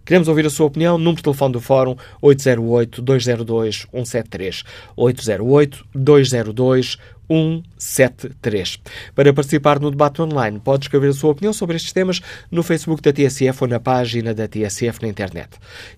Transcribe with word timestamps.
Queremos 0.05 0.27
ouvir 0.27 0.45
a 0.45 0.49
sua 0.52 0.67
opinião. 0.67 0.99
Número 0.99 1.17
de 1.17 1.23
telefone 1.23 1.53
do 1.53 1.59
Fórum 1.59 1.95
808-202-173. 2.22 4.63
808-202-173. 4.95 7.00
173. 7.30 8.80
Para 9.14 9.34
participar 9.34 9.80
no 9.80 9.92
debate 9.92 10.22
online, 10.22 10.59
pode 10.59 10.86
escrever 10.86 11.09
a 11.09 11.14
sua 11.14 11.31
opinião 11.31 11.54
sobre 11.54 11.76
estes 11.76 11.92
temas 11.92 12.22
no 12.52 12.64
Facebook 12.64 13.02
da 13.02 13.12
TSF 13.12 13.64
ou 13.64 13.68
na 13.68 13.80
página 13.80 14.34
da 14.34 14.48
TSF 14.48 15.02
na 15.02 15.08
internet. 15.08 15.50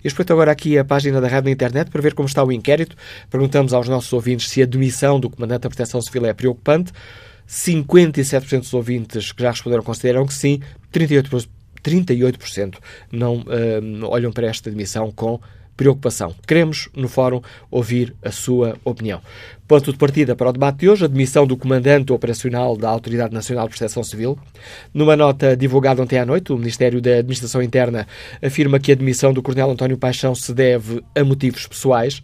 Eu 0.02 0.08
espreito 0.08 0.32
agora 0.32 0.52
aqui 0.52 0.78
a 0.78 0.84
página 0.84 1.20
da 1.20 1.28
rádio 1.28 1.46
na 1.46 1.52
internet 1.52 1.90
para 1.90 2.02
ver 2.02 2.14
como 2.14 2.28
está 2.28 2.42
o 2.42 2.52
inquérito. 2.52 2.96
Perguntamos 3.30 3.72
aos 3.72 3.88
nossos 3.88 4.12
ouvintes 4.12 4.48
se 4.48 4.62
a 4.62 4.66
demissão 4.66 5.20
do 5.20 5.30
Comandante 5.30 5.62
da 5.62 5.68
Proteção 5.68 6.00
Civil 6.00 6.26
é 6.26 6.32
preocupante. 6.32 6.92
57% 7.48 8.60
dos 8.60 8.74
ouvintes 8.74 9.32
que 9.32 9.42
já 9.42 9.50
responderam 9.50 9.82
consideram 9.82 10.26
que 10.26 10.34
sim, 10.34 10.60
38%, 10.92 11.48
38% 11.82 12.74
não 13.10 13.36
uh, 13.38 14.06
olham 14.06 14.30
para 14.30 14.46
esta 14.48 14.70
demissão 14.70 15.10
com 15.10 15.40
preocupação. 15.78 16.34
Queremos, 16.46 16.88
no 16.94 17.08
Fórum, 17.08 17.40
ouvir 17.70 18.12
a 18.22 18.32
sua 18.32 18.76
opinião. 18.84 19.22
Ponto 19.66 19.92
de 19.92 19.96
partida 19.96 20.34
para 20.34 20.50
o 20.50 20.52
debate 20.52 20.80
de 20.80 20.88
hoje, 20.88 21.04
a 21.04 21.08
demissão 21.08 21.46
do 21.46 21.56
comandante 21.56 22.12
operacional 22.12 22.76
da 22.76 22.90
Autoridade 22.90 23.32
Nacional 23.32 23.68
de 23.68 23.76
Proteção 23.76 24.02
Civil. 24.02 24.36
Numa 24.92 25.16
nota 25.16 25.56
divulgada 25.56 26.02
ontem 26.02 26.18
à 26.18 26.26
noite, 26.26 26.52
o 26.52 26.58
Ministério 26.58 27.00
da 27.00 27.18
Administração 27.18 27.62
Interna 27.62 28.08
afirma 28.42 28.80
que 28.80 28.90
a 28.90 28.94
demissão 28.96 29.32
do 29.32 29.40
Coronel 29.40 29.70
António 29.70 29.96
Paixão 29.96 30.34
se 30.34 30.52
deve 30.52 31.00
a 31.14 31.22
motivos 31.22 31.66
pessoais. 31.66 32.22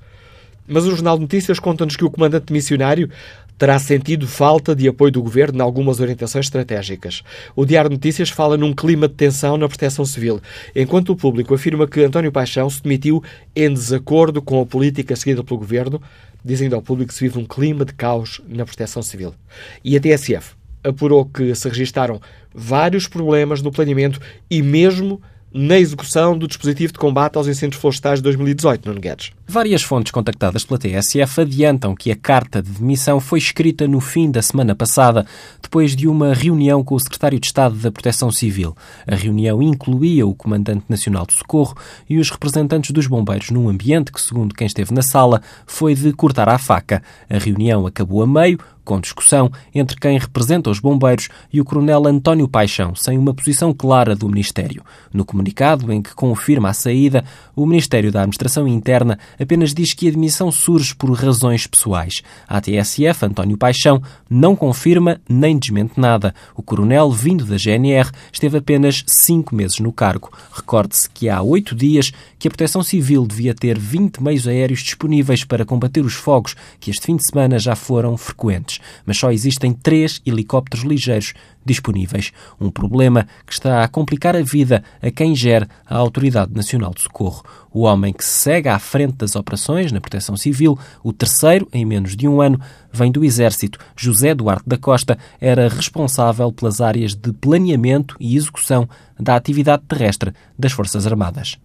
Mas 0.67 0.85
o 0.85 0.91
Jornal 0.91 1.17
de 1.17 1.23
Notícias 1.23 1.61
conta-nos 1.61 1.95
que 1.95 2.05
o 2.05 2.11
comandante 2.11 2.53
missionário 2.53 3.09
terá 3.57 3.79
sentido 3.79 4.27
falta 4.27 4.75
de 4.75 4.89
apoio 4.89 5.13
do 5.13 5.23
governo 5.23 5.59
em 5.59 5.63
algumas 5.63 6.01
orientações 6.01 6.47
estratégicas. 6.47 7.23
O 7.55 7.65
Diário 7.65 7.89
de 7.89 7.97
Notícias 7.97 8.31
fala 8.31 8.57
num 8.57 8.75
clima 8.75 9.09
de 9.09 9.15
tensão 9.15 9.57
na 9.57 9.69
proteção 9.69 10.05
civil, 10.05 10.41
enquanto 10.75 11.11
o 11.11 11.17
público 11.17 11.55
afirma 11.55 11.87
que 11.87 12.03
António 12.03 12.33
Paixão 12.33 12.69
se 12.69 12.83
demitiu 12.83 13.23
em 13.55 13.73
desacordo 13.73 14.43
com 14.43 14.61
a 14.61 14.67
política 14.67 15.15
seguida 15.15 15.45
pelo 15.45 15.61
governo, 15.61 16.03
dizendo 16.45 16.75
ao 16.75 16.83
público 16.83 17.09
que 17.09 17.15
se 17.15 17.25
vive 17.25 17.39
um 17.39 17.47
clima 17.47 17.85
de 17.85 17.95
caos 17.95 18.41
na 18.49 18.65
proteção 18.65 19.03
civil. 19.03 19.35
E 19.83 19.97
a 19.97 20.01
TSF 20.01 20.55
apurou 20.83 21.25
que 21.25 21.55
se 21.55 21.69
registaram 21.69 22.21
vários 22.53 23.09
problemas 23.09 23.63
no 23.63 23.73
planeamento 23.73 24.21
e 24.51 24.63
mesmo 24.63 25.21
na 25.55 25.79
execução 25.79 26.37
do 26.37 26.49
dispositivo 26.49 26.93
de 26.93 26.99
combate 26.99 27.37
aos 27.37 27.47
incêndios 27.47 27.81
florestais 27.81 28.19
de 28.19 28.25
2018, 28.25 28.89
Nuno 28.89 29.01
Guedes. 29.01 29.31
Várias 29.47 29.85
fontes 29.85 30.11
contactadas 30.11 30.65
pela 30.65 30.81
TSF 30.81 31.43
adiantam 31.43 31.95
que 31.95 32.11
a 32.11 32.17
carta 32.17 32.61
de 32.61 32.73
demissão 32.73 33.21
foi 33.21 33.39
escrita 33.39 33.87
no 33.87 34.01
fim 34.01 34.33
da 34.33 34.43
semana 34.43 34.75
passada, 34.75 35.25
depois 35.63 35.95
de 35.95 36.09
uma 36.09 36.35
reunião 36.35 36.83
com 36.83 36.97
o 36.97 37.01
Secretário 37.01 37.39
de 37.39 37.47
Estado 37.47 37.77
da 37.77 37.93
Proteção 37.93 38.33
Civil. 38.33 38.77
A 39.07 39.15
reunião 39.15 39.63
incluía 39.63 40.27
o 40.27 40.35
Comandante 40.35 40.87
Nacional 40.89 41.25
de 41.25 41.35
Socorro 41.35 41.77
e 42.11 42.19
os 42.19 42.31
representantes 42.31 42.91
dos 42.91 43.07
bombeiros 43.07 43.51
num 43.51 43.69
ambiente 43.69 44.11
que, 44.11 44.21
segundo 44.21 44.57
quem 44.57 44.67
esteve 44.67 44.93
na 44.93 45.03
sala, 45.03 45.41
foi 45.67 45.95
de 45.95 46.13
cortar 46.13 46.49
à 46.49 46.59
faca. 46.59 47.01
A 47.31 47.39
reunião 47.39 47.87
acabou 47.87 48.25
a 48.25 48.27
meio, 48.27 48.59
com 48.85 49.01
discussão 49.01 49.51
entre 49.75 49.97
quem 49.99 50.19
representa 50.19 50.71
os 50.71 50.79
bombeiros 50.79 51.29
e 51.53 51.61
o 51.61 51.65
coronel 51.65 52.07
António 52.07 52.47
Paixão, 52.47 52.95
sem 52.95 53.19
uma 53.19 53.35
posição 53.35 53.73
clara 53.73 54.15
do 54.15 54.29
Ministério. 54.29 54.83
No 55.13 55.25
comunicado, 55.25 55.93
em 55.93 56.03
que 56.03 56.15
confirma 56.15 56.69
a 56.69 56.75
saída, 56.75 57.25
o 57.57 57.67
Ministério 57.67 58.13
da 58.13 58.21
Administração 58.21 58.69
Interna 58.69 59.19
apenas 59.41 59.73
diz 59.73 59.95
que 59.95 60.07
a 60.07 60.11
admissão 60.11 60.53
surge 60.53 60.95
por 60.95 61.11
razões 61.13 61.67
pessoais. 61.67 62.23
A 62.47 62.61
TSF, 62.61 63.25
António 63.25 63.57
Paixão, 63.57 64.03
não 64.29 64.55
confirma 64.55 65.21
nem 65.29 65.59
desmente 65.59 65.99
nada. 65.99 66.35
O 66.55 66.63
coronel, 66.63 67.11
vindo 67.11 67.45
da 67.45 67.57
GNR, 67.57 68.11
esteve 68.33 68.59
apenas 68.59 69.03
cinco 69.07 69.55
meses 69.55 69.79
no 69.79 69.93
cargo. 69.93 70.31
Recorde-se 70.53 71.09
que 71.09 71.29
há 71.29 71.41
oito 71.41 71.75
dias 71.75 72.13
que 72.39 72.49
a 72.49 72.51
Proteção 72.51 72.83
Civil 72.83 73.27
devia 73.27 73.55
ter 73.55 73.79
20 73.79 74.23
meios 74.23 74.47
aéreos 74.47 74.81
disponíveis 74.81 75.45
para 75.45 75.65
combater 75.65 76.05
os 76.05 76.15
fogos 76.15 76.55
que 76.79 76.91
este 76.91 77.07
fim 77.07 77.17
de 77.17 77.27
semana 77.27 77.59
já 77.59 77.75
foram 77.75 78.17
frequentes 78.17 78.74
mas 79.05 79.19
só 79.19 79.31
existem 79.31 79.73
três 79.73 80.21
helicópteros 80.25 80.85
ligeiros 80.85 81.35
disponíveis. 81.65 82.33
Um 82.61 82.71
problema 82.71 83.27
que 83.47 83.53
está 83.53 83.83
a 83.83 83.89
complicar 83.89 84.37
a 84.37 84.43
vida 84.43 84.85
a 85.03 85.11
quem 85.11 85.35
gera 85.35 85.69
a 85.87 85.97
Autoridade 85.97 86.53
Nacional 86.55 86.93
de 86.95 87.03
Socorro. 87.03 87.43
O 87.73 87.83
homem 87.83 88.13
que 88.13 88.25
segue 88.25 88.69
à 88.69 88.79
frente 88.79 89.17
das 89.17 89.35
operações 89.35 89.91
na 89.91 90.01
Proteção 90.01 90.37
Civil, 90.37 90.79
o 91.03 91.13
terceiro 91.13 91.69
em 91.73 91.85
menos 91.85 92.17
de 92.17 92.29
um 92.29 92.41
ano, 92.41 92.61
vem 92.93 93.11
do 93.11 93.25
Exército. 93.25 93.79
José 93.97 94.35
Duarte 94.35 94.69
da 94.69 94.79
Costa 94.79 95.19
era 95.41 95.69
responsável 95.69 96.53
pelas 96.53 96.81
áreas 96.81 97.15
de 97.15 97.33
planeamento 97.33 98.17
e 98.21 98.37
execução 98.37 98.89
da 99.19 99.35
atividade 99.35 99.83
terrestre 99.89 100.33
das 100.59 100.73
Forças 100.73 101.07
Armadas. 101.07 101.59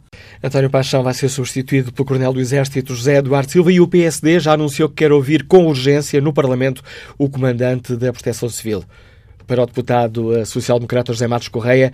António 0.44 0.69
Paixão 0.69 1.03
vai 1.03 1.13
ser 1.13 1.30
substituído 1.30 1.91
pelo 1.91 2.06
Coronel 2.06 2.34
do 2.34 2.40
Exército 2.40 2.96
José 2.96 3.18
Eduardo 3.18 3.52
Silva 3.52 3.72
e 3.72 3.80
o 3.80 3.88
PSD 3.88 4.40
já 4.40 4.53
anunciou 4.53 4.90
que 4.90 4.96
quer 4.96 5.12
ouvir 5.12 5.44
com 5.44 5.68
urgência 5.68 6.22
no 6.22 6.34
Parlamento 6.34 6.84
o 7.18 7.30
Comandante 7.30 7.96
da 7.96 8.12
Proteção 8.13 8.50
Civil. 8.50 8.84
Para 9.46 9.63
o 9.63 9.66
deputado 9.66 10.35
eh, 10.35 10.46
social-democrata 10.46 11.12
José 11.12 11.28
Matos 11.28 11.47
Correia, 11.47 11.91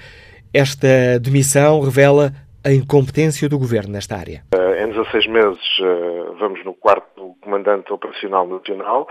esta 0.54 1.20
demissão 1.22 1.82
revela 1.82 2.34
a 2.66 2.72
incompetência 2.72 3.48
do 3.48 3.60
Governo 3.60 3.94
nesta 3.94 4.16
área. 4.16 4.42
Eh, 4.52 4.84
em 4.84 4.90
16 4.90 5.28
meses, 5.28 5.62
eh, 5.80 6.32
vamos 6.40 6.66
no 6.66 6.74
quarto 6.74 7.36
Comandante 7.40 7.94
Operacional 7.94 8.48
Nacional 8.48 9.08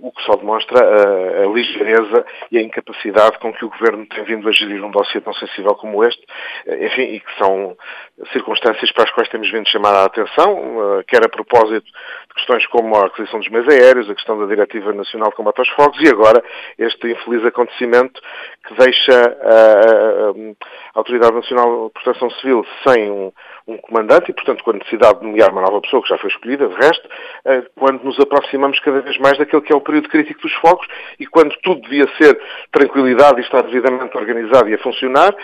o 0.00 0.12
que 0.12 0.22
só 0.24 0.36
demonstra 0.36 0.78
a, 0.78 1.46
ligeireza 1.46 2.24
e 2.50 2.58
a 2.58 2.62
incapacidade 2.62 3.38
com 3.38 3.52
que 3.52 3.64
o 3.64 3.70
Governo 3.70 4.06
tem 4.06 4.24
vindo 4.24 4.48
a 4.48 4.52
gerir 4.52 4.84
um 4.84 4.90
dossiê 4.90 5.20
tão 5.20 5.32
sensível 5.34 5.74
como 5.74 6.04
este, 6.04 6.22
eh, 6.66 6.86
enfim, 6.86 7.02
e 7.02 7.20
que 7.20 7.38
são 7.38 7.76
circunstâncias 8.32 8.92
para 8.92 9.04
as 9.04 9.10
quais 9.10 9.28
temos 9.28 9.50
vindo 9.50 9.68
chamar 9.68 9.94
a 9.94 10.04
atenção, 10.04 10.98
eh, 10.98 11.04
quer 11.08 11.24
a 11.24 11.28
propósito 11.28 11.86
questões 12.34 12.66
como 12.66 12.96
a 12.96 13.06
aquisição 13.06 13.40
dos 13.40 13.48
meios 13.48 13.68
aéreos, 13.68 14.08
a 14.08 14.14
questão 14.14 14.38
da 14.38 14.46
Diretiva 14.46 14.92
Nacional 14.92 15.30
de 15.30 15.36
Combate 15.36 15.58
aos 15.58 15.68
Fogos 15.70 16.00
e 16.00 16.08
agora 16.08 16.42
este 16.78 17.10
infeliz 17.10 17.44
acontecimento 17.44 18.20
que 18.66 18.74
deixa 18.74 19.12
a, 19.12 19.54
a, 19.54 20.30
a 20.30 20.98
Autoridade 20.98 21.34
Nacional 21.34 21.86
de 21.86 22.02
Proteção 22.02 22.30
Civil 22.30 22.64
sem 22.86 23.10
um, 23.10 23.32
um 23.66 23.76
comandante 23.78 24.30
e, 24.30 24.34
portanto, 24.34 24.62
com 24.64 24.70
a 24.70 24.74
necessidade 24.74 25.20
de 25.20 25.26
nomear 25.26 25.50
uma 25.50 25.62
nova 25.62 25.80
pessoa 25.80 26.02
que 26.02 26.08
já 26.08 26.18
foi 26.18 26.30
escolhida, 26.30 26.68
de 26.68 26.74
resto, 26.74 27.08
quando 27.76 28.02
nos 28.02 28.18
aproximamos 28.18 28.78
cada 28.80 29.00
vez 29.00 29.18
mais 29.18 29.38
daquele 29.38 29.62
que 29.62 29.72
é 29.72 29.76
o 29.76 29.80
período 29.80 30.08
crítico 30.08 30.42
dos 30.42 30.52
fogos 30.54 30.86
e 31.18 31.26
quando 31.26 31.54
tudo 31.62 31.80
devia 31.82 32.06
ser 32.16 32.40
tranquilidade 32.70 33.40
e 33.40 33.44
estar 33.44 33.62
devidamente 33.62 34.16
organizado 34.16 34.68
e 34.68 34.74
a 34.74 34.78
funcionar, 34.78 35.34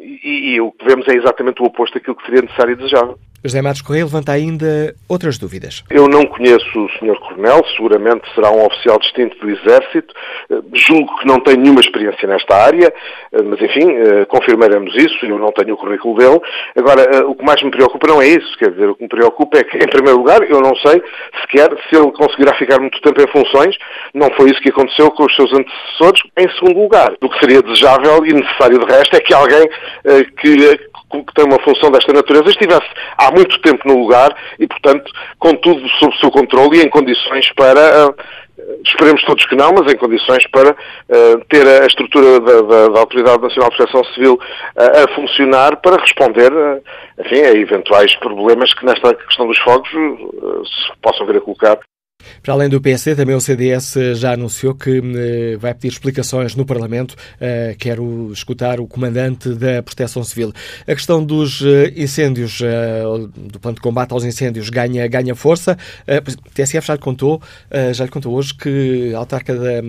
e, 0.00 0.54
e 0.54 0.60
o 0.60 0.72
que 0.72 0.84
vemos 0.84 1.06
é 1.08 1.14
exatamente 1.14 1.62
o 1.62 1.66
oposto 1.66 1.94
daquilo 1.94 2.16
que 2.16 2.24
seria 2.24 2.42
necessário 2.42 2.72
e 2.72 2.76
desejável. 2.76 3.18
José 3.44 3.60
Matos 3.60 3.82
Correia 3.82 4.06
levanta 4.06 4.32
ainda 4.32 4.94
outras 5.06 5.36
dúvidas. 5.36 5.84
Eu 5.90 6.08
não 6.08 6.24
conheço 6.24 6.80
o 6.80 6.88
Sr. 6.92 7.18
Coronel, 7.20 7.62
seguramente 7.76 8.22
será 8.34 8.50
um 8.50 8.64
oficial 8.64 8.98
distinto 8.98 9.36
do 9.38 9.50
Exército. 9.50 10.14
Eh, 10.50 10.62
julgo 10.72 11.14
que 11.18 11.26
não 11.26 11.38
tem 11.40 11.58
nenhuma 11.58 11.82
experiência 11.82 12.26
nesta 12.26 12.56
área, 12.56 12.90
eh, 13.32 13.42
mas 13.42 13.60
enfim, 13.60 13.90
eh, 13.90 14.24
confirmaremos 14.24 14.96
isso, 14.96 15.26
eu 15.26 15.38
não 15.38 15.52
tenho 15.52 15.74
o 15.74 15.76
currículo 15.76 16.16
dele. 16.16 16.40
Agora, 16.74 17.26
o 17.26 17.34
que 17.34 17.44
mais 17.44 17.62
me 17.62 17.70
preocupa 17.70 18.08
não 18.08 18.22
é 18.22 18.28
isso, 18.28 18.56
quer 18.56 18.70
dizer, 18.70 18.88
o 18.88 18.94
que 18.94 19.02
me 19.02 19.08
preocupa 19.10 19.58
é 19.58 19.64
que, 19.64 19.76
em 19.76 19.88
primeiro 19.88 20.20
lugar, 20.20 20.40
eu 20.42 20.62
não 20.62 20.74
sei 20.76 21.02
sequer 21.42 21.68
se 21.90 21.96
ele 21.96 22.12
conseguirá 22.12 22.54
ficar 22.54 22.80
muito 22.80 22.98
tempo 23.02 23.20
em 23.20 23.26
funções, 23.26 23.76
não 24.14 24.30
foi 24.38 24.52
isso 24.52 24.60
que 24.62 24.70
aconteceu 24.70 25.10
com 25.10 25.26
os 25.26 25.36
seus 25.36 25.52
antecessores. 25.52 26.22
Em 26.38 26.48
segundo 26.54 26.80
lugar, 26.80 27.12
o 27.20 27.28
que 27.28 27.38
seria 27.40 27.60
desejável 27.60 28.24
e 28.24 28.32
necessário 28.32 28.78
de 28.78 28.86
resto 28.86 29.14
é 29.14 29.20
que 29.20 29.34
alguém 29.34 29.68
que 30.40 30.78
que 31.22 31.34
tem 31.34 31.44
uma 31.44 31.60
função 31.60 31.90
desta 31.90 32.12
natureza 32.12 32.48
estivesse 32.48 32.88
há 33.18 33.30
muito 33.30 33.60
tempo 33.60 33.86
no 33.86 33.98
lugar 33.98 34.34
e, 34.58 34.66
portanto, 34.66 35.12
com 35.38 35.54
tudo 35.56 35.86
sob 36.00 36.16
seu 36.18 36.30
controle 36.30 36.78
e 36.78 36.82
em 36.82 36.88
condições 36.88 37.52
para, 37.52 38.08
uh, 38.08 38.14
esperemos 38.84 39.22
todos 39.24 39.44
que 39.46 39.54
não, 39.54 39.72
mas 39.72 39.92
em 39.92 39.96
condições 39.96 40.46
para 40.48 40.70
uh, 40.70 41.44
ter 41.48 41.66
a 41.66 41.86
estrutura 41.86 42.40
da, 42.40 42.62
da, 42.62 42.88
da, 42.88 43.00
Autoridade 43.00 43.42
Nacional 43.42 43.70
de 43.70 43.76
Proteção 43.76 44.04
Civil 44.12 44.34
uh, 44.34 45.04
a 45.04 45.14
funcionar 45.14 45.76
para 45.76 46.00
responder 46.00 46.50
enfim, 47.18 47.42
a 47.42 47.52
eventuais 47.52 48.14
problemas 48.16 48.72
que 48.74 48.86
nesta 48.86 49.14
questão 49.14 49.46
dos 49.46 49.58
fogos 49.58 49.88
se 49.88 51.00
possam 51.00 51.26
vir 51.26 51.36
a 51.36 51.40
colocar 51.40 51.78
para 52.42 52.54
além 52.54 52.68
do 52.68 52.80
PSD, 52.80 53.14
também 53.14 53.34
o 53.34 53.40
CDS 53.40 53.94
já 54.14 54.32
anunciou 54.32 54.74
que 54.74 54.98
eh, 54.98 55.56
vai 55.56 55.74
pedir 55.74 55.88
explicações 55.88 56.54
no 56.54 56.64
Parlamento. 56.64 57.14
Eh, 57.40 57.74
quero 57.78 58.30
escutar 58.32 58.80
o 58.80 58.86
comandante 58.86 59.50
da 59.50 59.82
Proteção 59.82 60.22
Civil. 60.22 60.52
A 60.82 60.94
questão 60.94 61.24
dos 61.24 61.62
eh, 61.62 61.92
incêndios, 61.96 62.60
do 63.34 63.58
plano 63.60 63.76
de 63.76 63.80
combate 63.80 64.12
aos 64.12 64.24
incêndios, 64.24 64.68
ganha, 64.70 65.06
ganha 65.06 65.34
força. 65.34 65.76
O 66.06 66.50
TSF 66.50 66.86
já 66.86 66.94
lhe 66.94 67.00
contou, 67.00 67.40
já 67.92 68.04
lhe 68.04 68.10
contou 68.10 68.34
hoje 68.34 68.54
que 68.54 69.12
a 69.14 69.18
autarca 69.18 69.54
da, 69.54 69.80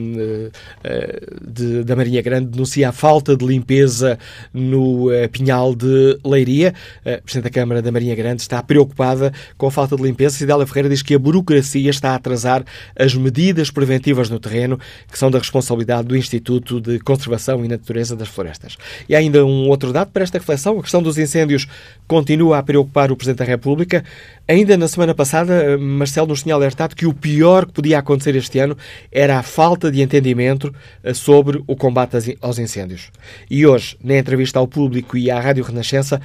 da 1.83 1.95
Marinha 1.95 2.21
Grande 2.21 2.47
denuncia 2.47 2.89
a 2.89 2.91
falta 2.91 3.35
de 3.35 3.45
limpeza 3.45 4.17
no 4.53 5.07
Pinhal 5.31 5.75
de 5.75 6.19
Leiria. 6.25 6.73
A 7.05 7.21
Presidente 7.21 7.43
da 7.45 7.49
Câmara 7.49 7.81
da 7.81 7.91
Marinha 7.91 8.15
Grande 8.15 8.41
está 8.41 8.61
preocupada 8.61 9.31
com 9.57 9.67
a 9.67 9.71
falta 9.71 9.95
de 9.95 10.03
limpeza. 10.03 10.37
Cidélia 10.37 10.65
Ferreira 10.65 10.89
diz 10.89 11.01
que 11.01 11.15
a 11.15 11.19
burocracia 11.19 11.89
está 11.89 12.15
a 12.15 12.19
atrasar 12.25 12.65
as 12.95 13.13
medidas 13.13 13.69
preventivas 13.69 14.29
no 14.29 14.39
terreno, 14.39 14.79
que 15.11 15.17
são 15.17 15.29
da 15.29 15.37
responsabilidade 15.37 16.07
do 16.07 16.17
Instituto 16.17 16.81
de 16.81 16.99
Conservação 16.99 17.63
e 17.63 17.67
Natureza 17.67 18.15
das 18.15 18.27
Florestas. 18.27 18.77
E 19.07 19.15
há 19.15 19.19
ainda 19.19 19.45
um 19.45 19.69
outro 19.69 19.93
dado 19.93 20.11
para 20.11 20.23
esta 20.23 20.39
reflexão: 20.39 20.79
a 20.79 20.81
questão 20.81 21.01
dos 21.01 21.17
incêndios 21.17 21.67
continua 22.07 22.57
a 22.57 22.63
preocupar 22.63 23.11
o 23.11 23.15
Presidente 23.15 23.39
da 23.39 23.45
República. 23.45 24.03
Ainda 24.47 24.75
na 24.77 24.87
semana 24.87 25.13
passada, 25.13 25.77
Marcelo 25.77 26.27
nos 26.27 26.43
tinha 26.43 26.55
alertado 26.55 26.95
que 26.95 27.05
o 27.05 27.13
pior 27.13 27.65
que 27.65 27.73
podia 27.73 27.99
acontecer 27.99 28.35
este 28.35 28.59
ano 28.59 28.77
era 29.11 29.39
a 29.39 29.43
falta 29.43 29.91
de 29.91 30.01
entendimento 30.01 30.73
eh, 31.03 31.13
sobre 31.13 31.63
o 31.65 31.75
combate 31.75 32.37
aos 32.41 32.59
incêndios. 32.59 33.11
E 33.49 33.65
hoje, 33.65 33.97
na 34.03 34.17
entrevista 34.17 34.59
ao 34.59 34.67
público 34.67 35.17
e 35.17 35.31
à 35.31 35.39
Rádio 35.39 35.63
Renascença, 35.63 36.21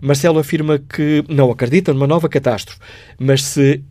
Marcelo 0.00 0.38
afirma 0.38 0.78
que 0.78 1.24
não 1.28 1.50
acredita 1.50 1.92
numa 1.92 2.06
nova 2.06 2.28
catástrofe, 2.28 2.78
mas 3.18 3.42
se 3.42 3.82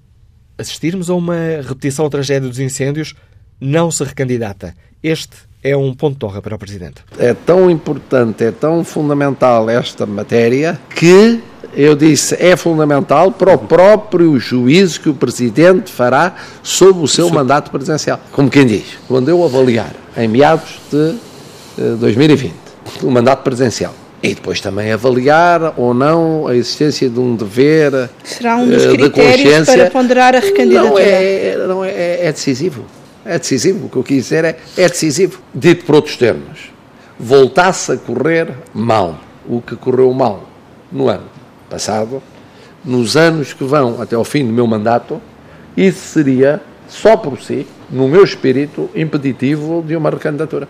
assistirmos 0.58 1.10
a 1.10 1.16
uma 1.16 1.36
repetição 1.62 2.06
da 2.06 2.12
tragédia 2.12 2.48
dos 2.48 2.60
incêndios, 2.60 3.16
não 3.60 3.90
se 3.92 4.04
recandidata. 4.04 4.76
Este 5.02 5.36
é 5.64 5.76
um 5.76 5.94
ponto 5.94 6.20
de 6.20 6.26
honra 6.26 6.42
para 6.42 6.56
o 6.56 6.60
Presidente. 6.60 7.02
É 7.18 7.34
tão 7.34 7.70
importante, 7.70 8.44
é 8.44 8.52
tão 8.52 8.84
fundamental 8.84 9.70
esta 9.70 10.06
matéria 10.06 10.80
que 10.94 11.42
eu 11.76 11.96
disse 11.96 12.36
é 12.40 12.56
fundamental 12.56 13.32
para 13.32 13.54
o 13.54 13.58
próprio 13.58 14.38
juízo 14.40 15.02
que 15.02 15.10
o 15.10 15.14
Presidente 15.14 15.92
fará 15.92 16.36
sob 16.62 17.00
o 17.00 17.08
seu 17.08 17.28
Sim. 17.28 17.34
mandato 17.34 17.72
presidencial. 17.72 18.20
Como 18.32 18.50
quem 18.50 18.66
diz, 18.66 18.98
quando 19.08 19.30
eu 19.30 19.44
avaliar 19.44 19.96
em 20.16 20.28
meados 20.28 20.80
de 20.92 21.16
2020 21.96 22.52
eh, 22.52 22.54
o 23.02 23.10
mandato 23.10 23.42
presidencial 23.44 23.94
e 24.24 24.34
depois 24.34 24.62
também 24.62 24.90
avaliar 24.90 25.74
ou 25.76 25.94
não 25.94 26.48
a 26.48 26.56
existência 26.56 27.10
de 27.10 27.20
um 27.20 27.36
dever 27.36 28.10
Será 28.24 28.56
um 28.56 28.70
dos 28.70 28.86
uh, 28.86 28.94
critérios 28.94 29.66
para 29.68 29.92
ponderar 29.92 30.34
a 30.34 30.40
recandidatura. 30.40 30.90
Não, 30.90 30.98
é, 30.98 31.68
não 31.68 31.84
é, 31.84 32.26
é, 32.26 32.32
decisivo. 32.32 32.86
É 33.26 33.38
decisivo. 33.38 33.88
O 33.88 33.90
que 33.90 33.98
eu 33.98 34.04
quis 34.04 34.24
dizer 34.24 34.46
é, 34.46 34.58
é 34.78 34.88
decisivo. 34.88 35.42
Dito 35.54 35.84
por 35.84 35.96
outros 35.96 36.16
termos, 36.16 36.72
voltasse 37.20 37.92
a 37.92 37.98
correr 37.98 38.48
mal 38.74 39.20
o 39.46 39.62
que 39.62 39.76
correu 39.76 40.14
mal 40.14 40.48
no 40.90 41.10
ano 41.10 41.26
passado, 41.70 42.24
nos 42.86 43.18
anos 43.18 43.52
que 43.52 43.66
vão 43.66 44.02
até 44.02 44.16
ao 44.16 44.24
fim 44.24 44.46
do 44.46 44.54
meu 44.54 44.66
mandato, 44.66 45.22
isso 45.76 46.00
seria, 46.00 46.62
só 46.88 47.18
por 47.18 47.42
si, 47.42 47.68
no 47.90 48.08
meu 48.08 48.24
espírito, 48.24 48.90
impeditivo 48.96 49.84
de 49.86 49.96
uma 49.98 50.10
recandidatura. 50.10 50.68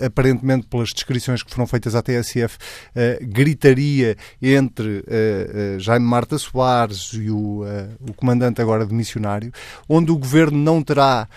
aparentemente 0.00 0.66
pelas 0.66 0.92
descrições 0.92 1.42
que 1.42 1.50
foram 1.50 1.66
feitas 1.66 1.94
à 1.94 2.02
TSF, 2.02 2.56
uh, 2.56 3.26
gritaria 3.26 4.16
entre 4.40 4.98
uh, 4.98 5.76
uh, 5.76 5.80
Jaime 5.80 6.06
Marta 6.06 6.38
Soares 6.38 7.12
e 7.14 7.30
o, 7.30 7.62
o 8.00 8.12
comandante 8.14 8.60
agora 8.60 8.86
de 8.86 8.94
missionário, 8.94 9.52
onde 9.88 10.10
o 10.10 10.18
governo 10.18 10.58
não 10.58 10.82
terá 10.82 11.28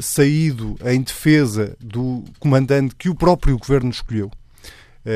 saído 0.00 0.76
em 0.84 1.00
defesa 1.00 1.76
do 1.80 2.24
comandante 2.38 2.94
que 2.94 3.08
o 3.08 3.14
próprio 3.14 3.58
governo 3.58 3.90
escolheu. 3.90 4.30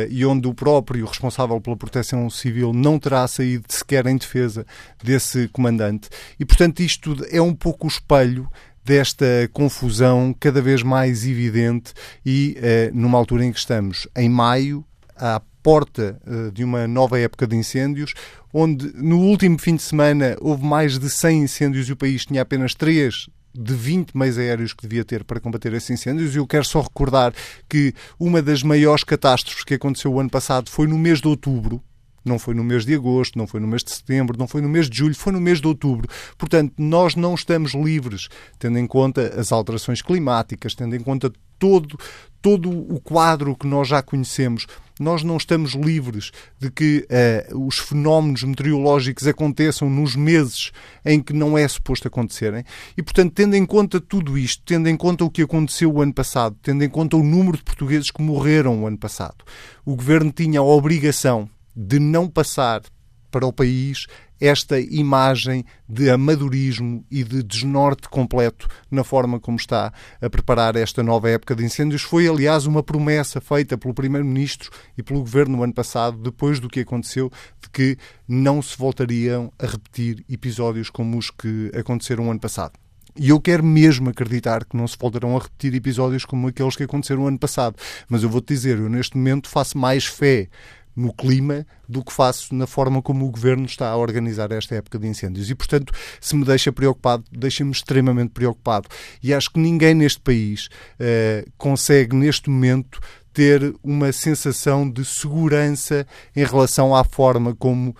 e 0.08 0.24
onde 0.24 0.48
o 0.48 0.54
próprio 0.54 1.04
responsável 1.04 1.60
pela 1.60 1.76
proteção 1.76 2.30
civil 2.30 2.72
não 2.72 2.98
terá 2.98 3.26
saído 3.28 3.64
sequer 3.68 4.06
em 4.06 4.16
defesa 4.16 4.64
desse 5.02 5.48
comandante. 5.48 6.08
E, 6.38 6.44
portanto, 6.44 6.80
isto 6.80 7.16
é 7.30 7.40
um 7.40 7.54
pouco 7.54 7.86
o 7.86 7.90
espelho 7.90 8.48
desta 8.84 9.26
confusão 9.52 10.34
cada 10.38 10.60
vez 10.60 10.82
mais 10.82 11.26
evidente 11.26 11.92
e 12.24 12.56
uh, 12.58 12.96
numa 12.98 13.18
altura 13.18 13.44
em 13.44 13.52
que 13.52 13.58
estamos 13.58 14.08
em 14.16 14.28
maio, 14.28 14.84
há 15.16 15.40
porta 15.62 16.20
uh, 16.26 16.50
de 16.50 16.64
uma 16.64 16.88
nova 16.88 17.18
época 17.18 17.46
de 17.46 17.56
incêndios, 17.56 18.14
onde 18.52 18.92
no 18.94 19.18
último 19.20 19.58
fim 19.58 19.76
de 19.76 19.82
semana 19.82 20.36
houve 20.40 20.64
mais 20.64 20.98
de 20.98 21.08
100 21.08 21.42
incêndios 21.42 21.88
e 21.88 21.92
o 21.92 21.96
país 21.96 22.26
tinha 22.26 22.42
apenas 22.42 22.74
3 22.74 23.28
de 23.54 23.74
20 23.74 24.16
meios 24.16 24.38
aéreos 24.38 24.72
que 24.72 24.82
devia 24.82 25.04
ter 25.04 25.24
para 25.24 25.40
combater 25.40 25.72
esses 25.74 25.90
incêndios. 25.90 26.34
E 26.34 26.38
eu 26.38 26.46
quero 26.46 26.64
só 26.64 26.80
recordar 26.80 27.32
que 27.68 27.94
uma 28.18 28.42
das 28.42 28.62
maiores 28.62 29.04
catástrofes 29.04 29.64
que 29.64 29.74
aconteceu 29.74 30.12
o 30.12 30.20
ano 30.20 30.30
passado 30.30 30.70
foi 30.70 30.86
no 30.86 30.98
mês 30.98 31.20
de 31.20 31.28
outubro, 31.28 31.82
não 32.24 32.38
foi 32.38 32.54
no 32.54 32.64
mês 32.64 32.84
de 32.84 32.94
agosto, 32.94 33.38
não 33.38 33.46
foi 33.46 33.60
no 33.60 33.66
mês 33.66 33.82
de 33.82 33.92
setembro, 33.92 34.38
não 34.38 34.46
foi 34.46 34.60
no 34.60 34.68
mês 34.68 34.88
de 34.88 34.96
julho, 34.96 35.14
foi 35.14 35.32
no 35.32 35.40
mês 35.40 35.60
de 35.60 35.66
outubro. 35.66 36.08
Portanto, 36.38 36.74
nós 36.78 37.14
não 37.14 37.34
estamos 37.34 37.74
livres, 37.74 38.28
tendo 38.58 38.78
em 38.78 38.86
conta 38.86 39.34
as 39.38 39.52
alterações 39.52 40.02
climáticas, 40.02 40.74
tendo 40.74 40.94
em 40.94 41.00
conta 41.00 41.32
todo, 41.62 41.96
todo 42.40 42.68
o 42.70 43.00
quadro 43.00 43.54
que 43.54 43.68
nós 43.68 43.86
já 43.86 44.02
conhecemos. 44.02 44.66
Nós 44.98 45.22
não 45.22 45.36
estamos 45.36 45.74
livres 45.74 46.32
de 46.58 46.70
que 46.70 47.06
uh, 47.50 47.66
os 47.66 47.78
fenómenos 47.78 48.42
meteorológicos 48.42 49.28
aconteçam 49.28 49.88
nos 49.88 50.16
meses 50.16 50.72
em 51.04 51.20
que 51.20 51.32
não 51.32 51.56
é 51.56 51.66
suposto 51.66 52.08
acontecerem. 52.08 52.64
E, 52.96 53.02
portanto, 53.02 53.32
tendo 53.32 53.54
em 53.54 53.64
conta 53.64 54.00
tudo 54.00 54.36
isto, 54.36 54.62
tendo 54.66 54.88
em 54.88 54.96
conta 54.96 55.24
o 55.24 55.30
que 55.30 55.42
aconteceu 55.42 55.92
o 55.92 56.02
ano 56.02 56.12
passado, 56.12 56.56
tendo 56.60 56.82
em 56.82 56.88
conta 56.88 57.16
o 57.16 57.22
número 57.22 57.56
de 57.56 57.62
portugueses 57.62 58.10
que 58.10 58.22
morreram 58.22 58.82
o 58.82 58.86
ano 58.86 58.98
passado, 58.98 59.44
o 59.84 59.94
governo 59.94 60.32
tinha 60.32 60.58
a 60.58 60.64
obrigação 60.64 61.48
de 61.74 61.98
não 61.98 62.28
passar 62.28 62.82
para 63.30 63.46
o 63.46 63.52
país 63.52 64.06
esta 64.42 64.78
imagem 64.80 65.64
de 65.88 66.10
amadorismo 66.10 67.04
e 67.08 67.22
de 67.22 67.44
desnorte 67.44 68.08
completo 68.08 68.66
na 68.90 69.04
forma 69.04 69.38
como 69.38 69.56
está 69.56 69.92
a 70.20 70.28
preparar 70.28 70.74
esta 70.74 71.00
nova 71.00 71.30
época 71.30 71.54
de 71.54 71.64
incêndios. 71.64 72.02
Foi, 72.02 72.26
aliás, 72.26 72.66
uma 72.66 72.82
promessa 72.82 73.40
feita 73.40 73.78
pelo 73.78 73.94
Primeiro-Ministro 73.94 74.68
e 74.98 75.02
pelo 75.02 75.20
Governo 75.20 75.58
no 75.58 75.62
ano 75.62 75.72
passado, 75.72 76.18
depois 76.18 76.58
do 76.58 76.68
que 76.68 76.80
aconteceu, 76.80 77.30
de 77.60 77.70
que 77.70 77.96
não 78.26 78.60
se 78.60 78.76
voltariam 78.76 79.52
a 79.60 79.66
repetir 79.66 80.24
episódios 80.28 80.90
como 80.90 81.16
os 81.16 81.30
que 81.30 81.70
aconteceram 81.72 82.24
no 82.24 82.32
ano 82.32 82.40
passado. 82.40 82.72
E 83.14 83.28
eu 83.28 83.40
quero 83.40 83.62
mesmo 83.62 84.08
acreditar 84.08 84.64
que 84.64 84.76
não 84.76 84.88
se 84.88 84.96
voltarão 84.98 85.36
a 85.36 85.40
repetir 85.40 85.74
episódios 85.74 86.24
como 86.24 86.48
aqueles 86.48 86.74
que 86.74 86.82
aconteceram 86.82 87.22
no 87.22 87.28
ano 87.28 87.38
passado. 87.38 87.76
Mas 88.08 88.22
eu 88.22 88.28
vou-te 88.28 88.48
dizer, 88.48 88.78
eu 88.78 88.88
neste 88.88 89.16
momento 89.16 89.48
faço 89.48 89.76
mais 89.76 90.06
fé 90.06 90.48
no 90.94 91.12
clima 91.12 91.66
do 91.88 92.04
que 92.04 92.12
faço 92.12 92.54
na 92.54 92.66
forma 92.66 93.02
como 93.02 93.26
o 93.26 93.30
governo 93.30 93.64
está 93.64 93.88
a 93.88 93.96
organizar 93.96 94.52
esta 94.52 94.74
época 94.74 94.98
de 94.98 95.06
incêndios. 95.06 95.50
E, 95.50 95.54
portanto, 95.54 95.92
se 96.20 96.36
me 96.36 96.44
deixa 96.44 96.72
preocupado, 96.72 97.24
deixa-me 97.30 97.70
extremamente 97.70 98.30
preocupado. 98.30 98.88
E 99.22 99.32
acho 99.32 99.50
que 99.50 99.58
ninguém 99.58 99.94
neste 99.94 100.20
país 100.20 100.66
uh, 100.66 101.50
consegue, 101.56 102.14
neste 102.14 102.50
momento, 102.50 103.00
ter 103.32 103.74
uma 103.82 104.12
sensação 104.12 104.88
de 104.88 105.04
segurança 105.04 106.06
em 106.36 106.44
relação 106.44 106.94
à 106.94 107.02
forma 107.02 107.54
como 107.54 107.90
uh, 107.90 107.94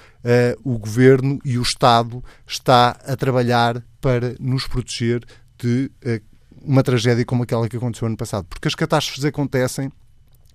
o 0.63 0.79
governo 0.79 1.39
e 1.45 1.59
o 1.59 1.63
Estado 1.63 2.23
está 2.47 2.91
a 3.07 3.17
trabalhar 3.17 3.83
para 4.01 4.35
nos 4.39 4.67
proteger 4.67 5.25
de 5.59 5.91
uh, 6.05 6.21
uma 6.65 6.83
tragédia 6.83 7.25
como 7.25 7.43
aquela 7.43 7.69
que 7.69 7.77
aconteceu 7.77 8.07
ano 8.07 8.17
passado. 8.17 8.47
Porque 8.49 8.69
as 8.69 8.75
catástrofes 8.75 9.25
acontecem 9.25 9.91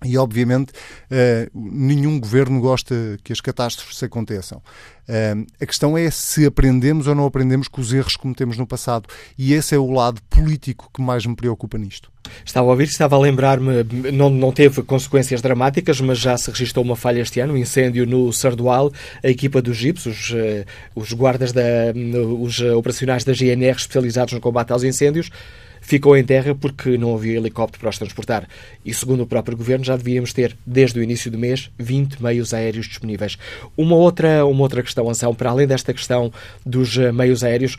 e, 0.04 0.16
obviamente, 0.16 0.70
uh, 0.70 1.50
nenhum 1.52 2.20
governo 2.20 2.60
gosta 2.60 3.18
que 3.24 3.32
as 3.32 3.40
catástrofes 3.40 4.00
aconteçam. 4.02 4.58
Uh, 5.08 5.44
a 5.60 5.66
questão 5.66 5.98
é 5.98 6.08
se 6.10 6.46
aprendemos 6.46 7.08
ou 7.08 7.14
não 7.14 7.24
aprendemos 7.24 7.66
com 7.66 7.80
os 7.80 7.92
erros 7.92 8.14
que 8.14 8.22
cometemos 8.22 8.56
no 8.56 8.66
passado. 8.66 9.08
E 9.36 9.52
esse 9.52 9.74
é 9.74 9.78
o 9.78 9.90
lado 9.90 10.20
político 10.30 10.88
que 10.94 11.02
mais 11.02 11.26
me 11.26 11.34
preocupa 11.34 11.76
nisto. 11.76 12.12
Estava 12.44 12.68
a 12.68 12.70
ouvir, 12.70 12.84
estava 12.84 13.16
a 13.16 13.18
lembrar-me, 13.18 13.82
não, 14.12 14.30
não 14.30 14.52
teve 14.52 14.82
consequências 14.82 15.40
dramáticas, 15.42 16.00
mas 16.00 16.18
já 16.18 16.36
se 16.36 16.50
registrou 16.50 16.84
uma 16.84 16.94
falha 16.94 17.20
este 17.20 17.40
ano, 17.40 17.54
um 17.54 17.56
incêndio 17.56 18.06
no 18.06 18.32
Sardual. 18.32 18.92
A 19.24 19.28
equipa 19.28 19.60
dos 19.60 19.76
GIPs, 19.76 20.06
os, 20.06 20.30
uh, 20.30 20.64
os 20.94 21.12
guardas, 21.12 21.52
da, 21.52 21.62
os 22.38 22.60
operacionais 22.60 23.24
da 23.24 23.32
GNR 23.32 23.76
especializados 23.76 24.34
no 24.34 24.40
combate 24.40 24.72
aos 24.72 24.84
incêndios, 24.84 25.30
ficou 25.88 26.14
em 26.18 26.22
terra 26.22 26.54
porque 26.54 26.98
não 26.98 27.14
havia 27.14 27.38
helicóptero 27.38 27.80
para 27.80 27.88
os 27.88 27.96
transportar. 27.96 28.46
E 28.84 28.92
segundo 28.92 29.22
o 29.22 29.26
próprio 29.26 29.56
governo, 29.56 29.82
já 29.82 29.96
devíamos 29.96 30.34
ter, 30.34 30.54
desde 30.66 31.00
o 31.00 31.02
início 31.02 31.30
do 31.30 31.38
mês, 31.38 31.70
20 31.78 32.22
meios 32.22 32.52
aéreos 32.52 32.86
disponíveis. 32.86 33.38
Uma 33.74 33.96
outra, 33.96 34.44
uma 34.44 34.60
outra 34.60 34.82
questão, 34.82 35.08
Anselmo, 35.08 35.34
para 35.34 35.48
além 35.48 35.66
desta 35.66 35.94
questão 35.94 36.30
dos 36.64 36.98
eh, 36.98 37.10
meios 37.10 37.42
aéreos, 37.42 37.78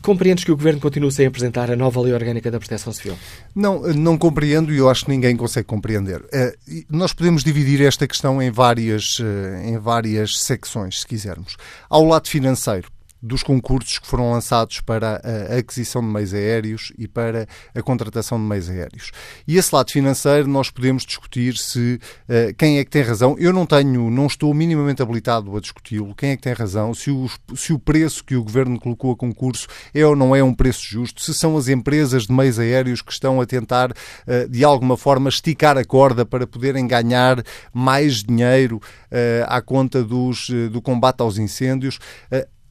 Compreendes 0.00 0.44
que 0.44 0.52
o 0.52 0.56
Governo 0.56 0.80
continue 0.80 1.10
sem 1.10 1.26
apresentar 1.26 1.72
a 1.72 1.76
nova 1.76 2.00
Lei 2.00 2.12
Orgânica 2.12 2.52
da 2.52 2.60
Proteção 2.60 2.92
Civil? 2.92 3.18
Não, 3.52 3.80
não 3.80 4.16
compreendo 4.16 4.72
e 4.72 4.78
eu 4.78 4.88
acho 4.88 5.04
que 5.04 5.10
ninguém 5.10 5.36
consegue 5.36 5.66
compreender. 5.66 6.24
Eh, 6.32 6.54
nós 6.88 7.12
podemos 7.12 7.42
dividir 7.42 7.82
esta 7.82 8.06
questão 8.06 8.40
em 8.40 8.48
várias, 8.48 9.18
eh, 9.20 9.70
em 9.70 9.76
várias 9.76 10.38
secções, 10.38 11.00
se 11.00 11.06
quisermos. 11.06 11.56
Ao 11.90 12.04
lado 12.04 12.28
financeiro, 12.28 12.88
dos 13.22 13.42
concursos 13.42 13.98
que 13.98 14.06
foram 14.06 14.32
lançados 14.32 14.80
para 14.80 15.20
a 15.24 15.56
aquisição 15.56 16.00
de 16.00 16.08
meios 16.08 16.32
aéreos 16.32 16.92
e 16.96 17.08
para 17.08 17.46
a 17.74 17.82
contratação 17.82 18.38
de 18.38 18.44
meios 18.44 18.68
aéreos. 18.68 19.10
E 19.46 19.56
esse 19.56 19.74
lado 19.74 19.90
financeiro 19.90 20.48
nós 20.48 20.70
podemos 20.70 21.04
discutir 21.04 21.56
se 21.56 22.00
uh, 22.28 22.54
quem 22.56 22.78
é 22.78 22.84
que 22.84 22.90
tem 22.90 23.02
razão. 23.02 23.36
Eu 23.38 23.52
não 23.52 23.66
tenho, 23.66 24.10
não 24.10 24.26
estou 24.26 24.52
minimamente 24.54 25.02
habilitado 25.02 25.56
a 25.56 25.60
discuti-lo. 25.60 26.14
Quem 26.14 26.30
é 26.30 26.36
que 26.36 26.42
tem 26.42 26.52
razão? 26.52 26.94
Se 26.94 27.10
o, 27.10 27.28
se 27.54 27.72
o 27.72 27.78
preço 27.78 28.24
que 28.24 28.36
o 28.36 28.44
governo 28.44 28.78
colocou 28.78 29.12
a 29.12 29.16
concurso 29.16 29.66
é 29.92 30.04
ou 30.04 30.14
não 30.14 30.34
é 30.34 30.42
um 30.42 30.54
preço 30.54 30.84
justo? 30.84 31.22
Se 31.22 31.34
são 31.34 31.56
as 31.56 31.68
empresas 31.68 32.26
de 32.26 32.32
meios 32.32 32.58
aéreos 32.58 33.02
que 33.02 33.12
estão 33.12 33.40
a 33.40 33.46
tentar 33.46 33.90
uh, 33.90 34.48
de 34.48 34.64
alguma 34.64 34.96
forma 34.96 35.28
esticar 35.28 35.76
a 35.76 35.84
corda 35.84 36.24
para 36.24 36.46
poderem 36.46 36.86
ganhar 36.86 37.42
mais 37.72 38.22
dinheiro 38.22 38.76
uh, 38.76 39.44
à 39.46 39.60
conta 39.60 40.02
dos, 40.04 40.48
do 40.70 40.80
combate 40.80 41.20
aos 41.20 41.38
incêndios 41.38 41.98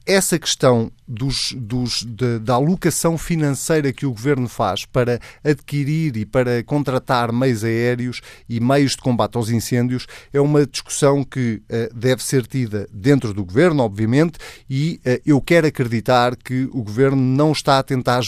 essa 0.07 0.39
questão 0.39 0.91
dos, 1.07 1.53
dos, 1.55 2.03
de, 2.03 2.39
da 2.39 2.55
alocação 2.55 3.17
financeira 3.17 3.93
que 3.93 4.05
o 4.05 4.11
governo 4.11 4.47
faz 4.47 4.85
para 4.85 5.19
adquirir 5.43 6.17
e 6.17 6.25
para 6.25 6.63
contratar 6.63 7.31
meios 7.31 7.63
aéreos 7.63 8.21
e 8.49 8.59
meios 8.59 8.91
de 8.91 8.97
combate 8.97 9.37
aos 9.37 9.49
incêndios 9.49 10.05
é 10.33 10.41
uma 10.41 10.65
discussão 10.65 11.23
que 11.23 11.61
uh, 11.69 11.93
deve 11.95 12.23
ser 12.23 12.45
tida 12.45 12.87
dentro 12.91 13.33
do 13.33 13.45
governo, 13.45 13.83
obviamente, 13.83 14.37
e 14.69 14.99
uh, 15.05 15.21
eu 15.25 15.41
quero 15.41 15.67
acreditar 15.67 16.35
que 16.35 16.69
o 16.73 16.83
governo 16.83 17.21
não 17.21 17.51
está 17.51 17.79
a 17.79 17.83
tentar 17.83 18.21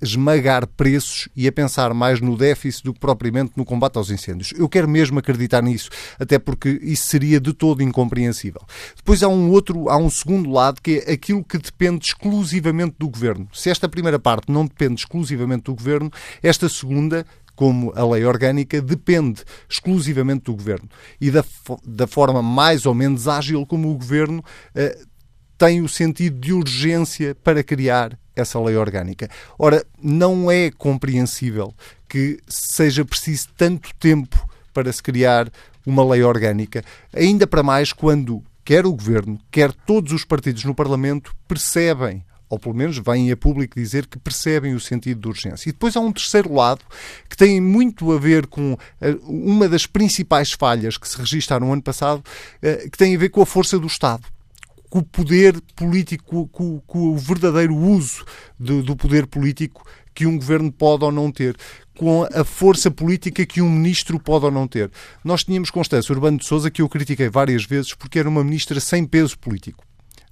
esmagar 0.00 0.66
preços 0.66 1.28
e 1.36 1.46
a 1.46 1.52
pensar 1.52 1.92
mais 1.92 2.20
no 2.20 2.36
déficit 2.36 2.84
do 2.84 2.94
que 2.94 3.00
propriamente 3.00 3.52
no 3.56 3.64
combate 3.64 3.96
aos 3.96 4.10
incêndios. 4.10 4.52
Eu 4.56 4.68
quero 4.68 4.88
mesmo 4.88 5.18
acreditar 5.18 5.62
nisso, 5.62 5.90
até 6.18 6.38
porque 6.38 6.80
isso 6.82 7.06
seria 7.06 7.40
de 7.40 7.52
todo 7.52 7.82
incompreensível. 7.82 8.62
Depois 8.96 9.22
há 9.22 9.28
um 9.28 9.50
outro, 9.50 9.88
há 9.88 9.96
um 9.96 10.10
segundo 10.10 10.50
lado 10.50 10.80
que 10.80 11.02
é 11.06 11.12
aquilo 11.12 11.44
que 11.44 11.58
depende 11.58 12.00
exclusivamente 12.22 12.94
do 12.98 13.08
governo. 13.08 13.48
Se 13.52 13.68
esta 13.68 13.88
primeira 13.88 14.18
parte 14.18 14.50
não 14.50 14.64
depende 14.64 15.00
exclusivamente 15.00 15.64
do 15.64 15.74
governo, 15.74 16.10
esta 16.42 16.68
segunda 16.68 17.26
como 17.54 17.92
a 17.94 18.04
lei 18.04 18.24
orgânica, 18.24 18.80
depende 18.80 19.42
exclusivamente 19.68 20.44
do 20.44 20.54
governo. 20.54 20.88
E 21.20 21.30
da, 21.30 21.44
da 21.84 22.06
forma 22.06 22.42
mais 22.42 22.86
ou 22.86 22.94
menos 22.94 23.28
ágil 23.28 23.66
como 23.66 23.90
o 23.90 23.94
governo 23.94 24.42
eh, 24.74 24.98
tem 25.58 25.82
o 25.82 25.88
sentido 25.88 26.40
de 26.40 26.52
urgência 26.52 27.34
para 27.34 27.62
criar 27.62 28.18
essa 28.34 28.58
lei 28.58 28.76
orgânica. 28.76 29.28
Ora, 29.58 29.84
não 30.02 30.50
é 30.50 30.70
compreensível 30.70 31.74
que 32.08 32.38
seja 32.48 33.04
preciso 33.04 33.48
tanto 33.56 33.94
tempo 33.96 34.48
para 34.72 34.90
se 34.90 35.02
criar 35.02 35.50
uma 35.84 36.04
lei 36.04 36.22
orgânica, 36.22 36.82
ainda 37.14 37.46
para 37.46 37.62
mais 37.62 37.92
quando 37.92 38.42
quer 38.64 38.86
o 38.86 38.92
governo, 38.92 39.38
quer 39.50 39.72
todos 39.72 40.12
os 40.12 40.24
partidos 40.24 40.64
no 40.64 40.74
Parlamento 40.74 41.34
percebem 41.46 42.24
ou 42.52 42.58
pelo 42.58 42.74
menos 42.74 42.98
vêm 42.98 43.32
a 43.32 43.36
público 43.36 43.80
dizer 43.80 44.06
que 44.06 44.18
percebem 44.18 44.74
o 44.74 44.80
sentido 44.80 45.22
de 45.22 45.28
urgência. 45.28 45.70
E 45.70 45.72
depois 45.72 45.96
há 45.96 46.00
um 46.00 46.12
terceiro 46.12 46.52
lado 46.52 46.82
que 47.26 47.34
tem 47.34 47.58
muito 47.62 48.12
a 48.12 48.18
ver 48.18 48.46
com 48.46 48.76
eh, 49.00 49.16
uma 49.22 49.66
das 49.70 49.86
principais 49.86 50.52
falhas 50.52 50.98
que 50.98 51.08
se 51.08 51.16
registaram 51.16 51.66
no 51.66 51.72
ano 51.72 51.80
passado, 51.80 52.22
eh, 52.60 52.90
que 52.92 52.98
tem 52.98 53.16
a 53.16 53.18
ver 53.18 53.30
com 53.30 53.40
a 53.40 53.46
força 53.46 53.78
do 53.78 53.86
Estado 53.86 54.24
com 54.90 54.98
o 54.98 55.02
poder 55.02 55.58
político, 55.74 56.46
com, 56.48 56.78
com 56.80 56.98
o 57.14 57.16
verdadeiro 57.16 57.74
uso 57.74 58.26
do, 58.60 58.82
do, 58.82 58.94
poder 58.94 59.26
político 59.26 59.82
que 60.12 60.26
um 60.26 60.36
governo 60.36 60.70
pode 60.70 61.02
ou 61.02 61.10
não 61.10 61.32
ter, 61.32 61.56
com 61.96 62.26
a 62.32 62.44
força 62.44 62.90
política 62.90 63.44
que 63.44 63.60
um 63.60 63.70
ministro 63.70 64.18
pode 64.18 64.44
ou 64.44 64.50
não 64.50 64.66
ter. 64.66 64.90
Nós 65.24 65.44
tínhamos 65.44 65.70
Constância 65.70 66.12
Urbano 66.12 66.38
de 66.38 66.46
Souza, 66.46 66.70
que 66.70 66.82
eu 66.82 66.88
critiquei 66.88 67.28
várias 67.28 67.64
vezes, 67.64 67.94
porque 67.94 68.18
era 68.18 68.28
uma 68.28 68.42
ministra 68.44 68.80
sem 68.80 69.04
peso 69.04 69.38
político 69.38 69.84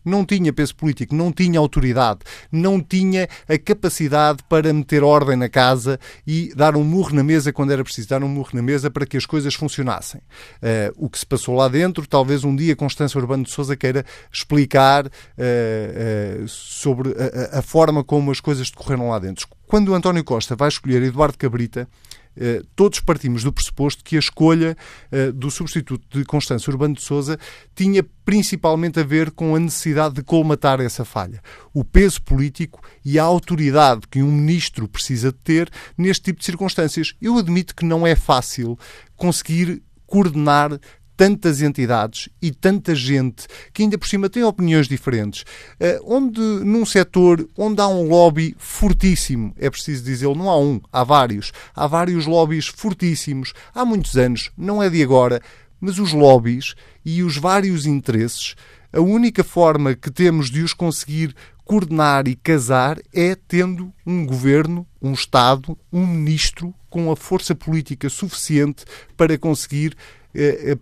não 0.05 0.25
tinha 0.25 0.53
peso 0.53 0.75
político, 0.75 1.15
não 1.15 1.33
tinha 1.33 1.59
autoridade, 1.59 2.21
não 2.51 2.81
tinha 2.81 3.29
a 3.49 3.59
capacidade 3.59 4.43
para 4.49 4.73
meter 4.73 5.03
ordem 5.03 5.37
na 5.37 5.49
casa 5.49 5.99
e 6.27 6.53
dar 6.55 6.77
um 6.77 6.85
murro 6.85 7.15
na 7.15 7.23
mesa 7.23 7.53
quando 7.53 7.73
era 7.73 7.85
preciso 7.85 8.09
dar 8.09 8.23
um 8.23 8.29
murro 8.29 8.51
na 8.53 8.63
mesa 8.63 8.91
para 8.91 9.07
que 9.07 9.17
as 9.17 9.27
coisas 9.27 9.55
funcionassem. 9.55 10.21
Uh, 10.63 10.93
o 10.97 11.09
que 11.09 11.19
se 11.19 11.27
passou 11.27 11.55
lá 11.55 11.69
dentro, 11.69 12.07
talvez 12.07 12.45
um 12.45 12.55
dia 12.55 12.77
Constância 12.77 13.19
Urbano 13.19 13.45
de 13.45 13.51
Souza 13.51 13.77
queira 13.77 14.05
explicar 14.33 15.07
uh, 15.07 15.11
uh, 16.43 16.49
sobre 16.49 17.15
a, 17.53 17.59
a 17.59 17.63
forma 17.63 18.03
como 18.05 18.31
as 18.31 18.41
coisas 18.41 18.71
decorreram 18.71 19.11
lá 19.11 19.19
dentro. 19.19 19.47
Quando 19.67 19.91
o 19.91 19.95
António 19.95 20.25
Costa 20.25 20.57
vai 20.57 20.69
escolher 20.69 21.03
Eduardo 21.03 21.39
Cabrita, 21.39 21.89
todos 22.75 23.01
partimos 23.01 23.43
do 23.43 23.53
pressuposto 23.53 24.05
que 24.05 24.17
a 24.17 24.19
escolha 24.19 24.77
eh, 25.11 25.33
do 25.33 25.51
substituto 25.51 26.19
de 26.19 26.25
Constâncio 26.25 26.71
Urbano 26.71 26.95
de 26.95 27.03
Souza 27.03 27.39
tinha 27.75 28.05
principalmente 28.25 29.01
a 29.01 29.05
ver 29.05 29.31
com 29.31 29.55
a 29.55 29.61
necessidade 29.61 30.15
de 30.15 30.23
colmatar 30.23 30.81
essa 30.81 31.05
falha. 31.05 31.43
O 31.75 31.85
peso 31.85 32.23
político 32.23 32.81
e 33.05 33.19
a 33.19 33.25
autoridade 33.25 34.03
que 34.11 34.23
um 34.23 34.31
ministro 34.31 34.89
precisa 34.89 35.33
de 35.33 35.39
ter 35.39 35.71
neste 35.99 36.25
tipo 36.25 36.39
de 36.39 36.45
circunstâncias. 36.45 37.15
Eu 37.21 37.37
admito 37.37 37.75
que 37.75 37.85
não 37.85 38.07
é 38.07 38.15
fácil 38.15 38.79
conseguir 39.17 39.83
coordenar 40.07 40.79
tantas 41.21 41.61
entidades 41.61 42.31
e 42.41 42.51
tanta 42.51 42.95
gente 42.95 43.47
que 43.75 43.83
ainda 43.83 43.99
por 43.99 44.09
cima 44.09 44.31
tem 44.31 44.43
opiniões 44.43 44.89
diferentes, 44.89 45.43
uh, 45.43 46.03
onde 46.07 46.41
num 46.41 46.87
setor 46.87 47.47
onde 47.59 47.83
há 47.83 47.87
um 47.87 48.09
lobby 48.09 48.57
fortíssimo, 48.59 49.53
é 49.59 49.69
preciso 49.69 50.03
dizê-lo, 50.03 50.35
não 50.35 50.49
há 50.49 50.59
um, 50.59 50.81
há 50.91 51.05
vários, 51.05 51.53
há 51.77 51.87
vários 51.87 52.25
lobbies 52.25 52.69
fortíssimos, 52.69 53.53
há 53.75 53.85
muitos 53.85 54.17
anos, 54.17 54.51
não 54.57 54.83
é 54.83 54.89
de 54.89 55.03
agora, 55.03 55.43
mas 55.79 55.99
os 55.99 56.15
lobbies 56.15 56.75
e 57.05 57.23
os 57.23 57.37
vários 57.37 57.85
interesses, 57.85 58.55
a 58.91 59.03
única 59.03 59.45
forma 59.45 59.95
que 59.95 60.11
temos 60.11 60.49
de 60.49 60.63
os 60.63 60.73
conseguir 60.73 61.35
coordenar 61.67 62.29
e 62.29 62.35
casar 62.35 62.99
é 63.13 63.35
tendo 63.35 63.93
um 64.07 64.25
governo, 64.25 64.87
um 65.03 65.13
Estado, 65.13 65.77
um 65.93 66.07
ministro 66.07 66.75
com 66.89 67.13
a 67.13 67.17
força 67.17 67.55
política 67.55 68.09
suficiente 68.09 68.87
para 69.19 69.37
conseguir 69.37 69.95
eh, 70.35 70.79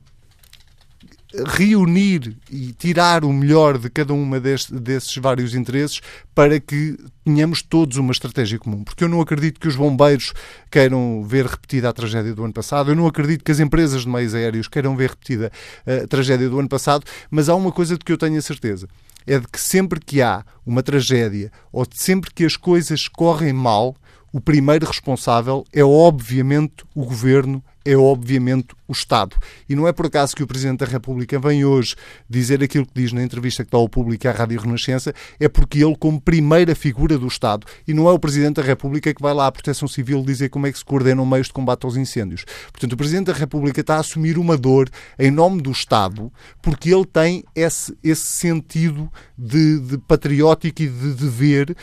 reunir 1.47 2.37
e 2.51 2.73
tirar 2.73 3.25
o 3.25 3.33
melhor 3.33 3.77
de 3.77 3.91
cada 3.91 4.15
uma 4.15 4.41
desses 4.41 5.15
vários 5.17 5.55
interesses 5.55 6.01
para 6.35 6.59
que 6.59 6.97
tenhamos 7.25 7.63
todos 7.63 7.97
uma 7.99 8.13
estratégia 8.13 8.59
comum. 8.59 8.83
Porque 8.83 9.05
eu 9.05 9.09
não 9.09 9.21
acredito 9.21 9.61
que 9.61 9.69
os 9.69 9.77
bombeiros 9.77 10.33
queiram 10.71 11.23
ver 11.23 11.47
repetida 11.47 11.91
a 11.91 11.93
tragédia 11.93 12.35
do 12.35 12.45
ano 12.45 12.53
passado, 12.53 12.91
eu 12.91 12.97
não 12.97 13.07
acredito 13.07 13.45
que 13.45 13.53
as 13.53 13.61
empresas 13.61 14.03
de 14.03 14.09
meios 14.09 14.35
aéreos 14.35 14.69
queiram 14.69 14.97
ver 14.97 15.11
repetida 15.11 15.53
a 15.87 16.07
tragédia 16.07 16.49
do 16.49 16.59
ano 16.59 16.69
passado, 16.69 17.05
mas 17.31 17.49
há 17.49 17.55
uma 17.55 17.73
coisa 17.73 17.99
de 17.99 18.05
que 18.05 18.13
eu 18.13 18.19
tenho 18.19 18.39
a 18.39 18.43
certeza. 18.43 18.89
É 19.27 19.39
de 19.39 19.47
que 19.47 19.61
sempre 19.61 20.01
que 20.01 20.23
há 20.23 20.43
uma 20.65 20.83
tragédia 20.83 21.53
ou 21.71 21.87
sempre 21.93 22.31
que 22.33 22.47
as 22.47 22.57
coisas 22.57 23.09
correm 23.09 23.53
mal, 23.53 23.95
o 24.33 24.41
primeiro 24.41 24.87
responsável 24.87 25.65
é 25.73 25.85
obviamente 25.85 26.85
o 26.95 27.05
governo 27.05 27.63
é 27.88 27.97
obviamente 27.97 28.76
o 28.87 28.92
Estado. 28.92 29.35
E 29.66 29.75
não 29.75 29.88
é 29.88 29.92
por 29.92 30.07
acaso 30.07 30.37
que 30.37 30.42
o 30.42 30.47
Presidente 30.47 30.80
da 30.80 30.87
República 30.87 31.38
vem 31.38 31.64
hoje 31.64 31.97
dizer 32.28 32.62
aquilo 32.62 32.85
que 32.85 32.92
diz 32.95 33.12
na 33.12 33.23
entrevista 33.23 33.64
que 33.64 33.71
dá 33.71 33.78
ao 33.78 33.88
público 33.88 34.28
à 34.28 34.30
Rádio 34.30 34.61
Renascença, 34.61 35.14
é 35.40 35.49
porque 35.49 35.83
ele, 35.83 35.97
como 35.97 36.21
primeira 36.21 36.75
figura 36.75 37.16
do 37.16 37.26
Estado, 37.26 37.66
e 37.87 37.95
não 37.95 38.07
é 38.07 38.12
o 38.12 38.18
Presidente 38.18 38.57
da 38.57 38.62
República 38.62 39.14
que 39.14 39.23
vai 39.23 39.33
lá 39.33 39.47
à 39.47 39.52
Proteção 39.52 39.88
Civil 39.88 40.23
dizer 40.23 40.50
como 40.50 40.66
é 40.66 40.73
que 40.73 40.76
se 40.76 40.85
coordenam 40.85 41.25
meios 41.25 41.47
de 41.47 41.54
combate 41.54 41.87
aos 41.87 41.97
incêndios. 41.97 42.45
Portanto, 42.71 42.92
o 42.92 42.97
Presidente 42.97 43.28
da 43.28 43.33
República 43.33 43.80
está 43.80 43.97
a 43.97 44.00
assumir 44.00 44.37
uma 44.37 44.59
dor 44.59 44.90
em 45.18 45.30
nome 45.30 45.62
do 45.62 45.71
Estado, 45.71 46.30
porque 46.61 46.92
ele 46.92 47.07
tem 47.07 47.42
esse, 47.54 47.97
esse 48.04 48.26
sentido 48.26 49.11
de, 49.37 49.80
de 49.80 49.99
patriótico 49.99 50.83
e 50.83 50.88
de 50.88 51.14
dever 51.14 51.75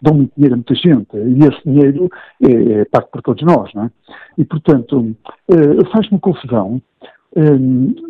dão 0.00 0.14
muito 0.14 0.32
dinheiro 0.36 0.54
a 0.54 0.56
muita 0.56 0.74
gente 0.76 1.16
e 1.16 1.38
esse 1.40 1.62
dinheiro 1.64 2.08
é, 2.40 2.80
é 2.80 2.84
pago 2.84 3.08
por 3.10 3.22
todos 3.22 3.42
nós, 3.42 3.74
não 3.74 3.84
é? 3.84 3.90
E, 4.38 4.44
portanto, 4.44 5.00
uh, 5.00 5.90
faz-me 5.92 6.20
confusão 6.20 6.80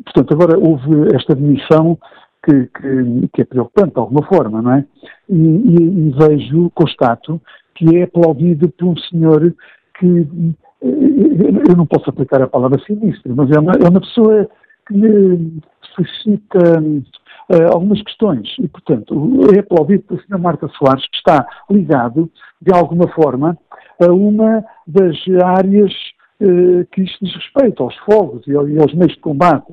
portanto, 0.05 0.35
agora 0.35 0.59
houve 0.59 1.15
esta 1.15 1.35
demissão 1.35 1.99
que, 2.45 2.67
que, 2.67 3.29
que, 3.33 3.43
é 3.43 3.45
preocupante 3.45 3.95
de 3.95 4.01
alguma 4.01 4.25
forma, 4.27 4.63
não 4.63 4.73
é? 4.73 4.85
E, 5.29 5.35
e, 5.35 6.09
e, 6.09 6.15
vejo, 6.17 6.71
constato, 6.71 7.41
que 7.75 7.97
é 7.97 8.05
aplaudido 8.05 8.69
por 8.71 8.87
um 8.87 8.97
senhor 8.97 9.55
que, 9.99 10.27
eu 10.83 11.77
não 11.77 11.87
posso 11.87 12.09
aplicar 12.11 12.41
a 12.43 12.47
palavra 12.47 12.81
sinistro, 12.85 13.35
mas 13.35 13.51
é 13.51 13.59
uma, 13.59 13.73
é 13.73 13.89
uma 13.89 14.01
pessoa 14.01 14.49
que 14.87 14.95
me 14.95 15.61
suscita 15.97 16.81
uh, 16.81 17.73
algumas 17.73 18.01
questões 18.03 18.49
e, 18.61 18.69
portanto, 18.69 19.41
é 19.55 19.61
aplaudido 19.61 20.05
pelo 20.05 20.21
Sr. 20.21 20.39
Marta 20.39 20.69
Soares, 20.69 21.07
que 21.09 21.17
está 21.17 21.47
ligado, 21.71 22.31
de 22.61 22.73
alguma 22.73 23.09
forma, 23.09 23.59
a 24.01 24.13
uma 24.13 24.65
das 24.87 25.17
áreas 25.43 25.93
eh, 25.93 26.16
que 26.39 27.03
isto 27.03 27.25
diz 27.25 27.35
respeito 27.35 27.83
aos 27.83 27.97
fogos 27.99 28.47
e 28.47 28.55
aos 28.55 28.95
meios 28.95 29.15
de 29.15 29.21
combate. 29.21 29.73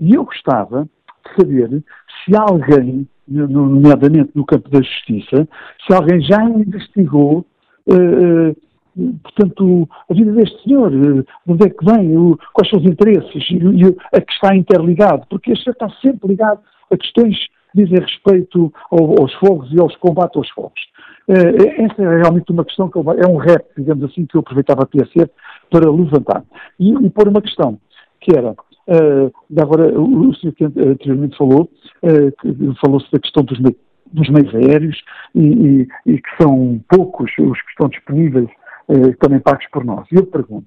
E 0.00 0.14
eu 0.14 0.24
gostava 0.24 0.88
de 1.24 1.34
saber 1.36 1.82
se 2.24 2.36
alguém, 2.36 3.06
nomeadamente 3.28 4.30
no 4.34 4.44
campo 4.44 4.68
da 4.70 4.80
justiça, 4.80 5.48
se 5.86 5.94
alguém 5.94 6.20
já 6.22 6.42
investigou, 6.44 7.44
uh, 7.86 8.56
portanto, 9.22 9.88
a 10.10 10.14
vida 10.14 10.32
deste 10.32 10.62
senhor, 10.64 10.90
de 10.90 11.24
onde 11.46 11.66
é 11.66 11.70
que 11.70 11.84
vem, 11.84 12.36
quais 12.52 12.70
são 12.70 12.80
os 12.80 12.84
interesses 12.84 13.44
e, 13.50 14.16
a 14.16 14.20
que 14.20 14.32
está 14.32 14.54
interligado, 14.54 15.26
porque 15.28 15.52
este 15.52 15.70
está 15.70 15.88
sempre 16.02 16.28
ligado 16.28 16.60
a 16.90 16.96
questões 16.96 17.36
que 17.72 17.84
dizem 17.84 18.00
respeito 18.00 18.72
ao, 18.90 19.20
aos 19.20 19.32
fogos 19.34 19.72
e 19.72 19.80
aos 19.80 19.94
combates 19.96 20.36
aos 20.36 20.50
fogos. 20.50 20.80
Uh, 21.30 21.84
essa 21.84 22.02
é 22.02 22.22
realmente 22.22 22.50
uma 22.50 22.64
questão 22.64 22.90
que 22.90 22.98
eu, 22.98 23.04
é 23.12 23.24
um 23.24 23.36
rap, 23.36 23.64
digamos 23.78 24.02
assim, 24.02 24.26
que 24.26 24.36
eu 24.36 24.40
aproveitava 24.40 24.82
a 24.82 24.86
TSF 24.86 25.30
para 25.70 25.88
levantar. 25.88 26.42
E, 26.78 26.92
e 26.92 27.08
pôr 27.08 27.28
uma 27.28 27.40
questão, 27.40 27.78
que 28.20 28.36
era, 28.36 28.50
uh, 28.50 29.32
agora 29.56 29.96
o, 29.96 30.28
o 30.28 30.34
senhor 30.34 30.52
que 30.54 30.64
anteriormente 30.64 31.38
falou, 31.38 31.70
uh, 32.02 32.74
falou-se 32.84 33.08
da 33.12 33.20
questão 33.20 33.44
dos, 33.44 33.60
me, 33.60 33.76
dos 34.12 34.28
meios 34.28 34.52
aéreos 34.56 35.00
e, 35.32 35.46
e, 35.46 35.88
e, 36.06 36.20
que 36.20 36.42
são 36.42 36.80
poucos 36.88 37.30
os 37.38 37.62
que 37.62 37.70
estão 37.70 37.88
disponíveis 37.88 38.48
uh, 38.88 39.16
também 39.20 39.38
pagos 39.38 39.66
por 39.72 39.84
nós. 39.84 40.08
E 40.10 40.16
eu 40.16 40.26
pergunto, 40.26 40.66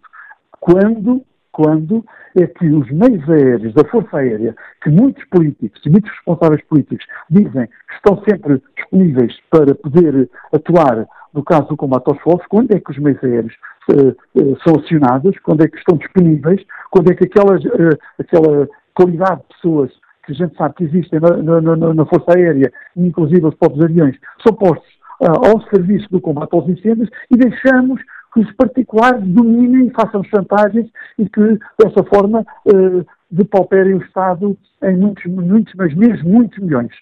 quando 0.62 1.26
quando 1.54 2.04
é 2.36 2.46
que 2.48 2.68
os 2.68 2.90
meios 2.92 3.30
aéreos 3.30 3.74
da 3.74 3.86
Força 3.86 4.18
Aérea, 4.18 4.56
que 4.84 4.90
muitos 4.90 5.24
políticos 5.26 5.80
e 5.86 5.90
muitos 5.90 6.12
responsáveis 6.12 6.64
políticos 6.66 7.06
dizem 7.30 7.68
que 7.68 7.96
estão 7.96 8.22
sempre 8.28 8.62
disponíveis 8.76 9.34
para 9.50 9.74
poder 9.76 10.30
atuar 10.52 11.08
no 11.34 11.44
caso 11.44 11.68
do 11.70 11.78
combate 11.78 12.08
aos 12.08 12.20
fogos, 12.22 12.46
quando 12.48 12.72
é 12.76 12.80
que 12.80 12.92
os 12.92 12.98
meios 12.98 13.24
aéreos 13.24 13.54
uh, 13.90 14.10
uh, 14.10 14.58
são 14.64 14.76
acionados, 14.80 15.38
quando 15.40 15.64
é 15.64 15.68
que 15.68 15.78
estão 15.78 15.98
disponíveis, 15.98 16.62
quando 16.92 17.12
é 17.12 17.16
que 17.16 17.26
aquelas, 17.26 17.64
uh, 17.66 17.98
aquela 18.20 18.68
qualidade 18.94 19.42
de 19.42 19.56
pessoas 19.56 19.92
que 20.26 20.32
a 20.32 20.36
gente 20.36 20.56
sabe 20.56 20.76
que 20.76 20.84
existem 20.84 21.20
na, 21.20 21.62
na, 21.62 21.94
na 21.94 22.06
Força 22.06 22.38
Aérea, 22.38 22.72
inclusive 22.96 23.46
os 23.46 23.56
próprios 23.56 23.84
aviões, 23.84 24.16
são 24.46 24.56
postos 24.56 24.94
ao 25.20 25.62
serviço 25.70 26.08
do 26.10 26.20
combate 26.20 26.54
aos 26.54 26.68
incêndios 26.68 27.10
e 27.32 27.38
deixamos 27.38 28.02
que 28.34 28.40
os 28.42 28.52
particulares 28.54 29.24
dominem, 29.24 29.92
façam 29.92 30.24
chantagens 30.24 30.90
e 31.20 31.30
que, 31.30 31.60
dessa 31.80 32.04
forma, 32.04 32.46
eh, 32.68 33.06
depauperem 33.30 33.94
o 33.94 34.02
Estado 34.02 34.58
em 34.84 34.98
muitos, 34.98 35.26
muitos, 35.26 35.74
mas 35.76 35.94
mesmo 35.94 36.30
muitos 36.30 36.58
milhões. 36.60 36.94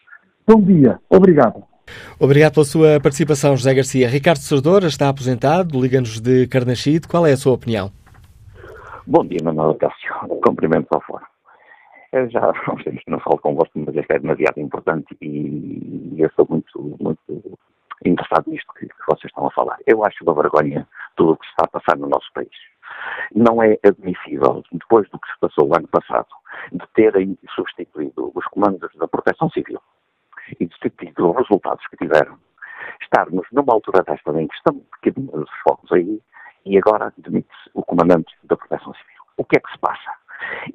Bom 0.48 0.62
dia. 0.62 1.00
Obrigado. 1.10 1.63
Obrigado 2.20 2.54
pela 2.54 2.65
sua 2.65 3.00
participação, 3.02 3.56
José 3.56 3.74
Garcia. 3.74 4.08
Ricardo 4.08 4.39
Serdora 4.39 4.88
está 4.88 5.10
aposentado, 5.10 5.80
liga-nos 5.80 6.20
de 6.20 6.48
Carnachide. 6.48 7.08
Qual 7.08 7.26
é 7.26 7.32
a 7.32 7.38
sua 7.38 7.54
opinião? 7.54 7.91
Bom 9.08 9.26
dia, 9.26 9.39
Manuel 9.44 9.76
Cássio. 9.76 10.13
Cumprimentos 10.46 10.89
ao 10.91 11.02
fora. 11.02 11.26
Eu 12.12 12.30
já 12.30 12.41
há 12.41 12.74
uns 12.74 12.84
tempos 12.84 13.02
não 13.08 13.20
falo 13.20 13.38
convosco, 13.38 13.72
mas 13.76 13.96
este 13.96 14.13
é 14.13 14.20
demasiado 14.20 14.60
importante 14.60 15.15
e 15.22 16.15
eu 16.17 16.30
sou 16.36 16.46
muito, 16.50 16.98
muito 17.00 17.58
interessado 18.06 18.50
nisto 18.50 18.67
que, 18.78 18.88
vocês 19.08 19.26
estão 19.26 19.48
a 19.48 19.52
falar. 19.52 19.78
Eu 19.88 20.04
acho 20.04 20.24
uma 20.24 20.34
vergonha 20.34 20.88
tudo 21.21 21.34
o 21.34 21.38
que 21.38 21.45
se 21.45 21.51
está 21.51 21.65
a 21.65 21.79
passar 21.79 21.97
no 21.97 22.10
nosso 22.10 22.27
país. 22.34 22.49
Não 23.34 23.62
é 23.62 23.77
admissível, 23.86 24.63
depois 24.71 25.07
do 25.10 25.19
que 25.19 25.31
se 25.31 25.39
passou 25.39 25.69
o 25.69 25.75
ano 25.75 25.88
passado, 25.88 26.27
de 26.71 26.86
terem 26.95 27.38
substituído 27.55 28.31
os 28.34 28.45
comandos 28.47 28.91
da 28.95 29.07
Proteção 29.07 29.49
Civil 29.51 29.79
e 30.60 30.65
de 30.65 30.79
ter 30.79 30.89
tido 30.91 31.29
os 31.29 31.38
resultados 31.38 31.86
que 31.88 31.97
tiveram, 31.97 32.38
estarmos 33.01 33.47
numa 33.51 33.73
altura 33.73 34.03
desta 34.03 34.31
em 34.41 34.47
que 34.47 34.55
estão 34.55 34.81
pequenos 35.01 35.34
os 35.34 35.49
focos 35.63 35.91
aí 35.91 36.19
e 36.65 36.77
agora 36.77 37.13
demite-se 37.17 37.69
o 37.73 37.84
comandante 37.84 38.36
da 38.43 38.57
Proteção 38.57 38.93
Civil. 38.93 39.21
O 39.38 39.45
que 39.45 39.57
é 39.57 39.62
que 39.62 39.71
se 39.71 39.77
passa? 39.77 40.12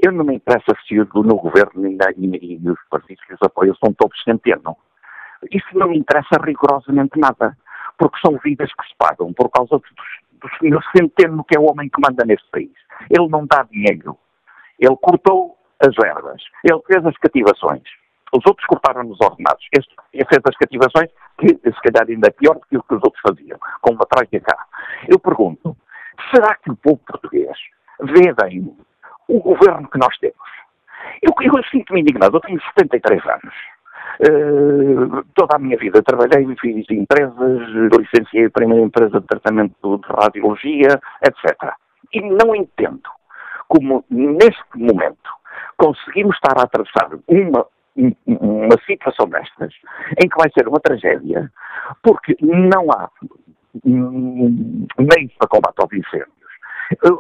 Eu 0.01 0.13
não 0.13 0.25
me 0.25 0.37
interessa 0.37 0.77
se 0.87 0.95
no 0.95 1.37
governo 1.37 1.83
nem, 1.83 1.99
e, 2.17 2.55
e 2.55 2.71
os 2.71 2.79
partidos 2.89 3.25
que 3.25 3.35
os 3.35 3.43
apoiam 3.43 3.75
são 3.77 3.93
todos 3.93 4.23
centeno. 4.23 4.77
Isso 5.51 5.77
não 5.77 5.89
me 5.89 5.99
interessa 5.99 6.41
rigorosamente 6.43 7.19
nada, 7.19 7.57
porque 7.99 8.19
são 8.25 8.39
vidas 8.39 8.73
que 8.73 8.89
se 8.89 8.95
pagam 8.97 9.33
por 9.33 9.51
causa 9.51 9.79
dos, 9.79 9.91
do 10.26 10.26
senhor 10.59 10.83
Centeno, 10.97 11.45
que 11.45 11.57
é 11.57 11.61
o 11.61 11.71
homem 11.71 11.89
que 11.89 12.01
manda 12.01 12.25
neste 12.25 12.49
país. 12.51 12.73
Ele 13.11 13.29
não 13.29 13.47
dá 13.47 13.63
dinheiro. 13.65 14.17
Ele 14.79 14.97
cortou 14.97 15.57
as 15.81 15.95
verbas. 15.95 16.43
Ele 16.65 16.81
fez 16.87 17.05
as 17.05 17.17
cativações. 17.19 17.83
Os 18.33 18.45
outros 18.47 18.67
cortaram 18.67 19.05
nos 19.05 19.21
ordenados. 19.21 19.65
Este 19.73 19.95
fez 20.13 20.43
as 20.45 20.57
cativações, 20.57 21.11
que 21.39 21.49
se 21.49 21.83
calhar 21.83 22.09
ainda 22.09 22.29
é 22.29 22.31
pior 22.31 22.55
do 22.55 22.67
que 22.67 22.77
o 22.77 22.83
que 22.83 22.95
os 22.95 23.03
outros 23.03 23.23
faziam, 23.27 23.59
com 23.81 23.93
uma 23.93 24.07
traixa 24.07 24.41
cá. 24.41 24.67
Eu 25.09 25.19
pergunto, 25.19 25.77
será 26.35 26.55
que 26.57 26.71
o 26.71 26.77
povo 26.77 27.01
português 27.07 27.57
vê 28.01 28.33
bem 28.43 28.77
o 29.29 29.41
governo 29.41 29.89
que 29.89 29.99
nós 29.99 30.17
temos? 30.19 30.37
Eu, 31.23 31.33
eu 31.41 31.63
sinto-me 31.71 32.01
indignado. 32.01 32.37
Eu 32.37 32.41
tenho 32.41 32.61
73 32.61 33.25
anos. 33.27 33.55
Uh, 34.19 35.23
toda 35.35 35.57
a 35.57 35.59
minha 35.59 35.77
vida 35.77 36.03
trabalhei, 36.03 36.47
fiz 36.57 36.87
empresas, 36.91 37.61
licenciei 37.99 38.47
a 38.47 38.51
primeira 38.51 38.85
empresa 38.85 39.21
de 39.21 39.27
tratamento 39.27 39.99
de 39.99 40.07
radiologia, 40.09 41.01
etc. 41.23 41.75
E 42.13 42.23
não 42.23 42.55
entendo 42.55 43.11
como, 43.69 44.05
neste 44.11 44.65
momento, 44.75 45.31
conseguimos 45.77 46.37
estar 46.37 46.59
a 46.59 46.65
atravessar 46.65 47.11
uma, 47.29 47.67
uma 48.27 48.77
situação 48.87 49.29
destas, 49.29 49.75
em 50.23 50.29
que 50.29 50.37
vai 50.37 50.51
ser 50.57 50.67
uma 50.69 50.81
tragédia, 50.81 51.51
porque 52.03 52.37
não 52.41 52.91
há 52.91 53.11
meios 53.85 55.33
para 55.39 55.49
combate 55.49 55.79
aos 55.79 55.93
incêndios. 55.93 56.37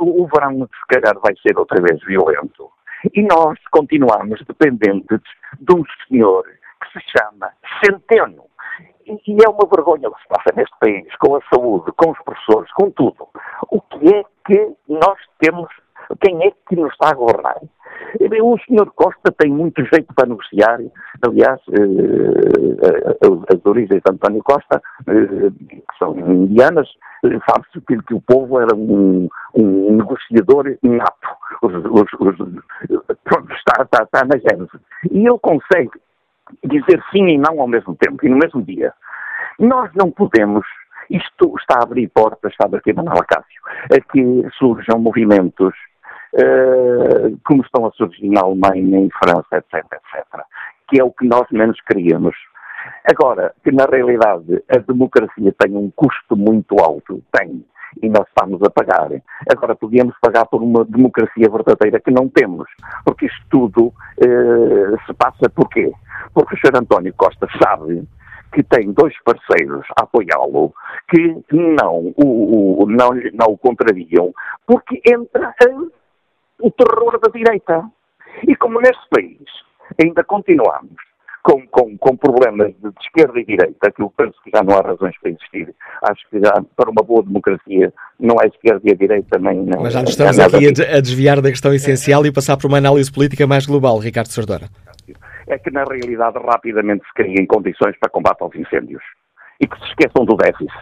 O 0.00 0.26
verão, 0.32 0.66
se 0.66 0.86
calhar, 0.88 1.18
vai 1.20 1.34
ser 1.42 1.58
outra 1.58 1.82
vez 1.82 2.02
violento. 2.04 2.70
E 3.14 3.22
nós 3.22 3.58
continuamos 3.70 4.40
dependentes 4.46 5.20
de 5.60 5.74
um 5.74 5.84
senhor 6.08 6.44
que 6.92 7.00
se 7.00 7.18
chama 7.18 7.50
Centeno. 7.84 8.44
E, 9.06 9.36
é 9.44 9.48
uma 9.48 9.68
vergonha 9.72 10.08
o 10.08 10.14
que 10.14 10.22
se 10.22 10.28
passa 10.28 10.50
neste 10.56 10.76
país, 10.80 11.06
com 11.16 11.36
a 11.36 11.40
saúde, 11.52 11.92
com 11.96 12.10
os 12.10 12.18
professores, 12.22 12.72
com 12.72 12.90
tudo. 12.90 13.28
O 13.70 13.80
que 13.80 14.14
é 14.14 14.24
que 14.44 14.72
nós 14.88 15.18
temos, 15.38 15.68
quem 16.20 16.44
é 16.44 16.50
que 16.68 16.74
nos 16.74 16.92
está 16.92 17.10
a 17.10 17.14
governar? 17.14 17.60
O 18.42 18.58
senhor 18.66 18.90
Costa 18.94 19.32
tem 19.38 19.50
muito 19.50 19.82
jeito 19.84 20.12
para 20.14 20.28
negociar. 20.28 20.78
Aliás, 21.22 21.60
eh, 21.70 21.80
eh, 22.82 23.54
as 23.54 23.66
origens 23.66 24.02
de 24.02 24.12
António 24.12 24.42
Costa, 24.42 24.82
eh, 25.06 25.50
que 25.68 25.98
são 25.98 26.16
indianas, 26.18 26.88
sabe-se 27.22 27.80
que, 27.80 28.14
o 28.14 28.20
povo 28.20 28.60
era 28.60 28.74
um, 28.74 29.28
um 29.54 29.96
negociador 29.96 30.76
inato. 30.82 31.28
Os, 31.62 31.74
os, 31.74 32.12
os, 32.20 32.36
pronto, 33.24 33.52
está, 33.52 33.82
está, 33.82 34.02
está 34.04 34.24
na 34.24 34.38
gênese. 34.38 34.78
E 35.10 35.26
ele 35.26 35.38
consegue 35.38 35.90
dizer 36.64 37.02
sim 37.10 37.26
e 37.28 37.38
não 37.38 37.60
ao 37.60 37.68
mesmo 37.68 37.96
tempo 37.96 38.24
e 38.24 38.28
no 38.28 38.36
mesmo 38.36 38.62
dia. 38.62 38.92
Nós 39.58 39.90
não 39.94 40.10
podemos, 40.10 40.66
isto 41.10 41.54
está 41.58 41.78
a 41.80 41.84
abrir 41.84 42.08
portas, 42.08 42.54
sabe 42.60 42.76
aqui, 42.76 42.92
Manuel 42.92 43.24
Cássio, 43.26 43.62
a 43.92 44.00
que 44.12 44.46
surjam 44.58 44.98
movimentos 44.98 45.74
uh, 46.34 47.38
como 47.44 47.62
estão 47.62 47.86
a 47.86 47.90
surgir 47.92 48.28
na 48.28 48.42
Alemanha, 48.42 48.98
em 48.98 49.10
França, 49.10 49.56
etc, 49.56 49.84
etc, 49.92 50.44
que 50.88 51.00
é 51.00 51.04
o 51.04 51.10
que 51.10 51.26
nós 51.26 51.46
menos 51.50 51.80
queríamos. 51.82 52.36
Agora, 53.10 53.52
que 53.64 53.72
na 53.72 53.84
realidade 53.86 54.62
a 54.68 54.78
democracia 54.78 55.54
tem 55.58 55.76
um 55.76 55.90
custo 55.96 56.36
muito 56.36 56.76
alto, 56.78 57.22
tem, 57.32 57.64
e 58.02 58.08
nós 58.08 58.26
estamos 58.28 58.62
a 58.62 58.70
pagar. 58.70 59.08
Agora, 59.50 59.74
podíamos 59.74 60.14
pagar 60.20 60.46
por 60.46 60.62
uma 60.62 60.84
democracia 60.84 61.48
verdadeira 61.48 62.00
que 62.00 62.10
não 62.10 62.28
temos, 62.28 62.68
porque 63.04 63.26
isto 63.26 63.46
tudo 63.50 63.92
eh, 64.18 64.96
se 65.06 65.14
passa 65.14 65.48
por 65.50 65.68
quê? 65.68 65.92
Porque 66.34 66.54
o 66.54 66.58
Sr. 66.58 66.78
António 66.78 67.14
Costa 67.16 67.46
sabe 67.62 68.06
que 68.52 68.62
tem 68.62 68.92
dois 68.92 69.14
parceiros 69.22 69.86
a 69.98 70.04
apoiá-lo 70.04 70.72
que 71.08 71.44
não 71.52 72.12
o, 72.16 72.82
o, 72.82 72.86
não, 72.86 73.10
não 73.34 73.48
o 73.48 73.58
contrariam, 73.58 74.32
porque 74.66 75.00
entra 75.06 75.54
o 76.60 76.70
terror 76.70 77.18
da 77.20 77.30
direita. 77.30 77.84
E 78.46 78.54
como 78.56 78.80
neste 78.80 79.08
país 79.08 79.40
ainda 80.02 80.22
continuamos 80.24 81.05
com, 81.46 81.64
com, 81.68 81.96
com 81.96 82.16
problemas 82.16 82.72
de, 82.82 82.90
esquerda 83.00 83.38
e 83.38 83.44
direita, 83.44 83.92
que 83.92 84.02
eu 84.02 84.12
penso 84.16 84.34
que 84.42 84.50
já 84.52 84.64
não 84.64 84.76
há 84.76 84.82
razões 84.82 85.14
para 85.20 85.30
existir. 85.30 85.72
Acho 86.02 86.28
que 86.28 86.40
já 86.40 86.52
para 86.76 86.90
uma 86.90 87.04
boa 87.06 87.22
democracia 87.22 87.92
não 88.18 88.34
há 88.40 88.46
esquerda 88.46 88.80
e 88.82 88.90
a 88.90 88.96
direita 88.96 89.38
nem. 89.38 89.64
Não, 89.64 89.82
Mas 89.82 89.92
já 89.92 90.00
nos 90.00 90.10
estamos 90.10 90.40
aqui 90.40 90.66
a, 90.66 91.00
desviar 91.00 91.40
da 91.40 91.50
questão 91.50 91.72
essencial 91.72 92.26
e 92.26 92.32
passar 92.32 92.56
por 92.56 92.66
uma 92.66 92.78
análise 92.78 93.12
política 93.12 93.46
mais 93.46 93.64
global, 93.64 93.96
Ricardo 93.98 94.26
Sardora. 94.26 94.68
É 95.46 95.56
que 95.56 95.70
na 95.70 95.84
realidade 95.84 96.36
rapidamente 96.44 97.04
se 97.06 97.14
criem 97.14 97.46
condições 97.46 97.96
para 98.00 98.10
combate 98.10 98.42
aos 98.42 98.54
incêndios 98.56 99.02
e 99.60 99.68
que 99.68 99.78
se 99.78 99.84
esqueçam 99.84 100.24
do 100.24 100.34
déficit. 100.34 100.74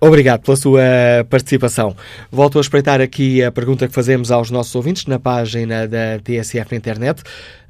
Obrigado 0.00 0.42
pela 0.42 0.56
sua 0.56 0.82
participação. 1.28 1.96
Volto 2.30 2.58
a 2.58 2.60
espreitar 2.60 3.00
aqui 3.00 3.42
a 3.42 3.50
pergunta 3.50 3.88
que 3.88 3.94
fazemos 3.94 4.30
aos 4.30 4.48
nossos 4.48 4.72
ouvintes 4.76 5.06
na 5.06 5.18
página 5.18 5.88
da 5.88 6.20
TSF 6.22 6.70
na 6.70 6.76
internet. 6.76 7.22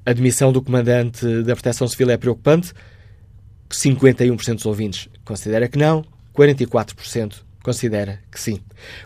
A 0.04 0.12
demissão 0.12 0.52
do 0.52 0.60
comandante 0.60 1.24
da 1.42 1.54
Proteção 1.54 1.88
Civil 1.88 2.10
é 2.10 2.18
preocupante? 2.18 2.72
51% 3.70 4.54
dos 4.56 4.66
ouvintes 4.66 5.08
considera 5.24 5.68
que 5.68 5.78
não, 5.78 6.04
44% 6.36 7.48
considera 7.62 8.20
que 8.30 8.40
sim. 8.40 8.60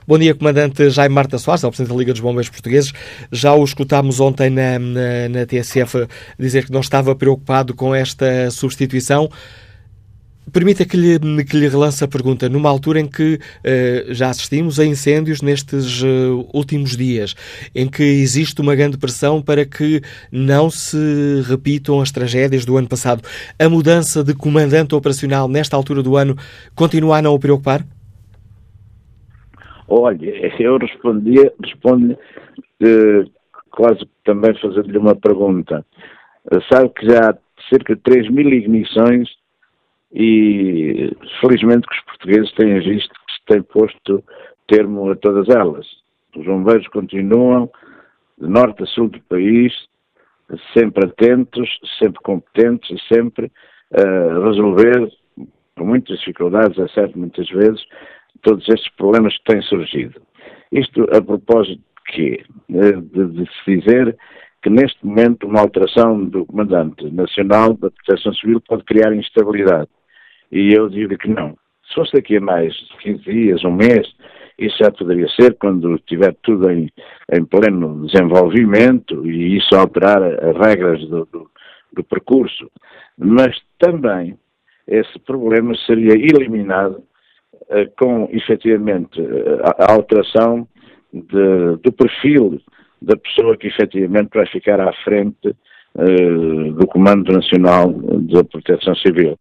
Bom 0.07 0.19
dia, 0.19 0.35
Comandante 0.35 0.91
Jaime 0.91 1.15
Marta 1.15 1.39
Soares, 1.39 1.63
Presidente 1.63 1.93
da 1.93 1.97
Liga 1.97 2.13
dos 2.13 2.21
Bombeiros 2.21 2.49
Portugueses. 2.51 2.93
Já 3.31 3.55
o 3.55 3.65
escutámos 3.65 4.21
ontem 4.21 4.51
na, 4.51 4.79
na, 4.79 5.29
na 5.31 5.47
TSF 5.47 6.07
dizer 6.39 6.67
que 6.67 6.73
não 6.73 6.81
estava 6.81 7.15
preocupado 7.15 7.75
com 7.75 7.95
esta 7.95 8.51
substituição. 8.51 9.29
Permita 10.51 10.85
que 10.85 10.97
lhe, 10.97 11.45
que 11.45 11.57
lhe 11.57 11.69
relance 11.69 12.03
a 12.03 12.09
pergunta. 12.09 12.49
Numa 12.49 12.69
altura 12.69 12.99
em 12.99 13.09
que 13.09 13.35
uh, 13.35 14.13
já 14.13 14.29
assistimos 14.29 14.81
a 14.81 14.85
incêndios 14.85 15.41
nestes 15.41 16.03
uh, 16.03 16.49
últimos 16.53 16.97
dias, 16.97 17.35
em 17.75 17.89
que 17.89 18.03
existe 18.03 18.61
uma 18.61 18.75
grande 18.75 18.99
pressão 18.99 19.41
para 19.41 19.65
que 19.65 20.01
não 20.33 20.69
se 20.69 21.43
repitam 21.49 22.01
as 22.01 22.11
tragédias 22.11 22.65
do 22.65 22.77
ano 22.77 22.89
passado, 22.89 23.23
a 23.57 23.69
mudança 23.69 24.25
de 24.25 24.35
comandante 24.35 24.95
operacional 24.97 25.47
nesta 25.47 25.77
altura 25.77 26.03
do 26.03 26.17
ano 26.17 26.37
continua 26.75 27.19
a 27.19 27.23
não 27.23 27.35
o 27.35 27.39
preocupar? 27.39 27.85
Olha, 29.87 30.53
eu 30.59 30.77
respondi, 30.77 31.39
respondo 31.63 32.15
uh, 32.15 33.31
quase 33.71 34.05
também 34.25 34.59
fazendo-lhe 34.61 34.99
uma 34.99 35.15
pergunta. 35.15 35.85
Sabe 36.69 36.89
que 36.89 37.07
já 37.07 37.31
há 37.31 37.35
cerca 37.71 37.95
de 37.95 38.03
3 38.03 38.29
mil 38.29 38.49
ignições 38.53 39.29
e 40.13 41.11
felizmente 41.41 41.87
que 41.87 41.95
os 41.95 42.05
portugueses 42.05 42.53
têm 42.53 42.79
visto 42.81 43.11
que 43.11 43.33
se 43.33 43.45
tem 43.47 43.63
posto 43.63 44.23
termo 44.67 45.11
a 45.11 45.17
todas 45.17 45.49
elas. 45.49 45.87
Os 46.37 46.45
bombeiros 46.45 46.87
continuam 46.89 47.71
de 48.39 48.49
norte 48.49 48.83
a 48.83 48.87
sul 48.87 49.09
do 49.09 49.21
país, 49.23 49.73
sempre 50.77 51.07
atentos, 51.07 51.69
sempre 51.99 52.21
competentes 52.23 52.91
e 52.91 53.15
sempre 53.15 53.51
a 53.95 54.47
resolver, 54.47 55.11
com 55.77 55.85
muitas 55.85 56.19
dificuldades, 56.19 56.79
é 56.79 56.89
certo, 56.89 57.19
muitas 57.19 57.49
vezes, 57.49 57.85
todos 58.43 58.67
estes 58.69 58.91
problemas 58.97 59.37
que 59.39 59.45
têm 59.45 59.63
surgido. 59.63 60.21
Isto 60.71 61.03
a 61.15 61.23
propósito 61.23 61.79
de 61.79 62.13
quê? 62.13 62.45
De, 62.69 63.27
de 63.27 63.51
se 63.65 63.79
dizer 63.79 64.17
que 64.63 64.71
neste 64.71 65.05
momento 65.05 65.47
uma 65.47 65.61
alteração 65.61 66.25
do 66.25 66.47
Comandante 66.47 67.11
Nacional 67.11 67.75
da 67.75 67.91
Proteção 67.91 68.33
Civil 68.35 68.61
pode 68.61 68.85
criar 68.85 69.15
instabilidade. 69.15 69.89
E 70.53 70.75
eu 70.75 70.89
digo 70.89 71.17
que 71.17 71.29
não. 71.29 71.57
Se 71.89 71.95
fosse 71.95 72.13
daqui 72.13 72.37
a 72.37 72.41
mais 72.41 72.77
15 73.01 73.23
dias, 73.25 73.65
um 73.65 73.73
mês, 73.73 74.07
isso 74.59 74.77
já 74.79 74.91
poderia 74.91 75.29
ser 75.29 75.57
quando 75.59 75.95
estiver 75.97 76.35
tudo 76.43 76.71
em, 76.71 76.89
em 77.33 77.45
pleno 77.45 78.07
desenvolvimento 78.07 79.27
e 79.27 79.57
isso 79.57 79.75
alterar 79.75 80.23
as 80.23 80.57
regras 80.57 81.01
do, 81.09 81.27
do, 81.27 81.51
do 81.93 82.05
percurso. 82.05 82.71
Mas 83.19 83.57
também 83.79 84.39
esse 84.87 85.19
problema 85.21 85.75
seria 85.87 86.13
eliminado 86.13 87.03
uh, 87.53 87.91
com, 87.99 88.29
efetivamente, 88.31 89.21
a, 89.63 89.85
a 89.85 89.93
alteração 89.93 90.69
de, 91.13 91.77
do 91.83 91.93
perfil 91.93 92.61
da 93.01 93.17
pessoa 93.17 93.57
que 93.57 93.67
efetivamente 93.67 94.31
vai 94.35 94.47
ficar 94.47 94.81
à 94.81 94.93
frente 95.05 95.49
uh, 95.49 96.73
do 96.73 96.87
Comando 96.87 97.33
Nacional 97.33 97.93
da 97.93 98.45
Proteção 98.45 98.95
Civil. 98.97 99.39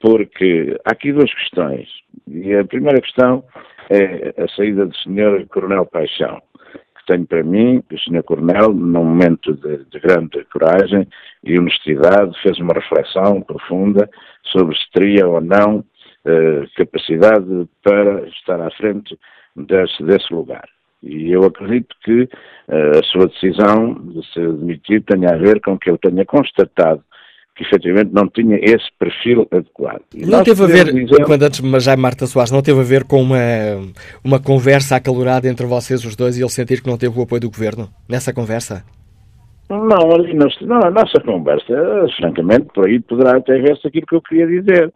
Porque 0.00 0.76
há 0.84 0.92
aqui 0.92 1.12
duas 1.12 1.32
questões. 1.34 1.88
E 2.26 2.54
a 2.54 2.64
primeira 2.64 3.00
questão 3.00 3.44
é 3.90 4.34
a 4.42 4.48
saída 4.56 4.86
do 4.86 4.96
Sr. 4.96 5.46
Coronel 5.48 5.84
Paixão, 5.84 6.40
que 6.72 7.06
tenho 7.06 7.26
para 7.26 7.42
mim 7.42 7.82
que 7.88 7.96
o 7.96 7.98
Sr. 7.98 8.22
Coronel, 8.22 8.72
num 8.72 9.04
momento 9.04 9.52
de, 9.54 9.84
de 9.84 10.00
grande 10.00 10.44
coragem 10.52 11.06
e 11.44 11.58
honestidade, 11.58 12.40
fez 12.42 12.58
uma 12.58 12.72
reflexão 12.72 13.42
profunda 13.42 14.08
sobre 14.44 14.76
se 14.76 14.90
teria 14.92 15.26
ou 15.26 15.40
não 15.40 15.78
uh, 15.78 16.66
capacidade 16.76 17.68
para 17.82 18.26
estar 18.28 18.60
à 18.60 18.70
frente 18.70 19.18
desse, 19.56 20.02
desse 20.04 20.32
lugar. 20.32 20.68
E 21.02 21.32
eu 21.32 21.44
acredito 21.44 21.94
que 22.04 22.22
uh, 22.22 22.98
a 22.98 23.02
sua 23.04 23.26
decisão 23.26 23.94
de 23.94 24.24
se 24.32 24.40
demitir 24.40 25.02
tenha 25.02 25.30
a 25.30 25.36
ver 25.36 25.60
com 25.60 25.78
que 25.78 25.90
eu 25.90 25.98
tenha 25.98 26.24
constatado 26.24 27.02
que 27.60 27.66
efetivamente 27.66 28.10
não 28.12 28.26
tinha 28.26 28.56
esse 28.56 28.86
perfil 28.98 29.46
adequado. 29.50 30.00
E 30.14 30.24
não 30.24 30.42
teve 30.42 30.64
a 30.64 30.66
ver, 30.66 30.92
dizer... 30.94 31.22
Comandante 31.22 31.60
já 31.80 31.94
Marta 31.94 32.26
Soares, 32.26 32.50
não 32.50 32.62
teve 32.62 32.80
a 32.80 32.82
ver 32.82 33.04
com 33.04 33.20
uma, 33.20 33.36
uma 34.24 34.42
conversa 34.42 34.96
acalorada 34.96 35.46
entre 35.46 35.66
vocês 35.66 36.02
os 36.06 36.16
dois 36.16 36.38
e 36.38 36.42
ele 36.42 36.48
sentir 36.48 36.82
que 36.82 36.88
não 36.88 36.96
teve 36.96 37.18
o 37.18 37.22
apoio 37.22 37.42
do 37.42 37.50
Governo 37.50 37.90
nessa 38.08 38.32
conversa? 38.32 38.82
Não, 39.68 40.10
ali 40.10 40.32
não, 40.32 40.48
não, 40.62 40.82
a 40.82 40.90
nossa 40.90 41.20
conversa, 41.20 41.74
francamente, 42.16 42.68
por 42.74 42.88
aí 42.88 42.98
poderá 42.98 43.36
até 43.36 43.58
ver-se 43.58 43.86
aquilo 43.86 44.06
que 44.06 44.14
eu 44.14 44.22
queria 44.22 44.46
dizer. 44.46 44.92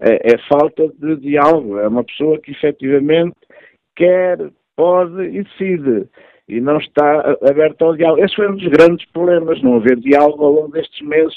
É, 0.00 0.34
é 0.34 0.38
falta 0.48 0.88
de 1.00 1.16
diálogo, 1.16 1.78
é 1.78 1.88
uma 1.88 2.04
pessoa 2.04 2.38
que 2.38 2.52
efetivamente 2.52 3.34
quer 3.96 4.38
pode 4.76 5.20
e 5.20 5.42
decide. 5.42 6.08
E 6.48 6.60
não 6.60 6.78
está 6.78 7.36
aberto 7.42 7.82
ao 7.82 7.96
diálogo. 7.96 8.24
Esse 8.24 8.36
foi 8.36 8.48
um 8.48 8.56
dos 8.56 8.68
grandes 8.68 9.04
problemas, 9.10 9.60
não 9.62 9.76
haver 9.76 9.96
diálogo 9.96 10.44
ao 10.44 10.52
longo 10.52 10.72
destes 10.72 11.04
meses 11.06 11.34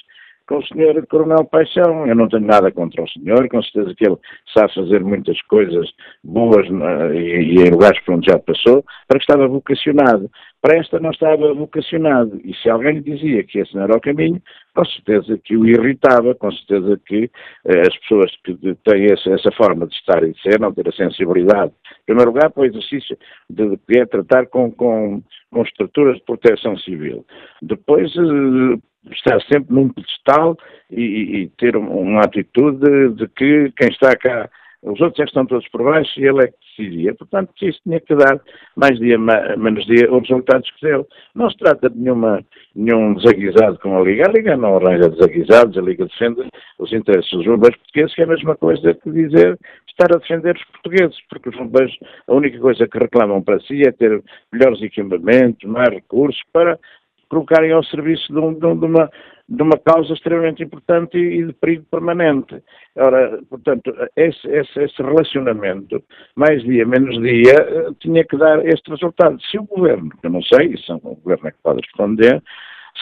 com 0.47 0.57
o 0.57 0.65
Sr. 0.65 1.05
Coronel 1.07 1.45
Paixão. 1.45 2.07
Eu 2.07 2.15
não 2.15 2.27
tenho 2.27 2.45
nada 2.45 2.71
contra 2.71 3.03
o 3.03 3.10
senhor, 3.10 3.47
com 3.49 3.62
certeza 3.62 3.93
que 3.95 4.05
ele 4.05 4.17
sabe 4.53 4.73
fazer 4.73 5.03
muitas 5.03 5.39
coisas 5.43 5.89
boas 6.23 6.65
e, 7.13 7.60
em 7.60 7.69
lugares 7.69 7.99
por 8.01 8.15
onde 8.15 8.31
já 8.31 8.39
passou, 8.39 8.83
para 9.07 9.19
que 9.19 9.23
estava 9.23 9.47
vocacionado. 9.47 10.31
Para 10.62 10.79
esta 10.79 10.99
não 10.99 11.12
estava 11.12 11.53
vocacionado. 11.53 12.41
E 12.43 12.53
se 12.55 12.69
alguém 12.69 12.95
lhe 12.95 13.01
dizia 13.01 13.43
que 13.43 13.60
esse 13.60 13.75
não 13.75 13.83
era 13.83 13.95
o 13.95 14.01
caminho, 14.01 14.41
com 14.73 14.86
certeza 14.86 15.39
que 15.43 15.55
o 15.55 15.65
irritava, 15.65 16.33
com 16.36 16.51
certeza 16.51 16.99
que 17.05 17.29
eh, 17.65 17.81
as 17.81 17.97
pessoas 17.99 18.31
que 18.43 18.55
têm 18.83 19.05
essa, 19.05 19.29
essa, 19.31 19.51
forma 19.51 19.88
de 19.88 19.93
estar 19.93 20.23
e 20.23 20.33
de 20.33 20.41
ser, 20.41 20.60
não 20.60 20.73
ter 20.73 20.88
a 20.88 20.91
sensibilidade, 20.91 21.71
em 22.01 22.05
primeiro 22.05 22.31
lugar, 22.31 22.51
para 22.51 22.62
o 22.62 22.65
exercício 22.65 23.17
de, 23.49 23.77
de, 23.88 24.05
tratar 24.07 24.47
com, 24.47 24.71
com, 24.71 25.21
com 25.51 25.62
estruturas 25.63 26.17
de 26.17 26.23
proteção 26.23 26.77
civil. 26.77 27.25
Depois, 27.62 28.12
eh, 28.15 28.79
estar 29.12 29.41
sempre 29.41 29.74
num 29.74 29.89
pedestal 29.89 30.58
e, 30.89 31.02
e 31.02 31.50
ter 31.58 31.76
uma 31.76 32.22
atitude 32.22 33.10
de, 33.15 33.28
que 33.30 33.72
quem 33.78 33.89
está 33.89 34.15
cá, 34.15 34.50
os 34.84 35.02
outros 35.02 35.20
é 35.20 35.24
que 35.24 35.30
estão 35.30 35.46
todos 35.46 35.67
por 35.70 35.84
baixo 35.84 36.20
e 36.20 36.28
ele 36.28 36.43
é 36.43 36.48
que 36.48 36.54
decidia. 36.78 37.13
Portanto, 37.15 37.52
isso 37.62 37.80
tinha 37.84 38.00
que 38.00 38.15
dar 38.15 38.39
mais 38.76 38.98
dia, 39.00 39.17
menos 39.17 39.86
dia, 39.86 40.12
os 40.12 40.22
resultados 40.22 40.70
que 40.72 40.86
deu. 40.86 41.08
Não 41.34 41.50
se 41.50 41.58
trata 41.58 41.89
de 41.89 41.98
nenhuma, 41.98 42.46
nenhum 42.76 43.15
desaguisado 43.15 43.80
com 43.80 43.98
a 43.98 44.02
Liga. 44.04 44.28
A 44.28 44.32
Liga 44.32 44.56
não 44.56 44.78
arranja 44.78 45.10
desaguisados, 45.10 45.78
a 45.78 45.82
Liga 45.82 46.06
defende 46.06 46.48
os 46.78 46.93
interesses 46.93 47.32
dos 47.32 47.46
bombeiros 47.46 47.78
portugueses, 47.78 48.15
que 48.15 48.22
é 48.22 48.26
a 48.26 48.28
mesma 48.28 48.56
coisa 48.56 48.93
que 48.93 49.12
dizer 49.12 49.58
estar 49.88 50.15
a 50.15 50.20
defender 50.20 50.56
os 50.56 50.63
portugueses, 50.65 51.17
porque 51.28 51.50
os 51.50 51.56
bombeiros, 51.56 51.98
a 52.28 52.34
única 52.34 52.60
coisa 52.60 52.88
que 52.88 53.00
reclamam 53.00 53.41
para 53.41 53.60
si 53.62 53.82
é 53.82 53.91
ter 53.91 54.24
melhores 54.54 54.82
equipamentos, 54.82 55.67
mais 55.67 55.89
recursos 55.89 56.41
para 56.54 56.80
colocarem 57.29 57.71
ao 57.71 57.83
serviço 57.83 58.31
de, 58.31 58.39
um, 58.39 58.53
de, 58.53 58.65
uma, 58.65 59.09
de 59.47 59.61
uma 59.61 59.77
causa 59.77 60.13
extremamente 60.13 60.63
importante 60.63 61.17
e 61.17 61.45
de 61.45 61.53
perigo 61.53 61.85
permanente. 61.89 62.61
Ora, 62.95 63.39
portanto, 63.49 63.93
esse, 64.15 64.47
esse, 64.47 64.83
esse 64.83 65.01
relacionamento, 65.01 66.03
mais 66.35 66.61
dia, 66.63 66.85
menos 66.85 67.21
dia, 67.21 67.53
eh, 67.53 67.89
tinha 67.99 68.23
que 68.23 68.37
dar 68.37 68.65
este 68.65 68.89
resultado. 68.89 69.37
Se 69.41 69.57
o 69.57 69.63
governo, 69.63 70.09
eu 70.23 70.29
não 70.29 70.41
sei, 70.41 70.67
isso 70.67 70.91
é 70.91 70.95
o 70.95 71.15
governo 71.15 71.47
é 71.47 71.51
que 71.51 71.57
pode 71.63 71.81
responder, 71.81 72.41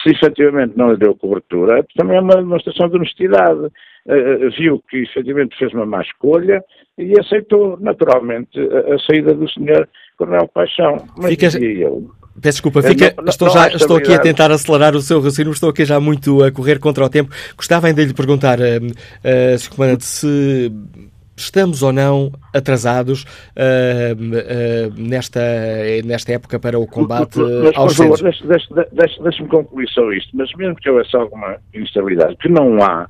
se 0.02 0.10
efetivamente 0.10 0.76
não 0.76 0.92
lhe 0.92 0.98
deu 0.98 1.14
cobertura, 1.14 1.84
também 1.96 2.16
é 2.16 2.20
uma 2.20 2.36
demonstração 2.36 2.88
de 2.88 2.96
honestidade. 2.96 3.70
Uh, 4.06 4.50
viu 4.56 4.80
que 4.88 4.98
efetivamente 4.98 5.58
fez 5.58 5.74
uma 5.74 5.84
má 5.84 6.00
escolha 6.00 6.62
e 6.96 7.18
aceitou 7.18 7.76
naturalmente 7.80 8.56
a, 8.56 8.94
a 8.94 8.98
saída 9.00 9.34
do 9.34 9.50
senhor 9.50 9.88
Coronel 10.16 10.46
Paixão. 10.46 10.96
Mas 11.18 11.30
Fica... 11.30 11.48
eu, 11.60 12.08
Peço 12.40 12.56
desculpa, 12.56 12.82
fica, 12.82 13.14
não, 13.16 13.24
estou, 13.28 13.48
não 13.48 13.54
já, 13.54 13.68
estou 13.68 13.96
aqui 13.96 14.12
a 14.12 14.18
tentar 14.18 14.50
acelerar 14.50 14.94
o 14.94 15.00
seu 15.00 15.18
raciocínio, 15.18 15.52
estou 15.52 15.70
aqui 15.70 15.84
já 15.84 15.98
muito 15.98 16.42
a 16.42 16.50
correr 16.50 16.78
contra 16.78 17.04
o 17.04 17.08
tempo. 17.08 17.34
Gostava 17.56 17.86
ainda 17.86 18.02
de 18.02 18.08
lhe 18.08 18.14
perguntar, 18.14 18.58
uh, 18.58 18.62
uh, 18.62 19.58
Sr. 19.58 19.70
Comandante, 19.70 20.04
se 20.04 20.72
estamos 21.36 21.82
ou 21.82 21.92
não 21.92 22.32
atrasados 22.54 23.22
uh, 23.22 24.14
uh, 24.14 24.94
nesta, 24.96 25.40
nesta 26.04 26.32
época 26.32 26.58
para 26.58 26.78
o 26.78 26.86
combate 26.86 27.38
mas, 27.38 27.76
aos 27.76 27.96
Deixe-me 27.98 29.48
concluir 29.48 29.88
só 29.90 30.10
isto, 30.12 30.30
mas 30.34 30.50
mesmo 30.56 30.76
que 30.76 30.88
houvesse 30.88 31.14
alguma 31.16 31.56
instabilidade, 31.74 32.36
que 32.36 32.48
não 32.48 32.82
há, 32.82 33.06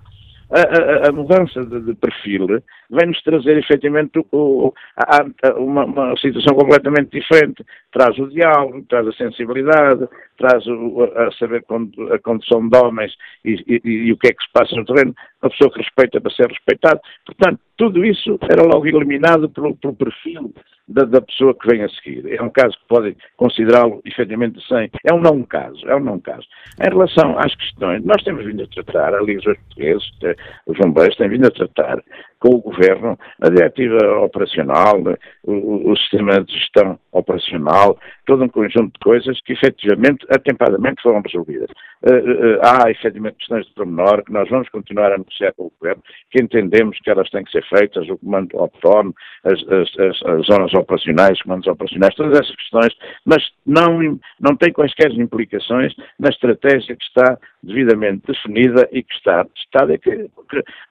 a, 0.51 0.61
a, 0.61 1.09
a 1.09 1.13
mudança 1.13 1.65
de, 1.65 1.81
de, 1.81 1.95
perfil 1.95 2.47
vem-nos 2.91 3.21
trazer 3.23 3.59
efetivamente 3.59 4.25
o, 4.33 4.73
a, 4.97 5.53
uma, 5.59 5.85
uma, 5.85 6.17
situação 6.17 6.55
completamente 6.55 7.11
diferente. 7.11 7.65
Traz 7.93 8.17
o 8.19 8.29
diálogo, 8.29 8.85
traz 8.89 9.07
a 9.09 9.13
sensibilidade, 9.13 10.09
traz 10.39 10.65
o, 10.67 11.03
a 11.03 11.33
saber 11.33 11.65
a 12.13 12.19
condição 12.19 12.69
de 12.69 12.79
homens 12.79 13.13
e, 13.45 13.55
e, 13.67 13.81
e, 13.85 14.13
o 14.13 14.17
que 14.17 14.29
é 14.29 14.33
que 14.33 14.43
se 14.45 14.53
passa 14.53 14.77
no 14.77 14.85
terreno, 14.85 15.15
a 15.43 15.51
pessoa 15.51 15.71
que 15.73 15.81
respeita 15.81 16.21
para 16.21 16.33
ser 16.33 16.49
respeitado. 16.49 17.01
Portanto, 17.25 17.61
tudo 17.77 18.05
isso 18.05 18.39
era 18.51 18.63
logo 18.63 18.87
eliminado 18.87 19.49
pelo, 19.51 19.77
pelo 19.77 19.95
perfil 19.95 20.53
da, 20.89 21.05
da, 21.05 21.21
pessoa 21.21 21.55
que 21.55 21.69
vem 21.69 21.83
a 21.83 21.89
seguir. 21.89 22.33
É 22.33 22.43
um 22.43 22.51
caso 22.51 22.77
que 22.79 22.87
podem 22.89 23.17
considerá-lo 23.37 24.01
efetivamente 24.05 24.61
sem. 24.67 24.91
É 25.05 25.13
um 25.13 25.21
não 25.21 25.43
caso, 25.43 25.87
é 25.89 25.97
um 25.97 26.01
não 26.01 26.21
caso. 26.21 26.47
Em 26.81 26.89
relação 26.89 27.39
às 27.39 27.55
questões, 27.55 28.05
nós 28.05 28.23
temos 28.23 28.45
vindo 28.45 28.63
a 28.63 28.67
tratar, 28.69 29.15
ali 29.15 29.37
os 29.37 29.45
portugueses, 29.45 30.11
eh, 30.23 30.37
os 30.67 30.79
bombeiros 30.79 31.17
têm 31.17 31.29
vindo 31.29 31.47
a 31.47 31.51
tratar 31.51 32.03
com 32.39 32.57
o 32.57 32.61
Governo, 32.61 33.19
a 33.41 33.49
diretiva 33.49 34.19
operacional, 34.21 34.97
o, 35.45 35.91
o, 35.91 35.97
sistema 35.97 36.43
de 36.43 36.53
gestão 36.53 36.99
operacional, 37.13 37.99
todo 38.27 38.45
um 38.45 38.49
conjunto 38.49 38.93
de 38.93 38.99
coisas 39.03 39.41
que 39.43 39.53
efetivamente, 39.53 40.27
atempadamente 40.31 41.03
foram 41.03 41.23
resolvidas. 41.23 41.71
Uh, 42.03 42.11
uh, 42.11 42.61
há 42.63 42.91
efetivamente 42.91 43.39
questões 43.39 43.67
de 43.67 43.75
pormenor 43.75 44.23
que 44.25 44.33
nós 44.33 44.49
vamos 44.49 44.69
continuar 44.69 45.13
a 45.13 45.19
negociar 45.19 45.53
com 45.55 45.65
o 45.65 45.73
Governo, 45.81 46.03
que 46.31 46.43
entendemos 46.43 46.99
que 47.01 47.11
elas 47.11 47.29
têm 47.31 47.45
que 47.45 47.53
ser 47.53 47.65
feitas, 47.69 48.09
o 48.09 48.19
comando 48.19 48.59
autónomo, 48.59 49.15
as, 49.45 49.61
as, 49.69 49.99
as, 49.99 50.23
as 50.23 50.47
zonas 50.47 50.75
operacionais, 50.75 51.39
os 51.39 51.43
comandos 51.43 51.67
operacionais, 51.67 52.15
todas 52.15 52.39
essas 52.39 52.55
questões, 52.57 52.95
mas 53.25 53.43
não, 53.67 54.19
não 54.41 54.57
tem 54.57 54.73
quaisquer 54.73 55.11
implicações 55.13 55.95
na 56.19 56.29
estratégia 56.29 56.97
que 56.97 57.05
está 57.05 57.39
devidamente 57.63 58.27
definida 58.27 58.89
e 58.93 59.03
que 59.03 59.15
está 59.15 59.45
testada. 59.45 59.95
É 59.95 59.99
que, 59.99 60.31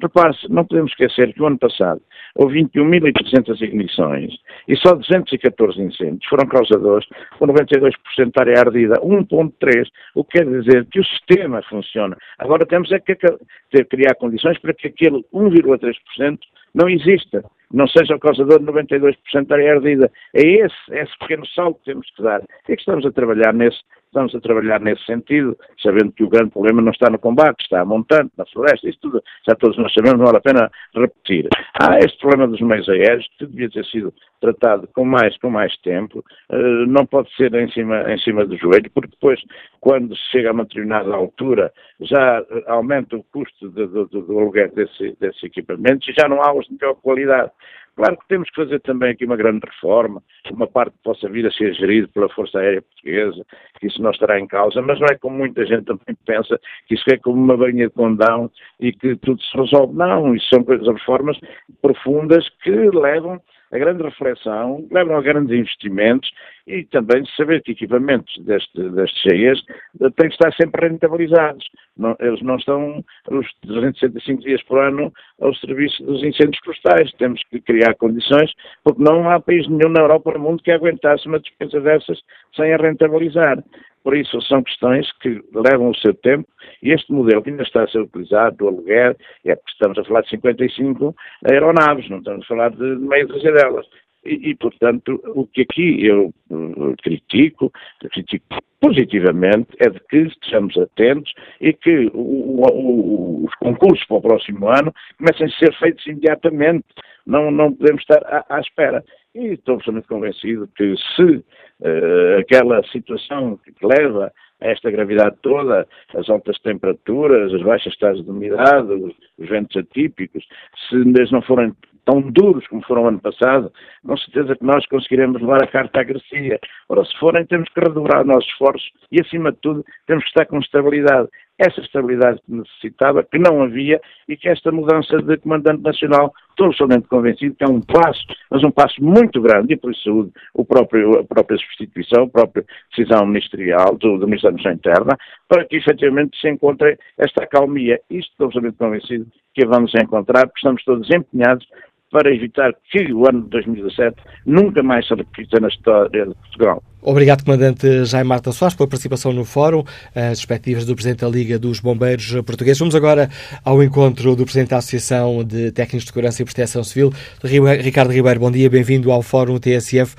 repare-se, 0.02 0.52
não 0.52 0.66
podemos 0.66 0.92
esquecer 0.92 1.34
que 1.36 1.44
o 1.44 1.48
ano 1.48 1.60
passado 1.60 2.02
houve 2.36 2.64
21.300 2.64 3.62
ignições 3.62 4.34
e 4.68 4.76
só 4.78 4.96
214 4.96 5.82
incêndios 5.82 6.26
foram 6.28 6.48
causadores 6.48 7.08
por 7.38 7.48
92% 7.50 7.92
da 8.34 8.42
área 8.42 8.60
ardida, 8.60 8.96
1.3, 9.02 9.88
o 10.16 10.24
que 10.24 10.40
quer 10.40 10.46
dizer 10.46 10.86
que 10.86 11.00
o 11.00 11.06
sistema 11.06 11.62
funciona. 11.70 12.18
Agora 12.40 12.66
temos 12.66 12.92
é 12.92 13.00
que 13.00 13.16
ter, 13.16 13.86
criar 13.86 14.16
condições 14.16 14.58
para 14.60 14.74
que 14.74 14.88
aquele 14.88 15.24
1,3% 15.34 16.40
não 16.74 16.90
exista, 16.90 17.44
não 17.72 17.88
seja 17.88 18.16
o 18.16 18.20
causador 18.20 18.60
de 18.60 18.66
92% 18.66 19.16
da 19.48 19.56
área 19.56 19.76
ardida. 19.76 20.12
É 20.34 20.42
esse, 20.42 20.76
é 20.92 21.04
esse 21.04 21.18
pequeno 21.20 21.46
salto 21.48 21.80
que 21.80 21.86
temos 21.86 22.10
que 22.12 22.22
dar. 22.22 22.42
É 22.42 22.76
que 22.76 22.82
estamos 22.82 23.06
a 23.06 23.12
trabalhar 23.12 23.54
nesse, 23.54 23.80
estamos 24.16 24.34
a 24.34 24.40
trabalhar 24.40 24.80
nesse 24.80 25.04
sentido, 25.06 25.58
sabendo 25.84 26.14
que 26.14 26.24
o 26.24 26.30
grande 26.30 26.52
problema 26.52 26.82
não 26.82 26.92
está 26.92 27.10
no 27.10 27.20
combate, 27.20 27.62
está 27.62 27.82
a 27.82 27.86
montante, 27.86 28.32
na 28.38 28.46
floresta, 28.46 28.88
isso 28.88 29.00
tudo, 29.02 29.22
já 29.46 29.54
todos 29.56 29.78
nós 29.78 29.94
sabemos, 29.94 30.20
não 30.20 30.26
vale 30.26 30.38
a 30.38 30.42
pena 30.42 30.72
repetir. 30.96 31.50
Há 31.74 31.98
este 32.00 32.18
problema 32.20 32.48
dos 32.48 32.62
meios 32.62 32.88
aéreos, 32.88 33.28
que 33.38 33.46
devia 33.46 33.70
ter 33.70 33.86
sido 33.86 34.14
tratado 34.40 34.88
com 34.94 35.04
mais, 35.04 35.38
com 35.38 35.50
mais 35.50 35.76
tempo, 35.80 36.24
uh, 36.50 36.86
não 36.88 37.06
pode 37.06 37.34
ser 37.36 37.54
em 37.56 37.70
cima, 37.72 38.10
em 38.12 38.18
cima 38.20 38.46
do 38.46 38.56
joelho, 38.58 38.90
porque 38.94 39.10
depois, 39.10 39.42
quando 39.82 40.16
chega 40.32 40.50
a 40.50 40.54
uma 40.54 40.64
determinada 40.64 41.14
altura, 41.14 41.74
já 42.00 42.44
aumenta 42.68 43.18
o 43.18 43.24
custo 43.24 43.70
do, 43.70 43.88
do, 43.88 44.06
do 44.06 44.40
aluguer 44.40 44.72
desse, 44.72 45.16
desses 45.20 45.44
equipamentos 45.44 46.08
e 46.08 46.14
já 46.14 46.30
não 46.30 46.42
há 46.42 46.54
os 46.54 46.66
de 46.68 46.74
melhor 46.74 46.96
qualidade. 46.96 47.52
Claro 47.96 48.18
que 48.18 48.28
temos 48.28 48.50
que 48.50 48.62
fazer 48.62 48.82
também 48.82 49.12
aqui 49.12 49.24
uma 49.26 49.38
grande 49.38 49.66
reforma, 49.66 50.22
uma 50.52 50.68
parte 50.68 50.94
possa 51.02 51.30
vir 51.30 51.48
a 51.48 51.52
ser 51.52 51.74
gerida 51.74 52.10
pela 52.10 52.28
Força 52.28 52.60
Aérea 52.60 52.82
Portuguesa, 52.82 53.46
que 53.80 53.88
isso 53.88 54.02
não 54.02 54.12
estará 54.12 54.38
em 54.38 54.48
causa, 54.48 54.82
mas 54.82 55.00
não 55.00 55.08
é 55.08 55.16
como 55.16 55.38
muita 55.38 55.66
gente 55.66 55.86
também 55.86 56.16
pensa, 56.26 56.60
que 56.88 56.96
isso 56.96 57.06
é 57.10 57.18
como 57.18 57.42
uma 57.42 57.56
banha 57.56 57.88
de 57.88 57.94
condão 57.94 58.52
e 58.82 58.92
que 58.92 59.16
tudo 59.16 59.42
se 59.42 59.58
resolve. 59.58 59.96
Não, 59.96 60.36
isso 60.36 60.48
são 60.54 60.64
coisas, 60.64 60.86
reformas 60.86 61.40
profundas 61.82 62.48
que 62.62 62.70
levam 62.70 63.42
a 63.76 63.80
grande 63.80 64.04
reflexão, 64.04 64.88
levam 64.92 65.18
a 65.18 65.22
grandes 65.22 65.58
investimentos 65.58 66.30
e 66.66 66.84
também 66.86 67.24
saber 67.38 67.62
que 67.62 67.74
equipamentos 67.74 68.34
deste, 68.44 68.90
destes 68.90 69.22
cheias 69.22 69.62
têm 70.00 70.30
que 70.30 70.36
estar 70.36 70.54
sempre 70.54 70.88
rentabilizados. 70.88 71.64
Não, 71.98 72.16
eles 72.20 72.42
não 72.42 72.56
estão 72.56 73.04
os 73.30 73.48
365 73.62 74.42
dias 74.42 74.64
por 74.64 74.80
ano 74.80 75.12
ao 75.40 75.54
serviço 75.56 76.04
dos 76.04 76.24
incêndios 76.24 76.60
florestais. 76.64 77.12
Temos 77.14 77.42
que 77.50 77.60
criar 77.62 77.94
condições, 77.96 78.52
porque 78.84 79.04
não 79.04 79.30
há 79.30 79.40
país 79.40 79.68
nenhum 79.68 79.92
na 79.92 80.02
Europa 80.02 80.32
ou 80.32 80.38
no 80.38 80.44
mundo 80.44 80.64
que 80.64 80.72
aguentasse 80.72 81.28
uma 81.28 81.40
despesa 81.40 81.80
dessas 81.82 82.20
sem 82.56 82.74
a 82.74 82.78
rentabilizar. 82.78 83.64
Por 84.06 84.16
isso, 84.16 84.40
são 84.44 84.62
questões 84.62 85.12
que 85.14 85.42
levam 85.52 85.90
o 85.90 85.96
seu 85.96 86.14
tempo 86.14 86.48
e 86.84 86.92
este 86.92 87.12
modelo 87.12 87.42
que 87.42 87.50
ainda 87.50 87.64
está 87.64 87.84
a 87.84 87.88
ser 87.88 88.02
utilizado, 88.02 88.56
do 88.58 88.68
aluguer, 88.68 89.18
é 89.44 89.56
porque 89.56 89.72
estamos 89.72 89.98
a 89.98 90.04
falar 90.04 90.22
de 90.22 90.30
55 90.30 91.16
aeronaves, 91.44 92.08
não 92.08 92.20
estamos 92.20 92.46
a 92.46 92.48
falar 92.48 92.70
de 92.70 92.84
meia 92.84 93.26
dúzia 93.26 93.52
delas. 93.52 93.88
E, 94.24 94.52
e, 94.52 94.56
portanto, 94.56 95.20
o 95.34 95.48
que 95.48 95.62
aqui 95.62 96.06
eu 96.06 96.32
uh, 96.52 96.96
critico, 97.02 97.74
critico 98.12 98.46
positivamente, 98.80 99.70
é 99.80 99.90
de 99.90 100.00
que 100.02 100.18
estejamos 100.18 100.78
atentos 100.78 101.34
e 101.60 101.74
que 101.74 102.12
o, 102.14 102.62
o, 102.62 103.46
os 103.46 103.56
concursos 103.56 104.06
para 104.06 104.18
o 104.18 104.22
próximo 104.22 104.70
ano 104.70 104.94
comecem 105.18 105.48
a 105.48 105.50
ser 105.50 105.74
feitos 105.80 106.06
imediatamente. 106.06 106.86
Não, 107.26 107.50
não 107.50 107.74
podemos 107.74 108.02
estar 108.02 108.24
à, 108.26 108.46
à 108.50 108.60
espera. 108.60 109.04
E 109.36 109.48
estou 109.48 109.76
absolutamente 109.76 110.08
convencido 110.08 110.70
que 110.78 110.96
se 111.16 111.24
uh, 111.24 112.40
aquela 112.40 112.82
situação 112.86 113.58
que 113.58 113.86
leva 113.86 114.32
a 114.62 114.68
esta 114.68 114.90
gravidade 114.90 115.36
toda, 115.42 115.86
as 116.16 116.30
altas 116.30 116.58
temperaturas, 116.60 117.54
as 117.54 117.62
baixas 117.62 117.98
taxas 117.98 118.24
de 118.24 118.32
umidade, 118.32 118.94
os, 118.94 119.14
os 119.38 119.50
ventos 119.50 119.76
atípicos, 119.76 120.42
se 120.88 120.96
eles 120.96 121.30
não 121.32 121.42
forem 121.42 121.74
tão 122.06 122.22
duros 122.22 122.66
como 122.68 122.86
foram 122.86 123.08
ano 123.08 123.20
passado, 123.20 123.72
com 124.06 124.16
certeza 124.16 124.56
que 124.56 124.64
nós 124.64 124.86
conseguiremos 124.86 125.42
levar 125.42 125.62
a 125.64 125.68
carta 125.68 126.00
à 126.00 126.04
Grecia. 126.04 126.60
Ora, 126.88 127.04
se 127.04 127.18
forem, 127.18 127.46
temos 127.46 127.68
que 127.70 127.80
redobrar 127.80 128.22
os 128.22 128.28
nossos 128.28 128.50
esforços 128.52 128.90
e, 129.12 129.20
acima 129.20 129.52
de 129.52 129.58
tudo, 129.58 129.84
temos 130.06 130.24
que 130.24 130.30
estar 130.30 130.46
com 130.46 130.60
estabilidade 130.60 131.28
essa 131.58 131.82
estabilidade 131.82 132.42
que 132.46 132.54
necessitava, 132.54 133.24
que 133.24 133.38
não 133.40 133.64
havia, 133.64 134.02
e 134.28 134.36
que 134.36 134.50
esta 134.50 134.72
mudança 134.72 135.18
de 135.22 135.38
comandante 135.38 135.82
nacional, 135.82 136.34
estou 136.50 136.68
absolutamente 136.68 137.08
convencido 137.08 137.56
que 137.56 137.64
é 137.64 137.68
um 137.68 137.82
passo, 137.82 138.26
mas 138.50 138.64
um 138.64 138.72
passo 138.72 139.04
muito 139.04 139.42
grande, 139.42 139.74
e 139.74 139.78
por 139.78 139.92
isso 139.92 140.32
o 140.54 140.66
próprio, 140.66 141.20
a 141.20 141.24
própria 141.24 141.58
substituição, 141.58 142.24
a 142.24 142.30
própria 142.30 142.66
decisão 142.96 143.26
ministerial 143.26 143.96
do, 143.98 144.18
do 144.18 144.28
Ministério 144.28 144.62
da 144.62 144.74
Interna, 144.74 145.18
para 145.48 145.66
que 145.66 145.78
efetivamente 145.78 146.38
se 146.40 146.50
encontre 146.50 146.98
esta 147.18 147.44
acalmia. 147.44 148.00
Isto 148.10 148.32
estou 148.32 148.48
absolutamente 148.48 148.78
convencido 148.78 149.28
que 149.54 149.66
vamos 149.66 149.94
encontrar, 149.96 150.48
porque 150.48 150.60
estamos 150.60 150.84
todos 150.84 151.10
empenhados 151.10 151.66
para 152.12 152.34
evitar 152.34 152.74
que 152.90 153.12
o 153.12 153.28
ano 153.28 153.44
de 153.44 153.50
2017 153.50 154.16
nunca 154.46 154.82
mais 154.84 155.08
se 155.08 155.14
repita 155.16 155.60
na 155.60 155.68
história 155.68 156.26
de 156.26 156.34
Portugal. 156.36 156.84
Obrigado, 157.08 157.46
Comandante 157.46 158.04
Jaime 158.04 158.28
Marta 158.28 158.52
Soares, 158.52 158.76
pela 158.76 158.90
participação 158.90 159.32
no 159.32 159.46
fórum, 159.46 159.84
as 160.16 160.44
perspectivas 160.44 160.88
do 160.88 160.96
Presidente 160.96 161.22
da 161.22 161.30
Liga 161.30 161.60
dos 161.60 161.80
Bombeiros 161.80 162.34
Portugueses. 162.42 162.80
Vamos 162.80 162.96
agora 162.96 163.30
ao 163.64 163.84
encontro 163.84 164.36
do 164.36 164.44
Presidente 164.44 164.72
da 164.72 164.78
Associação 164.78 165.44
de 165.44 165.72
Técnicos 165.72 166.06
de 166.06 166.08
Segurança 166.08 166.42
e 166.42 166.46
Proteção 166.46 166.84
Civil, 166.84 167.12
Ricardo 167.44 168.12
Ribeiro. 168.12 168.40
Bom 168.40 168.50
dia, 168.50 168.68
bem-vindo 168.72 169.12
ao 169.12 169.22
Fórum 169.22 169.60
TSF. 169.60 170.16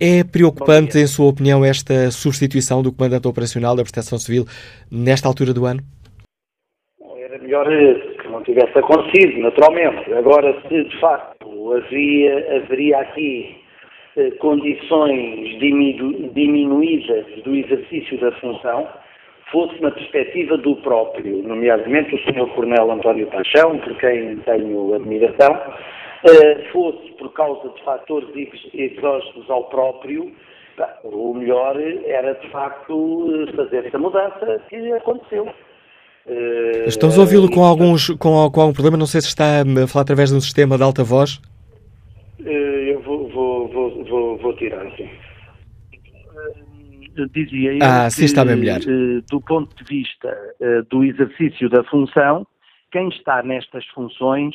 É 0.00 0.24
preocupante, 0.24 0.98
em 0.98 1.06
sua 1.06 1.28
opinião, 1.28 1.64
esta 1.64 2.10
substituição 2.10 2.82
do 2.82 2.92
Comandante 2.92 3.28
Operacional 3.28 3.76
da 3.76 3.84
Proteção 3.84 4.18
Civil 4.18 4.44
nesta 4.90 5.28
altura 5.28 5.54
do 5.54 5.66
ano? 5.66 5.82
Era 7.16 7.38
melhor 7.38 7.68
não 8.28 8.42
tivesse 8.42 8.76
acontecido, 8.76 9.38
naturalmente. 9.40 10.12
Agora, 10.14 10.52
se 10.68 10.82
de 10.82 11.00
facto 11.00 11.72
havia, 11.74 12.56
haveria 12.56 12.98
aqui 12.98 13.54
eh, 13.54 13.61
condições 14.38 15.58
diminu, 15.58 16.30
diminuídas 16.32 17.26
do 17.44 17.54
exercício 17.54 18.20
da 18.20 18.32
função, 18.32 18.86
fosse 19.50 19.80
na 19.82 19.90
perspectiva 19.90 20.56
do 20.56 20.76
próprio, 20.76 21.42
nomeadamente 21.42 22.14
o 22.14 22.18
Sr. 22.18 22.46
Coronel 22.54 22.90
António 22.90 23.26
Paixão, 23.28 23.78
por 23.78 23.96
quem 23.98 24.36
tenho 24.38 24.94
admiração, 24.94 25.60
eh, 26.24 26.64
fosse 26.72 27.10
por 27.18 27.32
causa 27.32 27.68
de 27.68 27.82
fatores 27.84 28.28
exógenos 28.74 29.50
ao 29.50 29.64
próprio, 29.64 30.32
o 31.04 31.34
melhor 31.34 31.76
era 32.06 32.34
de 32.34 32.48
facto 32.50 33.46
fazer 33.54 33.86
essa 33.86 33.98
mudança 33.98 34.60
que 34.68 34.92
aconteceu. 34.92 35.48
Estamos 36.86 37.18
a 37.18 37.22
ouvi-lo 37.22 37.50
com, 37.50 37.64
alguns, 37.64 38.08
com, 38.10 38.50
com 38.50 38.60
algum 38.60 38.72
problema, 38.72 38.96
não 38.96 39.06
sei 39.06 39.20
se 39.20 39.28
está 39.28 39.62
a 39.62 39.88
falar 39.88 40.02
através 40.02 40.30
de 40.30 40.36
um 40.36 40.40
sistema 40.40 40.76
de 40.76 40.82
alta 40.82 41.02
voz. 41.02 41.40
Uh, 42.44 42.48
eu 42.48 43.02
vou, 43.02 43.28
vou, 43.28 43.68
vou, 43.68 44.04
vou, 44.04 44.38
vou 44.38 44.56
tirar, 44.56 44.90
sim. 44.96 45.08
Uh, 47.16 47.28
dizia 47.32 47.74
eu 47.74 47.78
ah, 47.82 48.10
sim, 48.10 48.24
está 48.24 48.44
bem 48.44 48.56
melhor. 48.56 48.80
do 49.30 49.40
ponto 49.40 49.76
de 49.76 49.84
vista 49.84 50.34
do 50.88 51.04
exercício 51.04 51.68
da 51.68 51.84
função, 51.84 52.46
quem 52.90 53.08
está 53.10 53.42
nestas 53.42 53.84
funções 53.88 54.54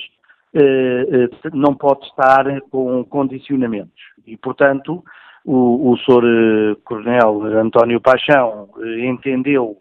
não 1.54 1.76
pode 1.76 2.06
estar 2.08 2.46
com 2.72 3.04
condicionamentos. 3.06 4.02
E, 4.26 4.36
portanto, 4.38 5.04
o, 5.46 5.92
o 5.92 5.98
Sr. 5.98 6.78
Coronel 6.84 7.44
António 7.60 8.02
Paixão 8.02 8.70
entendeu 9.04 9.78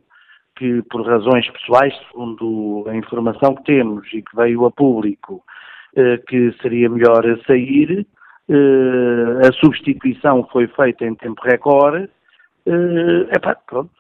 que, 0.57 0.83
por 0.91 1.07
razões 1.07 1.49
pessoais, 1.51 1.95
segundo 2.09 2.85
a 2.89 2.97
informação 2.97 3.55
que 3.55 3.65
temos 3.65 4.07
e 4.13 4.23
que 4.23 4.35
veio 4.35 4.65
a 4.65 4.71
público, 4.71 5.45
eh, 5.45 5.56
que 6.27 6.53
seria 6.61 6.89
melhor 6.89 7.23
sair. 7.47 8.07
Eh, 8.49 9.49
a 9.49 9.53
substituição 9.53 10.47
foi 10.53 10.67
feita 10.69 11.05
em 11.05 11.15
tempo 11.15 11.41
recorde. 11.43 12.09
Eh, 12.67 13.29
epá, 13.37 13.57
pronto, 13.67 13.91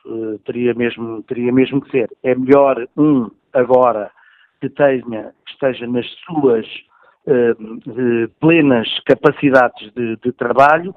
teria 0.44 0.74
mesmo, 0.74 1.22
teria 1.22 1.52
mesmo 1.52 1.80
que 1.80 1.90
ser. 1.90 2.10
É 2.22 2.34
melhor 2.34 2.86
um 2.96 3.30
agora 3.52 4.10
que 4.60 4.68
tenha, 4.68 5.32
que 5.44 5.52
esteja 5.52 5.86
nas 5.86 6.06
suas 6.24 6.66
plenas 8.38 8.88
capacidades 9.04 9.92
de, 9.94 10.16
de 10.18 10.30
trabalho 10.30 10.94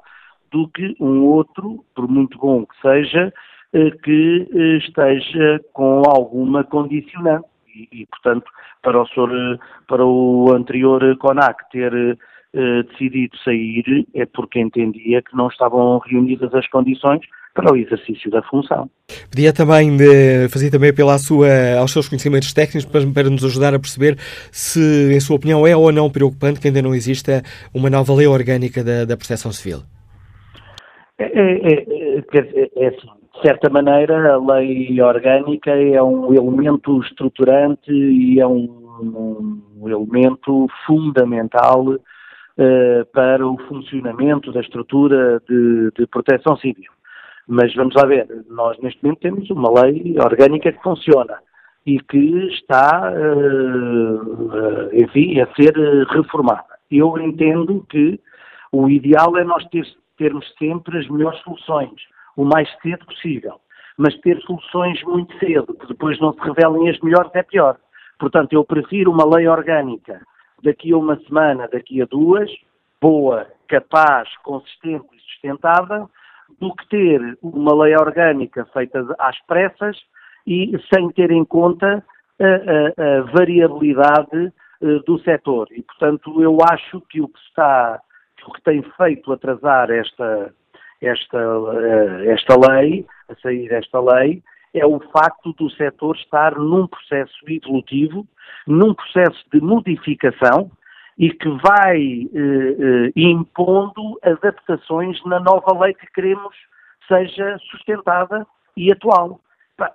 do 0.50 0.68
que 0.68 0.94
um 1.00 1.22
outro, 1.24 1.84
por 1.94 2.08
muito 2.08 2.38
bom 2.38 2.66
que 2.66 2.80
seja, 2.80 3.32
eh, 3.72 3.90
que 4.02 4.48
eh, 4.52 4.76
esteja 4.78 5.60
com 5.72 6.02
alguma 6.06 6.64
condicionante. 6.64 7.46
E, 7.74 8.02
e, 8.02 8.06
portanto, 8.06 8.50
para 8.82 9.00
o, 9.00 9.06
senhor, 9.08 9.30
eh, 9.30 9.58
para 9.86 10.04
o 10.04 10.52
anterior 10.52 11.16
CONAC 11.18 11.70
ter 11.70 11.92
uh, 11.94 12.82
decidido 12.90 13.36
sair 13.44 14.06
é 14.14 14.26
porque 14.26 14.60
entendia 14.60 15.22
que 15.22 15.36
não 15.36 15.48
estavam 15.48 15.98
reunidas 15.98 16.52
as 16.54 16.68
condições 16.68 17.20
para 17.54 17.72
o 17.72 17.76
exercício 17.76 18.30
da 18.30 18.42
função. 18.42 18.88
Podia 19.28 19.52
também 19.52 19.98
fazer 20.48 20.70
também 20.70 20.94
pela 20.94 21.18
sua, 21.18 21.48
aos 21.78 21.92
seus 21.92 22.08
conhecimentos 22.08 22.52
técnicos 22.52 22.84
para, 22.84 23.06
para, 23.12 23.30
nos 23.30 23.44
ajudar 23.44 23.74
a 23.74 23.78
perceber 23.78 24.16
se, 24.52 25.12
em 25.12 25.20
sua 25.20 25.36
opinião, 25.36 25.66
é 25.66 25.76
ou 25.76 25.90
não 25.90 26.10
preocupante 26.10 26.60
que 26.60 26.68
ainda 26.68 26.80
não 26.82 26.94
exista 26.94 27.42
uma 27.74 27.90
nova 27.90 28.14
lei 28.14 28.26
orgânica 28.26 28.84
da, 28.84 29.04
da 29.04 29.16
proteção 29.16 29.52
civil. 29.52 29.80
É, 31.18 31.24
é, 31.24 31.72
é, 31.72 32.38
é, 32.38 32.70
é 32.76 32.86
assim, 32.86 33.08
de 33.40 33.48
certa 33.48 33.70
maneira, 33.70 34.34
a 34.34 34.36
lei 34.36 35.00
orgânica 35.00 35.70
é 35.70 36.02
um 36.02 36.32
elemento 36.34 37.00
estruturante 37.00 37.90
e 37.90 38.38
é 38.38 38.46
um, 38.46 39.62
um 39.80 39.88
elemento 39.88 40.66
fundamental 40.86 41.86
uh, 41.88 43.06
para 43.14 43.46
o 43.46 43.56
funcionamento 43.66 44.52
da 44.52 44.60
estrutura 44.60 45.40
de, 45.48 45.90
de, 45.96 46.06
proteção 46.06 46.54
civil. 46.58 46.90
Mas 47.48 47.74
vamos 47.74 47.94
lá 47.94 48.04
ver, 48.04 48.28
nós 48.50 48.78
neste 48.80 49.02
momento 49.02 49.20
temos 49.20 49.50
uma 49.50 49.82
lei 49.82 50.16
orgânica 50.18 50.70
que 50.70 50.82
funciona 50.82 51.38
e 51.86 51.98
que 51.98 52.46
está, 52.48 53.10
uh, 53.10 54.90
enfim, 54.92 55.40
a 55.40 55.46
ser 55.54 55.72
reformada. 56.10 56.78
Eu 56.90 57.16
entendo 57.18 57.86
que 57.88 58.20
o 58.70 58.86
ideal 58.90 59.34
é 59.38 59.44
nós 59.44 59.64
ter, 59.68 59.86
termos 60.18 60.46
sempre 60.58 60.98
as 60.98 61.08
melhores 61.08 61.40
soluções 61.40 62.02
o 62.40 62.44
mais 62.44 62.68
cedo 62.80 63.04
possível. 63.04 63.60
mas 63.98 64.16
ter 64.20 64.40
soluções 64.42 65.02
muito 65.02 65.38
cedo, 65.38 65.74
que 65.74 65.86
depois 65.86 66.18
não 66.20 66.32
se 66.32 66.40
revelem 66.40 66.88
as 66.88 66.98
melhores, 67.00 67.30
é 67.34 67.42
pior. 67.42 67.76
Portanto, 68.18 68.54
eu 68.54 68.64
prefiro 68.64 69.10
uma 69.12 69.26
lei 69.26 69.46
orgânica 69.46 70.22
daqui 70.62 70.92
a 70.92 70.96
uma 70.96 71.18
semana, 71.26 71.68
daqui 71.68 72.00
a 72.00 72.06
duas, 72.06 72.50
boa, 72.98 73.46
capaz, 73.68 74.34
consistente 74.38 75.06
e 75.12 75.20
sustentável, 75.20 76.08
do 76.58 76.74
que 76.76 76.88
ter 76.88 77.38
uma 77.42 77.74
lei 77.74 77.94
orgânica 77.94 78.64
feita 78.72 79.06
às 79.18 79.38
pressas 79.46 79.98
e 80.46 80.72
sem 80.92 81.10
ter 81.10 81.30
em 81.30 81.44
conta 81.44 82.02
a, 82.40 82.44
a, 82.44 83.18
a 83.18 83.22
variabilidade 83.32 84.52
uh, 84.80 85.00
do 85.04 85.18
setor. 85.18 85.68
E, 85.72 85.82
portanto, 85.82 86.42
eu 86.42 86.56
acho 86.72 87.02
que 87.02 87.20
o 87.20 87.28
que 87.28 87.38
está, 87.40 88.00
o 88.46 88.52
que 88.52 88.62
tem 88.62 88.82
feito 88.96 89.30
atrasar 89.30 89.90
esta, 89.90 90.54
esta, 91.00 91.38
uh, 91.38 92.30
esta 92.30 92.54
lei, 92.58 93.06
a 93.28 93.34
sair 93.36 93.72
esta 93.72 94.00
lei, 94.00 94.42
é 94.74 94.86
o 94.86 95.00
facto 95.12 95.52
do 95.54 95.70
setor 95.70 96.16
estar 96.16 96.56
num 96.56 96.86
processo 96.86 97.38
evolutivo, 97.48 98.26
num 98.66 98.94
processo 98.94 99.44
de 99.52 99.60
modificação 99.60 100.70
e 101.18 101.30
que 101.30 101.48
vai 101.62 102.30
eh, 102.32 103.12
impondo 103.14 104.18
adaptações 104.22 105.22
na 105.24 105.40
nova 105.40 105.76
lei 105.84 105.92
que 105.92 106.06
queremos 106.12 106.54
seja 107.08 107.58
sustentada 107.70 108.46
e 108.76 108.92
atual. 108.92 109.40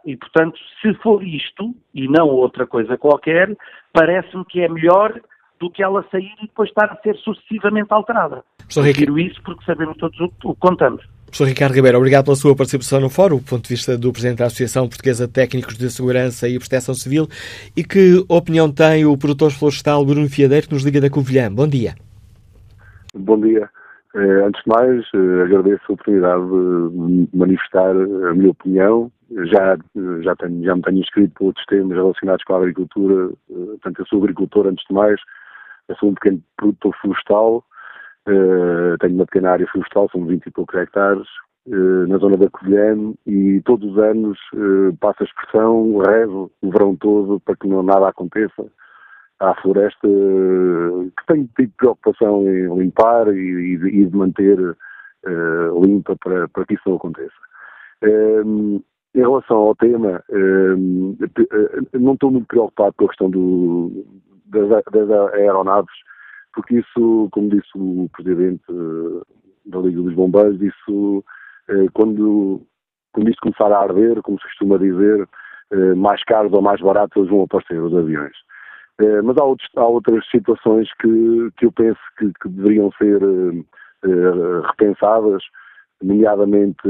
E, 0.05 0.17
portanto, 0.17 0.59
se 0.81 0.93
for 0.95 1.23
isto, 1.23 1.73
e 1.93 2.07
não 2.07 2.27
outra 2.27 2.67
coisa 2.67 2.97
qualquer, 2.97 3.55
parece-me 3.93 4.43
que 4.45 4.61
é 4.61 4.67
melhor 4.67 5.19
do 5.59 5.69
que 5.69 5.83
ela 5.83 6.05
sair 6.11 6.33
e 6.41 6.47
depois 6.47 6.69
estar 6.69 6.85
a 6.85 6.95
ser 7.01 7.15
sucessivamente 7.17 7.87
alterada. 7.91 8.43
Prefiro 8.73 9.19
isso 9.19 9.41
porque 9.43 9.63
sabemos 9.65 9.97
todos 9.97 10.19
o 10.19 10.29
que 10.29 10.59
contamos. 10.59 11.03
Professor 11.25 11.47
Ricardo 11.47 11.73
Ribeiro, 11.73 11.97
obrigado 11.97 12.25
pela 12.25 12.35
sua 12.35 12.55
participação 12.55 13.01
no 13.01 13.09
fórum, 13.09 13.37
do 13.37 13.43
ponto 13.43 13.63
de 13.63 13.69
vista 13.69 13.97
do 13.97 14.11
Presidente 14.11 14.37
da 14.37 14.45
Associação 14.45 14.87
Portuguesa 14.87 15.27
de 15.27 15.33
Técnicos 15.33 15.77
de 15.77 15.89
Segurança 15.89 16.47
e 16.47 16.57
Proteção 16.57 16.95
Civil. 16.95 17.27
E 17.75 17.83
que 17.83 18.23
opinião 18.29 18.71
tem 18.71 19.05
o 19.05 19.17
produtor 19.17 19.51
florestal 19.51 20.05
Bruno 20.05 20.29
Fiadeiro, 20.29 20.67
que 20.67 20.73
nos 20.73 20.83
liga 20.83 21.01
da 21.01 21.09
Covilhã? 21.09 21.51
Bom 21.51 21.67
dia. 21.67 21.95
Bom 23.13 23.39
dia. 23.39 23.69
Eh, 24.15 24.45
antes 24.45 24.63
de 24.63 24.69
mais, 24.69 25.05
eh, 25.13 25.43
agradeço 25.43 25.83
a 25.89 25.93
oportunidade 25.93 26.43
de 26.45 27.37
manifestar 27.37 27.91
a 27.91 28.33
minha 28.33 28.51
opinião. 28.51 29.11
Já, 29.51 29.77
já, 30.21 30.35
tenho, 30.37 30.63
já 30.63 30.73
me 30.73 30.81
tenho 30.83 30.99
inscrito 30.99 31.33
por 31.35 31.45
outros 31.47 31.65
temas 31.65 31.97
relacionados 31.97 32.45
com 32.45 32.53
a 32.53 32.57
agricultura. 32.59 33.29
Eh, 33.49 33.65
portanto, 33.71 33.99
eu 33.99 34.05
sou 34.05 34.19
agricultor 34.19 34.67
antes 34.67 34.85
de 34.87 34.93
mais. 34.93 35.19
Eu 35.88 35.95
sou 35.97 36.09
um 36.09 36.13
pequeno 36.13 36.41
produtor 36.57 36.95
florestal. 37.01 37.63
tenho 38.99 39.15
uma 39.15 39.25
pequena 39.25 39.51
área 39.51 39.67
florestal, 39.67 40.09
são 40.11 40.25
20 40.25 40.45
e 40.45 40.51
poucos 40.51 40.75
hectares, 40.79 41.27
na 41.67 42.17
zona 42.17 42.38
da 42.38 42.49
Covilhã 42.49 43.13
e 43.25 43.61
todos 43.65 43.91
os 43.91 43.97
anos 43.97 44.38
passo 44.99 45.23
a 45.23 45.25
expressão, 45.25 45.97
rezo 45.97 46.51
o 46.61 46.71
verão 46.71 46.95
todo 46.95 47.39
para 47.39 47.55
que 47.55 47.67
não 47.67 47.81
nada 47.81 48.07
aconteça 48.07 48.65
à 49.39 49.53
floresta 49.61 50.07
que 50.07 51.25
tem 51.27 51.49
tido 51.57 51.73
preocupação 51.77 52.43
em 52.47 52.73
limpar 52.77 53.27
e, 53.33 53.73
e 53.73 54.05
de 54.05 54.15
manter 54.15 54.59
uh, 54.59 55.86
limpa 55.86 56.15
para, 56.17 56.47
para 56.49 56.65
que 56.65 56.75
isso 56.75 56.83
não 56.88 56.95
aconteça. 56.95 57.33
Um, 58.03 58.75
ehm, 58.75 58.83
em 59.15 59.19
relação 59.19 59.57
ao 59.57 59.75
tema, 59.75 60.21
um, 60.29 61.15
ehm, 61.19 61.86
eh, 61.93 61.97
não 61.97 62.13
estou 62.13 62.31
muito 62.31 62.47
preocupado 62.47 62.93
com 62.97 63.05
a 63.05 63.07
questão 63.07 63.29
do, 63.29 64.05
das, 64.45 64.83
das, 64.91 65.09
aeronaves, 65.33 65.93
porque 66.53 66.79
isso, 66.79 67.27
como 67.31 67.49
disse 67.49 67.69
o 67.75 68.09
Presidente 68.13 68.63
eh, 68.69 69.21
da 69.65 69.79
Liga 69.79 70.01
dos 70.01 70.13
Bombeiros, 70.13 70.61
isso, 70.61 71.23
quando, 71.93 72.61
quando 73.11 73.29
isto 73.29 73.41
começar 73.41 73.71
a 73.71 73.81
arder, 73.81 74.21
como 74.21 74.39
se 74.39 74.45
costuma 74.45 74.77
dizer, 74.77 75.27
mais 75.97 76.23
caros 76.23 76.53
ou 76.53 76.61
mais 76.61 76.79
baratos 76.79 77.27
vão 77.27 77.41
aparecer 77.41 77.81
os 77.81 77.95
aviões. 77.95 78.35
Eh, 79.01 79.21
mas 79.21 79.37
há, 79.37 79.43
outros, 79.43 79.69
há, 79.75 79.85
outras 79.85 80.25
situações 80.29 80.87
que, 81.01 81.49
que 81.57 81.65
eu 81.65 81.71
penso 81.71 81.99
que, 82.17 82.31
que 82.41 82.49
deveriam 82.49 82.91
ser 82.93 83.19
repensadas, 84.67 85.43
nomeadamente 86.01 86.87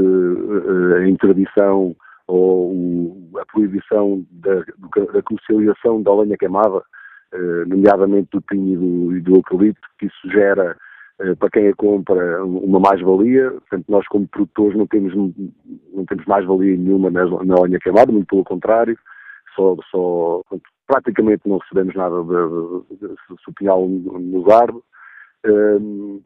a 0.98 1.08
interdição 1.08 1.96
ou 2.26 3.16
a 3.40 3.46
proibição 3.46 4.24
da, 4.30 4.56
da, 5.12 5.22
comercialização 5.22 6.02
da 6.02 6.14
lenha 6.14 6.36
queimada, 6.36 6.82
nomeadamente 7.66 8.28
do 8.32 8.42
pinho 8.42 8.72
e 8.72 8.76
do, 8.76 9.16
e 9.16 9.20
do 9.20 9.36
eucalipto, 9.36 9.88
que 9.98 10.06
isso 10.06 10.30
gera 10.30 10.76
para 11.38 11.50
quem 11.50 11.68
a 11.68 11.74
compra 11.74 12.44
uma 12.44 12.78
mais-valia, 12.78 13.50
portanto 13.50 13.84
nós 13.88 14.06
como 14.08 14.28
produtores 14.28 14.76
não 14.76 14.86
temos, 14.86 15.14
não 15.14 16.04
temos 16.04 16.26
mais-valia 16.26 16.76
nenhuma 16.76 17.10
na, 17.10 17.24
na 17.24 17.78
queimada, 17.78 18.12
muito 18.12 18.26
pelo 18.26 18.44
contrário, 18.44 18.98
só, 19.54 19.76
só 19.90 20.42
praticamente 20.86 21.48
não 21.48 21.58
recebemos 21.58 21.94
nada 21.94 22.22
de, 22.22 22.96
de, 22.96 23.08
de, 23.08 23.14
se 23.16 23.48
o 23.50 23.54
pinhal 23.54 23.88
nos 23.88 24.48
arde. 24.48 24.78
Um, 25.46 26.20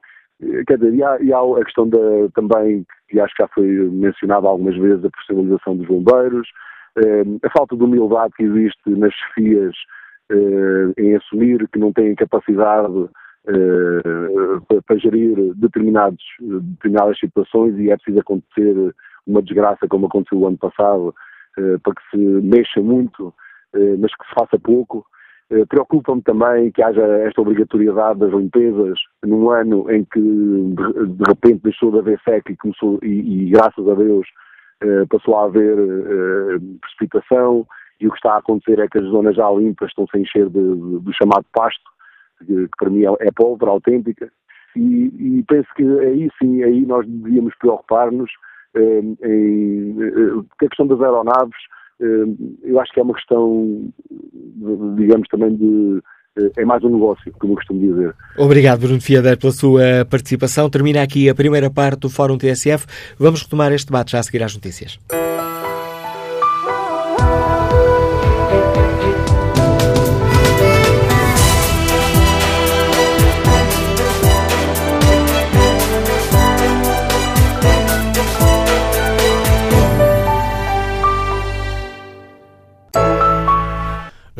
quer 0.67 0.77
dizer, 0.77 0.95
e 0.95 1.03
há, 1.03 1.23
e 1.23 1.33
há, 1.33 1.39
a 1.39 1.65
questão 1.65 1.89
da, 1.89 1.99
também, 2.35 2.85
que 3.09 3.21
acho 3.21 3.35
que 3.35 3.43
já 3.43 3.49
foi 3.49 3.67
mencionada 3.67 4.49
algumas 4.49 4.77
vezes, 4.77 5.05
a 5.05 5.11
profissionalização 5.11 5.77
dos 5.77 5.87
bombeiros, 5.87 6.49
um, 6.99 7.39
a 7.43 7.51
falta 7.51 7.77
de 7.77 7.83
humildade 7.83 8.35
que 8.37 8.43
existe 8.43 8.91
nas 8.91 9.15
chefias 9.15 9.75
em 10.97 11.16
assumir 11.16 11.68
que 11.68 11.78
não 11.78 11.93
têm 11.93 12.14
capacidade 12.14 12.93
uh, 12.93 14.83
para, 14.87 14.99
gerir 14.99 15.55
determinados, 15.57 16.22
determinadas 16.41 17.18
situações 17.18 17.76
e 17.78 17.91
é 17.91 17.97
preciso 17.97 18.20
acontecer 18.20 18.95
uma 19.26 19.43
desgraça 19.43 19.89
como 19.89 20.07
aconteceu 20.07 20.39
o 20.39 20.47
ano 20.47 20.59
passado 20.59 21.14
uh, 21.59 21.81
para 21.81 21.95
que 21.95 22.11
se 22.11 22.16
mexa 22.16 22.81
muito 22.81 23.35
eh, 23.74 23.97
mas 23.99 24.14
que 24.14 24.26
se 24.26 24.35
faça 24.35 24.59
pouco. 24.59 25.05
Eh, 25.51 25.64
preocupa-me 25.66 26.22
também 26.22 26.70
que 26.72 26.83
haja 26.83 27.03
esta 27.26 27.41
obrigatoriedade 27.41 28.20
das 28.20 28.33
limpezas 28.33 28.99
num 29.24 29.51
ano 29.51 29.91
em 29.91 30.05
que 30.05 30.20
de 30.20 31.24
repente 31.26 31.62
deixou 31.62 31.91
de 31.93 31.99
haver 31.99 32.20
seca 32.24 32.53
e, 32.53 32.57
começou, 32.57 32.99
e, 33.03 33.47
e 33.47 33.51
graças 33.51 33.87
a 33.89 33.95
Deus 33.95 34.26
eh, 34.83 35.05
passou 35.09 35.37
a 35.37 35.45
haver 35.45 35.76
precipitação 36.81 37.66
e 38.01 38.07
o 38.07 38.11
que 38.11 38.17
está 38.17 38.35
a 38.35 38.39
acontecer 38.39 38.79
é 38.79 38.89
que 38.89 38.99
as 38.99 39.05
zonas 39.05 39.37
já 39.37 39.51
limpas 39.51 39.89
estão-se 39.89 40.17
a 40.17 40.21
encher 40.21 40.49
de, 40.49 40.61
do 40.61 41.13
chamado 41.13 41.45
pasto, 41.53 41.83
que, 42.39 42.47
que 42.47 42.77
para 42.79 42.91
mim 42.91 43.05
é, 43.05 43.15
é 43.21 43.31
pólvora 43.35 43.73
autêntica, 43.73 44.31
e, 44.77 45.39
e, 45.39 45.45
penso 45.49 45.69
que 45.75 45.83
aí 45.83 46.31
sim, 46.41 46.63
aí 46.63 46.87
nós 46.87 47.07
devíamos 47.07 47.55
preocupar-nos 47.59 48.31
em, 48.77 49.17
em, 49.25 49.97
a 50.63 50.69
questão 50.69 50.87
das 50.87 51.01
aeronaves 51.01 51.59
eh, 52.01 52.25
eu 52.63 52.81
acho 52.81 52.93
que 52.93 53.01
é 53.01 53.03
uma 53.03 53.15
questão, 53.15 53.93
digamos, 54.97 55.29
também 55.29 55.55
de. 55.55 56.03
Eh, 56.39 56.51
é 56.59 56.65
mais 56.65 56.83
um 56.83 56.89
negócio, 56.89 57.31
como 57.39 57.53
eu 57.53 57.57
costumo 57.57 57.81
dizer. 57.81 58.15
Obrigado, 58.39 58.81
Bruno 58.81 59.01
Fiader, 59.01 59.39
pela 59.39 59.53
sua 59.53 60.05
participação. 60.09 60.71
Termina 60.71 61.03
aqui 61.03 61.29
a 61.29 61.35
primeira 61.35 61.71
parte 61.71 62.01
do 62.01 62.11
Fórum 62.11 62.39
TSF. 62.39 62.87
Vamos 63.19 63.43
retomar 63.43 63.73
este 63.73 63.87
debate 63.87 64.13
já 64.13 64.21
a 64.21 64.23
seguir 64.23 64.43
às 64.43 64.55
notícias. 64.55 64.99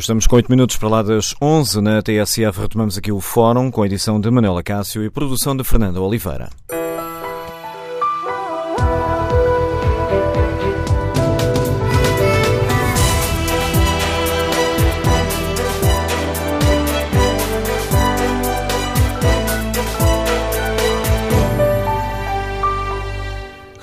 Estamos 0.01 0.25
com 0.25 0.35
8 0.35 0.49
minutos 0.49 0.77
para 0.77 0.89
lá 0.89 1.03
das 1.03 1.35
11 1.39 1.79
na 1.79 2.01
TSF. 2.01 2.59
Retomamos 2.59 2.97
aqui 2.97 3.11
o 3.11 3.21
fórum 3.21 3.69
com 3.69 3.83
a 3.83 3.85
edição 3.85 4.19
de 4.19 4.31
Manuela 4.31 4.63
Cássio 4.63 5.03
e 5.03 5.11
produção 5.11 5.55
de 5.55 5.63
Fernanda 5.63 6.01
Oliveira. 6.01 6.49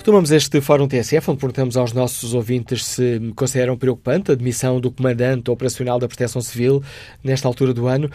Tomamos 0.09 0.31
este 0.31 0.59
Fórum 0.63 0.89
TSF, 0.89 1.33
onde 1.33 1.39
perguntamos 1.39 1.77
aos 1.77 1.93
nossos 1.93 2.33
ouvintes 2.33 2.83
se 2.83 3.21
consideram 3.37 3.77
preocupante 3.77 4.33
a 4.33 4.35
demissão 4.35 4.81
do 4.81 4.91
Comandante 4.91 5.51
Operacional 5.51 5.99
da 5.99 6.09
Proteção 6.09 6.41
Civil 6.41 6.83
nesta 7.23 7.47
altura 7.47 7.75
do 7.75 7.87
ano 7.87 8.11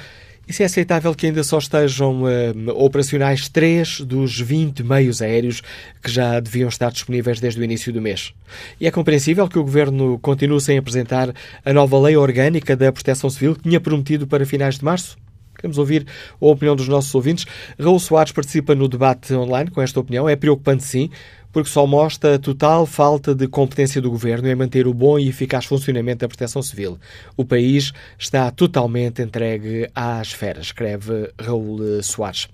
e 0.48 0.52
se 0.52 0.64
é 0.64 0.66
aceitável 0.66 1.14
que 1.14 1.28
ainda 1.28 1.44
só 1.44 1.60
estejam 1.60 2.24
uh, 2.24 2.84
operacionais 2.84 3.48
três 3.48 4.02
dos 4.02 4.40
20 4.40 4.82
meios 4.82 5.22
aéreos 5.22 5.62
que 6.02 6.10
já 6.10 6.40
deviam 6.40 6.68
estar 6.68 6.92
disponíveis 6.92 7.40
desde 7.40 7.62
o 7.62 7.64
início 7.64 7.94
do 7.94 8.02
mês. 8.02 8.34
E 8.82 8.88
é 8.88 8.92
compreensível 8.92 9.48
que 9.48 9.60
o 9.60 9.64
Governo 9.64 10.18
continue 10.18 10.62
sem 10.62 10.80
apresentar 10.80 11.32
a 11.64 11.74
nova 11.74 12.00
Lei 12.00 12.18
Orgânica 12.18 12.76
da 12.76 12.92
Proteção 12.92 13.30
Civil 13.30 13.54
que 13.54 13.70
tinha 13.70 13.80
prometido 13.80 14.26
para 14.26 14.48
finais 14.48 14.80
de 14.80 14.84
março? 14.84 15.16
Queremos 15.56 15.78
ouvir 15.78 16.06
a 16.42 16.46
opinião 16.46 16.76
dos 16.76 16.88
nossos 16.88 17.14
ouvintes. 17.14 17.46
Raul 17.80 18.00
Soares 18.00 18.32
participa 18.32 18.74
no 18.74 18.90
debate 18.90 19.34
online 19.34 19.70
com 19.70 19.82
esta 19.82 20.00
opinião. 20.00 20.28
É 20.28 20.36
preocupante, 20.36 20.84
sim, 20.84 21.10
porque 21.54 21.70
só 21.70 21.86
mostra 21.86 22.36
a 22.36 22.40
total 22.40 22.86
falta 22.86 23.34
de 23.34 23.48
competência 23.48 24.02
do 24.02 24.10
Governo 24.10 24.50
em 24.50 24.56
manter 24.56 24.88
o 24.88 24.94
bom 24.94 25.20
e 25.20 25.30
eficaz 25.30 25.66
funcionamento 25.66 26.20
da 26.20 26.28
Proteção 26.28 26.62
Civil. 26.62 27.00
O 27.38 27.46
país 27.46 27.94
está 28.18 28.50
totalmente 28.52 29.22
entregue 29.22 29.88
às 29.96 30.32
feras, 30.32 30.66
escreve 30.66 31.32
Raul 31.40 32.02
Soares. 32.02 32.50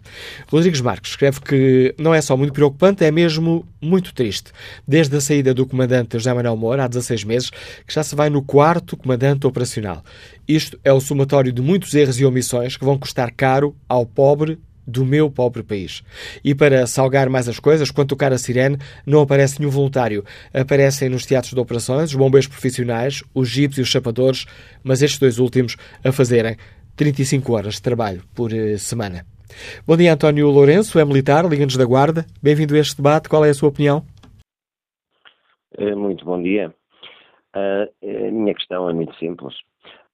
Rodrigues 0.52 0.82
Marques 0.82 1.12
escreve 1.12 1.40
que 1.40 1.96
não 1.98 2.14
é 2.14 2.22
só 2.22 2.36
muito 2.36 2.54
preocupante, 2.54 3.06
é 3.06 3.10
mesmo 3.10 3.66
muito 3.82 4.14
triste. 4.14 4.52
Desde 4.86 5.16
a 5.16 5.22
saída 5.22 5.54
do 5.54 5.66
comandante 5.66 6.18
José 6.18 6.34
Manuel 6.34 6.58
Moura, 6.58 6.84
há 6.84 6.88
16 6.88 7.24
meses, 7.24 7.50
que 7.50 7.94
já 7.94 8.04
se 8.04 8.14
vai 8.14 8.30
no 8.30 8.44
quarto 8.44 8.98
comandante 8.98 9.48
operacional. 9.48 10.04
Isto 10.46 10.78
é 10.84 10.92
o 10.92 11.00
somatório 11.00 11.54
de 11.54 11.62
muitos 11.62 11.94
erros 11.94 12.20
e 12.20 12.26
omissões 12.26 12.76
que 12.76 12.84
vão 12.84 12.98
custar 12.98 13.32
caro 13.32 13.74
ao 13.88 14.06
pobre 14.06 14.60
do 14.90 15.06
meu 15.06 15.30
pobre 15.30 15.64
país. 15.64 16.04
E 16.44 16.54
para 16.56 16.86
salgar 16.88 17.30
mais 17.30 17.48
as 17.48 17.60
coisas, 17.60 17.92
quando 17.92 18.10
tocar 18.10 18.34
a 18.34 18.38
sirene, 18.38 18.78
não 19.06 19.22
aparece 19.22 19.60
nenhum 19.60 19.72
voluntário. 19.72 20.24
Aparecem 20.54 21.10
nos 21.10 21.26
teatros 21.26 21.54
de 21.54 21.60
operações 21.60 22.10
os 22.10 22.16
bombeiros 22.16 22.48
profissionais, 22.48 23.24
os 23.34 23.48
jipes 23.50 23.78
e 23.78 23.82
os 23.82 23.88
chapadores, 23.88 24.46
mas 24.84 25.02
estes 25.02 25.20
dois 25.20 25.40
últimos 25.40 25.78
a 26.04 26.12
fazerem 26.12 26.58
35 26.96 27.54
horas 27.54 27.76
de 27.76 27.82
trabalho 27.82 28.22
por 28.36 28.52
uh, 28.52 28.78
semana. 28.78 29.26
Bom 29.88 29.96
dia, 29.96 30.14
António 30.14 30.50
Lourenço, 30.50 31.00
é 31.00 31.06
militar, 31.06 31.46
Liga-nos 31.46 31.78
da 31.78 31.86
Guarda. 31.86 32.26
Bem-vindo 32.44 32.76
a 32.76 32.80
este 32.80 32.98
debate. 32.98 33.30
Qual 33.30 33.46
é 33.46 33.50
a 33.50 33.54
sua 33.54 33.70
opinião? 33.70 34.04
Eh, 35.78 35.96
muito 35.96 36.26
bom 36.26 36.42
dia. 36.42 36.74
Uh, 37.56 37.88
a 38.04 38.32
minha 38.32 38.54
questão 38.54 38.90
é 38.90 38.94
muito 38.94 39.16
simples. 39.16 39.56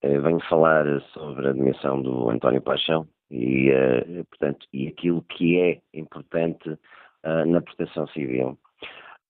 Venho 0.03 0.39
falar 0.47 0.85
sobre 1.13 1.47
a 1.47 1.49
admissão 1.49 1.99
do 1.99 2.29
António 2.29 2.61
Paixão, 2.61 3.07
e, 3.35 3.69
uh, 3.69 4.25
portanto, 4.25 4.65
e 4.71 4.87
aquilo 4.87 5.21
que 5.23 5.59
é 5.59 5.81
importante 5.93 6.69
uh, 6.69 7.45
na 7.45 7.61
proteção 7.61 8.07
civil. 8.07 8.57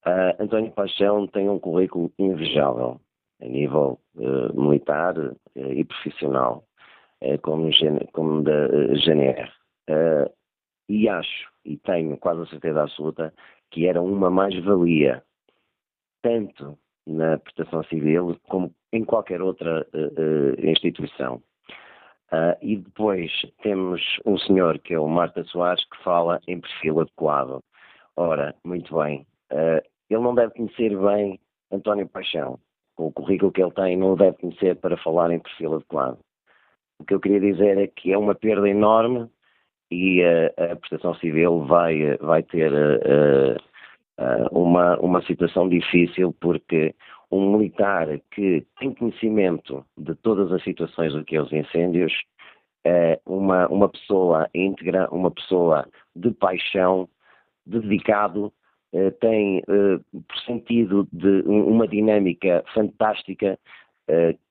Uh, 0.06 0.40
António 0.40 0.72
Paixão 0.72 1.26
tem 1.28 1.50
um 1.50 1.60
currículo 1.60 2.12
invejável 2.20 3.02
a 3.42 3.46
nível 3.46 4.00
militar 4.54 5.14
e 5.58 5.84
profissional, 5.84 6.64
como, 7.42 7.70
como 8.14 8.42
da 8.42 8.68
GNR. 9.06 9.52
e 10.88 11.10
acho, 11.10 11.52
e 11.66 11.76
tenho 11.76 12.18
quase 12.18 12.44
a 12.44 12.46
certeza 12.46 12.84
absoluta, 12.84 13.34
que 13.72 13.88
era 13.88 14.02
uma 14.02 14.30
mais-valia, 14.30 15.22
tanto 16.22 16.80
na 17.06 17.38
proteção 17.38 17.84
civil 17.84 18.40
como 18.48 18.74
em 18.94 19.04
qualquer 19.04 19.42
outra 19.42 19.86
instituição. 20.64 21.44
Uh, 22.32 22.58
e 22.60 22.78
depois 22.78 23.32
temos 23.62 24.02
um 24.26 24.38
senhor 24.38 24.80
que 24.80 24.96
é 24.96 25.00
o 25.00 25.08
Marta 25.08 25.44
Soares 25.44 25.86
que 25.86 26.04
fala 26.04 26.42
em 26.48 26.60
perfil 26.60 27.02
adequado. 27.02 27.62
Ora, 28.16 28.56
muito 28.64 28.96
bem, 28.98 29.26
uh, 29.52 29.82
ele 30.10 30.22
não 30.22 30.34
deve 30.34 30.54
conhecer 30.54 30.98
bem 30.98 31.40
António 31.72 32.08
Paixão. 32.08 32.60
Com 32.96 33.08
o 33.08 33.12
currículo 33.12 33.52
que 33.52 33.62
ele 33.62 33.72
tem, 33.72 33.98
não 33.98 34.14
o 34.14 34.16
deve 34.16 34.38
conhecer 34.38 34.76
para 34.78 34.98
falar 34.98 35.32
em 35.32 35.40
perfil 35.40 35.76
adequado. 35.76 36.18
O 37.00 37.06
que 37.06 37.14
eu 37.14 37.20
queria 37.20 37.40
dizer 37.40 37.78
é 37.78 37.88
que 37.88 38.12
é 38.12 38.18
uma 38.18 38.34
perda 38.34 38.68
enorme 38.68 39.30
e 39.92 40.22
uh, 40.24 40.72
a 40.72 40.76
prestação 40.76 41.14
civil 41.16 41.66
vai, 41.66 42.18
vai 42.18 42.42
ter 42.42 42.72
uma, 44.52 44.98
uma 45.00 45.22
situação 45.24 45.68
difícil 45.68 46.34
porque 46.40 46.96
um 47.36 47.58
militar 47.58 48.08
que 48.32 48.66
tem 48.80 48.94
conhecimento 48.94 49.86
de 49.98 50.16
todas 50.16 50.52
as 50.52 50.64
situações 50.64 51.14
do 51.14 51.24
que 51.24 51.36
é 51.36 51.42
os 51.42 51.52
incêndios, 51.52 52.14
é 52.86 53.20
uma, 53.26 53.68
uma 53.68 53.90
pessoa 53.90 54.50
íntegra, 54.54 55.10
uma 55.12 55.32
pessoa 55.32 55.88
de 56.16 56.32
paixão, 56.32 57.10
dedicado, 57.66 58.54
é, 58.94 59.10
tem 59.12 59.64
por 60.12 60.38
sentido 60.46 61.08
de 61.12 61.42
uma 61.48 61.88
dinâmica 61.88 62.64
fantástica 62.74 63.60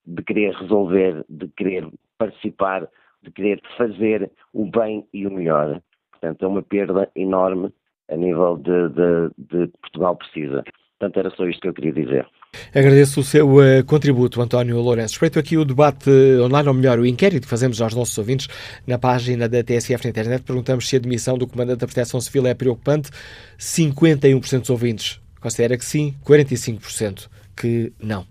de 0.05 0.23
querer 0.25 0.53
resolver, 0.55 1.25
de 1.29 1.49
querer 1.49 1.89
participar, 2.19 2.89
de 3.23 3.31
querer 3.31 3.63
fazer 3.79 4.31
o 4.53 4.67
bem 4.67 5.07
e 5.13 5.27
o 5.27 5.31
melhor. 5.31 5.81
Portanto, 6.11 6.45
é 6.45 6.49
uma 6.49 6.63
perda 6.63 7.11
enorme 7.15 7.73
a 8.11 8.17
nível 8.17 8.57
de, 8.57 8.89
de, 8.91 9.31
de 9.39 9.73
Portugal 9.79 10.17
precisa. 10.17 10.65
Portanto, 11.05 11.19
era 11.19 11.31
só 11.37 11.47
isto 11.47 11.61
que 11.61 11.69
eu 11.69 11.75
queria 11.75 11.93
dizer. 11.93 12.27
Agradeço 12.75 13.21
o 13.21 13.23
seu 13.23 13.57
uh, 13.57 13.85
contributo, 13.85 14.41
António 14.41 14.81
Lourenço. 14.81 15.15
Respeito 15.15 15.39
aqui 15.39 15.57
o 15.59 15.65
debate 15.65 16.09
online, 16.41 16.69
ou 16.69 16.75
melhor, 16.75 16.99
o 16.99 17.05
inquérito 17.05 17.43
que 17.43 17.49
fazemos 17.49 17.81
aos 17.83 17.95
nossos 17.95 18.17
ouvintes 18.17 18.49
na 18.87 18.97
página 18.97 19.49
da 19.49 19.63
TSF 19.63 20.05
na 20.05 20.11
internet. 20.11 20.43
Perguntamos 20.43 20.89
se 20.89 20.97
a 20.97 20.99
demissão 20.99 21.37
do 21.37 21.47
Comandante 21.47 21.81
da 21.81 21.87
Proteção 21.87 22.21
Civil 22.21 22.47
é 22.47 22.55
preocupante. 22.55 23.11
51% 23.59 24.61
dos 24.61 24.71
ouvintes 24.71 25.21
considera 25.41 25.77
que 25.77 25.85
sim, 25.85 26.15
45% 26.25 27.29
que 27.55 27.93
não. 28.01 28.27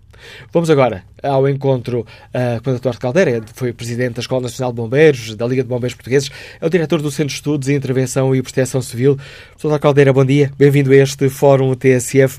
Vamos 0.52 0.70
agora 0.70 1.04
ao 1.22 1.48
encontro 1.48 2.00
uh, 2.00 2.62
com 2.62 2.70
o 2.70 2.78
Dr. 2.78 2.98
Caldeira, 2.98 3.42
foi 3.54 3.72
presidente 3.72 4.14
da 4.14 4.20
Escola 4.20 4.42
Nacional 4.42 4.72
de 4.72 4.76
Bombeiros, 4.76 5.34
da 5.34 5.46
Liga 5.46 5.62
de 5.62 5.68
Bombeiros 5.68 5.94
Portugueses, 5.94 6.30
é 6.60 6.66
o 6.66 6.70
diretor 6.70 7.00
do 7.00 7.10
Centro 7.10 7.28
de 7.28 7.34
Estudos 7.34 7.68
e 7.68 7.74
Intervenção 7.74 8.34
e 8.34 8.42
Proteção 8.42 8.82
Civil. 8.82 9.16
Dr. 9.56 9.78
Caldeira, 9.78 10.12
bom 10.12 10.24
dia, 10.24 10.50
bem-vindo 10.58 10.92
a 10.92 10.96
este 10.96 11.28
Fórum 11.28 11.74
TSF. 11.74 12.38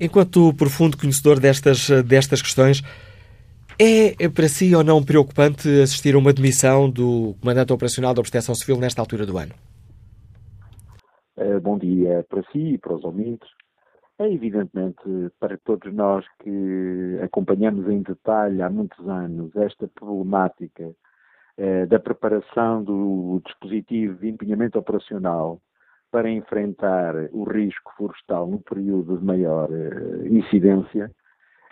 Enquanto 0.00 0.52
profundo 0.54 0.96
conhecedor 0.96 1.38
destas, 1.38 1.88
destas 2.04 2.42
questões, 2.42 2.82
é 3.78 4.28
para 4.28 4.48
si 4.48 4.74
ou 4.74 4.84
não 4.84 5.02
preocupante 5.02 5.68
assistir 5.80 6.14
a 6.14 6.18
uma 6.18 6.32
demissão 6.32 6.88
do 6.90 7.34
Comandante 7.40 7.72
Operacional 7.72 8.14
da 8.14 8.22
Proteção 8.22 8.54
Civil 8.54 8.78
nesta 8.78 9.00
altura 9.00 9.26
do 9.26 9.38
ano? 9.38 9.52
Eh, 11.36 11.58
bom 11.60 11.78
dia 11.78 12.24
para 12.28 12.42
si 12.52 12.74
e 12.74 12.78
para 12.78 12.94
os 12.94 13.04
ouvintes. 13.04 13.48
É 14.18 14.30
evidentemente 14.30 15.02
para 15.40 15.56
todos 15.58 15.92
nós 15.92 16.24
que 16.40 17.18
acompanhamos 17.22 17.88
em 17.88 18.02
detalhe 18.02 18.62
há 18.62 18.70
muitos 18.70 19.08
anos 19.08 19.54
esta 19.56 19.88
problemática 19.88 20.94
eh, 21.56 21.86
da 21.86 21.98
preparação 21.98 22.82
do 22.84 23.40
dispositivo 23.44 24.18
de 24.18 24.28
empenhamento 24.28 24.78
operacional 24.78 25.60
para 26.10 26.30
enfrentar 26.30 27.14
o 27.32 27.44
risco 27.44 27.90
florestal 27.96 28.46
no 28.46 28.60
período 28.60 29.16
de 29.16 29.24
maior 29.24 29.70
uh, 29.70 30.26
incidência, 30.26 31.10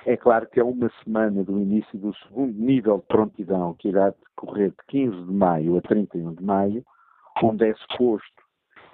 é 0.06 0.16
claro 0.16 0.48
que 0.48 0.58
é 0.58 0.64
uma 0.64 0.90
semana 1.04 1.44
do 1.44 1.58
início 1.58 1.98
do 1.98 2.14
segundo 2.14 2.58
nível 2.58 2.98
de 2.98 3.06
prontidão, 3.06 3.74
que 3.74 3.88
irá 3.88 4.10
decorrer 4.10 4.70
de 4.70 4.76
15 4.88 5.26
de 5.26 5.32
maio 5.32 5.76
a 5.76 5.82
31 5.82 6.34
de 6.34 6.42
maio, 6.42 6.82
onde 7.42 7.68
é 7.68 7.74
suposto 7.74 8.42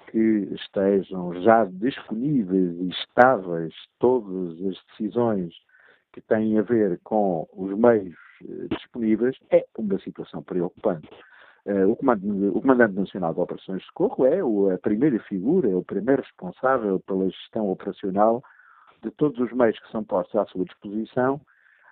que 0.07 0.49
estejam 0.53 1.33
já 1.41 1.65
disponíveis 1.65 2.79
e 2.79 2.89
estáveis 2.89 3.73
todas 3.99 4.53
as 4.65 4.77
decisões 4.87 5.53
que 6.13 6.21
têm 6.21 6.57
a 6.57 6.61
ver 6.61 6.99
com 7.03 7.47
os 7.53 7.77
meios 7.77 8.15
uh, 8.43 8.67
disponíveis, 8.69 9.37
é 9.51 9.65
uma 9.77 9.99
situação 9.99 10.41
preocupante. 10.41 11.09
Uh, 11.65 11.91
o, 11.91 11.95
comandante, 11.95 12.45
o, 12.45 12.61
Comandante 12.61 12.95
Nacional 12.95 13.33
de 13.33 13.39
Operações 13.41 13.81
de 13.81 13.87
Socorro 13.87 14.25
é 14.25 14.39
a 14.73 14.77
primeira 14.77 15.19
figura, 15.23 15.69
é 15.69 15.75
o 15.75 15.83
primeiro 15.83 16.21
responsável 16.21 16.99
pela 17.01 17.29
gestão 17.29 17.69
operacional 17.69 18.41
de 19.03 19.11
todos 19.11 19.37
os 19.39 19.51
meios 19.51 19.77
que 19.79 19.91
são 19.91 20.03
postos 20.03 20.39
à 20.39 20.45
sua 20.45 20.65
disposição, 20.65 21.39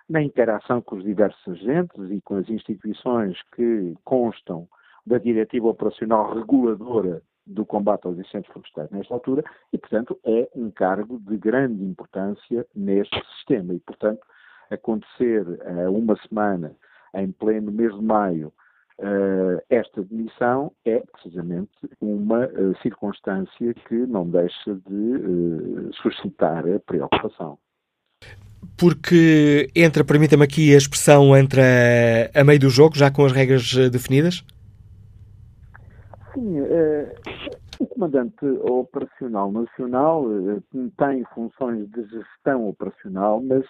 na 0.08 0.22
interação 0.22 0.80
com 0.80 0.96
os 0.96 1.04
diversos 1.04 1.46
agentes 1.46 2.10
e 2.10 2.20
com 2.22 2.36
as 2.36 2.48
instituições 2.48 3.38
que 3.54 3.94
constam 4.04 4.66
da 5.06 5.18
diretiva 5.18 5.68
operacional 5.68 6.34
reguladora 6.34 7.22
do 7.46 7.64
combate 7.64 8.06
aos 8.06 8.18
incêndios 8.18 8.52
florestais 8.52 8.90
nesta 8.90 9.14
altura 9.14 9.44
e, 9.72 9.78
portanto, 9.78 10.18
é 10.24 10.48
um 10.54 10.70
cargo 10.70 11.20
de 11.20 11.36
grande 11.36 11.84
importância 11.84 12.66
neste 12.74 13.16
sistema. 13.36 13.74
E, 13.74 13.78
portanto, 13.78 14.20
acontecer 14.70 15.46
uh, 15.46 15.90
uma 15.90 16.16
semana 16.28 16.74
em 17.14 17.30
pleno 17.30 17.70
mês 17.70 17.94
de 17.94 18.02
maio 18.02 18.52
Uh, 18.98 19.60
esta 19.68 20.02
demissão 20.02 20.72
é 20.86 21.02
precisamente 21.12 21.70
uma 22.00 22.46
uh, 22.46 22.74
circunstância 22.80 23.74
que 23.86 23.94
não 23.94 24.26
deixa 24.26 24.74
de 24.74 25.92
suscitar 26.00 26.64
a 26.66 26.80
preocupação. 26.80 27.58
Porque 28.74 29.68
entra, 29.76 30.02
permita-me 30.02 30.44
aqui 30.44 30.72
a 30.72 30.78
expressão, 30.78 31.36
entra 31.36 31.62
a 32.34 32.42
meio 32.42 32.58
do 32.58 32.70
jogo, 32.70 32.96
já 32.96 33.10
com 33.10 33.26
as 33.26 33.32
regras 33.32 33.70
definidas? 33.92 34.42
Sim, 36.36 36.56
o 37.80 37.86
Comandante 37.86 38.44
Operacional 38.44 39.50
Nacional 39.50 40.22
tem 40.98 41.24
funções 41.34 41.88
de 41.90 42.02
gestão 42.04 42.68
operacional, 42.68 43.42
mas 43.42 43.64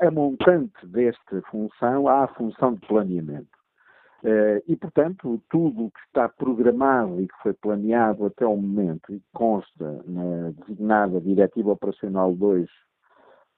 a 0.00 0.10
montante 0.10 0.86
desta 0.86 1.42
função 1.50 2.08
há 2.08 2.24
a 2.24 2.28
função 2.28 2.72
de 2.72 2.80
planeamento. 2.86 3.58
E, 4.66 4.74
portanto, 4.76 5.42
tudo 5.50 5.84
o 5.84 5.90
que 5.90 6.00
está 6.06 6.26
programado 6.26 7.20
e 7.20 7.28
que 7.28 7.42
foi 7.42 7.52
planeado 7.52 8.24
até 8.24 8.46
o 8.46 8.56
momento 8.56 9.12
e 9.12 9.20
consta 9.34 10.02
na 10.06 10.50
designada 10.60 11.20
Diretiva 11.20 11.72
Operacional 11.72 12.34
2 12.34 12.66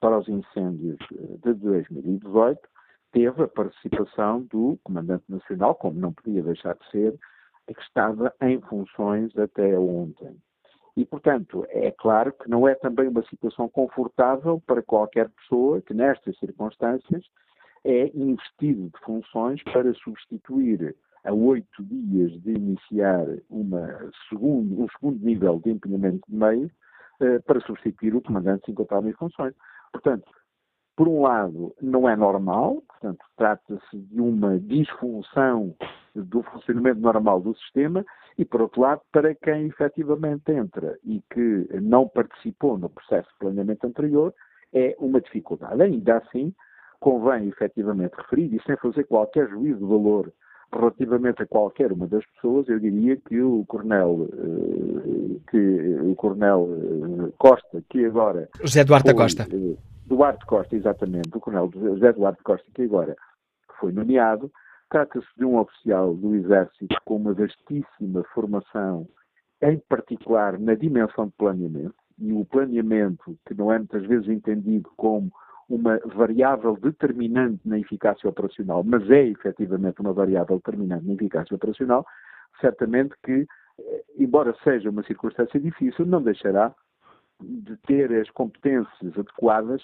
para 0.01 0.19
os 0.19 0.29
incêndios 0.29 0.99
eh, 1.13 1.37
de 1.45 1.55
2018 1.55 2.61
teve 3.13 3.43
a 3.43 3.49
participação 3.49 4.43
do 4.51 4.79
Comandante 4.83 5.25
Nacional, 5.29 5.75
como 5.75 6.01
não 6.01 6.13
podia 6.13 6.43
deixar 6.43 6.75
de 6.75 6.91
ser, 6.91 7.19
que 7.75 7.83
estava 7.83 8.33
em 8.41 8.61
funções 8.61 9.37
até 9.39 9.79
ontem. 9.79 10.37
E, 10.97 11.05
portanto, 11.05 11.65
é 11.69 11.91
claro 11.91 12.33
que 12.33 12.49
não 12.51 12.67
é 12.67 12.75
também 12.75 13.09
uma 13.09 13.23
situação 13.25 13.69
confortável 13.69 14.61
para 14.67 14.83
qualquer 14.83 15.29
pessoa 15.31 15.81
que, 15.81 15.95
nestas 15.95 16.39
circunstâncias, 16.39 17.25
é 17.85 18.11
investido 18.15 18.91
de 18.91 19.05
funções 19.05 19.63
para 19.63 19.93
substituir 19.95 20.95
a 21.25 21.33
oito 21.33 21.83
dias 21.85 22.33
de 22.43 22.53
iniciar 22.53 23.27
uma 23.49 24.11
segundo, 24.29 24.83
um 24.83 24.89
segundo 24.89 25.25
nível 25.25 25.61
de 25.61 25.71
empenhamento 25.71 26.23
de 26.29 26.35
meios 26.35 26.73
eh, 27.21 27.39
para 27.41 27.61
substituir 27.61 28.15
o 28.15 28.23
comandante 28.23 28.65
se 28.65 28.73
encontrar 28.73 29.05
em 29.05 29.13
funções. 29.13 29.55
Portanto, 29.93 30.31
por 31.01 31.09
um 31.09 31.23
lado, 31.23 31.75
não 31.81 32.07
é 32.07 32.15
normal, 32.15 32.83
portanto, 32.87 33.25
trata-se 33.35 33.97
de 33.97 34.21
uma 34.21 34.59
disfunção 34.59 35.75
do 36.15 36.43
funcionamento 36.43 37.01
normal 37.01 37.41
do 37.41 37.57
sistema, 37.57 38.05
e 38.37 38.45
por 38.45 38.61
outro 38.61 38.83
lado, 38.83 39.01
para 39.11 39.35
quem 39.35 39.69
efetivamente 39.69 40.53
entra 40.53 40.99
e 41.03 41.23
que 41.33 41.67
não 41.81 42.07
participou 42.07 42.77
no 42.77 42.91
processo 42.91 43.27
de 43.31 43.39
planeamento 43.39 43.87
anterior, 43.87 44.35
é 44.75 44.95
uma 44.99 45.23
dificuldade. 45.23 45.81
Ainda 45.81 46.19
assim, 46.19 46.55
convém 47.01 47.49
efetivamente 47.49 48.13
referir, 48.19 48.55
e 48.55 48.63
sem 48.65 48.77
fazer 48.77 49.05
qualquer 49.05 49.49
juízo 49.49 49.79
de 49.79 49.87
valor 49.87 50.31
relativamente 50.73 51.43
a 51.43 51.47
qualquer 51.47 51.93
uma 51.93 52.07
das 52.07 52.25
pessoas, 52.27 52.69
eu 52.69 52.79
diria 52.79 53.17
que 53.17 53.41
o 53.41 53.65
Coronel, 53.67 54.29
eh, 54.33 55.51
que 55.51 55.99
o 56.03 56.15
Coronel 56.15 56.69
eh, 56.71 57.33
Costa, 57.39 57.83
que 57.89 58.05
agora. 58.05 58.49
José 58.63 58.85
Duarte 58.85 59.11
foi, 59.11 59.15
Costa. 59.15 59.47
Eh, 59.51 59.77
Duarte 60.07 60.47
Costa, 60.47 60.77
exatamente, 60.77 61.31
o 61.35 61.41
Coronel 61.41 61.71
José 61.75 62.13
Duarte 62.13 62.43
Costa, 62.43 62.67
que 62.75 62.83
agora 62.83 63.17
foi 63.81 63.93
nomeado, 63.93 64.51
trata-se 64.89 65.27
de 65.37 65.45
um 65.45 65.59
oficial 65.59 66.15
do 66.15 66.35
Exército 66.35 66.97
com 67.05 67.17
uma 67.17 67.33
vastíssima 67.33 68.23
formação, 68.35 69.09
em 69.63 69.79
particular 69.89 70.59
na 70.59 70.75
dimensão 70.75 71.27
de 71.27 71.33
planeamento, 71.37 71.95
e 72.19 72.33
o 72.33 72.45
planeamento, 72.45 73.37
que 73.47 73.55
não 73.55 73.73
é 73.73 73.79
muitas 73.79 74.07
vezes 74.07 74.29
entendido 74.29 74.91
como 74.97 75.33
uma 75.71 75.99
variável 76.05 76.77
determinante 76.77 77.61
na 77.65 77.79
eficácia 77.79 78.29
operacional, 78.29 78.83
mas 78.83 79.09
é 79.09 79.29
efetivamente 79.29 80.01
uma 80.01 80.13
variável 80.13 80.57
determinante 80.57 81.07
na 81.07 81.15
eficácia 81.15 81.55
operacional, 81.55 82.05
certamente 82.61 83.15
que, 83.23 83.47
eh, 83.79 84.05
embora 84.19 84.55
seja 84.65 84.91
uma 84.91 85.05
circunstância 85.05 85.61
difícil, 85.61 86.05
não 86.05 86.21
deixará 86.21 86.75
de 87.41 87.77
ter 87.87 88.13
as 88.21 88.29
competências 88.31 89.17
adequadas 89.17 89.83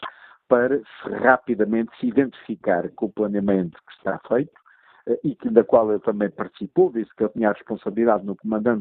para 0.49 0.80
rapidamente 1.22 1.97
se 2.01 2.09
identificar 2.09 2.91
com 2.91 3.07
o 3.07 3.12
planeamento 3.12 3.78
que 3.87 3.93
está 3.97 4.20
feito 4.26 4.53
eh, 5.07 5.20
e 5.22 5.37
que, 5.37 5.49
da 5.51 5.62
qual 5.62 5.89
ele 5.91 6.01
também 6.01 6.30
participou, 6.30 6.91
visto 6.91 7.14
que 7.14 7.22
ele 7.22 7.32
tinha 7.32 7.51
a 7.51 7.53
responsabilidade 7.53 8.26
no, 8.26 8.37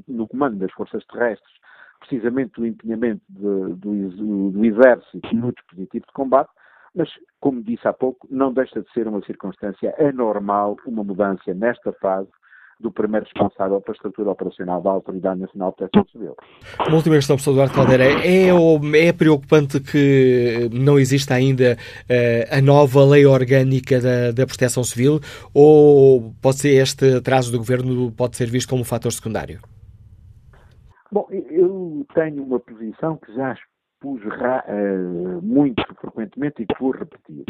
no 0.08 0.28
comando 0.28 0.58
das 0.58 0.72
forças 0.72 1.06
terrestres, 1.06 1.54
precisamente 2.00 2.54
do 2.60 2.66
empenhamento 2.66 3.22
de, 3.30 3.76
do, 3.76 4.52
do 4.52 4.66
Exército 4.66 5.36
no 5.36 5.54
dispositivo 5.54 6.06
de 6.08 6.14
combate, 6.14 6.50
mas, 6.96 7.10
como 7.40 7.62
disse 7.62 7.88
há 7.88 7.94
pouco, 7.94 8.28
não 8.30 8.54
deixa 8.54 8.82
de 8.82 8.92
ser 8.94 9.08
uma 9.08 9.24
circunstância 9.26 9.94
anormal 10.00 10.78
uma 10.86 11.04
mudança 11.04 11.54
nesta 11.54 11.92
fase 11.94 12.30
do 12.80 12.92
primeiro 12.92 13.26
responsável 13.26 13.80
pela 13.82 13.96
estrutura 13.96 14.32
operacional 14.32 14.82
da 14.82 14.90
Autoridade 14.90 15.40
Nacional 15.40 15.72
de 15.72 15.78
Proteção 15.78 16.06
Civil. 16.12 16.36
Uma 16.88 16.96
última 16.98 17.16
questão, 17.16 17.36
professor 17.36 17.52
Eduardo 17.52 17.74
Caldeira. 17.74 18.04
É, 18.04 19.08
é 19.08 19.14
preocupante 19.14 19.80
que 19.80 20.70
não 20.74 21.00
exista 21.00 21.36
ainda 21.36 21.78
uh, 21.78 22.58
a 22.58 22.62
nova 22.62 23.06
lei 23.06 23.26
orgânica 23.26 24.00
da, 24.02 24.32
da 24.32 24.46
Proteção 24.46 24.84
Civil 24.84 25.20
ou 25.54 26.34
pode 26.42 26.58
ser 26.58 26.82
este 26.82 27.16
atraso 27.16 27.52
do 27.52 27.58
Governo 27.58 28.12
pode 28.12 28.36
ser 28.36 28.50
visto 28.50 28.70
como 28.70 28.82
um 28.82 28.86
fator 28.86 29.12
secundário? 29.12 29.60
Bom, 31.12 31.28
eu 31.32 32.06
tenho 32.14 32.44
uma 32.44 32.60
posição 32.60 33.16
que 33.18 33.34
já 33.34 33.56
expus 34.06 34.22
uh, 34.24 35.42
muito 35.42 35.84
frequentemente 35.96 36.62
e 36.62 36.66
que 36.66 36.80
vou 36.80 36.92
repetir. 36.92 37.46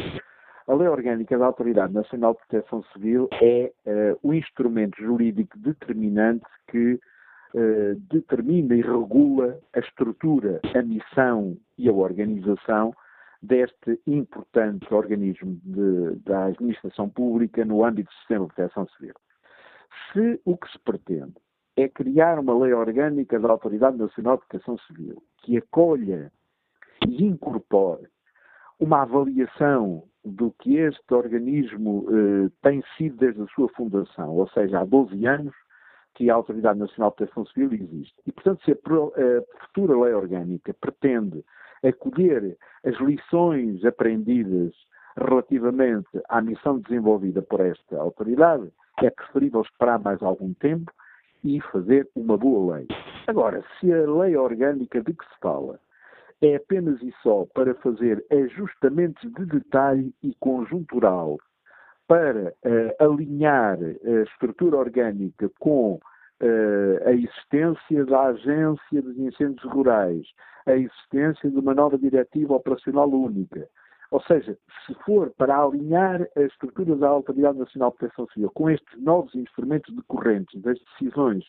A 0.67 0.73
Lei 0.73 0.87
Orgânica 0.87 1.37
da 1.37 1.45
Autoridade 1.45 1.93
Nacional 1.93 2.33
de 2.33 2.39
Proteção 2.47 2.83
Civil 2.93 3.27
é 3.41 3.71
uh, 3.85 4.19
o 4.23 4.33
instrumento 4.33 4.97
jurídico 4.97 5.57
determinante 5.59 6.45
que 6.69 6.93
uh, 6.93 7.95
determina 8.09 8.75
e 8.75 8.81
regula 8.81 9.59
a 9.73 9.79
estrutura, 9.79 10.61
a 10.73 10.81
missão 10.81 11.57
e 11.77 11.89
a 11.89 11.93
organização 11.93 12.93
deste 13.41 13.99
importante 14.07 14.91
organismo 14.91 15.59
de, 15.63 16.15
da 16.23 16.45
administração 16.45 17.09
pública 17.09 17.63
no 17.63 17.85
âmbito 17.85 18.09
do 18.09 18.15
sistema 18.15 18.47
de 18.47 18.53
proteção 18.55 18.87
civil. 18.97 19.13
Se 20.11 20.41
o 20.45 20.57
que 20.57 20.71
se 20.71 20.79
pretende 20.79 21.35
é 21.77 21.87
criar 21.87 22.39
uma 22.39 22.57
lei 22.57 22.73
orgânica 22.73 23.39
da 23.39 23.49
Autoridade 23.49 23.97
Nacional 23.97 24.37
de 24.37 24.47
Proteção 24.47 24.77
Civil 24.87 25.21
que 25.43 25.57
acolha 25.57 26.31
e 27.07 27.23
incorpore 27.23 28.07
uma 28.79 29.01
avaliação 29.01 30.03
do 30.23 30.51
que 30.59 30.77
este 30.77 31.13
organismo 31.13 32.05
eh, 32.09 32.49
tem 32.61 32.83
sido 32.97 33.17
desde 33.17 33.41
a 33.41 33.47
sua 33.47 33.69
fundação, 33.69 34.31
ou 34.35 34.47
seja, 34.49 34.79
há 34.79 34.85
12 34.85 35.25
anos 35.25 35.53
que 36.15 36.29
a 36.29 36.35
Autoridade 36.35 36.79
Nacional 36.79 37.11
de 37.11 37.17
Proteção 37.17 37.45
Civil 37.47 37.73
existe. 37.73 38.15
E, 38.25 38.31
portanto, 38.31 38.63
se 38.63 38.71
a, 38.71 38.75
a 38.75 39.65
futura 39.65 39.99
lei 39.99 40.13
orgânica 40.13 40.73
pretende 40.73 41.43
acolher 41.83 42.57
as 42.83 42.95
lições 42.99 43.83
aprendidas 43.85 44.73
relativamente 45.17 46.09
à 46.29 46.41
missão 46.41 46.79
desenvolvida 46.79 47.41
por 47.41 47.59
esta 47.59 47.97
autoridade, 47.97 48.71
é 49.01 49.09
preferível 49.09 49.61
esperar 49.61 49.99
mais 49.99 50.21
algum 50.23 50.53
tempo 50.55 50.91
e 51.43 51.61
fazer 51.71 52.09
uma 52.15 52.37
boa 52.37 52.77
lei. 52.77 52.87
Agora, 53.27 53.63
se 53.79 53.91
a 53.93 54.09
lei 54.09 54.35
orgânica 54.35 55.01
de 55.01 55.13
que 55.13 55.25
se 55.25 55.39
fala 55.41 55.79
é 56.41 56.55
apenas 56.55 57.01
e 57.01 57.13
só 57.23 57.45
para 57.53 57.73
fazer 57.75 58.23
ajustamentos 58.31 59.31
de 59.33 59.45
detalhe 59.45 60.13
e 60.21 60.33
conjuntural 60.39 61.37
para 62.07 62.53
uh, 62.63 63.03
alinhar 63.03 63.77
a 63.79 64.21
estrutura 64.23 64.77
orgânica 64.77 65.49
com 65.59 65.93
uh, 65.95 67.07
a 67.07 67.11
existência 67.11 68.05
da 68.05 68.27
Agência 68.27 69.01
dos 69.01 69.17
Incêndios 69.17 69.63
Rurais, 69.71 70.27
a 70.65 70.73
existência 70.73 71.49
de 71.49 71.57
uma 71.57 71.73
nova 71.73 71.97
diretiva 71.97 72.53
operacional 72.55 73.09
única. 73.09 73.67
Ou 74.11 74.21
seja, 74.21 74.57
se 74.85 74.93
for 75.03 75.31
para 75.31 75.57
alinhar 75.57 76.27
a 76.35 76.41
estrutura 76.41 76.95
da 76.95 77.07
Autoridade 77.07 77.57
Nacional 77.57 77.91
de 77.91 77.97
Proteção 77.97 78.27
Civil 78.33 78.51
com 78.51 78.69
estes 78.69 79.01
novos 79.01 79.33
instrumentos 79.33 79.93
decorrentes 79.95 80.61
das 80.61 80.77
decisões 80.79 81.43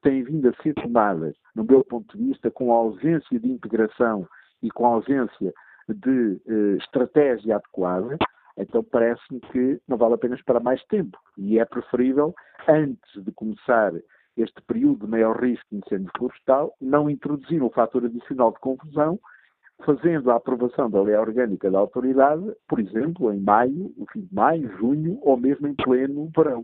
que 0.00 0.08
têm 0.08 0.22
vindo 0.22 0.48
a 0.48 0.62
ser 0.62 0.74
tomadas, 0.74 1.36
no 1.54 1.64
meu 1.64 1.84
ponto 1.84 2.16
de 2.16 2.24
vista, 2.24 2.50
com 2.50 2.72
a 2.72 2.76
ausência 2.76 3.38
de 3.38 3.48
integração 3.48 4.26
e 4.62 4.70
com 4.70 4.86
a 4.86 4.94
ausência 4.94 5.52
de 5.88 6.40
eh, 6.46 6.76
estratégia 6.78 7.56
adequada, 7.56 8.16
então 8.56 8.82
parece-me 8.84 9.40
que 9.40 9.80
não 9.88 9.96
vale 9.96 10.14
a 10.14 10.18
pena 10.18 10.34
esperar 10.34 10.62
mais 10.62 10.82
tempo. 10.84 11.18
E 11.36 11.58
é 11.58 11.64
preferível, 11.64 12.34
antes 12.68 13.24
de 13.24 13.32
começar 13.32 13.92
este 14.36 14.60
período 14.62 15.06
de 15.06 15.10
maior 15.10 15.40
risco 15.40 15.66
de 15.70 15.78
incêndio 15.78 16.10
florestal, 16.16 16.74
não 16.80 17.10
introduzir 17.10 17.62
um 17.62 17.70
fator 17.70 18.04
adicional 18.04 18.52
de 18.52 18.60
confusão, 18.60 19.18
fazendo 19.84 20.30
a 20.30 20.36
aprovação 20.36 20.90
da 20.90 21.02
lei 21.02 21.16
orgânica 21.16 21.70
da 21.70 21.78
autoridade, 21.78 22.44
por 22.68 22.78
exemplo, 22.78 23.32
em 23.32 23.40
maio, 23.40 23.92
no 23.96 24.06
fim 24.12 24.20
de 24.20 24.34
maio, 24.34 24.70
junho, 24.78 25.18
ou 25.22 25.36
mesmo 25.36 25.66
em 25.66 25.74
pleno 25.74 26.30
verão. 26.36 26.62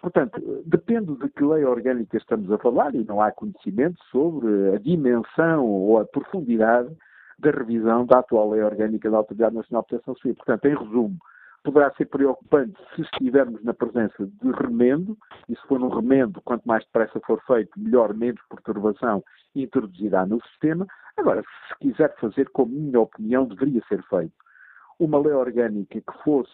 Portanto, 0.00 0.40
depende 0.64 1.16
de 1.16 1.28
que 1.30 1.44
lei 1.44 1.64
orgânica 1.64 2.16
estamos 2.16 2.50
a 2.52 2.58
falar 2.58 2.94
e 2.94 3.04
não 3.04 3.20
há 3.20 3.32
conhecimento 3.32 4.02
sobre 4.10 4.74
a 4.74 4.78
dimensão 4.78 5.64
ou 5.64 5.98
a 5.98 6.04
profundidade 6.04 6.94
da 7.38 7.50
revisão 7.50 8.06
da 8.06 8.20
atual 8.20 8.50
lei 8.50 8.62
orgânica 8.62 9.10
da 9.10 9.18
Autoridade 9.18 9.56
Nacional 9.56 9.82
de 9.82 9.88
Proteção 9.88 10.16
Civil. 10.16 10.36
Portanto, 10.36 10.64
em 10.66 10.76
resumo, 10.76 11.16
poderá 11.64 11.90
ser 11.94 12.06
preocupante 12.06 12.80
se 12.94 13.02
estivermos 13.02 13.62
na 13.64 13.74
presença 13.74 14.24
de 14.24 14.50
remendo, 14.52 15.18
e 15.48 15.56
se 15.56 15.62
for 15.66 15.82
um 15.82 15.88
remendo, 15.88 16.40
quanto 16.42 16.64
mais 16.64 16.84
depressa 16.84 17.20
for 17.26 17.42
feito, 17.44 17.72
melhor, 17.76 18.14
menos 18.14 18.40
perturbação 18.48 19.22
introduzirá 19.54 20.24
no 20.24 20.40
sistema. 20.46 20.86
Agora, 21.16 21.42
se 21.42 21.78
quiser 21.80 22.14
fazer, 22.20 22.48
como 22.50 22.72
minha 22.72 23.00
opinião, 23.00 23.46
deveria 23.46 23.82
ser 23.88 24.02
feito 24.04 24.32
uma 24.98 25.18
lei 25.18 25.32
orgânica 25.32 26.00
que 26.00 26.22
fosse 26.22 26.52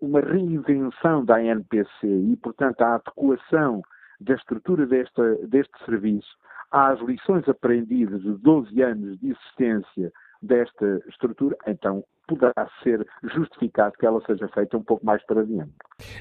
uma 0.00 0.20
reinvenção 0.20 1.24
da 1.24 1.36
ANPC 1.36 2.06
e, 2.06 2.36
portanto, 2.36 2.80
a 2.82 2.94
adequação 2.96 3.82
da 4.20 4.34
estrutura 4.34 4.86
desta, 4.86 5.36
deste 5.46 5.72
serviço 5.84 6.36
às 6.70 6.98
lições 7.00 7.46
aprendidas 7.48 8.22
de 8.22 8.32
12 8.38 8.82
anos 8.82 9.18
de 9.20 9.30
existência 9.30 10.12
desta 10.40 11.00
estrutura, 11.08 11.56
então 11.66 12.02
poderá 12.26 12.68
ser 12.82 13.06
justificado 13.34 13.94
que 13.98 14.06
ela 14.06 14.20
seja 14.26 14.48
feita 14.48 14.76
um 14.76 14.82
pouco 14.82 15.04
mais 15.04 15.24
para 15.26 15.42
adiante. 15.42 15.72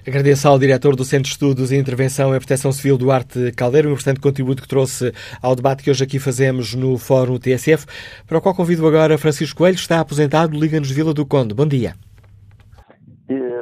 Agradeço 0.06 0.48
ao 0.48 0.60
diretor 0.60 0.96
do 0.96 1.06
Centro 1.06 1.26
de 1.26 1.30
Estudos 1.30 1.72
e 1.72 1.78
Intervenção 1.78 2.36
em 2.36 2.40
Proteção 2.40 2.72
Civil, 2.72 2.98
Duarte 2.98 3.52
Caldeiro, 3.54 3.88
um 3.90 3.94
importante 3.94 4.20
contributo 4.20 4.62
que 4.62 4.68
trouxe 4.68 5.14
ao 5.42 5.56
debate 5.56 5.84
que 5.84 5.90
hoje 5.90 6.04
aqui 6.04 6.20
fazemos 6.20 6.76
no 6.76 6.98
Fórum 6.98 7.40
TSF, 7.40 7.86
para 8.28 8.38
o 8.38 8.42
qual 8.42 8.56
convido 8.56 8.86
agora 8.86 9.18
Francisco 9.18 9.60
Coelho, 9.60 9.76
está 9.76 10.00
aposentado, 10.00 10.60
Liga-nos 10.60 10.92
Vila 10.92 11.14
do 11.14 11.26
Conde. 11.26 11.54
Bom 11.54 11.66
dia. 11.66 11.94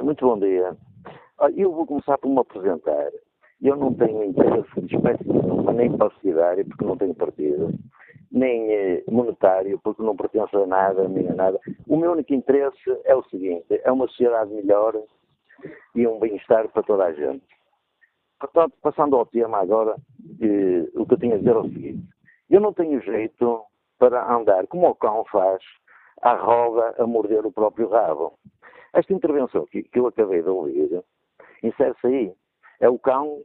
Muito 0.04 0.26
bom 0.26 0.40
dia. 0.40 0.76
Eu 1.56 1.72
vou 1.72 1.86
começar 1.86 2.18
por 2.18 2.30
me 2.30 2.40
apresentar. 2.40 3.12
Eu 3.62 3.76
não 3.76 3.94
tenho 3.94 4.24
interesse 4.24 4.82
de 4.82 4.96
espécie 4.96 5.28
nenhuma, 5.28 5.74
nem 5.74 5.96
partidário, 5.98 6.66
porque 6.66 6.86
não 6.86 6.98
tenho 6.98 7.14
partido. 7.14 7.74
nem 8.32 8.72
eh, 8.72 9.04
monetário, 9.10 9.80
porque 9.84 10.04
não 10.04 10.16
pertence 10.16 10.56
a 10.56 10.66
nada, 10.66 11.08
nem 11.08 11.28
a 11.30 11.34
nada. 11.34 11.60
O 11.88 11.98
meu 11.98 12.12
único 12.12 12.34
interesse 12.34 12.78
é 13.06 13.16
o 13.16 13.24
seguinte: 13.24 13.66
é 13.84 13.92
uma 13.92 14.08
sociedade 14.08 14.54
melhor 14.54 14.96
e 15.96 16.08
um 16.08 16.20
bem-estar 16.20 16.70
para 16.70 16.84
toda 16.84 17.06
a 17.06 17.14
gente. 17.14 17.44
Portanto, 18.40 18.74
passando 18.82 19.16
ao 19.16 19.26
tema 19.26 19.58
agora, 19.58 19.96
eh, 20.42 20.88
o 20.96 21.06
que 21.06 21.16
eu 21.16 21.20
tinha 21.20 21.36
a 21.36 21.38
dizer 21.40 21.56
é 21.56 21.58
o 21.58 21.64
seguinte: 21.64 22.04
eu 22.50 22.62
não 22.62 22.72
tenho 22.74 23.02
jeito 23.02 23.64
para 23.98 24.32
andar 24.34 24.68
como 24.68 24.88
o 24.88 24.96
cão 24.96 25.26
faz, 25.26 25.62
à 26.22 26.36
roda, 26.36 26.96
a 26.98 27.06
morder 27.06 27.46
o 27.46 27.52
próprio 27.52 27.90
rabo. 27.90 28.34
Esta 28.94 29.14
intervenção 29.14 29.66
que, 29.68 29.84
que 29.84 30.00
eu 30.00 30.08
acabei 30.08 30.42
de 30.42 30.50
ouvir 30.50 31.04
insere-se 31.64 32.08
aí. 32.08 32.34
É 32.80 32.90
o 32.90 32.98
cão 32.98 33.42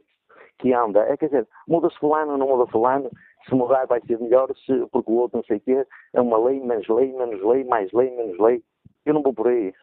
que 0.59 0.73
anda. 0.73 1.01
É, 1.01 1.17
quer 1.17 1.27
dizer, 1.27 1.47
muda-se 1.67 1.97
fulano, 1.99 2.37
não 2.37 2.47
muda 2.47 2.65
fulano, 2.71 3.09
se 3.47 3.53
mudar 3.53 3.85
vai 3.85 4.01
ser 4.01 4.19
melhor, 4.19 4.49
se, 4.65 4.85
porque 4.91 5.11
o 5.11 5.15
outro 5.15 5.37
não 5.37 5.43
sei 5.43 5.57
o 5.57 5.61
quê, 5.61 5.85
é 6.13 6.21
uma 6.21 6.37
lei, 6.37 6.59
menos 6.59 6.87
lei, 6.87 7.11
menos 7.13 7.41
lei, 7.43 7.63
mais 7.63 7.91
lei, 7.91 8.15
menos 8.15 8.39
lei. 8.39 8.63
Eu 9.05 9.13
não 9.13 9.21
vou 9.21 9.33
por 9.33 9.47
aí, 9.47 9.73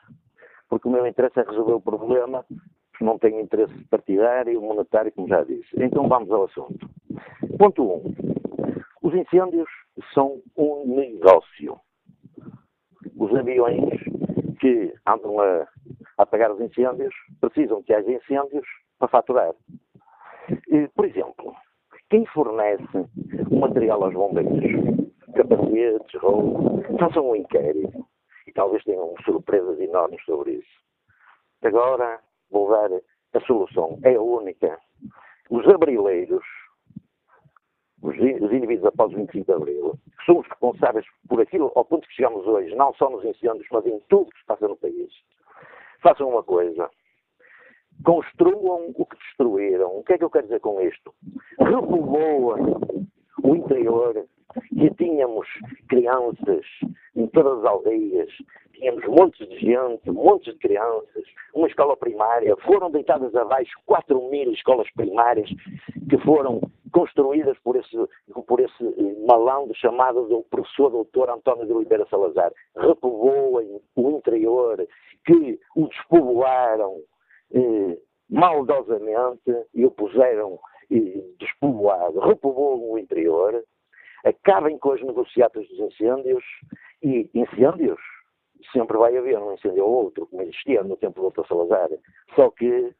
porque 0.68 0.88
o 0.88 0.90
meu 0.90 1.06
interesse 1.06 1.38
é 1.38 1.42
resolver 1.42 1.74
o 1.74 1.80
problema, 1.80 2.44
não 3.00 3.18
tenho 3.18 3.40
interesse 3.40 3.72
partidário, 3.84 4.60
monetário, 4.60 5.12
como 5.12 5.28
já 5.28 5.42
disse. 5.44 5.68
Então 5.76 6.08
vamos 6.08 6.30
ao 6.30 6.44
assunto. 6.44 6.88
Ponto 7.58 7.82
1. 7.82 7.94
Um. 7.94 8.14
Os 9.02 9.14
incêndios 9.14 9.68
são 10.14 10.40
um 10.56 10.94
negócio. 10.94 11.78
Os 13.16 13.34
aviões 13.34 14.00
que 14.62 14.94
andam 15.08 15.40
a, 15.40 15.66
apagar 16.18 16.52
os 16.52 16.60
incêndios 16.60 17.12
precisam 17.40 17.82
que 17.82 17.92
haja 17.92 18.12
incêndios 18.12 18.64
para 18.96 19.08
faturar. 19.08 19.52
Por 20.94 21.04
exemplo, 21.04 21.52
quem 22.08 22.24
fornece 22.26 23.10
o 23.50 23.58
material 23.58 24.04
aos 24.04 24.14
bombeiros, 24.14 25.10
capacetes, 25.34 26.20
roupa, 26.20 26.96
façam 27.00 27.30
um 27.30 27.34
inquérito 27.34 28.06
e 28.46 28.52
talvez 28.52 28.84
tenham 28.84 29.12
surpresas 29.24 29.80
enormes 29.80 30.24
sobre 30.24 30.52
isso. 30.52 30.82
Agora 31.64 32.20
vou 32.48 32.70
dar 32.70 32.90
a 33.34 33.40
solução, 33.40 33.98
é 34.04 34.16
única. 34.16 34.78
Os 35.50 35.66
abrileiros, 35.66 36.44
os, 38.03 38.16
indivíduos 38.16 38.86
após 38.86 39.12
o 39.12 39.16
25 39.16 39.46
de 39.46 39.53
Abril, 39.53 39.94
que 40.18 40.26
são 40.26 40.38
os 40.38 40.46
responsáveis 40.48 41.07
por 41.28 41.40
aquilo 41.40 41.72
ao 41.74 41.84
ponto 41.84 42.07
que 42.09 42.14
chegamos 42.14 42.46
hoje, 42.46 42.74
não 42.74 42.92
só 42.94 43.09
nos 43.09 43.24
incêndios, 43.24 43.66
mas 43.70 43.86
em 43.86 44.00
tudo 44.09 44.30
que 44.30 44.40
se 44.40 44.46
passa 44.46 44.68
no 44.68 44.76
país, 44.76 45.12
façam 46.03 46.28
uma 46.28 46.42
coisa, 46.42 46.90
construam 48.05 48.92
o 48.96 49.07
que 49.07 49.16
destruíram. 49.16 49.98
O 49.98 50.03
que 50.03 50.14
é 50.14 50.18
que 50.18 50.24
eu 50.24 50.30
quero 50.30 50.46
dizer 50.46 50.61
com 50.61 50.80
isto? 50.80 51.14
Repovoam 51.59 53.07
o 53.43 53.55
interior, 53.55 54.26
que 54.68 54.90
tínhamos 54.95 55.47
crianças 55.88 56.64
em 57.16 57.26
todas 57.28 57.59
as 57.59 57.64
aldeias, 57.64 58.30
tínhamos 58.72 59.05
montes 59.07 59.49
de 59.49 59.59
gente, 59.59 60.11
montes 60.11 60.53
de 60.53 60.61
crianças, 60.61 61.24
uma 61.55 61.68
escola 61.68 61.97
primária, 61.97 62.57
foram 62.59 62.90
deitadas 62.90 63.34
abaixo 63.34 63.72
4 63.86 64.30
mil 64.30 64.53
escolas 64.53 64.90
primárias 64.93 65.49
que 66.09 66.18
foram 66.18 66.61
construídas 66.93 67.59
por 67.61 67.76
esse, 67.76 67.97
por 68.47 68.61
esse 68.61 68.84
eh, 68.84 69.26
malandro 69.26 69.74
chamado 69.74 70.28
do 70.28 70.43
professor 70.43 70.90
doutor 70.90 71.30
António 71.30 71.66
de 71.66 71.72
Oliveira 71.72 72.07
Salazar. 72.11 72.53
Repovoam 72.76 73.80
o 73.97 74.11
interior, 74.11 74.86
que 75.24 75.59
o 75.74 75.88
despovoaram, 75.88 77.01
eh, 77.55 77.99
maldosamente 78.28 79.55
e 79.74 79.84
o 79.84 79.90
puseram 79.90 80.59
despovoado, 81.38 82.20
repovoam 82.20 82.93
o 82.93 82.99
interior, 82.99 83.62
acabem 84.24 84.78
com 84.78 84.93
as 84.93 85.03
negociatas 85.03 85.66
dos 85.68 85.78
incêndios 85.78 86.45
e 87.03 87.28
incêndios 87.34 88.01
sempre 88.72 88.97
vai 88.97 89.16
haver 89.16 89.38
um 89.38 89.55
incêndio 89.55 89.84
ou 89.84 90.05
outro, 90.05 90.26
como 90.26 90.43
existia 90.43 90.82
no 90.82 90.97
tempo 90.97 91.20
do 91.20 91.30
Dr. 91.30 91.47
Salazar, 91.49 91.88
só 92.36 92.51
que 92.51 92.93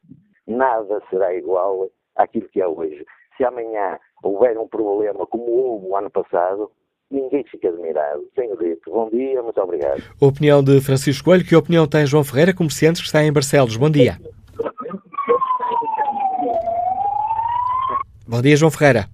nada 0.45 1.01
será 1.09 1.33
igual 1.33 1.89
àquilo 2.15 2.49
que 2.49 2.61
é 2.61 2.67
hoje. 2.67 3.05
Se 3.37 3.43
amanhã 3.43 3.97
houver 4.21 4.57
um 4.57 4.67
problema 4.67 5.25
como 5.25 5.49
houve 5.49 5.87
o 5.87 5.95
ano 5.95 6.09
passado, 6.09 6.69
ninguém 7.09 7.43
fica 7.45 7.69
admirado. 7.69 8.27
Tenho 8.35 8.57
dito. 8.57 8.91
Bom 8.91 9.09
dia, 9.09 9.41
muito 9.41 9.59
obrigado. 9.61 10.03
Opinião 10.19 10.63
de 10.63 10.81
Francisco 10.81 11.25
Coelho. 11.25 11.45
Que 11.45 11.55
opinião 11.55 11.87
tem 11.87 12.05
João 12.05 12.23
Ferreira, 12.23 12.53
comerciante 12.53 13.01
que 13.01 13.07
está 13.07 13.23
em 13.23 13.31
Barcelos? 13.31 13.77
Bom 13.77 13.89
dia. 13.89 14.17
Bom 18.33 18.41
dia, 18.41 18.57
João 18.57 18.71
Ferreira. 18.71 19.05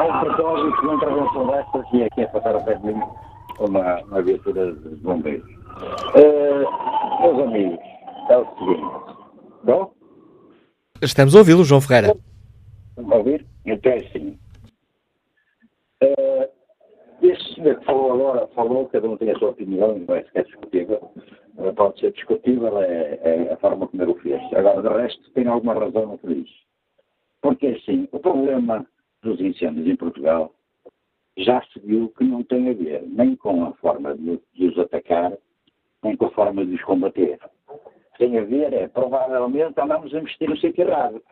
Um 0.00 0.20
propósito, 0.24 0.82
uma 0.82 0.94
intervenção 0.94 1.46
destas, 1.46 1.84
e 1.92 2.02
aqui 2.02 2.22
é 2.22 2.26
passar 2.26 2.56
a 2.56 2.60
pé 2.60 2.74
de 2.74 2.84
mim 2.84 3.00
uma, 3.60 4.00
uma 4.02 4.22
viatura 4.22 4.72
de 4.72 4.96
bombeiros. 4.96 5.48
Uh, 6.16 7.22
meus 7.22 7.46
amigos, 7.46 7.78
é 8.28 8.36
o 8.36 8.46
seguinte. 8.58 9.16
Bom? 9.62 9.92
Estamos 11.00 11.36
a 11.36 11.38
ouvi-lo, 11.38 11.62
João 11.62 11.80
Ferreira. 11.80 12.16
Estão 12.88 13.12
a 13.12 13.16
ouvir? 13.18 13.46
Então 13.64 13.92
é 13.92 13.98
assim. 13.98 14.36
Uh, 16.02 16.48
este 17.22 17.54
senhor 17.54 17.78
que 17.78 17.84
falou 17.84 18.14
agora, 18.14 18.48
falou, 18.48 18.86
cada 18.86 19.08
um 19.08 19.16
tem 19.16 19.30
a 19.30 19.38
sua 19.38 19.50
opinião, 19.50 19.96
não 19.96 20.16
é 20.16 20.24
sequer 20.24 20.46
discutível. 20.46 21.12
Uh, 21.56 21.72
pode 21.72 22.00
ser 22.00 22.10
discutível, 22.14 22.82
é, 22.82 23.20
é, 23.22 23.52
a 23.52 23.56
forma 23.58 23.86
como 23.86 24.02
ele 24.02 24.10
o 24.10 24.16
fez. 24.16 24.42
Agora, 24.54 24.82
de 24.82 24.88
resto, 24.88 25.30
tem 25.34 25.46
alguma 25.46 25.74
razão 25.74 26.04
no 26.04 26.18
que 26.18 26.34
diz. 26.34 26.69
Porque, 27.40 27.68
assim, 27.68 28.08
o 28.12 28.18
problema 28.18 28.86
dos 29.22 29.40
incêndios 29.40 29.86
em 29.86 29.96
Portugal 29.96 30.54
já 31.36 31.62
se 31.72 31.80
viu 31.80 32.12
que 32.16 32.24
não 32.24 32.42
tem 32.42 32.68
a 32.68 32.74
ver 32.74 33.02
nem 33.06 33.36
com 33.36 33.64
a 33.64 33.72
forma 33.74 34.14
de, 34.14 34.40
de 34.54 34.66
os 34.66 34.78
atacar, 34.78 35.32
nem 36.02 36.16
com 36.16 36.26
a 36.26 36.30
forma 36.30 36.64
de 36.64 36.74
os 36.74 36.82
combater. 36.82 37.38
Tem 38.18 38.38
a 38.38 38.44
ver, 38.44 38.72
é, 38.72 38.88
provavelmente 38.88 39.80
andamos 39.80 40.14
a 40.14 40.18
investir 40.18 40.48
no 40.48 40.56
sítio 40.56 40.86
errado. 40.86 41.22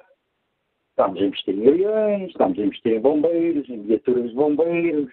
Estamos 0.91 1.21
a 1.21 1.27
investir 1.27 1.55
em 1.55 1.69
aviões, 1.69 2.31
estamos 2.31 2.59
a 2.59 2.63
investir 2.63 2.95
em 2.95 3.01
bombeiros, 3.01 3.69
em 3.69 3.83
viaturas 3.83 4.31
de 4.31 4.35
bombeiros, 4.35 5.11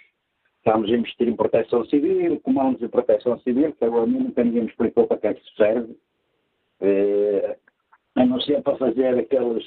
estamos 0.57 0.91
a 0.91 0.95
investir 0.95 1.27
em 1.27 1.35
proteção 1.35 1.85
civil, 1.85 2.39
comandos 2.39 2.79
de 2.79 2.87
proteção 2.87 3.37
civil, 3.39 3.73
que 3.73 3.85
agora 3.85 4.05
nunca 4.05 4.43
ninguém 4.43 4.63
me 4.63 4.69
explicou 4.69 5.05
para 5.05 5.17
que 5.17 5.27
é 5.27 5.33
que 5.33 5.41
isso 5.41 5.55
serve. 5.55 5.95
É, 6.81 7.57
a 8.15 8.25
não 8.25 8.39
ser 8.41 8.61
para 8.63 8.77
fazer 8.77 9.17
aqueles 9.19 9.63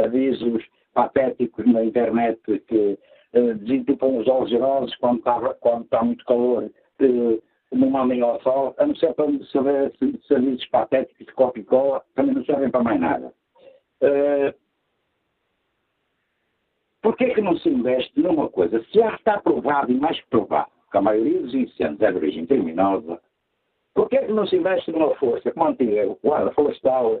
avisos 0.00 0.64
patéticos 0.94 1.66
na 1.66 1.84
internet 1.84 2.40
que 2.66 2.98
uh, 3.34 3.54
desentupam 3.54 4.18
os 4.18 4.28
olhos 4.28 4.50
gerosos 4.50 4.94
quando 4.96 5.18
está, 5.18 5.54
quando 5.54 5.84
está 5.84 6.02
muito 6.02 6.24
calor, 6.24 6.64
uh, 6.64 7.42
não 7.72 7.90
mandem 7.90 8.20
ao 8.20 8.40
sol, 8.42 8.74
a 8.78 8.86
não 8.86 8.96
ser 8.96 9.14
para 9.14 9.26
saber 9.52 9.92
serviços 10.26 10.66
patéticos 10.66 11.26
de 11.26 11.60
e 11.60 11.64
cola, 11.64 12.02
também 12.14 12.34
não 12.34 12.44
servem 12.44 12.70
para 12.70 12.82
mais 12.82 13.00
nada. 13.00 13.32
Uh, 14.02 14.52
Porquê 17.02 17.32
que 17.32 17.40
não 17.40 17.56
se 17.56 17.68
investe 17.68 18.20
numa 18.20 18.48
coisa? 18.48 18.82
Se 18.84 18.98
já 18.98 19.14
está 19.14 19.40
provado 19.40 19.90
e 19.90 19.94
mais 19.94 20.20
provado 20.26 20.70
que 20.90 20.98
a 20.98 21.00
maioria 21.00 21.40
dos 21.40 21.54
incêndios 21.54 22.00
é 22.02 22.10
de 22.10 22.18
origem 22.18 22.46
criminosa, 22.46 23.20
porquê 23.94 24.18
que 24.18 24.32
não 24.32 24.46
se 24.46 24.56
investe 24.56 24.90
numa 24.92 25.14
força 25.14 25.50
como 25.52 25.66
a 25.66 25.68
antiga 25.70 26.16
Guarda 26.22 26.52
Florestal, 26.52 27.20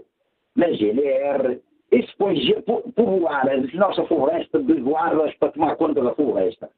na 0.54 0.70
GNR, 0.72 1.60
e 1.92 2.02
se 2.02 2.16
põe 2.16 2.36
a 2.56 2.62
povoar 2.92 3.48
a 3.48 3.76
nossa 3.76 4.04
floresta 4.06 4.62
de 4.62 4.74
guardas 4.74 5.34
para 5.36 5.52
tomar 5.52 5.76
conta 5.76 6.02
da 6.02 6.14
floresta? 6.14 6.70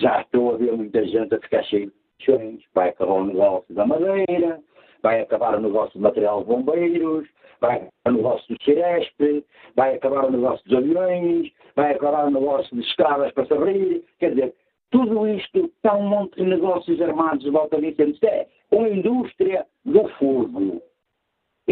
Já 0.00 0.20
estou 0.20 0.54
a 0.54 0.58
ver 0.58 0.72
muita 0.72 1.04
gente 1.06 1.34
a 1.34 1.40
ficar 1.40 1.62
cheio 1.64 1.86
de 2.18 2.24
chões, 2.24 2.62
vai 2.74 2.90
acabar 2.90 3.14
o 3.14 3.24
negócio 3.24 3.74
da 3.74 3.86
madeira, 3.86 4.60
vai 5.02 5.20
acabar 5.20 5.56
o 5.56 5.60
negócio 5.60 5.92
de 5.92 6.00
material 6.00 6.40
de 6.40 6.46
bombeiros, 6.46 7.28
vai 7.60 7.76
acabar 7.76 7.90
o 8.06 8.12
negócio 8.12 8.54
do 8.54 8.64
Ciresp, 8.64 9.44
vai 9.76 9.94
acabar 9.94 10.24
o 10.26 10.30
negócio 10.30 10.64
dos 10.68 10.78
aviões, 10.78 11.52
vai 11.76 11.92
acabar 11.92 12.26
o 12.26 12.30
negócio 12.30 12.76
de 12.76 12.82
estradas 12.82 13.32
para 13.32 13.46
se 13.46 13.54
abrir. 13.54 14.04
Quer 14.18 14.30
dizer, 14.30 14.54
tudo 14.90 15.26
isto 15.28 15.70
está 15.76 15.94
um 15.94 16.08
monte 16.08 16.36
de 16.36 16.44
negócios 16.44 17.00
armados 17.00 17.44
de 17.44 17.50
volta 17.50 17.80
disso. 17.80 18.02
Isto 18.02 18.24
é 18.24 18.46
uma 18.70 18.88
indústria 18.88 19.66
do 19.84 20.06
fogo. 20.18 20.82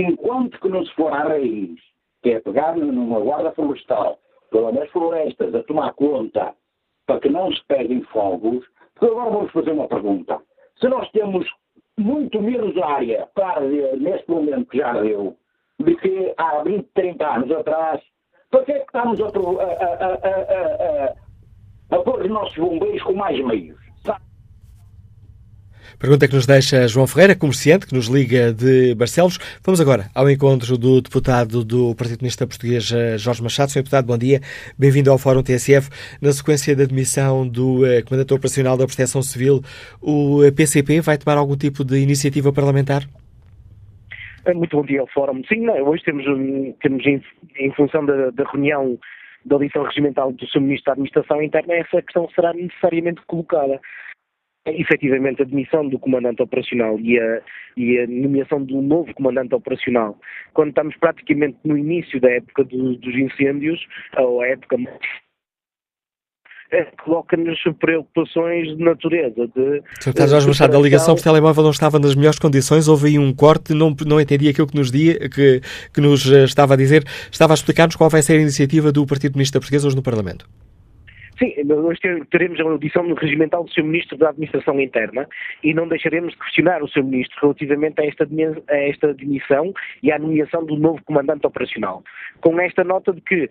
Enquanto 0.01 0.61
que 0.61 0.69
não 0.69 0.85
se 0.85 0.95
for 0.95 1.13
à 1.13 1.23
raiz, 1.25 1.79
que 2.23 2.31
é 2.31 2.41
pegar 2.41 2.77
numa 2.77 3.21
guarda 3.21 3.53
florestal, 3.53 4.19
pelas 4.51 4.91
florestas, 4.91 5.55
a 5.55 5.63
tomar 5.63 5.93
conta 5.95 6.55
para 7.07 7.21
que 7.21 7.29
não 7.29 7.53
se 7.53 7.65
peguem 7.67 8.03
fogos, 8.05 8.65
porque 8.95 9.13
agora 9.13 9.31
vamos 9.31 9.53
fazer 9.53 9.73
uma 9.73 9.89
pergunta. 9.89 10.41
Se 10.79 10.89
nós 10.89 11.09
temos 11.11 11.47
muito 11.99 12.41
menos 12.41 12.77
área 12.79 13.29
para 13.35 13.57
arder 13.57 13.97
neste 13.99 14.31
momento 14.31 14.71
que 14.71 14.79
já 14.79 14.93
deu 15.01 15.37
do 15.79 15.97
que 15.97 16.35
há 16.37 16.63
20, 16.63 16.89
30 16.95 17.27
anos 17.27 17.51
atrás. 17.53 18.01
Para 18.51 18.65
que 18.65 18.73
é 18.73 18.79
que 18.81 18.87
estamos 18.87 19.21
a, 19.21 19.25
a, 19.25 20.07
a, 21.95 21.97
a, 21.97 22.03
pôr 22.03 22.23
os 22.23 22.29
nossos 22.29 22.57
bombeiros 22.57 23.03
com 23.03 23.15
mais 23.15 23.39
meios? 23.45 23.79
Pergunta 26.01 26.27
que 26.27 26.35
nos 26.35 26.47
deixa 26.47 26.89
João 26.89 27.07
Ferreira, 27.07 27.37
comerciante, 27.37 27.87
que 27.87 27.95
nos 27.95 28.07
liga 28.07 28.55
de 28.55 28.95
Barcelos. 28.95 29.37
Vamos 29.63 29.83
agora 29.83 30.07
ao 30.15 30.31
encontro 30.31 30.79
do 30.79 30.99
deputado 31.03 31.63
do 31.63 31.95
Partido 31.95 32.21
Comunista 32.21 32.47
Português, 32.47 32.91
eh, 32.91 33.19
Jorge 33.19 33.43
Machado. 33.43 33.71
Senhor 33.71 33.83
deputado, 33.83 34.07
bom 34.07 34.17
dia. 34.17 34.41
Bem-vindo 34.79 35.11
ao 35.11 35.19
Fórum 35.19 35.43
TSF. 35.43 35.91
Na 36.23 36.33
sequência 36.33 36.75
da 36.75 36.85
admissão 36.85 37.47
do 37.47 37.85
eh, 37.85 38.01
Comandante 38.01 38.33
Operacional 38.33 38.79
da 38.79 38.87
Proteção 38.87 39.21
Civil, 39.21 39.61
o 40.01 40.41
PCP 40.57 40.97
eh, 40.97 41.01
vai 41.03 41.19
tomar 41.19 41.37
algum 41.37 41.55
tipo 41.55 41.85
de 41.85 41.99
iniciativa 41.99 42.51
parlamentar? 42.51 43.03
Muito 44.55 44.75
bom 44.75 44.87
dia 44.87 45.03
ao 45.03 45.07
Fórum. 45.07 45.43
Sim, 45.47 45.67
não, 45.67 45.75
hoje 45.87 46.03
temos, 46.03 46.25
temos 46.81 47.05
em, 47.05 47.23
em 47.59 47.71
função 47.75 48.07
da, 48.07 48.31
da 48.31 48.45
reunião 48.51 48.99
da 49.45 49.59
lição 49.59 49.83
regimental 49.85 50.33
do 50.33 50.47
Sr. 50.47 50.61
Ministro 50.61 50.87
da 50.87 50.93
Administração 50.93 51.43
Interna, 51.43 51.75
essa 51.75 52.01
questão 52.01 52.27
será 52.35 52.55
necessariamente 52.55 53.21
colocada. 53.27 53.79
Efetivamente, 54.67 55.41
a 55.41 55.45
demissão 55.47 55.89
do 55.89 55.99
comandante 55.99 56.43
operacional 56.43 57.01
e 57.01 57.19
a, 57.19 57.41
e 57.77 57.99
a 57.99 58.07
nomeação 58.07 58.63
do 58.63 58.83
novo 58.83 59.13
comandante 59.15 59.55
operacional, 59.55 60.19
quando 60.53 60.69
estamos 60.69 60.95
praticamente 60.97 61.57
no 61.65 61.79
início 61.79 62.21
da 62.21 62.31
época 62.31 62.65
do, 62.65 62.97
dos 62.97 63.15
incêndios, 63.15 63.81
ou 64.19 64.43
a 64.43 64.49
época 64.49 64.77
é, 66.73 66.85
coloca-nos 67.03 67.59
preocupações 67.81 68.77
de 68.77 68.85
natureza. 68.85 69.47
De, 69.49 69.83
Sr. 70.01 70.29
Jorge 70.29 70.47
Machado, 70.47 70.77
a 70.77 70.81
ligação 70.81 71.15
por 71.15 71.23
telemóvel 71.23 71.65
não 71.65 71.71
estava 71.71 71.99
nas 71.99 72.15
melhores 72.15 72.39
condições, 72.39 72.87
houve 72.87 73.09
aí 73.09 73.19
um 73.19 73.33
corte, 73.35 73.75
não, 73.75 73.95
não 74.07 74.21
entendi 74.21 74.49
aquilo 74.49 74.67
que 74.67 74.77
nos, 74.77 74.91
dia, 74.91 75.19
que, 75.29 75.61
que 75.93 76.01
nos 76.01 76.31
eh, 76.31 76.45
estava 76.45 76.75
a 76.75 76.77
dizer. 76.77 77.05
Estava 77.31 77.53
a 77.53 77.55
explicar-nos 77.55 77.97
qual 77.97 78.09
vai 78.09 78.23
ser 78.23 78.35
a 78.35 78.41
iniciativa 78.41 78.93
do 78.93 79.05
Partido 79.05 79.33
Comunista 79.33 79.59
Português 79.59 79.85
hoje 79.85 79.97
no 79.97 80.03
Parlamento. 80.03 80.47
Sim, 81.41 81.55
nós 81.65 81.99
teremos 82.31 82.61
a 82.61 82.65
audição 82.65 83.03
no 83.03 83.15
regimental 83.15 83.65
do 83.65 83.71
Sr. 83.71 83.85
Ministro 83.85 84.19
da 84.19 84.29
Administração 84.29 84.79
Interna 84.79 85.27
e 85.65 85.73
não 85.73 85.89
deixaremos 85.89 86.35
de 86.35 86.39
questionar 86.39 86.83
o 86.83 86.89
Sr. 86.89 87.03
Ministro 87.03 87.39
relativamente 87.41 87.99
a 87.99 88.05
esta, 88.05 88.29
a 88.69 88.77
esta 88.77 89.15
demissão 89.15 89.73
e 90.03 90.13
à 90.13 90.19
nomeação 90.19 90.67
do 90.67 90.77
novo 90.77 91.03
comandante 91.03 91.47
operacional. 91.47 92.05
Com 92.43 92.61
esta 92.61 92.85
nota 92.85 93.15
de 93.15 93.23
que 93.23 93.49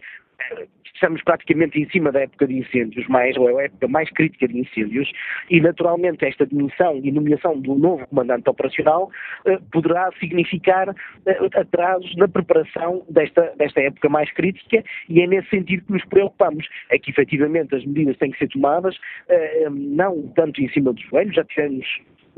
estamos 1.00 1.24
praticamente 1.24 1.80
em 1.80 1.90
cima 1.90 2.12
da 2.12 2.22
época 2.22 2.46
de 2.46 2.58
incêndios, 2.58 3.08
mais, 3.08 3.36
ou 3.38 3.50
é 3.50 3.64
a 3.64 3.66
época 3.66 3.88
mais 3.88 4.10
crítica 4.12 4.48
de 4.48 4.60
incêndios, 4.60 5.10
e 5.50 5.62
naturalmente 5.62 6.26
esta 6.26 6.46
demissão 6.46 7.00
e 7.02 7.12
nomeação 7.12 7.60
do 7.60 7.76
novo 7.76 8.06
comandante 8.08 8.50
operacional 8.50 9.10
eh, 9.46 9.58
poderá 9.72 10.10
significar 10.20 10.94
eh, 11.26 11.40
atrasos 11.56 12.14
na 12.18 12.28
preparação 12.28 13.06
desta, 13.10 13.54
desta 13.58 13.82
época 13.82 14.10
mais 14.10 14.32
crítica, 14.34 14.84
e 15.08 15.22
é 15.22 15.28
nesse 15.28 15.50
sentido 15.50 15.86
que 15.86 15.94
nos 15.94 16.06
preocupamos. 16.06 16.68
É 16.90 17.00
que 17.00 17.12
efetivamente 17.12 17.74
as 17.76 17.86
medidas 17.86 18.18
têm 18.18 18.32
que 18.32 18.38
ser 18.38 18.50
tomadas, 18.50 18.96
eh, 19.30 19.68
não 19.72 20.28
tanto 20.36 20.62
em 20.62 20.70
cima 20.70 20.92
dos 20.92 21.04
joelhos, 21.04 21.36
já 21.36 21.46
tivemos 21.46 21.86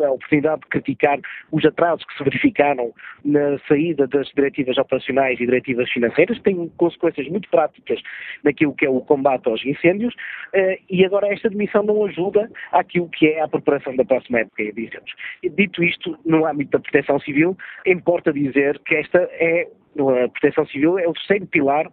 a 0.07 0.11
oportunidade 0.11 0.61
de 0.61 0.67
criticar 0.67 1.19
os 1.51 1.65
atrasos 1.65 2.05
que 2.05 2.17
se 2.17 2.23
verificaram 2.23 2.93
na 3.23 3.57
saída 3.67 4.07
das 4.07 4.27
diretivas 4.29 4.77
operacionais 4.77 5.39
e 5.39 5.45
diretivas 5.45 5.89
financeiras, 5.91 6.37
que 6.37 6.43
têm 6.43 6.69
consequências 6.77 7.27
muito 7.27 7.49
práticas 7.49 7.99
naquilo 8.43 8.73
que 8.73 8.85
é 8.85 8.89
o 8.89 9.01
combate 9.01 9.47
aos 9.47 9.63
incêndios, 9.65 10.13
eh, 10.53 10.79
e 10.89 11.05
agora 11.05 11.31
esta 11.31 11.49
demissão 11.49 11.83
não 11.83 12.05
ajuda 12.05 12.49
àquilo 12.71 13.09
que 13.09 13.27
é 13.27 13.41
a 13.41 13.47
preparação 13.47 13.95
da 13.95 14.05
próxima 14.05 14.39
época 14.39 14.63
de 14.63 14.85
incêndios. 14.85 15.15
Dito 15.43 15.83
isto, 15.83 16.17
no 16.25 16.45
âmbito 16.45 16.71
da 16.71 16.79
proteção 16.79 17.19
civil, 17.19 17.57
importa 17.85 18.33
dizer 18.33 18.79
que 18.79 18.95
esta 18.95 19.19
é 19.33 19.67
a 19.99 20.29
proteção 20.29 20.65
civil 20.67 20.97
é 20.97 21.07
o 21.07 21.13
terceiro 21.13 21.45
pilar 21.47 21.91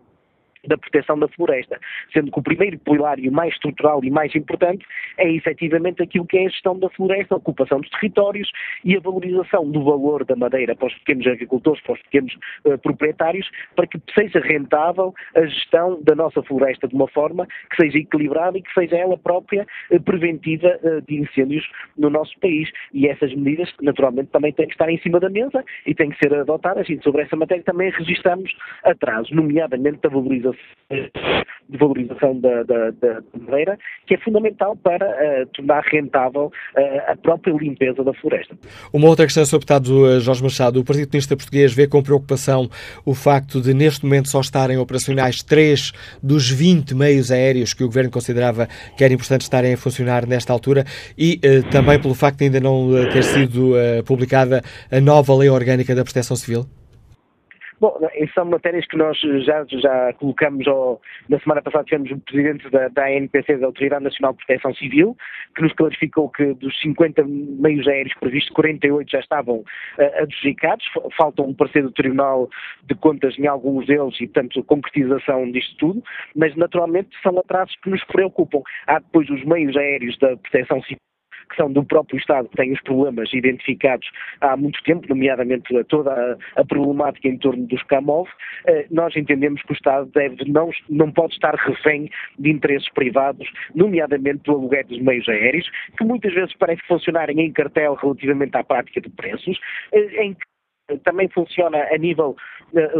da 0.66 0.76
proteção 0.76 1.18
da 1.18 1.28
floresta, 1.28 1.78
sendo 2.12 2.30
que 2.30 2.38
o 2.38 2.42
primeiro 2.42 2.78
pilar 2.78 3.18
e 3.18 3.28
o 3.28 3.32
mais 3.32 3.52
estrutural 3.54 4.02
e 4.02 4.10
mais 4.10 4.34
importante 4.34 4.84
é 5.16 5.30
efetivamente 5.30 6.02
aquilo 6.02 6.26
que 6.26 6.38
é 6.38 6.46
a 6.46 6.48
gestão 6.48 6.78
da 6.78 6.88
floresta, 6.90 7.34
a 7.34 7.38
ocupação 7.38 7.80
dos 7.80 7.90
territórios 7.90 8.50
e 8.84 8.96
a 8.96 9.00
valorização 9.00 9.70
do 9.70 9.84
valor 9.84 10.24
da 10.24 10.36
madeira 10.36 10.74
para 10.74 10.88
os 10.88 10.94
pequenos 10.98 11.26
agricultores, 11.26 11.82
para 11.82 11.94
os 11.94 12.02
pequenos 12.02 12.34
uh, 12.64 12.78
proprietários, 12.78 13.48
para 13.74 13.86
que 13.86 14.00
seja 14.14 14.40
rentável 14.40 15.14
a 15.34 15.46
gestão 15.46 16.00
da 16.02 16.14
nossa 16.14 16.42
floresta 16.42 16.88
de 16.88 16.94
uma 16.94 17.08
forma 17.08 17.46
que 17.70 17.82
seja 17.82 17.98
equilibrada 17.98 18.58
e 18.58 18.62
que 18.62 18.72
seja 18.72 18.96
ela 18.96 19.16
própria 19.16 19.66
uh, 19.90 20.02
preventiva 20.02 20.78
uh, 20.82 21.02
de 21.02 21.20
incêndios 21.20 21.68
no 21.96 22.10
nosso 22.10 22.38
país. 22.40 22.68
E 22.92 23.08
essas 23.08 23.34
medidas, 23.34 23.72
naturalmente, 23.80 24.30
também 24.30 24.52
têm 24.52 24.66
que 24.66 24.72
estar 24.72 24.88
em 24.88 24.98
cima 24.98 25.20
da 25.20 25.28
mesa 25.28 25.64
e 25.86 25.94
têm 25.94 26.10
que 26.10 26.18
ser 26.18 26.34
adotadas 26.34 26.88
e 26.88 27.00
sobre 27.02 27.22
essa 27.22 27.36
matéria 27.36 27.64
também 27.64 27.90
registramos 27.90 28.54
atrasos, 28.84 29.30
nomeadamente 29.32 30.00
da 30.02 30.08
valorização 30.08 30.48
de 31.68 31.76
valorização 31.78 32.40
da, 32.40 32.62
da, 32.62 32.90
da 32.90 33.22
madeira, 33.38 33.78
que 34.06 34.14
é 34.14 34.18
fundamental 34.18 34.74
para 34.76 35.06
uh, 35.06 35.46
tornar 35.54 35.82
rentável 35.84 36.46
uh, 36.46 37.12
a 37.12 37.16
própria 37.16 37.52
limpeza 37.52 38.02
da 38.02 38.14
floresta. 38.14 38.56
Uma 38.92 39.08
outra 39.08 39.26
questão, 39.26 39.44
Sr. 39.44 39.58
Deputado 39.58 40.10
eh, 40.10 40.20
Jorge 40.20 40.42
Machado. 40.42 40.80
O 40.80 40.84
Partido 40.84 41.08
Comunista 41.08 41.36
Português 41.36 41.74
vê 41.74 41.86
com 41.86 42.02
preocupação 42.02 42.70
o 43.04 43.14
facto 43.14 43.60
de, 43.60 43.74
neste 43.74 44.04
momento, 44.04 44.28
só 44.28 44.40
estarem 44.40 44.78
operacionais 44.78 45.42
três 45.42 45.92
dos 46.22 46.50
20 46.50 46.94
meios 46.94 47.30
aéreos 47.30 47.74
que 47.74 47.84
o 47.84 47.86
Governo 47.86 48.10
considerava 48.10 48.66
que 48.96 49.04
era 49.04 49.12
importante 49.12 49.42
estarem 49.42 49.74
a 49.74 49.76
funcionar 49.76 50.26
nesta 50.26 50.52
altura 50.52 50.84
e 51.18 51.38
uh, 51.44 51.70
também 51.70 52.00
pelo 52.00 52.14
facto 52.14 52.38
de 52.38 52.44
ainda 52.44 52.60
não 52.60 52.88
ter 53.12 53.24
sido 53.24 53.74
publicada 54.06 54.62
a 54.90 55.00
nova 55.00 55.34
Lei 55.34 55.50
Orgânica 55.50 55.94
da 55.94 56.02
Proteção 56.02 56.36
Civil? 56.36 56.66
Bom, 57.80 57.96
são 58.34 58.44
matérias 58.44 58.86
que 58.86 58.96
nós 58.96 59.16
já, 59.44 59.64
já 59.68 60.12
colocamos, 60.14 60.66
na 61.28 61.38
semana 61.38 61.62
passada 61.62 61.84
tivemos 61.84 62.10
o 62.10 62.18
Presidente 62.18 62.68
da, 62.70 62.88
da 62.88 63.06
ANPC, 63.06 63.56
da 63.56 63.66
Autoridade 63.66 64.02
Nacional 64.02 64.32
de 64.32 64.44
Proteção 64.44 64.74
Civil, 64.74 65.16
que 65.54 65.62
nos 65.62 65.72
clarificou 65.74 66.28
que 66.28 66.54
dos 66.54 66.78
50 66.80 67.24
meios 67.24 67.86
aéreos 67.86 68.14
previstos, 68.18 68.52
48 68.54 69.10
já 69.10 69.20
estavam 69.20 69.58
uh, 69.58 70.22
adjudicados, 70.22 70.84
falta 71.16 71.42
um 71.42 71.54
parecer 71.54 71.82
do 71.82 71.92
Tribunal 71.92 72.48
de 72.84 72.94
Contas 72.96 73.38
em 73.38 73.46
alguns 73.46 73.86
deles 73.86 74.14
e, 74.20 74.26
portanto, 74.26 74.64
concretização 74.64 75.50
disto 75.52 75.76
tudo, 75.76 76.02
mas 76.34 76.56
naturalmente 76.56 77.10
são 77.22 77.38
atrasos 77.38 77.76
que 77.76 77.90
nos 77.90 78.02
preocupam. 78.04 78.60
Há 78.88 78.98
depois 78.98 79.30
os 79.30 79.44
meios 79.44 79.76
aéreos 79.76 80.18
da 80.18 80.36
Proteção 80.36 80.82
Civil 80.82 81.07
que 81.48 81.56
são 81.56 81.72
do 81.72 81.84
próprio 81.84 82.18
Estado, 82.18 82.48
que 82.48 82.56
têm 82.56 82.72
os 82.72 82.80
problemas 82.82 83.32
identificados 83.32 84.08
há 84.40 84.56
muito 84.56 84.82
tempo, 84.82 85.08
nomeadamente 85.08 85.72
toda 85.84 86.12
a, 86.12 86.60
a 86.60 86.64
problemática 86.64 87.28
em 87.28 87.38
torno 87.38 87.66
dos 87.66 87.82
CAMOV, 87.84 88.28
eh, 88.66 88.86
nós 88.90 89.16
entendemos 89.16 89.62
que 89.62 89.72
o 89.72 89.74
Estado 89.74 90.10
deve, 90.14 90.44
não, 90.50 90.70
não 90.88 91.10
pode 91.10 91.34
estar 91.34 91.54
refém 91.54 92.10
de 92.38 92.50
interesses 92.50 92.88
privados, 92.90 93.48
nomeadamente 93.74 94.42
do 94.44 94.52
aluguer 94.52 94.86
dos 94.86 95.00
meios 95.00 95.28
aéreos, 95.28 95.68
que 95.96 96.04
muitas 96.04 96.32
vezes 96.34 96.54
parecem 96.56 96.84
funcionarem 96.86 97.40
em 97.40 97.52
cartel 97.52 97.94
relativamente 97.94 98.56
à 98.56 98.64
prática 98.64 99.00
de 99.00 99.10
preços, 99.10 99.58
eh, 99.92 100.24
em 100.24 100.34
que 100.34 100.98
também 101.04 101.28
funciona 101.28 101.86
a 101.90 101.98
nível 101.98 102.34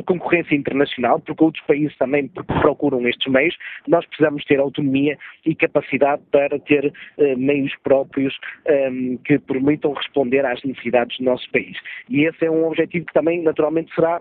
concorrência 0.06 0.54
internacional, 0.54 1.20
porque 1.20 1.44
outros 1.44 1.64
países 1.66 1.96
também 1.98 2.28
procuram 2.28 3.06
estes 3.06 3.30
meios. 3.32 3.56
Nós 3.86 4.04
precisamos 4.06 4.44
ter 4.44 4.58
autonomia 4.58 5.18
e 5.44 5.54
capacidade 5.54 6.22
para 6.30 6.58
ter 6.58 6.86
uh, 6.86 7.38
meios 7.38 7.72
próprios 7.82 8.34
ehm, 8.66 9.16
que 9.24 9.38
permitam 9.38 9.92
responder 9.92 10.44
às 10.44 10.62
necessidades 10.62 11.18
do 11.18 11.24
nosso 11.24 11.50
país. 11.50 11.76
E 12.08 12.24
esse 12.24 12.44
é 12.44 12.50
um 12.50 12.66
objetivo 12.66 13.06
que 13.06 13.12
também, 13.12 13.42
naturalmente, 13.42 13.94
será 13.94 14.20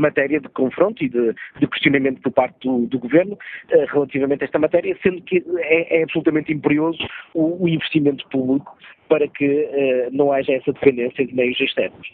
matéria 0.00 0.40
de 0.40 0.48
confronto 0.48 1.02
e 1.02 1.08
de, 1.08 1.34
de 1.58 1.66
questionamento 1.66 2.20
por 2.20 2.32
parte 2.32 2.66
do, 2.66 2.86
do 2.86 2.98
Governo 2.98 3.32
uh, 3.34 3.86
relativamente 3.92 4.42
a 4.42 4.44
esta 4.46 4.58
matéria, 4.58 4.96
sendo 5.02 5.20
que 5.22 5.44
é, 5.58 6.00
é 6.00 6.02
absolutamente 6.02 6.52
imperioso 6.52 6.98
o, 7.34 7.64
o, 7.64 7.68
investimento 7.68 8.26
público 8.28 8.76
para 9.08 9.26
que 9.28 9.46
uh, 9.46 10.16
não 10.16 10.32
haja 10.32 10.52
essa 10.52 10.72
dependência 10.72 11.26
de 11.26 11.34
meios 11.34 11.58
externos. 11.60 12.06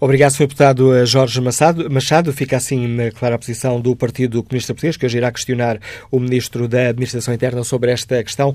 Obrigado, 0.00 0.30
Sr. 0.30 0.46
Deputado 0.46 0.94
eh, 0.94 1.04
Jorge 1.04 1.40
Machado. 1.40 1.90
Machado. 1.90 2.32
Fica 2.32 2.56
assim 2.56 2.88
na 2.88 3.10
clara 3.10 3.38
posição 3.38 3.80
do 3.80 3.94
Partido 3.94 4.42
Comunista 4.42 4.72
Português, 4.72 4.96
que 4.96 5.04
hoje 5.04 5.18
irá 5.18 5.30
questionar 5.30 5.78
o 6.10 6.18
Ministro 6.18 6.66
da 6.66 6.88
Administração 6.88 7.34
Interna 7.34 7.62
sobre 7.62 7.90
esta 7.90 8.22
questão. 8.22 8.54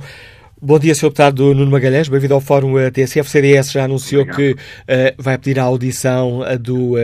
Bom 0.59 0.79
dia, 0.79 0.95
Sr. 0.95 1.07
Deputado 1.07 1.53
Nuno 1.53 1.69
Magalhães. 1.69 2.07
Bem-vindo 2.07 2.33
ao 2.33 2.41
Fórum 2.41 2.73
TSF. 2.89 3.27
O 3.27 3.31
CDS 3.31 3.71
já 3.71 3.83
anunciou 3.83 4.23
Obrigado. 4.23 4.37
que 4.37 4.53
uh, 4.53 5.21
vai 5.21 5.37
pedir 5.37 5.59
a 5.59 5.63
audição 5.63 6.39
do 6.59 6.95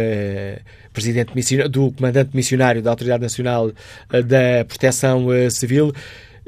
presidente 0.94 1.34
do 1.70 1.92
comandante 1.92 2.36
missionário 2.36 2.82
da 2.82 2.90
Autoridade 2.90 3.22
Nacional 3.22 3.72
da 4.10 4.66
Proteção 4.68 5.28
Civil. 5.50 5.92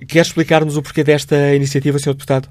Quer 0.08 0.22
explicar-nos 0.22 0.78
o 0.78 0.82
porquê 0.82 1.04
desta 1.04 1.56
iniciativa, 1.56 2.00
Sr. 2.00 2.14
Deputado? 2.14 2.50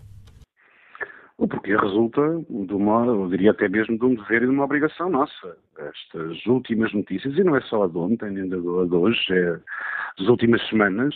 O 1.41 1.49
porquê 1.49 1.75
resulta 1.75 2.21
de 2.51 2.75
uma, 2.75 3.07
eu 3.07 3.27
diria 3.31 3.53
até 3.53 3.67
mesmo 3.67 3.99
de 3.99 4.05
um 4.05 4.15
dever 4.15 4.43
e 4.43 4.47
de 4.47 4.53
uma 4.53 4.65
obrigação 4.65 5.09
nossa. 5.09 5.57
Estas 5.79 6.45
últimas 6.45 6.93
notícias, 6.93 7.35
e 7.35 7.43
não 7.43 7.57
é 7.57 7.63
só 7.63 7.85
a 7.85 7.89
de 7.89 7.97
ontem, 7.97 8.27
ainda 8.27 8.57
a 8.57 8.87
de 8.87 8.95
hoje, 8.95 9.19
é 9.31 9.59
das 10.19 10.29
últimas 10.29 10.61
semanas, 10.69 11.15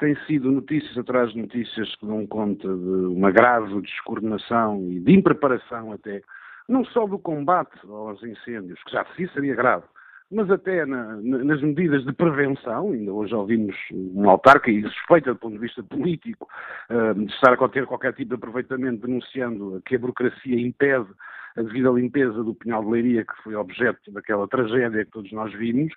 têm 0.00 0.16
sido 0.26 0.50
notícias 0.50 0.98
atrás 0.98 1.32
de 1.32 1.38
notícias 1.38 1.94
que 1.96 2.04
dão 2.06 2.26
conta 2.26 2.66
de 2.66 3.06
uma 3.14 3.30
grave 3.30 3.80
descoordenação 3.80 4.84
e 4.90 4.98
de 4.98 5.12
impreparação 5.12 5.92
até, 5.92 6.20
não 6.68 6.84
só 6.86 7.06
do 7.06 7.18
combate 7.18 7.78
aos 7.88 8.20
incêndios, 8.24 8.82
que 8.82 8.92
já 8.92 9.06
se 9.14 9.28
seria 9.28 9.54
grave, 9.54 9.84
mas 10.30 10.50
até 10.50 10.86
na, 10.86 11.16
nas 11.16 11.60
medidas 11.60 12.04
de 12.04 12.12
prevenção. 12.12 12.92
Ainda 12.92 13.12
hoje 13.12 13.34
ouvimos 13.34 13.76
um 13.92 14.28
autarca 14.30 14.70
e 14.70 14.82
suspeita 14.82 15.32
do 15.32 15.38
ponto 15.38 15.54
de 15.54 15.58
vista 15.58 15.82
político 15.82 16.48
de 17.16 17.32
estar 17.32 17.52
a 17.52 17.68
ter 17.68 17.86
qualquer 17.86 18.12
tipo 18.12 18.30
de 18.30 18.34
aproveitamento 18.36 19.06
denunciando 19.06 19.82
que 19.84 19.96
a 19.96 19.98
burocracia 19.98 20.60
impede 20.60 21.08
a 21.56 21.62
devida 21.62 21.90
limpeza 21.90 22.44
do 22.44 22.54
Pinhal 22.54 22.84
de 22.84 22.90
Leiria, 22.90 23.24
que 23.24 23.42
foi 23.42 23.54
objeto 23.54 24.10
daquela 24.12 24.46
tragédia 24.46 25.04
que 25.04 25.10
todos 25.10 25.32
nós 25.32 25.52
vimos. 25.52 25.92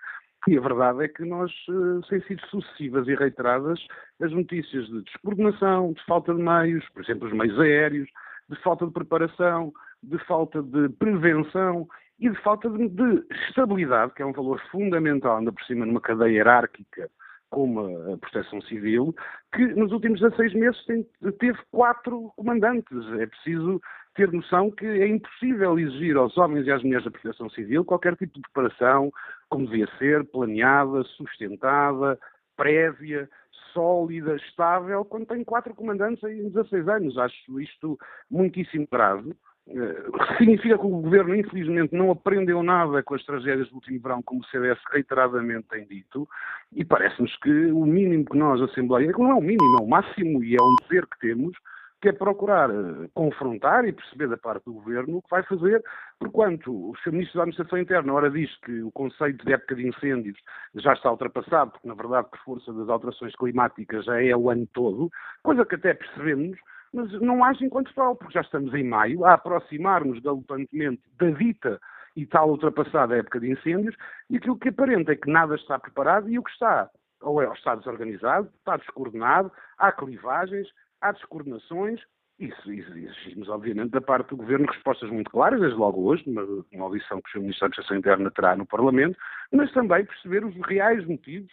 E 0.48 0.58
a 0.58 0.62
verdade 0.62 1.06
é 1.06 1.08
que 1.08 1.24
nós, 1.24 1.52
uh, 1.70 2.02
têm 2.10 2.22
sido 2.24 2.46
sucessivas 2.48 3.08
e 3.08 3.16
reiteradas 3.16 3.80
as 4.22 4.32
notícias 4.32 4.88
de 4.88 5.02
descoordenação, 5.04 5.94
de 5.94 6.04
falta 6.06 6.34
de 6.34 6.42
meios, 6.42 6.84
por 6.90 7.02
exemplo, 7.04 7.28
os 7.28 7.34
meios 7.34 7.58
aéreos, 7.60 8.10
de 8.50 8.62
falta 8.62 8.86
de 8.86 8.92
preparação, 8.92 9.72
de 10.02 10.18
falta 10.26 10.62
de 10.62 10.90
prevenção 10.90 11.88
e 12.24 12.30
de 12.30 12.42
falta 12.42 12.70
de, 12.70 12.88
de, 12.88 13.26
estabilidade, 13.50 14.14
que 14.14 14.22
é 14.22 14.26
um 14.26 14.32
valor 14.32 14.62
fundamental, 14.72 15.38
ainda 15.38 15.52
por 15.52 15.62
cima 15.66 15.86
numa 15.86 16.00
cadeia 16.00 16.38
hierárquica 16.38 17.10
como 17.50 17.82
a 18.12 18.18
Proteção 18.18 18.62
Civil, 18.62 19.14
que 19.54 19.64
nos 19.76 19.92
últimos 19.92 20.20
16 20.22 20.54
meses 20.56 20.86
tem, 20.86 21.06
teve 21.40 21.60
quatro 21.70 22.32
comandantes. 22.36 22.98
É 23.20 23.28
preciso 23.28 23.80
ter 24.16 24.32
noção 24.32 24.72
que 24.72 24.86
é 24.86 25.08
impossível 25.08 25.78
exigir 25.78 26.18
aos 26.18 26.36
homens 26.36 26.66
e 26.66 26.72
às 26.72 26.82
mulheres 26.82 27.06
da 27.06 27.12
Proteção 27.12 27.50
Civil 27.52 27.86
qualquer 27.86 28.16
tipo 28.16 28.34
de 28.34 28.42
preparação, 28.42 29.12
como 29.50 29.68
devia 29.68 29.88
ser, 30.00 30.24
planeada, 30.26 31.04
sustentada, 31.04 32.18
prévia, 32.56 33.30
sólida, 33.72 34.36
estável, 34.38 35.06
quando 35.06 35.28
tem 35.28 35.44
quatro 35.44 35.76
comandantes 35.76 36.24
em 36.24 36.50
16 36.50 36.88
anos. 36.88 37.18
Acho 37.20 37.62
isto 37.62 38.00
muitíssimo 38.32 38.88
grave. 38.92 39.36
Uh, 39.66 40.36
significa 40.38 40.78
que 40.78 40.86
o 40.86 40.90
governo, 40.90 41.36
infelizmente, 41.36 41.96
não 41.96 42.12
aprendeu 42.12 42.62
nada 42.62 43.02
com 43.02 43.16
as 43.16 43.24
tragédias 43.24 43.70
do 43.70 43.76
último 43.76 44.00
verão, 44.02 44.22
como 44.22 44.42
o 44.42 44.46
CDS 44.46 44.80
reiteradamente 44.92 45.68
tem 45.70 45.86
dito, 45.86 46.28
e 46.74 46.84
parece-nos 46.84 47.36
que 47.38 47.68
o 47.72 47.86
mínimo 47.86 48.26
que 48.26 48.38
nós, 48.38 48.62
Assembleia, 48.62 49.12
não 49.18 49.32
é 49.32 49.36
o 49.36 49.42
mínimo, 49.42 49.80
é 49.80 49.82
o 49.82 49.88
máximo 49.88 50.44
e 50.44 50.56
é 50.56 50.62
um 50.62 50.76
dever 50.82 51.08
que 51.08 51.20
temos, 51.20 51.56
que 52.02 52.10
é 52.10 52.12
procurar 52.12 52.70
uh, 52.70 53.10
confrontar 53.14 53.88
e 53.88 53.94
perceber 53.94 54.28
da 54.28 54.36
parte 54.36 54.66
do 54.66 54.74
governo 54.74 55.20
o 55.20 55.22
que 55.22 55.30
vai 55.30 55.42
fazer, 55.44 55.82
porquanto 56.20 56.70
o 56.70 56.94
Sr. 56.98 57.14
Ministro 57.14 57.38
da 57.38 57.44
Administração 57.44 57.80
Interna, 57.80 58.14
ora 58.14 58.30
diz 58.30 58.54
que 58.58 58.82
o 58.82 58.92
conceito 58.92 59.46
de 59.46 59.54
época 59.54 59.76
de 59.76 59.88
incêndios 59.88 60.38
já 60.76 60.92
está 60.92 61.10
ultrapassado, 61.10 61.72
porque 61.72 61.88
na 61.88 61.94
verdade, 61.94 62.28
por 62.30 62.40
força 62.40 62.74
das 62.74 62.90
alterações 62.90 63.34
climáticas, 63.38 64.04
já 64.04 64.22
é 64.22 64.36
o 64.36 64.50
ano 64.50 64.68
todo, 64.74 65.10
coisa 65.42 65.66
que 65.66 65.76
até 65.76 65.94
percebemos, 65.94 66.60
mas 66.94 67.12
não 67.22 67.44
age 67.44 67.66
enquanto 67.66 67.94
tal, 67.94 68.16
porque 68.16 68.34
já 68.34 68.42
estamos 68.42 68.74
em 68.74 68.84
maio, 68.84 69.26
a 69.26 69.34
aproximar-nos 69.34 70.20
galopantemente 70.20 71.02
da 71.18 71.30
dita 71.32 71.80
e 72.16 72.26
tal 72.26 72.50
ultrapassada 72.50 73.18
época 73.18 73.40
de 73.40 73.52
incêndios, 73.52 73.96
e 74.30 74.38
aquilo 74.38 74.58
que 74.58 74.70
aparenta 74.70 75.12
é 75.12 75.16
que 75.16 75.30
nada 75.30 75.56
está 75.56 75.80
preparado 75.80 76.30
e 76.30 76.38
o 76.38 76.44
que 76.44 76.52
está, 76.52 76.90
ou 77.22 77.42
é, 77.42 77.52
está 77.54 77.76
desorganizado, 77.76 78.50
está 78.60 78.78
descoordenado, 78.78 79.52
há 79.78 79.92
clivagens, 79.92 80.68
há 81.02 81.12
descoordenações, 81.12 82.00
isso, 82.40 82.72
exigimos, 82.72 83.48
obviamente, 83.48 83.92
da 83.92 84.02
parte 84.02 84.30
do 84.30 84.38
Governo 84.38 84.66
respostas 84.66 85.10
muito 85.10 85.30
claras, 85.32 85.60
desde 85.60 85.78
logo 85.78 86.02
hoje, 86.04 86.24
numa, 86.28 86.44
uma 86.72 86.86
audição 86.86 87.22
que 87.22 87.38
o. 87.38 87.42
Ministro 87.42 87.62
da 87.62 87.68
Administração 87.68 87.98
Interna 87.98 88.32
terá 88.32 88.56
no 88.56 88.66
Parlamento, 88.66 89.18
mas 89.52 89.72
também 89.72 90.06
perceber 90.06 90.44
os 90.44 90.56
reais 90.68 91.06
motivos 91.06 91.52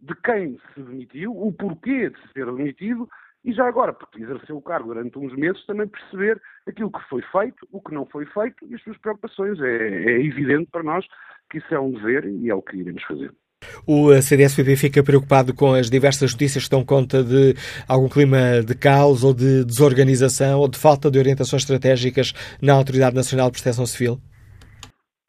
de 0.00 0.14
quem 0.16 0.58
se 0.74 0.82
demitiu, 0.82 1.32
o 1.36 1.52
porquê 1.52 2.10
de 2.10 2.20
se 2.22 2.32
ter 2.34 2.46
demitido 2.46 3.08
e 3.44 3.52
já 3.52 3.66
agora, 3.66 3.92
porque 3.92 4.22
exerceu 4.22 4.56
o 4.56 4.62
cargo 4.62 4.94
durante 4.94 5.18
uns 5.18 5.34
meses, 5.34 5.64
também 5.66 5.88
perceber 5.88 6.40
aquilo 6.66 6.92
que 6.92 7.08
foi 7.08 7.22
feito, 7.22 7.66
o 7.72 7.80
que 7.80 7.92
não 7.92 8.06
foi 8.06 8.24
feito 8.26 8.64
e 8.68 8.74
as 8.74 8.82
suas 8.82 8.96
preocupações. 8.98 9.60
É, 9.60 9.64
é 9.66 10.24
evidente 10.24 10.68
para 10.70 10.82
nós 10.82 11.04
que 11.50 11.58
isso 11.58 11.74
é 11.74 11.80
um 11.80 11.90
dever 11.90 12.24
e 12.24 12.48
é 12.48 12.54
o 12.54 12.62
que 12.62 12.76
iremos 12.76 13.02
fazer. 13.02 13.32
O 13.86 14.12
CDS-PP 14.20 14.76
fica 14.76 15.02
preocupado 15.02 15.54
com 15.54 15.72
as 15.72 15.90
diversas 15.90 16.32
notícias 16.32 16.64
que 16.64 16.70
dão 16.70 16.84
conta 16.84 17.22
de 17.22 17.54
algum 17.88 18.08
clima 18.08 18.62
de 18.64 18.76
caos 18.76 19.24
ou 19.24 19.34
de 19.34 19.64
desorganização 19.64 20.60
ou 20.60 20.68
de 20.68 20.78
falta 20.78 21.10
de 21.10 21.18
orientações 21.18 21.62
estratégicas 21.62 22.32
na 22.60 22.74
Autoridade 22.74 23.14
Nacional 23.14 23.50
de 23.50 23.60
Proteção 23.60 23.86
Civil? 23.86 24.18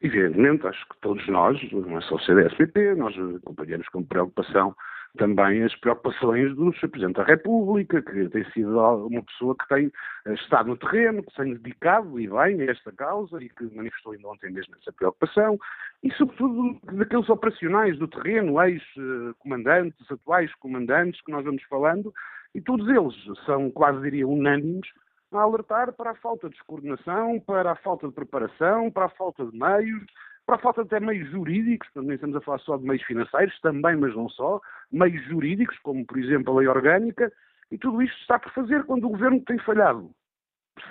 Evidentemente, 0.00 0.66
acho 0.66 0.86
que 0.88 1.00
todos 1.00 1.26
nós, 1.28 1.58
não 1.72 1.98
é 1.98 2.00
só 2.02 2.16
o 2.16 2.20
CDS-PP, 2.20 2.94
nós 2.96 3.14
acompanhamos 3.36 3.88
com 3.88 4.02
preocupação 4.02 4.74
também 5.16 5.62
as 5.62 5.74
preocupações 5.76 6.54
do 6.56 6.72
Sr. 6.74 6.88
Presidente 6.88 7.16
da 7.16 7.24
República, 7.24 8.02
que 8.02 8.28
tem 8.28 8.44
sido 8.50 8.78
uma 9.06 9.22
pessoa 9.22 9.54
que 9.56 9.68
tem 9.68 9.92
eh, 10.26 10.34
estado 10.34 10.68
no 10.68 10.76
terreno, 10.76 11.22
que 11.22 11.34
tem 11.34 11.54
dedicado 11.54 12.18
e 12.18 12.28
bem 12.28 12.62
a 12.62 12.70
esta 12.70 12.90
causa 12.92 13.42
e 13.42 13.48
que 13.48 13.64
manifestou 13.74 14.12
ainda 14.12 14.28
ontem 14.28 14.50
mesmo 14.50 14.74
essa 14.80 14.92
preocupação, 14.92 15.58
e 16.02 16.12
sobretudo 16.14 16.80
daqueles 16.92 17.28
operacionais 17.28 17.96
do 17.98 18.08
terreno, 18.08 18.60
ex-comandantes, 18.62 20.10
atuais 20.10 20.52
comandantes 20.56 21.20
que 21.22 21.30
nós 21.30 21.44
vamos 21.44 21.62
falando, 21.64 22.12
e 22.54 22.60
todos 22.60 22.88
eles 22.88 23.14
são 23.46 23.70
quase 23.70 24.00
diria 24.00 24.26
unânimes 24.26 24.88
a 25.32 25.42
alertar 25.42 25.92
para 25.92 26.12
a 26.12 26.14
falta 26.16 26.48
de 26.48 26.62
coordenação, 26.64 27.40
para 27.40 27.72
a 27.72 27.76
falta 27.76 28.06
de 28.06 28.14
preparação, 28.14 28.90
para 28.90 29.06
a 29.06 29.10
falta 29.10 29.44
de 29.44 29.56
meios, 29.56 30.04
para 30.46 30.56
a 30.56 30.58
falta 30.58 30.82
até 30.82 31.00
meios 31.00 31.30
jurídicos, 31.30 31.88
nem 31.96 32.14
estamos 32.14 32.36
a 32.36 32.40
falar 32.40 32.58
só 32.58 32.76
de 32.76 32.84
meios 32.84 33.02
financeiros, 33.04 33.58
também, 33.60 33.96
mas 33.96 34.14
não 34.14 34.28
só, 34.28 34.60
meios 34.92 35.24
jurídicos, 35.26 35.78
como 35.80 36.04
por 36.04 36.18
exemplo 36.18 36.52
a 36.52 36.58
lei 36.58 36.68
orgânica, 36.68 37.32
e 37.70 37.78
tudo 37.78 38.02
isto 38.02 38.16
está 38.20 38.38
por 38.38 38.52
fazer 38.52 38.84
quando 38.84 39.06
o 39.06 39.10
governo 39.10 39.40
tem 39.40 39.58
falhado, 39.58 40.10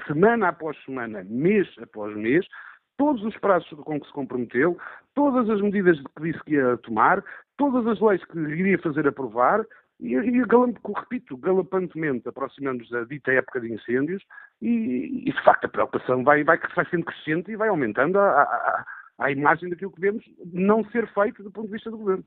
semana 0.07 0.49
após 0.49 0.77
semana, 0.83 1.23
mês 1.23 1.67
após 1.81 2.15
mês, 2.15 2.45
todos 2.97 3.23
os 3.23 3.37
prazos 3.37 3.69
com 3.69 3.99
que 3.99 4.07
se 4.07 4.13
comprometeu, 4.13 4.77
todas 5.13 5.49
as 5.49 5.61
medidas 5.61 5.99
que 5.99 6.23
disse 6.23 6.43
que 6.43 6.53
ia 6.53 6.77
tomar, 6.77 7.23
todas 7.57 7.85
as 7.87 7.99
leis 7.99 8.23
que 8.25 8.39
iria 8.39 8.79
fazer 8.79 9.07
aprovar, 9.07 9.65
e, 9.99 10.15
e 10.15 10.43
repito, 10.97 11.37
galopantemente 11.37 12.27
aproximando-nos 12.27 12.89
da 12.89 13.03
dita 13.03 13.31
época 13.31 13.61
de 13.61 13.71
incêndios, 13.71 14.23
e, 14.61 15.23
e, 15.27 15.31
de 15.31 15.43
facto 15.43 15.65
a 15.65 15.69
preocupação 15.69 16.23
vai, 16.23 16.43
vai, 16.43 16.59
vai 16.75 16.85
sendo 16.89 17.05
crescente 17.05 17.51
e 17.51 17.55
vai 17.55 17.69
aumentando 17.69 18.19
a, 18.19 18.41
a, 18.41 18.85
à 19.23 19.31
imagem 19.31 19.69
daquilo 19.69 19.91
que 19.91 20.01
vemos 20.01 20.23
não 20.51 20.83
ser 20.91 21.07
feito 21.13 21.41
do 21.41 21.51
ponto 21.51 21.67
de 21.67 21.73
vista 21.73 21.89
do 21.89 21.97
governo. 21.97 22.23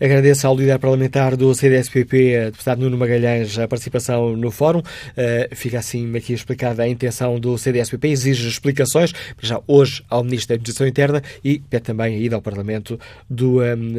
Agradeço 0.00 0.46
ao 0.46 0.56
líder 0.56 0.78
parlamentar 0.78 1.36
do 1.36 1.54
CDSPP, 1.54 2.50
deputado 2.50 2.80
Nuno 2.80 2.96
Magalhães, 2.96 3.58
a 3.58 3.68
participação 3.68 4.36
no 4.36 4.50
fórum. 4.50 4.80
Uh, 4.80 5.54
fica 5.54 5.78
assim 5.78 6.16
aqui 6.16 6.32
explicada 6.32 6.82
a 6.82 6.88
intenção 6.88 7.38
do 7.38 7.56
CDSPP, 7.56 8.08
exige 8.08 8.48
explicações, 8.48 9.12
já 9.40 9.60
hoje 9.66 10.04
ao 10.08 10.24
Ministro 10.24 10.48
da 10.48 10.54
Administração 10.54 10.86
Interna 10.86 11.22
e 11.44 11.60
pede 11.60 11.84
também 11.84 12.16
a 12.16 12.18
ida 12.18 12.36
ao 12.36 12.42
Parlamento 12.42 12.98
do 13.30 13.60
um, 13.60 13.94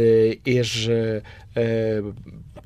ex 0.46 0.88
uh, 0.88 2.14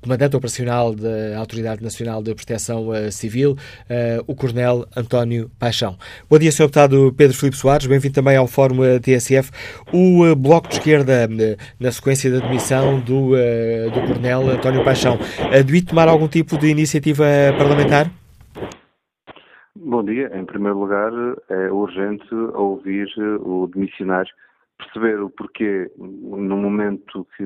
Comandante 0.03 0.35
Operacional 0.35 0.93
da 0.93 1.39
Autoridade 1.39 1.81
Nacional 1.81 2.21
de 2.21 2.35
Proteção 2.35 2.89
uh, 2.89 3.09
Civil, 3.09 3.53
uh, 3.53 4.23
o 4.27 4.35
Coronel 4.35 4.85
António 4.97 5.49
Paixão. 5.57 5.95
Bom 6.29 6.37
dia, 6.37 6.51
Sr. 6.51 6.63
Deputado 6.63 7.13
Pedro 7.17 7.37
Filipe 7.37 7.55
Soares, 7.55 7.87
bem-vindo 7.87 8.13
também 8.13 8.35
ao 8.35 8.45
Fórum 8.45 8.81
uh, 8.81 8.99
TSF. 8.99 9.49
O 9.93 10.35
Bloco 10.35 10.67
de 10.67 10.73
Esquerda, 10.73 11.25
na 11.79 11.89
sequência 11.89 12.29
da 12.29 12.45
demissão 12.45 12.99
do, 12.99 13.29
do 13.29 14.07
Coronel 14.07 14.49
António 14.49 14.83
Paixão, 14.83 15.17
devia 15.65 15.85
tomar 15.85 16.09
algum 16.09 16.27
tipo 16.27 16.57
de 16.57 16.67
iniciativa 16.67 17.23
parlamentar? 17.57 18.11
Bom 19.73 20.03
dia. 20.03 20.29
Em 20.37 20.43
primeiro 20.43 20.79
lugar, 20.79 21.11
é 21.49 21.71
urgente 21.71 22.27
ouvir 22.53 23.07
o 23.39 23.67
demissionário, 23.73 24.31
perceber 24.77 25.21
o 25.21 25.29
porquê, 25.29 25.89
no 25.97 26.57
momento 26.57 27.25
que 27.37 27.45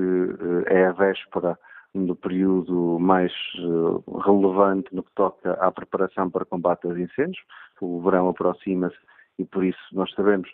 é 0.67 0.87
a 0.87 0.91
véspera 0.93 1.55
no 1.93 2.15
período 2.15 2.99
mais 2.99 3.31
uh, 3.59 4.03
relevante 4.19 4.93
no 4.93 5.03
que 5.03 5.11
toca 5.15 5.53
à 5.53 5.71
preparação 5.71 6.29
para 6.29 6.45
combate 6.45 6.85
aos 6.85 6.97
incêndios. 6.97 7.41
O 7.81 8.01
verão 8.01 8.29
aproxima-se 8.29 8.97
e 9.39 9.45
por 9.45 9.63
isso 9.63 9.79
nós 9.93 10.11
sabemos 10.13 10.49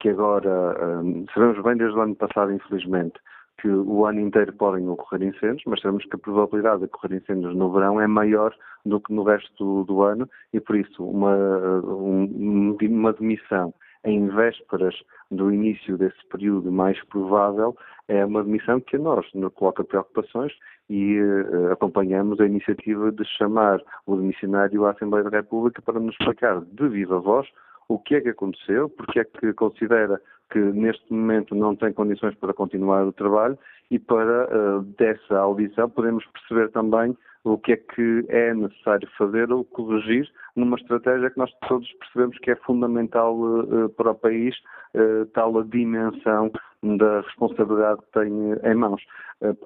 que 0.00 0.08
agora, 0.08 0.74
uh, 1.00 1.26
sabemos 1.34 1.62
bem 1.62 1.76
desde 1.76 1.96
o 1.96 2.02
ano 2.02 2.14
passado, 2.14 2.52
infelizmente, 2.52 3.18
que 3.58 3.68
o 3.68 4.04
ano 4.04 4.20
inteiro 4.20 4.52
podem 4.52 4.86
ocorrer 4.88 5.28
incêndios, 5.28 5.62
mas 5.66 5.80
sabemos 5.80 6.04
que 6.04 6.14
a 6.14 6.18
probabilidade 6.18 6.80
de 6.80 6.84
ocorrer 6.84 7.18
incêndios 7.18 7.56
no 7.56 7.72
verão 7.72 8.00
é 8.00 8.06
maior 8.06 8.54
do 8.84 9.00
que 9.00 9.12
no 9.12 9.22
resto 9.22 9.52
do, 9.58 9.84
do 9.84 10.02
ano 10.02 10.28
e 10.52 10.60
por 10.60 10.76
isso 10.76 11.02
uma, 11.04 11.34
um, 11.34 12.76
uma 12.80 13.12
demissão 13.14 13.72
em 14.04 14.28
vésperas 14.28 14.94
do 15.30 15.52
início 15.52 15.98
desse 15.98 16.24
período 16.30 16.70
mais 16.70 17.02
provável, 17.06 17.76
é 18.08 18.24
uma 18.24 18.44
demissão 18.44 18.80
que 18.80 18.96
a 18.96 18.98
nós 18.98 19.26
nos 19.34 19.52
coloca 19.54 19.82
preocupações 19.84 20.52
e 20.88 21.20
uh, 21.20 21.72
acompanhamos 21.72 22.40
a 22.40 22.46
iniciativa 22.46 23.10
de 23.10 23.24
chamar 23.24 23.80
o 24.06 24.16
demissionário 24.16 24.86
à 24.86 24.92
Assembleia 24.92 25.24
da 25.24 25.38
República 25.38 25.82
para 25.82 25.98
nos 25.98 26.14
explicar 26.14 26.60
de 26.60 26.88
viva 26.88 27.18
voz 27.18 27.48
o 27.88 27.98
que 27.98 28.16
é 28.16 28.20
que 28.20 28.30
aconteceu, 28.30 28.88
porque 28.90 29.20
é 29.20 29.24
que 29.24 29.52
considera 29.52 30.20
que 30.50 30.58
neste 30.58 31.12
momento 31.12 31.54
não 31.54 31.74
tem 31.74 31.92
condições 31.92 32.34
para 32.36 32.54
continuar 32.54 33.04
o 33.04 33.12
trabalho 33.12 33.58
e 33.90 33.98
para 33.98 34.46
uh, 34.46 34.82
dessa 34.96 35.38
audição 35.38 35.88
podemos 35.90 36.24
perceber 36.26 36.70
também 36.70 37.16
o 37.44 37.56
que 37.56 37.72
é 37.72 37.76
que 37.76 38.24
é 38.28 38.52
necessário 38.52 39.08
fazer 39.16 39.52
ou 39.52 39.64
corrigir 39.64 40.28
numa 40.56 40.76
estratégia 40.76 41.30
que 41.30 41.38
nós 41.38 41.52
todos 41.68 41.90
percebemos 41.94 42.36
que 42.38 42.50
é 42.50 42.56
fundamental 42.56 43.38
uh, 43.38 43.88
para 43.90 44.10
o 44.10 44.14
país, 44.14 44.56
uh, 44.94 45.26
tal 45.26 45.58
a 45.58 45.62
dimensão 45.62 46.50
da 46.98 47.20
responsabilidade 47.22 48.00
que 48.02 48.20
tem 48.20 48.30
em 48.64 48.74
mãos. 48.74 49.02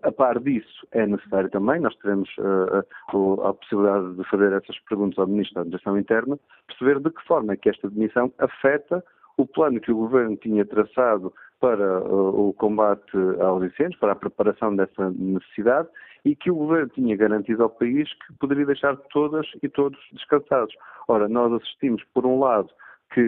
A 0.03 0.11
par 0.11 0.39
disso, 0.41 0.87
é 0.93 1.07
necessário 1.07 1.51
também, 1.51 1.81
nós 1.81 1.95
teremos 1.97 2.29
uh, 2.39 3.43
a 3.43 3.55
possibilidade 3.55 4.15
de 4.15 4.25
fazer 4.25 4.53
essas 4.53 4.79
perguntas 4.89 5.19
ao 5.19 5.27
Ministro 5.27 5.55
da 5.55 5.61
Administração 5.61 5.99
Interna, 5.99 6.39
perceber 6.67 7.01
de 7.01 7.11
que 7.11 7.23
forma 7.27 7.53
é 7.53 7.57
que 7.57 7.69
esta 7.69 7.89
demissão 7.89 8.33
afeta 8.39 9.05
o 9.37 9.47
plano 9.47 9.81
que 9.81 9.93
o 9.93 9.97
Governo 9.97 10.37
tinha 10.37 10.65
traçado 10.65 11.33
para 11.61 12.03
o 12.03 12.55
combate 12.55 13.17
aos 13.41 13.63
incêndios, 13.63 13.99
para 14.01 14.13
a 14.13 14.17
preparação 14.17 14.75
dessa 14.75 15.11
necessidade 15.11 15.89
e 16.25 16.35
que 16.35 16.51
o 16.51 16.55
Governo 16.55 16.89
tinha 16.89 17.17
garantido 17.17 17.63
ao 17.63 17.71
país 17.71 18.13
que 18.13 18.33
poderia 18.39 18.67
deixar 18.67 18.97
todas 19.13 19.47
e 19.63 19.69
todos 19.69 19.99
descansados. 20.13 20.75
Ora, 21.07 21.29
nós 21.29 21.53
assistimos, 21.53 22.03
por 22.15 22.27
um 22.27 22.39
lado, 22.39 22.71
que 23.13 23.21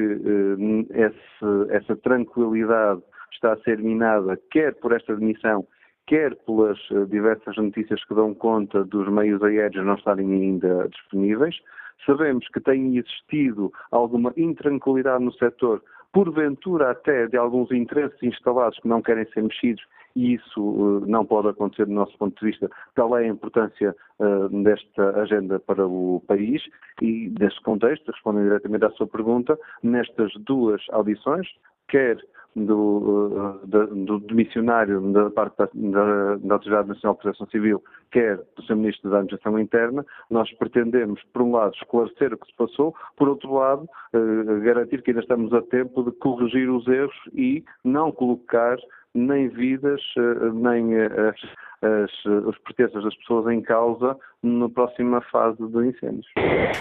esse, 0.90 1.70
essa 1.70 1.96
tranquilidade 1.96 3.02
está 3.32 3.52
a 3.52 3.58
ser 3.58 3.78
minada, 3.78 4.38
quer 4.50 4.74
por 4.74 4.92
esta 4.92 5.14
demissão, 5.16 5.66
quer 6.06 6.34
pelas 6.44 6.78
uh, 6.90 7.06
diversas 7.06 7.56
notícias 7.56 8.04
que 8.04 8.14
dão 8.14 8.34
conta 8.34 8.84
dos 8.84 9.08
meios 9.08 9.42
aéreos 9.42 9.84
não 9.84 9.94
estarem 9.94 10.30
ainda 10.32 10.88
disponíveis. 10.88 11.56
Sabemos 12.04 12.46
que 12.48 12.60
tem 12.60 12.96
existido 12.96 13.72
alguma 13.90 14.32
intranquilidade 14.36 15.24
no 15.24 15.32
setor 15.34 15.82
porventura 16.12 16.90
até 16.90 17.26
de 17.26 17.36
alguns 17.36 17.70
interesses 17.72 18.22
instalados 18.22 18.78
que 18.78 18.88
não 18.88 19.00
querem 19.00 19.24
ser 19.32 19.42
mexidos, 19.42 19.82
e 20.14 20.34
isso 20.34 20.60
uh, 20.60 21.06
não 21.06 21.24
pode 21.24 21.48
acontecer 21.48 21.86
do 21.86 21.92
nosso 21.92 22.16
ponto 22.18 22.38
de 22.38 22.50
vista, 22.50 22.70
tal 22.94 23.16
é 23.16 23.24
a 23.24 23.28
importância 23.28 23.96
uh, 24.18 24.48
desta 24.62 25.20
agenda 25.22 25.58
para 25.58 25.86
o 25.86 26.22
país 26.26 26.62
e, 27.00 27.32
neste 27.40 27.62
contexto, 27.62 28.12
respondendo 28.12 28.44
diretamente 28.44 28.84
à 28.84 28.90
sua 28.90 29.06
pergunta, 29.06 29.58
nestas 29.82 30.32
duas 30.40 30.82
audições, 30.90 31.48
quer 31.88 32.18
do, 32.54 33.60
do, 33.64 34.18
do 34.18 34.34
missionário 34.34 35.00
da 35.12 35.30
parte 35.30 35.56
da, 35.56 35.68
da, 35.72 36.36
da 36.36 36.54
Autoridade 36.54 36.88
Nacional 36.88 37.14
de 37.14 37.22
Proteção 37.22 37.46
Civil, 37.48 37.82
quer 38.10 38.36
do 38.56 38.62
Sr. 38.62 38.76
Ministro 38.76 39.10
da 39.10 39.18
Administração 39.18 39.58
Interna, 39.58 40.04
nós 40.30 40.52
pretendemos, 40.54 41.20
por 41.32 41.42
um 41.42 41.52
lado, 41.52 41.74
esclarecer 41.74 42.34
o 42.34 42.38
que 42.38 42.46
se 42.46 42.54
passou, 42.54 42.94
por 43.16 43.28
outro 43.28 43.54
lado, 43.54 43.88
eh, 44.12 44.60
garantir 44.60 45.02
que 45.02 45.10
ainda 45.10 45.22
estamos 45.22 45.52
a 45.52 45.62
tempo 45.62 46.02
de 46.02 46.12
corrigir 46.12 46.68
os 46.70 46.86
erros 46.86 47.16
e 47.34 47.64
não 47.84 48.12
colocar 48.12 48.76
nem 49.14 49.48
vidas, 49.48 50.00
eh, 50.16 50.50
nem 50.52 50.96
as 51.00 51.36
as, 51.82 52.24
os 52.24 52.56
pertences 52.58 53.02
das 53.02 53.14
pessoas 53.16 53.52
em 53.52 53.60
causa 53.60 54.16
na 54.42 54.68
próxima 54.68 55.20
fase 55.32 55.58
de 55.58 55.88
incêndios. 55.88 56.26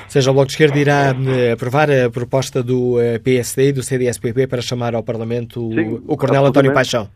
Seja, 0.07 0.29
o 0.29 0.33
Bloco 0.33 0.47
de 0.47 0.53
Esquerda 0.53 0.77
irá 0.77 1.09
eh, 1.09 1.51
aprovar 1.53 1.89
a 1.89 2.09
proposta 2.09 2.61
do 2.61 3.01
eh, 3.01 3.17
PSD 3.17 3.69
e 3.69 3.73
do 3.73 3.83
CDSPP 3.83 4.47
para 4.47 4.61
chamar 4.61 4.93
ao 4.93 5.03
Parlamento 5.03 5.71
Sim, 5.73 6.01
o 6.07 6.15
Coronel 6.15 6.45
António 6.45 6.73
Paixão? 6.73 7.09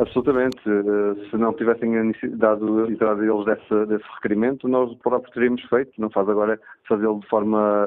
Absolutamente. 0.00 0.58
Eh, 0.66 1.28
se 1.28 1.36
não 1.36 1.52
tivessem 1.52 1.92
dado 2.30 2.90
entrada 2.90 3.22
eles 3.22 3.44
desse, 3.44 3.86
desse 3.86 4.04
requerimento, 4.14 4.66
nós 4.66 4.94
próprios 4.96 5.34
teríamos 5.34 5.62
feito. 5.64 5.92
Não 6.00 6.08
faz 6.08 6.26
agora 6.26 6.58
fazê-lo 6.88 7.20
de 7.20 7.28
forma 7.28 7.86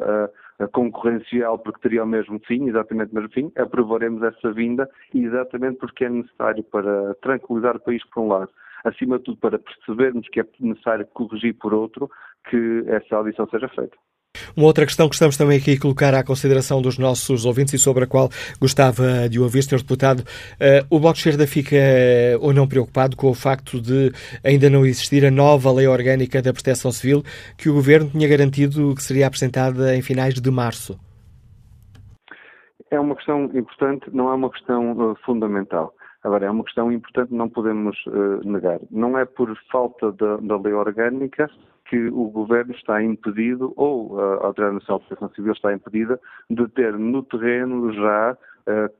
uh, 0.59 0.68
concorrencial, 0.70 1.57
porque 1.57 1.82
teria 1.82 2.03
o 2.03 2.07
mesmo 2.07 2.39
fim, 2.45 2.70
exatamente 2.70 3.11
o 3.11 3.16
mesmo 3.16 3.32
fim. 3.32 3.51
Aprovaremos 3.57 4.22
essa 4.22 4.51
vinda, 4.51 4.88
exatamente 5.14 5.80
porque 5.80 6.05
é 6.05 6.09
necessário 6.09 6.64
para 6.66 7.16
tranquilizar 7.16 7.76
o 7.78 7.80
país, 7.80 8.05
por 8.09 8.22
um 8.22 8.28
lado 8.28 8.49
acima 8.84 9.18
de 9.18 9.24
tudo 9.24 9.38
para 9.38 9.57
percebermos 9.57 10.28
que 10.28 10.41
é 10.41 10.45
necessário 10.59 11.07
corrigir 11.14 11.53
por 11.55 11.74
outro, 11.74 12.11
que 12.49 12.84
essa 12.88 13.16
audição 13.16 13.47
seja 13.47 13.70
feita. 13.70 13.97
Uma 14.56 14.66
outra 14.66 14.86
questão 14.86 15.08
que 15.08 15.16
estamos 15.16 15.38
também 15.38 15.58
aqui 15.58 15.74
a 15.74 15.80
colocar 15.80 16.14
à 16.14 16.24
consideração 16.24 16.82
dos 16.82 16.98
nossos 16.98 17.46
ouvintes 17.46 17.74
e 17.74 17.78
sobre 17.78 18.04
a 18.04 18.08
qual 18.08 18.30
gostava 18.60 19.30
de 19.30 19.40
ouvir, 19.40 19.64
Sr. 19.64 19.78
Deputado, 19.78 20.20
uh, 20.20 20.86
o 20.90 21.00
Bloco 21.00 21.14
de 21.14 21.20
Esquerda 21.20 21.48
fica 21.48 21.76
uh, 21.76 22.46
ou 22.46 22.54
não 22.54 22.68
preocupado 22.68 23.16
com 23.16 23.30
o 23.30 23.34
facto 23.34 23.80
de 23.80 24.12
ainda 24.44 24.70
não 24.70 24.86
existir 24.86 25.26
a 25.26 25.32
nova 25.32 25.72
Lei 25.72 25.88
Orgânica 25.88 26.42
da 26.42 26.54
Proteção 26.54 26.92
Civil 26.92 27.24
que 27.58 27.70
o 27.70 27.74
Governo 27.74 28.10
tinha 28.10 28.28
garantido 28.28 28.94
que 28.96 29.04
seria 29.04 29.28
apresentada 29.28 29.96
em 29.96 30.02
finais 30.02 30.34
de 30.36 30.52
março? 30.52 31.00
É 32.90 33.00
uma 33.00 33.16
questão 33.16 33.46
importante, 33.56 34.06
não 34.14 34.30
é 34.30 34.36
uma 34.36 34.50
questão 34.50 34.92
uh, 34.94 35.16
fundamental. 35.26 35.94
Agora, 36.24 36.46
é 36.46 36.50
uma 36.50 36.64
questão 36.64 36.92
importante, 36.92 37.34
não 37.34 37.50
podemos 37.50 37.98
negar. 38.46 38.80
Não 38.90 39.18
é 39.18 39.26
por 39.26 39.54
falta 39.70 40.10
da, 40.14 40.38
da 40.38 40.58
lei 40.58 40.72
orgânica 40.72 41.50
que 41.94 42.08
o 42.08 42.28
Governo 42.32 42.74
está 42.74 43.04
impedido, 43.04 43.72
ou 43.76 44.20
a 44.20 44.46
Autoridade 44.48 44.78
Nacional 44.78 45.00
de 45.00 45.06
Proteção 45.10 45.30
Civil 45.36 45.54
está 45.54 45.72
impedida, 45.72 46.20
de 46.50 46.68
ter 46.70 46.98
no 46.98 47.22
terreno 47.22 47.94
já 47.94 48.36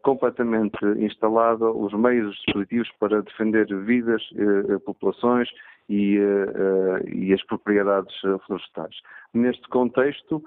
completamente 0.01 0.78
instalado 0.97 1.78
os 1.78 1.93
meios 1.93 2.36
dispositivos 2.45 2.89
para 2.99 3.22
defender 3.22 3.66
vidas, 3.84 4.22
uh, 4.32 4.80
populações 4.82 5.49
e, 5.89 6.18
e, 7.14 7.34
as 7.34 7.43
propriedades 7.45 8.14
florestais. 8.45 8.95
Neste 9.34 9.68
contexto, 9.68 10.41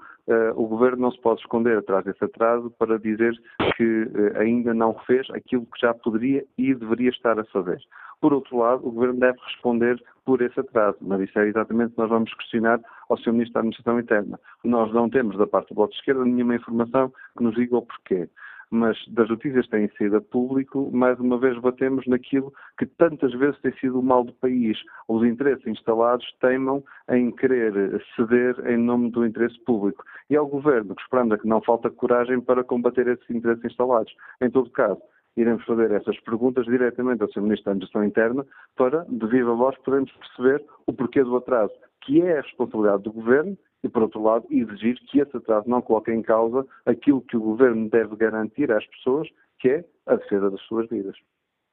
o 0.55 0.67
Governo 0.67 1.03
não 1.03 1.11
se 1.11 1.21
pode 1.21 1.41
esconder 1.41 1.77
atrás 1.77 2.03
desse 2.05 2.23
atraso 2.23 2.71
para 2.79 2.97
dizer 2.97 3.39
que 3.75 4.07
ainda 4.35 4.73
não 4.73 4.95
fez 5.05 5.29
aquilo 5.29 5.67
que 5.67 5.79
já 5.79 5.93
poderia 5.93 6.43
e 6.57 6.73
deveria 6.73 7.11
estar 7.11 7.39
a 7.39 7.45
fazer. 7.45 7.79
Por 8.19 8.33
outro 8.33 8.57
lado, 8.57 8.87
o 8.87 8.91
Governo 8.91 9.19
deve 9.19 9.37
responder 9.39 10.03
por 10.25 10.41
esse 10.41 10.59
atraso, 10.59 10.97
mas 11.01 11.21
isso 11.21 11.37
é 11.37 11.47
exatamente 11.47 11.91
o 11.91 11.95
que 11.95 11.97
nós 11.99 12.09
vamos 12.09 12.33
questionar 12.33 12.81
ao 13.09 13.17
Sr. 13.17 13.31
Ministro 13.31 13.53
da 13.53 13.59
Administração 13.59 13.99
Interna. 13.99 14.39
Nós 14.63 14.91
não 14.91 15.09
temos, 15.09 15.37
da 15.37 15.45
parte 15.45 15.69
do 15.69 15.75
Bloco 15.75 15.91
de 15.91 15.99
Esquerda, 15.99 16.25
nenhuma 16.25 16.55
informação 16.55 17.13
que 17.37 17.43
nos 17.43 17.55
diga 17.55 17.77
o 17.77 17.83
porquê 17.83 18.27
mas 18.69 18.97
das 19.07 19.29
notícias 19.29 19.67
têm 19.67 19.89
sido 19.97 20.17
a 20.17 20.21
público, 20.21 20.89
mais 20.91 21.19
uma 21.19 21.37
vez 21.37 21.57
batemos 21.59 22.05
naquilo 22.07 22.53
que 22.77 22.85
tantas 22.85 23.33
vezes 23.33 23.59
tem 23.61 23.73
sido 23.77 23.99
o 23.99 24.03
mal 24.03 24.23
do 24.23 24.33
país. 24.33 24.77
Os 25.07 25.25
interesses 25.25 25.65
instalados 25.65 26.25
teimam 26.39 26.83
em 27.09 27.31
querer 27.31 28.03
ceder 28.15 28.55
em 28.67 28.77
nome 28.77 29.11
do 29.11 29.25
interesse 29.25 29.59
público. 29.63 30.03
E 30.29 30.35
é 30.35 30.41
o 30.41 30.47
Governo 30.47 30.95
que 30.95 31.01
esperamos 31.01 31.33
a 31.33 31.37
que 31.37 31.47
não 31.47 31.61
falta 31.61 31.89
coragem 31.89 32.41
para 32.41 32.63
combater 32.63 33.07
esses 33.07 33.29
interesses 33.29 33.63
instalados. 33.65 34.13
Em 34.41 34.49
todo 34.49 34.69
caso, 34.71 35.01
iremos 35.37 35.63
fazer 35.65 35.91
essas 35.91 36.19
perguntas 36.21 36.65
diretamente 36.65 37.21
ao 37.21 37.29
Sr. 37.29 37.41
Ministro 37.41 37.65
da 37.65 37.71
Administração 37.71 38.03
Interna 38.03 38.45
para, 38.75 39.05
de 39.07 39.27
viva 39.27 39.53
voz, 39.53 39.77
podermos 39.79 40.11
perceber 40.11 40.65
o 40.85 40.93
porquê 40.93 41.23
do 41.23 41.37
atraso, 41.37 41.73
que 42.01 42.21
é 42.21 42.39
a 42.39 42.41
responsabilidade 42.41 43.03
do 43.03 43.13
Governo 43.13 43.57
e, 43.83 43.89
por 43.89 44.03
outro 44.03 44.21
lado, 44.21 44.45
exigir 44.49 44.99
que 45.07 45.19
esse 45.19 45.37
atraso 45.37 45.69
não 45.69 45.81
coloque 45.81 46.11
em 46.11 46.21
causa 46.21 46.65
aquilo 46.85 47.21
que 47.21 47.37
o 47.37 47.41
Governo 47.41 47.89
deve 47.89 48.15
garantir 48.15 48.71
às 48.71 48.85
pessoas, 48.87 49.27
que 49.59 49.69
é 49.69 49.85
a 50.05 50.15
defesa 50.15 50.49
das 50.49 50.61
suas 50.61 50.87
vidas. 50.89 51.15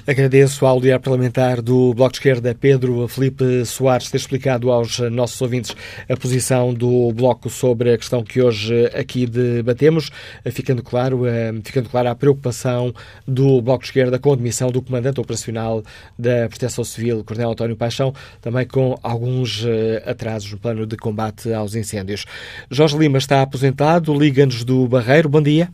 Agradeço 0.07 0.67
ao 0.67 0.79
líder 0.79 1.01
parlamentar 1.01 1.63
do 1.63 1.95
Bloco 1.95 2.13
de 2.13 2.19
Esquerda, 2.19 2.55
Pedro 2.55 3.09
Felipe 3.09 3.65
Soares, 3.65 4.11
ter 4.11 4.19
explicado 4.19 4.71
aos 4.71 4.99
nossos 5.11 5.41
ouvintes 5.41 5.75
a 6.07 6.15
posição 6.15 6.75
do 6.75 7.11
Bloco 7.11 7.49
sobre 7.49 7.95
a 7.95 7.97
questão 7.97 8.23
que 8.23 8.43
hoje 8.43 8.85
aqui 8.89 9.27
debatemos, 9.27 10.11
ficando 10.53 10.83
claro, 10.83 11.25
eh, 11.27 11.55
ficando 11.65 11.89
clara 11.89 12.11
a 12.11 12.15
preocupação 12.15 12.93
do 13.27 13.63
Bloco 13.63 13.83
de 13.83 13.87
Esquerda 13.87 14.19
com 14.19 14.31
a 14.35 14.37
demissão 14.37 14.71
do 14.71 14.83
Comandante 14.83 15.23
Operacional 15.23 15.83
da 16.19 16.51
Proteção 16.51 16.85
Civil, 16.85 17.25
Coronel 17.25 17.53
António 17.53 17.75
Paixão, 17.75 18.13
também 18.43 18.67
com 18.67 18.99
alguns 19.03 19.65
eh, 19.65 20.03
atrasos 20.05 20.53
no 20.53 20.59
plano 20.59 20.87
de 20.87 20.99
combate 20.99 21.51
aos 21.51 21.75
incêndios. 21.75 22.27
Jorge 22.71 22.99
Lima 22.99 23.17
está 23.17 23.41
aposentado, 23.41 24.13
liga-nos 24.13 24.65
do 24.65 24.87
Barreiro. 24.87 25.31
Bom 25.31 25.41
dia. 25.41 25.71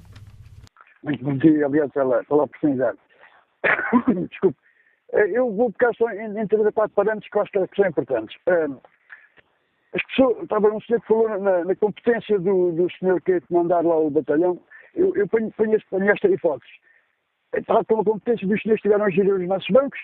Muito 1.02 1.24
bom 1.24 1.36
dia, 1.36 1.66
aliás, 1.66 1.90
pela, 1.90 2.22
pela 2.22 2.44
oportunidade. 2.44 2.96
Desculpe. 4.30 4.58
Eh, 5.12 5.30
eu 5.32 5.52
vou 5.52 5.70
ficar 5.72 5.94
só 5.94 6.10
em, 6.10 6.38
em 6.38 6.46
três 6.46 6.66
a 6.66 6.72
quatro 6.72 6.94
parâmetros 6.94 7.30
que 7.30 7.36
eu 7.36 7.42
acho 7.42 7.50
que 7.52 7.76
são 7.76 7.86
importantes. 7.86 8.36
As 9.92 10.02
pessoas, 10.06 10.42
estava 10.42 10.68
um 10.68 10.80
senhor 10.80 11.00
que 11.00 11.08
falou 11.08 11.28
na, 11.40 11.64
na 11.64 11.74
competência 11.74 12.38
do, 12.38 12.72
do 12.72 12.90
senhor 12.92 13.20
que 13.22 13.32
ia 13.32 13.40
comandar 13.42 13.84
lá 13.84 13.96
o 13.96 14.10
batalhão. 14.10 14.60
Eu, 14.94 15.14
eu 15.16 15.26
ponho, 15.28 15.50
ponho, 15.52 15.78
ponho 15.90 16.10
esta 16.10 16.28
hipótese. 16.28 16.72
Está 17.54 17.82
com 17.84 18.00
a 18.00 18.04
competência 18.04 18.46
dos 18.46 18.62
senhores 18.62 18.80
que 18.80 18.88
estiveram 18.88 19.04
a 19.04 19.10
gerir 19.10 19.34
os 19.34 19.48
nossos 19.48 19.68
bancos, 19.70 19.98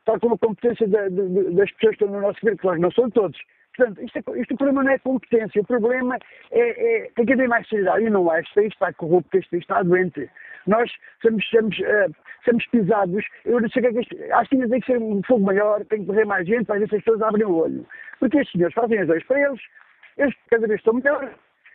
está 0.00 0.18
com 0.18 0.34
a 0.34 0.38
competência 0.38 0.86
de, 0.86 1.10
das 1.54 1.70
pessoas 1.72 1.96
que 1.96 2.04
estão 2.04 2.08
no 2.08 2.20
nosso 2.20 2.38
governo, 2.40 2.58
claro, 2.58 2.80
não 2.80 2.90
são 2.90 3.10
todos. 3.10 3.40
Portanto, 3.76 4.02
isto, 4.02 4.18
é, 4.18 4.40
isto 4.40 4.54
o 4.54 4.56
problema 4.58 4.82
não 4.82 4.90
é 4.90 4.98
competência, 4.98 5.62
o 5.62 5.66
problema 5.66 6.18
é, 6.50 7.04
é 7.04 7.10
tem 7.14 7.24
que 7.24 7.32
haver 7.32 7.48
mais 7.48 7.66
seriedade. 7.68 8.04
E 8.04 8.10
não 8.10 8.32
é, 8.32 8.40
isto 8.40 8.60
está 8.60 8.92
corrupto, 8.92 9.38
isto 9.38 9.56
está 9.56 9.82
doente. 9.82 10.28
Nós 10.66 10.90
somos, 11.22 11.46
somos, 11.48 11.78
uh, 11.78 12.14
somos 12.44 12.66
pisados. 12.66 13.24
Eu 13.44 13.60
não 13.60 13.68
sei 13.68 13.82
que 13.82 13.88
é 13.88 13.92
que 13.92 14.32
Acho 14.32 14.50
que 14.50 14.56
ainda 14.56 14.68
tem 14.68 14.80
que 14.80 14.86
ser 14.86 14.98
um 14.98 15.22
fogo 15.22 15.44
maior, 15.44 15.84
tem 15.86 16.00
que 16.00 16.06
correr 16.06 16.24
mais 16.24 16.46
gente 16.46 16.66
para 16.66 16.78
ver 16.78 16.88
se 16.88 16.96
as 16.96 17.02
pessoas 17.02 17.22
abrem 17.22 17.46
o 17.46 17.54
olho. 17.54 17.86
Porque 18.18 18.38
estes 18.38 18.52
senhores 18.52 18.74
fazem 18.74 18.98
as 18.98 19.08
leis 19.08 19.24
para 19.24 19.40
eles, 19.40 19.60
eles 20.18 20.34
cada 20.50 20.66
vez 20.66 20.80
estão 20.80 20.94
melhor. 20.94 21.32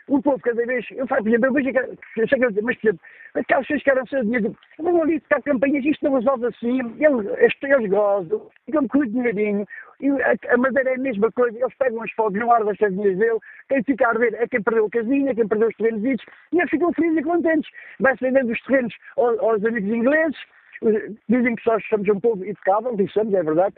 O 0.07 0.21
povo 0.21 0.39
cada 0.39 0.65
vez, 0.65 0.85
eu 0.91 1.07
faço, 1.07 1.23
por 1.23 1.29
exemplo, 1.29 1.47
eu 1.47 1.53
vejo 1.53 1.71
que, 1.71 2.61
mas 2.61 2.77
por 2.77 2.87
exemplo, 2.87 2.99
aquelas 3.33 3.65
pessoas 3.65 3.83
que 3.83 3.89
eram 3.89 4.03
dinheiro, 4.03 4.55
vão 4.77 5.01
ali 5.01 5.19
tocar 5.21 5.41
campanhas, 5.41 5.83
isto 5.83 6.05
não 6.05 6.15
resolve 6.15 6.45
assim, 6.45 6.79
eles, 6.99 7.59
eles 7.63 7.89
gozam, 7.89 8.49
ficam 8.65 8.87
com 8.87 8.99
o 8.99 9.05
dinheirinho, 9.07 9.65
e 9.99 10.09
a, 10.09 10.53
a, 10.53 10.57
Madeira 10.57 10.91
é 10.91 10.95
a 10.95 10.99
mesma 10.99 11.31
coisa, 11.31 11.57
eles 11.57 11.73
pegam 11.77 12.03
os 12.03 12.11
fogos, 12.11 12.39
não 12.39 12.51
ardem 12.51 12.71
as 12.71 12.77
sardinhas 12.77 13.17
dele, 13.17 13.39
quem 13.69 13.83
fica 13.83 14.05
a 14.05 14.09
arder 14.09 14.33
é 14.35 14.47
quem 14.47 14.61
perdeu 14.61 14.85
a 14.85 14.89
casinha, 14.89 15.35
quem 15.35 15.47
perdeu 15.47 15.69
os 15.69 15.75
terrenos 15.75 16.03
e 16.03 16.57
eles 16.59 16.69
ficam 16.69 16.93
felizes 16.93 17.17
e 17.17 17.23
contentes. 17.23 17.71
Vai-se 17.99 18.23
vendendo 18.23 18.51
os 18.51 18.61
terrenos 18.63 18.93
aos, 19.17 19.39
aos 19.39 19.65
amigos 19.65 19.89
ingleses, 19.89 20.37
Dizem 21.29 21.55
que 21.55 21.63
só 21.63 21.77
somos 21.89 22.07
um 22.09 22.19
povo 22.19 22.43
educável, 22.45 22.95
dissemos, 22.95 23.33
é 23.33 23.43
verdade. 23.43 23.75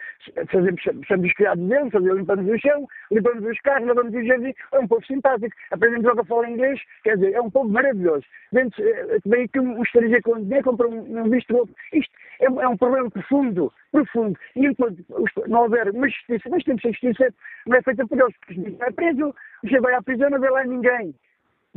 Fazemos, 0.52 0.82
somos 1.08 1.34
criados 1.34 1.68
deles, 1.68 1.94
limpamos 1.94 2.50
o 2.50 2.60
chão, 2.60 2.88
limpamos 3.12 3.46
os 3.46 3.60
carros, 3.62 3.88
lavamos 3.88 4.14
os 4.14 4.26
jardim. 4.26 4.54
É 4.72 4.80
um 4.80 4.88
povo 4.88 5.06
simpático. 5.06 5.56
Aprendemos 5.72 6.06
logo 6.06 6.22
a 6.22 6.26
falar 6.26 6.50
inglês, 6.50 6.80
quer 7.04 7.16
dizer, 7.16 7.34
é 7.34 7.42
um 7.42 7.50
povo 7.50 7.70
maravilhoso. 7.70 8.26
Dentro, 8.52 8.84
eh, 8.84 9.48
que 9.52 9.60
um 9.60 9.82
estrangeiro 9.84 10.24
com 10.24 10.42
dinheiro 10.42 10.64
compra 10.64 10.88
um, 10.88 11.20
um 11.20 11.30
visto 11.30 11.56
outro. 11.56 11.76
Isto 11.94 12.14
é, 12.40 12.46
é, 12.46 12.68
um 12.68 12.78
problema 12.78 13.10
profundo, 13.10 13.72
profundo. 13.92 14.38
E 14.56 14.66
enquanto 14.66 15.04
não 15.48 15.64
houver 15.64 15.90
uma 15.90 16.08
justiça, 16.08 16.50
mas 16.50 16.64
temos 16.64 16.86
a 16.86 16.90
justiça, 16.90 17.34
não 17.66 17.78
é 17.78 17.82
feita 17.82 18.08
por 18.08 18.20
eles, 18.20 18.36
porque 18.46 18.84
é 18.84 18.92
preso, 18.92 19.36
você 19.64 19.80
vai 19.80 19.94
à 19.94 20.02
prisão, 20.02 20.30
não 20.30 20.40
vê 20.40 20.50
lá 20.50 20.64
ninguém. 20.64 21.14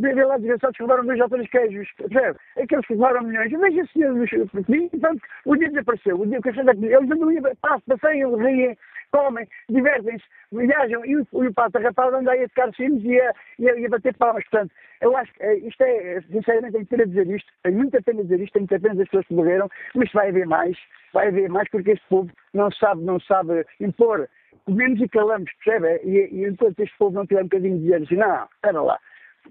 Vê 0.00 0.24
lá 0.24 0.38
desgraçados 0.38 0.76
que 0.76 0.82
levaram 0.82 1.04
dois 1.04 1.20
ou 1.20 1.28
queijos, 1.28 1.88
percebe? 1.96 2.38
Aqueles 2.56 2.86
que 2.86 2.94
levaram 2.94 3.22
milhões. 3.22 3.50
Veja 3.50 3.84
se 3.92 4.02
eles, 4.02 4.30
portanto, 4.50 5.22
o 5.44 5.56
dia 5.56 5.68
desapareceu, 5.68 6.18
o 6.18 6.26
dia 6.26 6.40
que 6.40 6.48
a 6.48 6.52
eles 6.52 7.10
andam, 7.10 7.54
passeiam, 7.86 8.36
riem, 8.36 8.76
comem, 9.12 9.46
divertem-se, 9.68 10.24
viajam, 10.52 11.04
e 11.04 11.16
o, 11.16 11.26
e 11.32 11.46
o 11.46 11.54
pato 11.54 11.78
rapaz 11.78 12.14
anda 12.14 12.32
aí 12.32 12.44
a 12.44 12.48
tocar 12.48 12.74
sinos 12.74 13.04
e 13.04 13.20
a, 13.20 13.34
e, 13.58 13.68
a, 13.68 13.78
e 13.78 13.86
a 13.86 13.88
bater 13.88 14.16
palmas. 14.16 14.44
Portanto, 14.44 14.72
eu 15.00 15.16
acho 15.16 15.32
que 15.34 15.42
eh, 15.42 15.58
isto 15.58 15.82
é, 15.82 16.20
sinceramente, 16.22 16.72
tenho 16.72 16.86
pena 16.86 17.06
dizer 17.06 17.26
isto, 17.28 17.52
tenho 17.62 17.76
muita 17.76 18.02
pena 18.02 18.22
dizer 18.22 18.40
isto, 18.40 18.52
tenho 18.52 18.66
muita 18.68 18.80
pena 18.80 18.94
das 18.94 19.08
pessoas 19.08 19.26
que 19.26 19.34
morreram, 19.34 19.68
mas 19.94 20.12
vai 20.12 20.28
haver 20.28 20.46
mais, 20.46 20.78
vai 21.12 21.28
haver 21.28 21.48
mais 21.50 21.68
porque 21.70 21.92
este 21.92 22.06
povo 22.08 22.30
não 22.54 22.70
sabe, 22.70 23.02
não 23.02 23.20
sabe 23.20 23.66
impor. 23.80 24.28
Comemos 24.64 25.00
e 25.00 25.08
calamos, 25.08 25.50
percebe? 25.64 26.00
E, 26.04 26.28
e 26.32 26.46
enquanto 26.46 26.80
este 26.80 26.96
povo 26.98 27.14
não 27.14 27.26
tiver 27.26 27.40
um 27.40 27.44
bocadinho 27.44 27.76
de 27.76 27.82
dinheiro, 27.82 28.04
assim, 28.04 28.16
não, 28.16 28.44
espera 28.44 28.82
lá, 28.82 28.98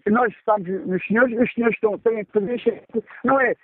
nós 0.08 0.34
estamos 0.34 0.68
nos 0.86 1.06
senhores, 1.06 1.40
os 1.40 1.54
senhores 1.54 1.76
estão, 1.76 1.98
têm 2.00 2.26
que 2.26 2.32
fazer, 2.32 2.84
não 3.24 3.40
é? 3.40 3.56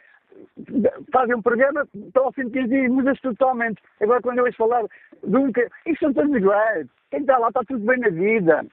Fazem 1.14 1.36
um 1.36 1.42
programa, 1.42 1.88
estão 1.94 2.26
ao 2.26 2.34
fim 2.34 2.46
de 2.46 2.52
15 2.52 2.68
dias, 2.68 2.92
muda-se 2.92 3.22
totalmente. 3.22 3.82
Agora, 4.02 4.22
quando 4.22 4.40
eu 4.40 4.46
ouço 4.46 4.58
falar 4.58 4.84
um. 4.84 4.88
Isto 5.86 6.00
são 6.00 6.14
todos 6.14 6.36
iguais. 6.36 6.88
Quem 7.10 7.22
está 7.22 7.38
lá 7.38 7.48
está 7.48 7.62
tudo 7.64 7.86
bem 7.86 8.00
na 8.00 8.10
vida 8.10 8.66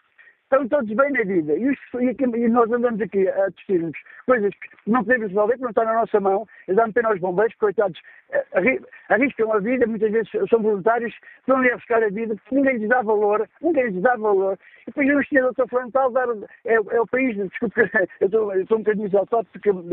estão 0.53 0.69
todos 0.69 0.95
bem 0.95 1.11
na 1.13 1.23
vida. 1.23 1.55
E, 1.57 1.71
os, 1.71 1.79
e, 1.95 2.49
nós 2.49 2.71
andamos 2.71 3.01
aqui 3.01 3.27
a 3.27 3.49
discutirmos 3.49 3.99
coisas 4.27 4.51
que 4.55 4.91
não 4.91 5.03
podemos 5.03 5.29
resolver, 5.29 5.55
que 5.55 5.63
não 5.63 5.71
está 5.71 5.85
na 5.85 5.95
nossa 5.95 6.21
mão. 6.21 6.47
Eu 6.69 6.75
dá-me 6.75 6.93
pena 6.93 7.09
aos 7.09 7.21
bombeiros, 7.21 7.55
coitados, 7.57 7.99
eh, 8.31 8.79
arriscam 9.09 9.53
a 9.53 9.59
vida, 9.59 9.87
muitas 9.87 10.13
vezes 10.13 10.31
são 10.51 10.61
voluntários, 10.61 11.15
estão 11.41 11.57
ali 11.57 11.71
a 11.71 11.75
arriscar 11.75 12.03
a 12.03 12.09
vida, 12.09 12.35
porque 12.37 12.55
ninguém 12.55 12.77
lhes 12.77 12.89
dá 12.89 13.03
valor, 13.03 13.49
ninguém 13.63 13.89
lhes 13.89 14.03
dá 14.03 14.15
valor. 14.17 14.59
E 14.83 14.87
depois 14.87 15.09
eu 15.09 15.21
estive 15.21 15.41
doutor 15.41 15.69
Frontal, 15.69 16.11
dar, 16.11 16.29
é, 16.65 16.75
é, 16.75 17.01
o 17.01 17.07
país, 17.07 17.37
desculpe, 17.37 17.81
eu 18.21 18.27
estou, 18.27 18.55
eu 18.55 18.63
estou 18.63 18.79
um 18.79 18.83
bocadinho 18.83 19.07
exaltado, 19.07 19.47
porque 19.53 19.71
eu, 19.71 19.85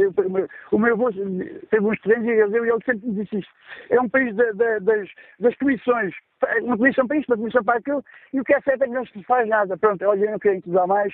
o 0.72 0.80
meu 0.80 0.94
avô 0.94 1.12
teve 1.12 1.86
uns 1.86 2.00
terrenos 2.02 2.28
e 2.28 2.58
ele, 2.58 2.70
ele 2.70 2.84
sempre 2.86 3.08
me 3.08 3.24
disse 3.24 3.40
isto. 3.40 3.54
É 3.90 4.02
um 4.02 4.10
país 4.10 4.36
das, 4.36 5.10
das 5.40 5.56
comissões 5.56 6.14
uma 6.62 6.78
comissão 6.78 7.08
para 7.08 7.18
isto, 7.18 7.30
uma 7.30 7.38
comissão 7.38 7.64
para 7.64 7.80
aquilo, 7.80 8.04
e 8.34 8.40
o 8.40 8.44
que 8.44 8.54
é 8.54 8.62
certo 8.62 8.84
é 8.84 8.88
que 8.88 8.94
não 8.94 9.06
se 9.06 9.24
faz 9.24 9.48
nada. 9.48 9.78
Pronto, 9.78 10.06
olha, 10.06 10.26
eu 10.26 10.32
não 10.32 10.40
quero 10.40 10.49
incomodar 10.56 10.88
mais. 10.88 11.14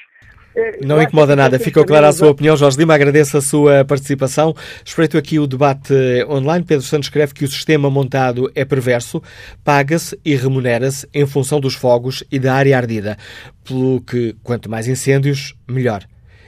É, 0.55 0.79
não 0.85 1.01
incomoda 1.01 1.35
nada, 1.35 1.59
ficou 1.59 1.83
clara 1.83 2.07
a 2.07 2.13
sua 2.13 2.29
opinião. 2.29 2.55
Jorge 2.55 2.77
Lima, 2.77 2.95
agradeço 2.95 3.37
a 3.37 3.41
sua 3.41 3.83
participação. 3.83 4.55
Espreito 4.85 5.17
aqui 5.17 5.37
o 5.37 5.45
debate 5.45 5.93
online. 6.29 6.63
Pedro 6.63 6.85
Santos 6.85 7.07
escreve 7.07 7.33
que 7.33 7.43
o 7.43 7.47
sistema 7.47 7.89
montado 7.89 8.49
é 8.55 8.63
perverso, 8.63 9.21
paga-se 9.65 10.17
e 10.23 10.33
remunera-se 10.33 11.07
em 11.13 11.25
função 11.25 11.59
dos 11.59 11.75
fogos 11.75 12.23
e 12.31 12.39
da 12.39 12.53
área 12.53 12.77
ardida, 12.77 13.17
pelo 13.65 13.99
que 13.99 14.33
quanto 14.41 14.69
mais 14.69 14.87
incêndios, 14.87 15.53
melhor. 15.67 16.05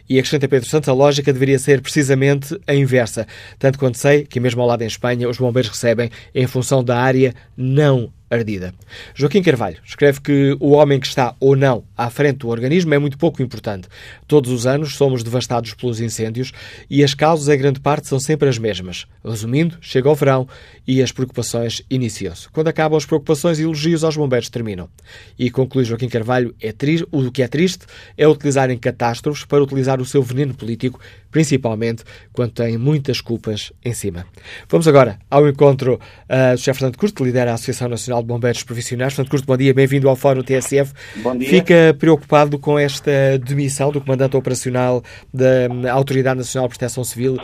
E 0.10 0.18
acrescenta 0.18 0.48
Pedro 0.48 0.70
Santos, 0.70 0.88
a 0.88 0.94
lógica 0.94 1.34
deveria 1.34 1.60
ser 1.60 1.82
precisamente 1.82 2.58
a 2.66 2.74
inversa. 2.74 3.28
Tanto 3.60 3.78
quanto 3.78 3.98
sei 3.98 4.24
que 4.24 4.40
mesmo 4.40 4.62
ao 4.62 4.68
lado 4.68 4.84
em 4.84 4.88
Espanha 4.88 5.28
os 5.28 5.38
bombeiros 5.38 5.70
recebem 5.70 6.10
em 6.34 6.48
função 6.48 6.82
da 6.82 6.98
área 6.98 7.34
não 7.58 8.14
ardida. 8.30 8.74
Joaquim 9.16 9.42
Carvalho 9.42 9.78
escreve 9.86 10.22
que 10.22 10.58
o 10.60 10.72
homem 10.72 11.00
que 11.00 11.08
está 11.08 11.36
ou 11.40 11.56
não 11.56 11.84
à 11.96 12.10
frente 12.10 12.40
do 12.40 12.50
organismo 12.50 12.94
é 12.94 13.00
muito 13.00 13.18
pouco 13.18 13.42
importante. 13.42 13.88
Todos 14.28 14.52
os 14.52 14.68
anos 14.68 14.96
somos 14.96 15.24
devastados 15.24 15.74
pelos 15.74 16.00
incêndios 16.00 16.52
e 16.90 17.04
as 17.04 17.14
causas, 17.14 17.48
em 17.48 17.58
grande 17.58 17.80
parte, 17.80 18.08
são 18.08 18.20
sempre 18.20 18.50
as 18.50 18.58
mesmas. 18.58 19.06
Resumindo, 19.24 19.78
chega 19.82 20.10
o 20.10 20.16
verão 20.16 20.48
e 20.88 21.02
as 21.02 21.12
preocupações 21.12 21.82
iniciam-se. 21.90 22.50
Quando 22.50 22.68
acabam 22.68 22.98
as 22.98 23.06
preocupações, 23.06 23.60
elogios 23.60 24.04
aos 24.04 24.16
bombeiros 24.16 24.50
terminam. 24.50 24.90
E 25.38 25.50
conclui 25.50 25.86
Joaquim 25.86 26.10
Carvalho, 26.10 26.56
é 26.62 26.74
o 27.12 27.32
que 27.32 27.44
é 27.44 27.48
triste 27.48 27.86
é 28.18 28.28
utilizarem 28.28 28.78
catástrofes 28.78 29.46
para 29.46 29.64
utilizar 29.64 30.00
o 30.02 30.06
seu 30.06 30.22
veneno 30.22 30.54
político, 30.54 31.00
principalmente 31.32 32.04
quando 32.32 32.52
têm 32.52 32.78
muitas 32.78 33.22
culpas 33.22 33.72
em 33.84 33.94
cima. 33.94 34.26
Vamos 34.70 34.88
agora 34.88 35.20
ao 35.30 35.48
encontro 35.48 35.96
uh, 35.96 36.56
do 36.56 36.60
chefe 36.60 36.80
Fernando 36.80 36.98
Curto, 36.98 37.16
que 37.16 37.24
lidera 37.24 37.52
a 37.52 37.54
Associação 37.56 37.90
Nacional 37.90 38.17
de 38.22 38.28
Bombeiros 38.28 38.64
Profissionais. 38.64 39.14
Fernando 39.14 39.32
Curto, 39.32 39.46
bom 39.46 39.58
dia, 39.58 39.74
bem-vindo 39.74 40.10
ao 40.10 40.16
Fórum 40.16 40.42
TSF. 40.42 40.94
Bom 41.22 41.38
dia. 41.38 41.50
Fica 41.50 41.96
preocupado 41.98 42.60
com 42.60 42.78
esta 42.78 43.38
demissão 43.38 43.92
do 43.92 44.02
comandante 44.02 44.36
operacional 44.36 45.02
da 45.34 45.92
Autoridade 45.92 46.38
Nacional 46.38 46.68
de 46.68 46.78
Proteção 46.78 47.04
Civil 47.04 47.38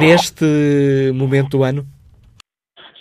neste 0.00 1.12
momento 1.14 1.58
do 1.58 1.64
ano? 1.64 1.86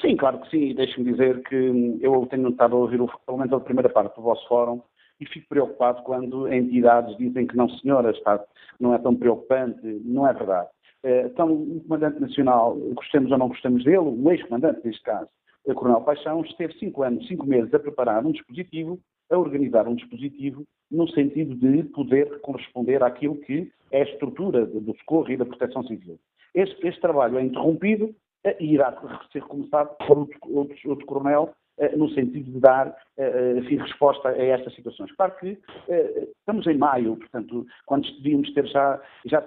Sim, 0.01 0.15
claro 0.17 0.39
que 0.41 0.49
sim. 0.49 0.75
Deixe-me 0.75 1.11
dizer 1.11 1.41
que 1.43 1.99
eu 2.01 2.27
tenho 2.29 2.49
estado 2.49 2.75
a 2.75 2.79
ouvir 2.79 3.01
o, 3.01 3.09
pelo 3.25 3.37
menos 3.37 3.53
a 3.53 3.59
primeira 3.59 3.89
parte 3.89 4.15
do 4.15 4.21
vosso 4.21 4.47
fórum 4.47 4.81
e 5.19 5.25
fico 5.25 5.47
preocupado 5.47 6.03
quando 6.03 6.51
entidades 6.51 7.17
dizem 7.17 7.47
que 7.47 7.55
não, 7.55 7.69
senhora, 7.69 8.11
está, 8.11 8.43
não 8.79 8.93
é 8.93 8.97
tão 8.97 9.15
preocupante. 9.15 9.81
Não 10.03 10.27
é 10.27 10.33
verdade. 10.33 10.67
Eh, 11.05 11.29
então, 11.31 11.53
o 11.53 11.81
Comandante 11.81 12.19
Nacional, 12.19 12.75
gostemos 12.95 13.31
ou 13.31 13.37
não 13.37 13.47
gostemos 13.47 13.83
dele, 13.83 13.99
o 13.99 14.31
ex-comandante 14.31 14.81
neste 14.83 15.03
caso, 15.03 15.29
o 15.65 15.73
Coronel 15.73 16.01
Paixão, 16.01 16.41
esteve 16.41 16.73
cinco 16.77 17.03
anos, 17.03 17.27
cinco 17.27 17.45
meses 17.45 17.73
a 17.73 17.79
preparar 17.79 18.25
um 18.25 18.31
dispositivo, 18.31 18.99
a 19.31 19.37
organizar 19.37 19.87
um 19.87 19.95
dispositivo, 19.95 20.63
no 20.91 21.07
sentido 21.09 21.55
de 21.55 21.83
poder 21.89 22.39
corresponder 22.41 23.01
àquilo 23.03 23.37
que 23.37 23.71
é 23.91 24.01
a 24.01 24.05
estrutura 24.05 24.65
do 24.65 24.95
socorro 24.99 25.31
e 25.31 25.37
da 25.37 25.45
proteção 25.45 25.83
civil. 25.83 26.19
Este, 26.53 26.87
este 26.87 27.01
trabalho 27.01 27.37
é 27.37 27.43
interrompido 27.43 28.13
e 28.59 28.73
irá 28.73 28.95
ser 29.31 29.41
recomeçado 29.41 29.89
por 30.07 30.19
outro, 30.19 30.39
outro, 30.43 30.89
outro 30.89 31.05
coronel 31.05 31.53
no 31.95 32.09
sentido 32.09 32.51
de 32.51 32.59
dar 32.59 32.95
eh, 33.17 33.55
enfim, 33.57 33.77
resposta 33.77 34.29
a 34.29 34.37
estas 34.37 34.73
situações. 34.75 35.11
Claro 35.13 35.35
que 35.39 35.57
eh, 35.89 36.27
estamos 36.39 36.65
em 36.67 36.77
maio, 36.77 37.17
portanto, 37.17 37.65
quando 37.85 38.09
devíamos 38.17 38.53
ter 38.53 38.65
já, 38.67 39.01
já, 39.25 39.43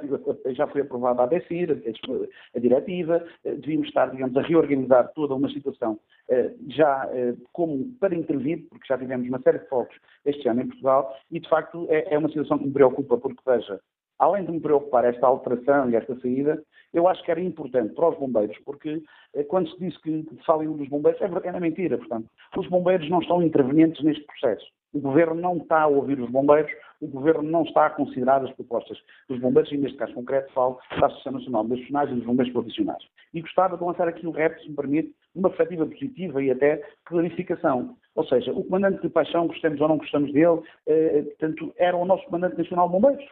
já 0.49 0.67
foi 0.67 0.83
aprovada 0.83 1.23
a 1.23 1.27
DECIR, 1.27 1.73
a, 1.73 2.57
a 2.57 2.61
diretiva, 2.61 3.25
devíamos 3.45 3.89
estar, 3.89 4.11
digamos, 4.11 4.37
a 4.37 4.43
reorganizar 4.43 5.13
toda 5.15 5.35
uma 5.35 5.51
situação 5.51 5.99
já 6.69 7.09
como 7.53 7.91
para 7.99 8.15
intervir, 8.15 8.67
porque 8.69 8.87
já 8.87 8.99
tivemos 8.99 9.27
uma 9.29 9.41
série 9.41 9.61
de 9.61 9.69
focos 9.69 9.97
este 10.27 10.47
ano 10.47 10.61
em 10.61 10.67
Portugal, 10.67 11.17
e 11.31 11.41
de 11.41 11.49
facto 11.49 11.87
é, 11.89 12.15
é 12.15 12.19
uma 12.19 12.29
situação 12.29 12.59
que 12.59 12.67
me 12.67 12.73
preocupa, 12.73 13.17
porque 13.17 13.43
veja, 13.47 13.81
além 14.19 14.45
de 14.45 14.53
me 14.53 14.61
preocupar 14.61 15.05
esta 15.05 15.27
alteração 15.27 15.91
e 15.91 15.97
esta 15.97 16.19
saída, 16.21 16.63
eu 16.93 17.07
acho 17.07 17.23
que 17.23 17.31
era 17.31 17.41
importante 17.41 17.95
para 17.95 18.09
os 18.09 18.19
bombeiros, 18.19 18.57
porque 18.65 19.03
eh, 19.35 19.45
quando 19.45 19.69
se 19.71 19.79
diz 19.79 19.97
que 19.99 20.25
falem 20.47 20.71
dos 20.73 20.89
bombeiros, 20.89 21.21
é, 21.21 21.49
é 21.49 21.61
mentira, 21.61 21.99
portanto. 21.99 22.29
Os 22.57 22.67
bombeiros 22.69 23.09
não 23.11 23.21
estão 23.21 23.43
intervenientes 23.43 24.03
neste 24.03 24.25
processo. 24.25 24.67
O 24.93 25.01
Governo 25.01 25.35
não 25.35 25.59
está 25.59 25.83
a 25.83 25.87
ouvir 25.87 26.19
os 26.19 26.31
bombeiros, 26.31 26.73
o 27.01 27.07
Governo 27.07 27.43
não 27.43 27.63
está 27.63 27.87
a 27.87 27.91
considerar 27.91 28.43
as 28.43 28.51
propostas 28.53 28.99
dos 29.29 29.39
bombeiros, 29.39 29.71
e 29.71 29.77
neste 29.77 29.99
caso 29.99 30.15
concreto 30.15 30.51
falo 30.55 30.79
da 30.99 31.07
Associação 31.07 31.33
Nacional 31.33 31.65
de 31.65 31.79
Nacionais 31.79 32.11
e 32.11 32.15
dos 32.15 32.25
Bombeiros 32.25 32.53
Profissionais. 32.55 33.03
E 33.35 33.43
gostava 33.43 33.77
de 33.77 33.85
lançar 33.85 34.09
aqui 34.09 34.27
um 34.27 34.31
repto, 34.31 34.63
se 34.63 34.71
me 34.71 34.77
permite, 34.77 35.15
uma 35.35 35.51
perspectiva 35.51 35.87
positiva 35.87 36.43
e 36.43 36.51
até 36.51 36.83
clarificação. 37.05 37.97
Ou 38.15 38.25
seja, 38.25 38.51
o 38.53 38.65
comandante 38.65 39.03
de 39.03 39.09
paixão, 39.11 39.47
gostemos 39.47 39.81
ou 39.81 39.89
não 39.89 39.99
gostamos 39.99 40.33
dele, 40.33 40.61
eh, 40.87 41.23
portanto, 41.23 41.73
era 41.77 41.97
o 41.97 42.05
nosso 42.05 42.25
comandante 42.25 42.57
nacional 42.57 42.89
de 42.89 42.93
bombeiros. 42.93 43.25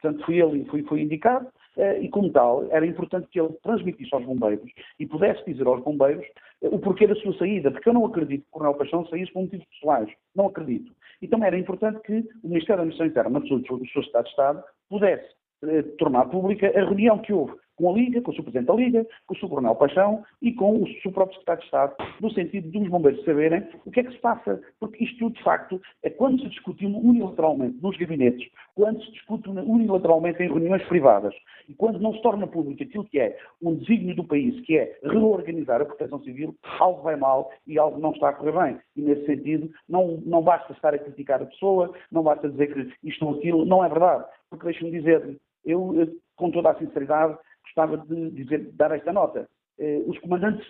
Portanto, 0.00 0.24
foi 0.24 0.38
ele 0.38 0.64
foi, 0.66 0.82
foi 0.82 1.02
indicado 1.02 1.48
eh, 1.76 2.00
e, 2.02 2.08
como 2.08 2.30
tal, 2.30 2.66
era 2.70 2.86
importante 2.86 3.28
que 3.30 3.40
ele 3.40 3.52
transmitisse 3.62 4.14
aos 4.14 4.24
bombeiros 4.24 4.70
e 4.98 5.06
pudesse 5.06 5.44
dizer 5.44 5.66
aos 5.66 5.82
bombeiros 5.82 6.26
eh, 6.62 6.68
o 6.70 6.78
porquê 6.78 7.06
da 7.06 7.14
sua 7.16 7.36
saída, 7.38 7.70
porque 7.70 7.88
eu 7.88 7.94
não 7.94 8.06
acredito 8.06 8.42
que 8.42 8.48
o 8.48 8.52
Coronel 8.52 8.74
Paixão 8.74 9.06
saísse 9.06 9.32
por 9.32 9.42
motivos 9.42 9.66
pessoais. 9.66 10.08
Não 10.34 10.46
acredito. 10.46 10.92
Então 11.20 11.42
era 11.42 11.58
importante 11.58 12.00
que 12.02 12.24
o 12.42 12.48
Ministério 12.48 12.76
da 12.76 12.82
Administração 12.82 13.06
Interna, 13.06 13.40
do 13.40 13.86
seu 13.88 14.02
Estado 14.02 14.24
de 14.24 14.30
Estado, 14.30 14.64
pudesse 14.88 15.28
eh, 15.64 15.82
tornar 15.98 16.26
pública 16.26 16.68
a 16.68 16.84
reunião 16.84 17.18
que 17.18 17.32
houve 17.32 17.54
com 17.78 17.90
a 17.90 17.92
Liga, 17.92 18.20
com 18.20 18.32
o 18.32 18.34
Sr. 18.34 18.42
Presidente 18.42 18.66
da 18.66 18.74
Liga, 18.74 19.06
com 19.26 19.34
o 19.34 19.38
Sr. 19.38 19.48
Coronel 19.48 19.74
Paixão 19.76 20.24
e 20.42 20.52
com 20.52 20.82
o 20.82 20.86
Sr. 20.86 21.12
próprio 21.12 21.38
Secretário 21.38 21.60
de 21.60 21.66
Estado, 21.66 21.96
no 22.20 22.30
sentido 22.32 22.70
de 22.70 22.78
os 22.78 22.88
bombeiros 22.88 23.24
saberem 23.24 23.64
o 23.86 23.90
que 23.90 24.00
é 24.00 24.02
que 24.02 24.12
se 24.12 24.18
passa. 24.18 24.60
Porque 24.80 25.04
isto, 25.04 25.30
de 25.30 25.42
facto, 25.42 25.80
é 26.02 26.10
quando 26.10 26.40
se 26.40 26.48
discute 26.48 26.84
unilateralmente 26.84 27.78
nos 27.80 27.96
gabinetes, 27.96 28.46
quando 28.74 29.02
se 29.02 29.12
discute 29.12 29.48
unilateralmente 29.48 30.42
em 30.42 30.48
reuniões 30.48 30.82
privadas 30.88 31.34
e 31.68 31.74
quando 31.74 32.00
não 32.00 32.12
se 32.12 32.22
torna 32.22 32.46
público 32.46 32.82
aquilo 32.82 33.04
que 33.04 33.20
é 33.20 33.36
um 33.62 33.74
desígnio 33.76 34.16
do 34.16 34.24
país, 34.24 34.60
que 34.64 34.76
é 34.76 34.98
reorganizar 35.04 35.80
a 35.80 35.84
proteção 35.84 36.20
civil, 36.22 36.54
algo 36.78 37.02
vai 37.02 37.16
mal 37.16 37.50
e 37.66 37.78
algo 37.78 37.98
não 37.98 38.10
está 38.10 38.30
a 38.30 38.32
correr 38.32 38.52
bem. 38.52 38.80
E, 38.96 39.02
nesse 39.02 39.26
sentido, 39.26 39.70
não, 39.88 40.20
não 40.26 40.42
basta 40.42 40.72
estar 40.72 40.94
a 40.94 40.98
criticar 40.98 41.42
a 41.42 41.46
pessoa, 41.46 41.94
não 42.10 42.22
basta 42.22 42.48
dizer 42.48 42.72
que 42.72 43.08
isto 43.08 43.24
ou 43.24 43.36
aquilo, 43.36 43.64
não 43.64 43.84
é 43.84 43.88
verdade. 43.88 44.24
Porque 44.50 44.64
deixe-me 44.64 44.90
dizer, 44.90 45.38
eu, 45.64 45.94
com 46.36 46.50
toda 46.50 46.70
a 46.70 46.78
sinceridade, 46.78 47.36
gostava 47.78 47.98
de 47.98 48.30
dizer, 48.30 48.70
dar 48.72 48.90
esta 48.90 49.12
nota. 49.12 49.48
Eh, 49.78 50.02
os 50.06 50.18
comandantes 50.18 50.66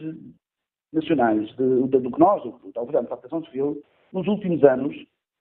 nacionais 0.93 1.48
de, 1.56 1.89
de, 1.89 1.98
do 1.98 2.10
que 2.10 2.20
nós, 2.20 2.44
o 2.44 2.51
Governo 2.74 3.09
da 3.09 3.16
Proteção 3.16 3.43
Civil, 3.47 3.82
nos 4.12 4.26
últimos 4.26 4.62
anos, 4.62 4.94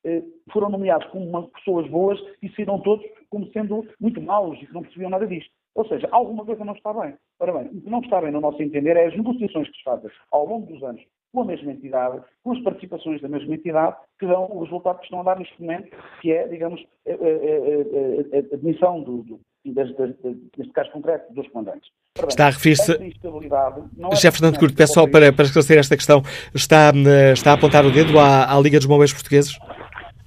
eh, 0.06 0.23
foram 0.52 0.69
nomeados 0.69 1.07
como 1.07 1.49
pessoas 1.49 1.89
boas 1.89 2.19
e 2.41 2.49
saíram 2.49 2.80
todos 2.80 3.06
como 3.30 3.52
sendo 3.52 3.85
muito 3.99 4.22
maus 4.22 4.57
e 4.61 4.65
que 4.65 4.73
não 4.73 4.81
percebiam 4.81 5.10
nada 5.10 5.27
disto. 5.27 5.52
Ou 5.76 5.85
seja, 5.88 6.07
alguma 6.11 6.45
coisa 6.45 6.64
não 6.64 6.73
está 6.73 6.94
bem. 6.94 7.15
Ora 7.39 7.53
bem, 7.53 7.68
o 7.68 7.81
que 7.81 7.89
não 7.89 7.99
está 7.99 8.22
bem, 8.22 8.31
no 8.31 8.41
nosso 8.41 8.61
entender, 8.64 8.95
é 8.95 9.07
as 9.07 9.15
negociações 9.15 9.69
que 9.69 9.77
se 9.77 9.84
fazem 9.84 10.10
ao 10.31 10.45
longo 10.45 10.72
dos 10.72 10.81
anos 10.84 11.03
com 11.34 11.41
a 11.41 11.45
mesma 11.45 11.73
entidade, 11.73 12.23
com 12.41 12.53
as 12.53 12.61
participações 12.61 13.22
da 13.22 13.27
mesma 13.27 13.53
entidade, 13.53 13.98
que 14.18 14.26
dão 14.26 14.45
o 14.49 14.64
resultado 14.64 14.99
que 14.99 15.03
estão 15.03 15.19
a 15.19 15.23
dar 15.23 15.38
neste 15.38 15.61
momento, 15.61 15.95
que 16.22 16.31
é, 16.31 16.48
digamos, 16.48 16.84
a, 17.06 17.11
a, 17.11 17.14
a, 17.14 18.53
a 18.53 18.56
admissão 18.56 19.03
do, 19.03 19.23
do 19.23 19.39
neste 19.73 20.73
caso 20.73 20.91
concreto, 20.91 21.34
dos 21.34 21.48
comandantes. 21.49 21.89
Bem, 22.18 22.27
está 22.27 22.48
a 22.48 22.49
referir-se. 22.49 22.94
É 22.94 24.15
Chefe 24.15 24.39
Fernando 24.39 24.60
Curto, 24.60 24.76
peço 24.76 24.94
só 24.94 25.07
para, 25.07 25.31
para 25.31 25.45
esclarecer 25.45 25.77
esta 25.77 25.95
questão. 25.95 26.22
Está, 26.53 26.91
está 27.34 27.52
a 27.52 27.53
apontar 27.53 27.85
o 27.85 27.91
dedo 27.91 28.19
à, 28.19 28.53
à 28.53 28.60
Liga 28.60 28.77
dos 28.77 28.88
Bombeiros 28.88 29.14
Portugueses? 29.14 29.57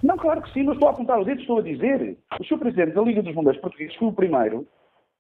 Não, 0.03 0.17
claro 0.17 0.41
que 0.43 0.53
sim, 0.53 0.63
não 0.63 0.73
estou 0.73 0.89
a 0.89 0.93
apontar 0.93 1.21
o 1.21 1.25
dedo, 1.25 1.41
estou 1.41 1.59
a 1.59 1.63
dizer. 1.63 2.17
O 2.41 2.45
Sr. 2.45 2.59
Presidente 2.59 2.95
da 2.95 3.03
Liga 3.03 3.23
dos 3.23 3.35
Bombeiros 3.35 3.61
Portugueses 3.61 3.95
foi 3.97 4.09
o 4.09 4.13
primeiro, 4.13 4.67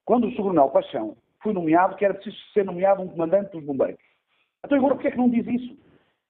quando 0.04 0.26
o 0.26 0.30
Sr. 0.30 0.42
Coronel 0.42 0.68
Paixão 0.68 1.16
foi 1.42 1.52
nomeado, 1.52 1.96
que 1.96 2.04
era 2.04 2.14
preciso 2.14 2.36
ser 2.52 2.64
nomeado 2.64 3.02
um 3.02 3.08
comandante 3.08 3.52
dos 3.52 3.64
bombeiros. 3.64 4.00
Então 4.64 4.78
agora 4.78 4.94
porquê 4.94 5.08
é 5.08 5.10
que 5.10 5.18
não 5.18 5.28
diz 5.28 5.46
isso? 5.46 5.76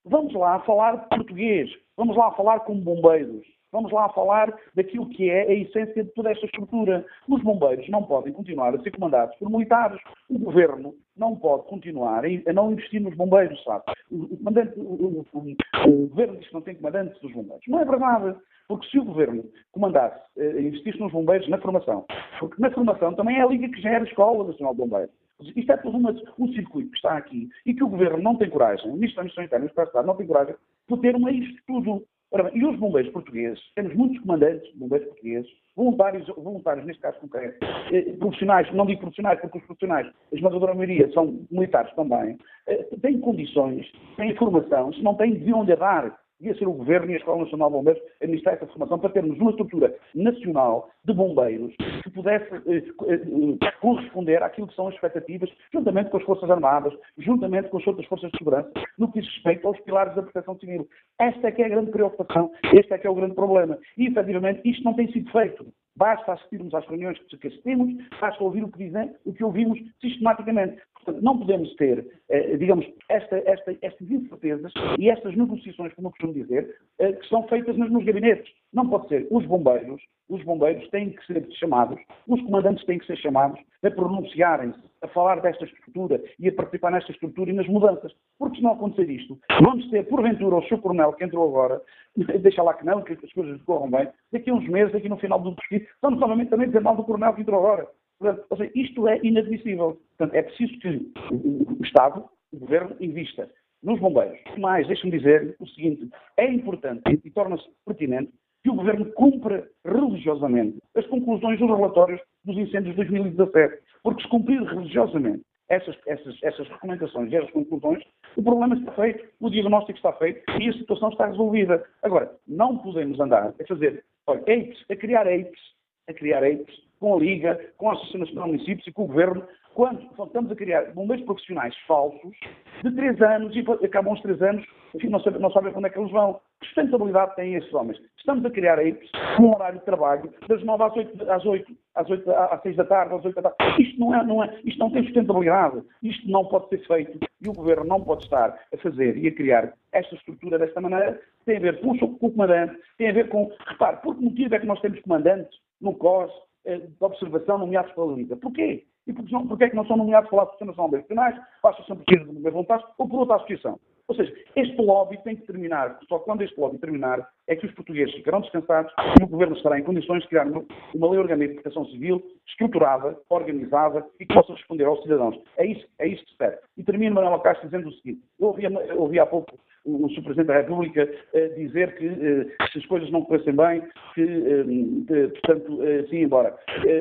Vamos 0.05 0.33
lá 0.35 0.61
falar 0.61 1.09
português, 1.09 1.71
vamos 1.97 2.17
lá 2.17 2.31
falar 2.33 2.61
como 2.61 2.81
bombeiros, 2.81 3.45
vamos 3.73 3.93
lá 3.93 4.09
falar 4.11 4.53
daquilo 4.75 5.09
que 5.09 5.31
é 5.31 5.43
a 5.43 5.55
essência 5.55 6.05
de 6.05 6.11
toda 6.11 6.31
esta 6.31 6.47
estrutura. 6.47 7.05
Os 7.29 7.43
bombeiros 7.43 7.89
não 7.89 8.03
podem 8.03 8.33
continuar 8.33 8.75
a 8.75 8.83
ser 8.83 8.91
comandados 8.91 9.37
por 9.37 9.51
militares. 9.51 10.01
O 10.29 10.39
governo 10.39 10.95
não 11.17 11.37
pode 11.37 11.65
continuar 11.69 12.25
a 12.25 12.53
não 12.53 12.73
investir 12.73 13.01
nos 13.01 13.15
bombeiros, 13.15 13.63
sabe? 13.65 13.85
O, 14.11 14.17
o, 14.17 15.27
o, 15.33 15.57
o 15.87 16.09
governo 16.09 16.37
diz 16.39 16.49
que 16.49 16.55
não 16.55 16.63
tem 16.63 16.75
comandantes 16.75 17.21
dos 17.21 17.33
bombeiros. 17.33 17.65
Não 17.69 17.81
é 17.81 17.85
verdade. 17.85 18.37
Porque 18.71 18.89
se 18.89 19.01
o 19.01 19.05
governo 19.05 19.45
comandasse, 19.73 20.17
eh, 20.39 20.61
investisse 20.61 21.01
nos 21.01 21.11
bombeiros 21.11 21.49
na 21.49 21.59
formação, 21.59 22.07
porque 22.39 22.63
na 22.63 22.71
formação 22.71 23.13
também 23.15 23.37
é 23.37 23.43
a 23.43 23.47
liga 23.47 23.69
que 23.69 23.83
gera 23.83 24.05
a 24.05 24.07
Escola 24.07 24.47
Nacional 24.47 24.75
de 24.75 24.79
Bombeiros. 24.79 25.15
Isto 25.57 25.73
é 25.73 25.77
todo 25.79 25.97
um 25.97 26.53
circuito 26.53 26.91
que 26.91 26.97
está 26.97 27.17
aqui 27.17 27.49
e 27.67 27.75
que 27.75 27.83
o 27.83 27.89
Governo 27.89 28.23
não 28.23 28.37
tem 28.37 28.49
coragem, 28.49 28.89
o 28.89 28.95
Ministro 28.95 29.17
da 29.17 29.23
Administração 29.23 29.45
Interna 29.45 29.65
e 29.65 29.69
o 29.69 29.71
Estado 29.71 30.07
não 30.07 30.15
tem 30.15 30.27
coragem 30.27 30.55
de 30.89 31.01
ter 31.01 31.17
uma 31.17 31.33
isto 31.33 31.63
tudo. 31.67 32.07
Ora 32.33 32.45
bem, 32.45 32.59
e 32.59 32.65
os 32.65 32.79
bombeiros 32.79 33.11
portugueses, 33.13 33.61
temos 33.75 33.93
muitos 33.95 34.21
comandantes 34.21 34.73
de 34.73 34.79
bombeiros 34.79 35.09
portugueses, 35.09 35.51
voluntários, 35.75 36.27
voluntários 36.29 36.87
neste 36.87 37.03
caso 37.03 37.19
concreto, 37.19 37.59
eh, 37.93 38.03
profissionais, 38.19 38.73
não 38.73 38.87
digo 38.87 39.01
profissionais, 39.01 39.41
porque 39.41 39.59
os 39.59 39.65
profissionais, 39.65 40.07
a 40.07 40.37
esmagadora 40.37 40.75
maioria 40.75 41.11
são 41.13 41.45
militares 41.51 41.93
também, 41.97 42.39
eh, 42.69 42.87
têm 43.03 43.19
condições, 43.19 43.91
têm 44.17 44.37
formação, 44.37 44.93
se 44.93 45.03
não 45.03 45.17
têm, 45.17 45.33
deviam 45.33 45.65
lhe 45.65 45.75
dar 45.75 46.17
devia 46.41 46.59
ser 46.59 46.67
o 46.67 46.73
Governo 46.73 47.11
e 47.11 47.15
a 47.15 47.19
Escola 47.19 47.45
Nacional 47.45 47.69
de 47.69 47.77
Bombeiros 47.77 48.03
administrar 48.21 48.55
essa 48.55 48.67
formação 48.67 48.99
para 48.99 49.11
termos 49.11 49.39
uma 49.39 49.51
estrutura 49.51 49.95
nacional 50.15 50.91
de 51.05 51.13
bombeiros 51.13 51.75
que 52.03 52.11
pudesse 52.11 52.55
eh, 52.55 52.83
eh, 53.09 53.71
corresponder 53.81 54.43
àquilo 54.43 54.67
que 54.67 54.75
são 54.75 54.89
as 54.89 54.95
expectativas, 54.95 55.51
juntamente 55.73 56.11
com 56.11 56.17
as 56.17 56.25
Forças 56.25 56.51
Armadas, 56.51 56.95
juntamente 57.19 57.69
com 57.69 57.79
as 57.79 57.87
outras 57.87 58.07
Forças 58.07 58.31
de 58.31 58.39
Segurança, 58.39 58.71
no 58.99 59.13
que 59.13 59.21
diz 59.21 59.29
respeito 59.31 59.69
aos 59.69 59.79
pilares 59.81 60.15
da 60.15 60.23
proteção 60.23 60.59
civil. 60.59 60.89
Esta 61.19 61.49
é 61.49 61.53
que 61.53 61.63
é 61.63 61.67
a 61.67 61.71
grande 61.71 61.91
preocupação, 61.91 62.51
este 62.73 62.95
é 62.95 62.99
que 62.99 63.07
é 63.07 63.11
o 63.11 63.15
grande 63.15 63.35
problema. 63.35 63.79
E, 63.99 64.07
efetivamente, 64.07 64.61
isto 64.65 64.83
não 64.83 64.95
tem 64.95 65.11
sido 65.13 65.31
feito. 65.31 65.67
Basta 65.97 66.33
assistirmos 66.33 66.73
às 66.73 66.87
reuniões 66.87 67.19
que 67.19 67.47
assistimos, 67.47 67.93
basta 68.19 68.43
ouvir 68.43 68.65
o 68.65 68.71
que 68.71 68.79
dizem, 68.79 69.13
o 69.27 69.35
que 69.35 69.45
ouvimos 69.45 69.79
sistematicamente. 70.01 70.81
Portanto, 71.05 71.23
não 71.25 71.39
podemos 71.39 71.75
ter, 71.77 72.07
eh, 72.29 72.57
digamos, 72.57 72.87
esta, 73.09 73.39
esta, 73.47 73.77
estas 73.81 74.11
incertezas 74.11 74.73
e 74.99 75.09
estas 75.09 75.35
negociações, 75.37 75.93
como 75.95 76.11
costumo 76.11 76.35
dizer, 76.35 76.77
eh, 76.99 77.13
que 77.13 77.27
são 77.29 77.47
feitas 77.49 77.77
nos, 77.77 78.05
gabinetes. 78.05 78.51
Não 78.73 78.89
pode 78.89 79.09
ser. 79.09 79.27
Os 79.31 79.45
bombeiros, 79.47 80.01
os 80.29 80.43
bombeiros 80.45 80.89
têm 80.91 81.11
que 81.11 81.27
ser 81.27 81.47
chamados, 81.53 81.99
os 82.29 82.41
comandantes 82.43 82.85
têm 82.85 82.99
que 82.99 83.07
ser 83.07 83.17
chamados 83.17 83.59
a 83.83 83.91
pronunciarem-se, 83.91 84.79
a 85.03 85.09
falar 85.09 85.41
desta 85.41 85.65
estrutura 85.65 86.23
e 86.39 86.49
a 86.49 86.53
participar 86.53 86.93
nesta 86.93 87.11
estrutura 87.11 87.51
e 87.51 87.55
nas 87.55 87.67
mudanças. 87.67 88.13
Porque 88.39 88.59
se 88.59 88.63
não 88.63 88.73
acontecer 88.73 89.11
isto, 89.11 89.39
vamos 89.63 89.89
ter, 89.91 90.07
porventura, 90.07 90.57
o 90.57 90.63
Sr. 90.65 90.79
Coronel 90.79 91.15
que 91.15 91.25
entrou 91.25 91.49
agora, 91.49 91.81
deixa 92.41 92.63
lá 92.63 92.75
que 92.75 92.85
não, 92.85 93.03
que 93.03 93.13
as 93.13 93.33
coisas 93.33 93.61
corram 93.63 93.91
bem, 93.91 94.09
daqui 94.33 94.51
a 94.51 94.55
uns 94.55 94.69
meses, 94.69 94.95
aqui 94.95 95.09
no 95.09 95.17
final 95.17 95.41
do 95.41 95.55
discurso, 95.55 95.87
vamos 96.03 96.21
novamente 96.21 96.51
também 96.51 96.67
dizer 96.67 96.81
mal 96.81 96.97
do 96.97 97.05
Coronel 97.05 97.33
que 97.35 97.41
entrou 97.41 97.59
agora. 97.59 97.89
Portanto, 98.21 98.45
ou 98.51 98.57
seja, 98.59 98.71
isto 98.75 99.09
é 99.09 99.19
inadmissível. 99.23 99.99
Portanto, 100.19 100.35
é 100.35 100.43
preciso 100.43 100.79
que 100.79 101.11
o 101.31 101.83
Estado, 101.83 102.29
o 102.53 102.59
Governo, 102.59 102.95
invista 103.01 103.51
nos 103.83 103.99
bombeiros. 103.99 104.39
Mas, 104.59 104.87
deixe-me 104.87 105.17
dizer 105.17 105.57
o 105.59 105.67
seguinte, 105.69 106.09
é 106.37 106.45
importante 106.53 107.03
e 107.25 107.31
torna-se 107.31 107.65
pertinente 107.87 108.31
que 108.63 108.69
o 108.69 108.75
Governo 108.75 109.07
cumpra 109.13 109.67
religiosamente 109.87 110.79
as 110.95 111.07
conclusões 111.07 111.59
dos 111.59 111.71
relatórios 111.71 112.21
dos 112.45 112.59
incêndios 112.59 112.95
de 112.95 113.05
2017. 113.05 113.83
Porque 114.03 114.23
se 114.23 114.29
cumprir 114.29 114.63
religiosamente 114.65 115.43
essas, 115.71 115.97
essas, 116.07 116.37
essas 116.43 116.69
recomendações 116.69 117.33
e 117.33 117.37
essas 117.37 117.51
conclusões, 117.53 118.05
o 118.37 118.43
problema 118.43 118.75
está 118.75 118.93
feito, 118.93 119.27
o 119.41 119.49
diagnóstico 119.49 119.97
está 119.97 120.13
feito 120.15 120.43
e 120.61 120.69
a 120.69 120.73
situação 120.75 121.09
está 121.09 121.27
resolvida. 121.27 121.83
Agora, 122.03 122.37
não 122.47 122.77
podemos 122.77 123.19
andar 123.19 123.55
a 123.59 123.67
fazer, 123.67 124.05
olha, 124.27 124.41
apes, 124.41 124.85
a 124.91 124.97
criar 124.97 125.27
apes, 125.27 125.61
a 126.07 126.13
criar 126.13 126.45
apes 126.45 126.90
com 127.01 127.15
a 127.15 127.19
Liga, 127.19 127.59
com 127.77 127.91
a 127.91 127.95
Associação 127.95 128.27
de 128.27 128.35
Municípios 128.35 128.87
e 128.87 128.93
com 128.93 129.05
o 129.05 129.07
Governo, 129.07 129.43
quando 129.75 130.03
estamos 130.03 130.51
a 130.51 130.57
criar 130.57 130.93
bombeiros 130.93 131.25
profissionais 131.25 131.75
falsos 131.87 132.37
de 132.83 132.91
três 132.95 133.21
anos 133.23 133.55
e 133.55 133.61
acabam 133.85 134.13
os 134.13 134.21
três 134.21 134.41
anos, 134.43 134.65
enfim, 134.95 135.09
não 135.09 135.21
sabem, 135.21 135.41
não 135.41 135.51
quando 135.51 135.87
é 135.87 135.91
que 135.91 135.99
eles 135.99 136.11
vão. 136.11 136.41
Que 136.61 136.67
sustentabilidade 136.67 137.37
têm 137.37 137.55
esses 137.55 137.73
homens? 137.73 137.99
Estamos 138.19 138.45
a 138.45 138.51
criar 138.51 138.79
aí 138.79 138.99
um 139.41 139.55
horário 139.55 139.79
de 139.79 139.85
trabalho 139.85 140.31
das 140.47 140.63
nove 140.65 140.85
às 140.85 140.97
oito, 140.97 141.31
às 141.31 141.47
oito, 141.47 141.77
às 141.95 142.11
oito, 142.11 142.31
às 142.31 142.63
seis 142.63 142.77
da 142.77 142.85
tarde, 142.85 143.15
às 143.15 143.25
oito 143.25 143.41
da 143.41 143.51
tarde. 143.51 143.83
Isto 143.83 144.01
não 144.01 144.15
é, 144.15 144.25
não 144.25 144.45
é, 144.45 144.61
isto 144.65 144.79
não 144.79 144.91
tem 144.91 145.05
sustentabilidade. 145.05 145.83
Isto 146.03 146.31
não 146.31 146.45
pode 146.45 146.69
ser 146.69 146.87
feito 146.87 147.19
e 147.41 147.49
o 147.49 147.53
Governo 147.53 147.85
não 147.85 148.03
pode 148.03 148.25
estar 148.25 148.59
a 148.73 148.77
fazer 148.79 149.17
e 149.17 149.29
a 149.29 149.35
criar 149.35 149.73
esta 149.93 150.15
estrutura 150.15 150.59
desta 150.59 150.81
maneira. 150.81 151.19
Tem 151.47 151.57
a 151.57 151.61
ver 151.61 151.81
com, 151.81 151.93
o 151.93 152.19
comandante, 152.19 152.77
tem 152.99 153.09
a 153.09 153.13
ver 153.13 153.29
com, 153.29 153.51
repare, 153.67 153.97
por 154.03 154.17
que 154.17 154.25
motivo 154.25 154.55
é 154.55 154.59
que 154.59 154.67
nós 154.67 154.81
temos 154.81 155.01
comandantes 155.01 155.59
no 155.81 155.95
COS, 155.95 156.31
de 156.65 156.97
observação 157.01 157.59
nomeados 157.59 157.93
pela 157.93 158.13
Liga? 158.13 158.37
Porquê? 158.37 158.85
E 159.07 159.13
porque, 159.13 159.33
não, 159.33 159.47
porque 159.47 159.65
é 159.65 159.71
que 159.71 159.77
não 159.77 159.87
são 159.87 159.97
nomeados 159.97 160.29
pela 160.31 160.43
Associação 160.43 160.85
de 160.85 160.91
Profissionais, 160.91 161.35
pela 161.35 161.73
Associação 161.73 161.97
Portuguesa 161.97 162.25
de 162.25 162.33
Bombeiros 162.33 162.53
Voluntários 162.53 162.89
ou 162.99 163.09
por 163.09 163.21
outra 163.21 163.37
associação? 163.37 163.81
Ou 164.11 164.17
seja, 164.17 164.35
este 164.57 164.77
lobby 164.83 165.19
tem 165.23 165.37
que 165.37 165.47
terminar. 165.47 165.97
Só 166.09 166.19
quando 166.19 166.43
este 166.43 166.59
lobby 166.61 166.79
terminar 166.79 167.29
é 167.47 167.55
que 167.55 167.65
os 167.65 167.73
portugueses 167.75 168.13
ficarão 168.13 168.41
descansados 168.41 168.93
e 169.21 169.23
o 169.23 169.29
Governo 169.29 169.57
estará 169.57 169.79
em 169.79 169.85
condições 169.85 170.23
de 170.23 170.29
criar 170.29 170.49
uma, 170.49 171.11
lei 171.11 171.21
orgânica 171.21 171.55
de 171.55 171.61
proteção 171.61 171.87
civil 171.87 172.21
estruturada, 172.45 173.17
organizada 173.29 174.05
e 174.19 174.27
que 174.27 174.35
possa 174.35 174.53
responder 174.53 174.85
aos 174.85 175.01
cidadãos. 175.03 175.41
É 175.57 175.65
isso, 175.65 175.87
é 176.01 176.09
isso 176.09 176.23
que 176.23 176.27
se 176.27 176.33
espera. 176.33 176.59
E 176.77 176.83
termino, 176.83 177.15
Manuel 177.15 177.39
Castro, 177.39 177.69
dizendo 177.69 177.89
o 177.89 177.93
seguinte. 177.93 178.21
Eu 178.41 178.49
ouvi, 178.49 178.65
eu 178.65 179.01
ouvi 179.01 179.21
há 179.21 179.27
pouco 179.27 179.57
o, 179.85 180.09
Sr. 180.09 180.23
Presidente 180.23 180.47
da 180.47 180.61
República 180.61 181.09
eh, 181.33 181.49
dizer 181.49 181.97
que 181.97 182.07
eh, 182.07 182.69
se 182.73 182.79
as 182.79 182.87
coisas 182.87 183.11
não 183.11 183.23
corressem 183.23 183.55
bem, 183.55 183.83
que, 184.15 184.23
eh, 184.23 185.29
portanto, 185.29 185.83
eh, 185.83 186.07
sim, 186.09 186.23
embora. 186.23 186.57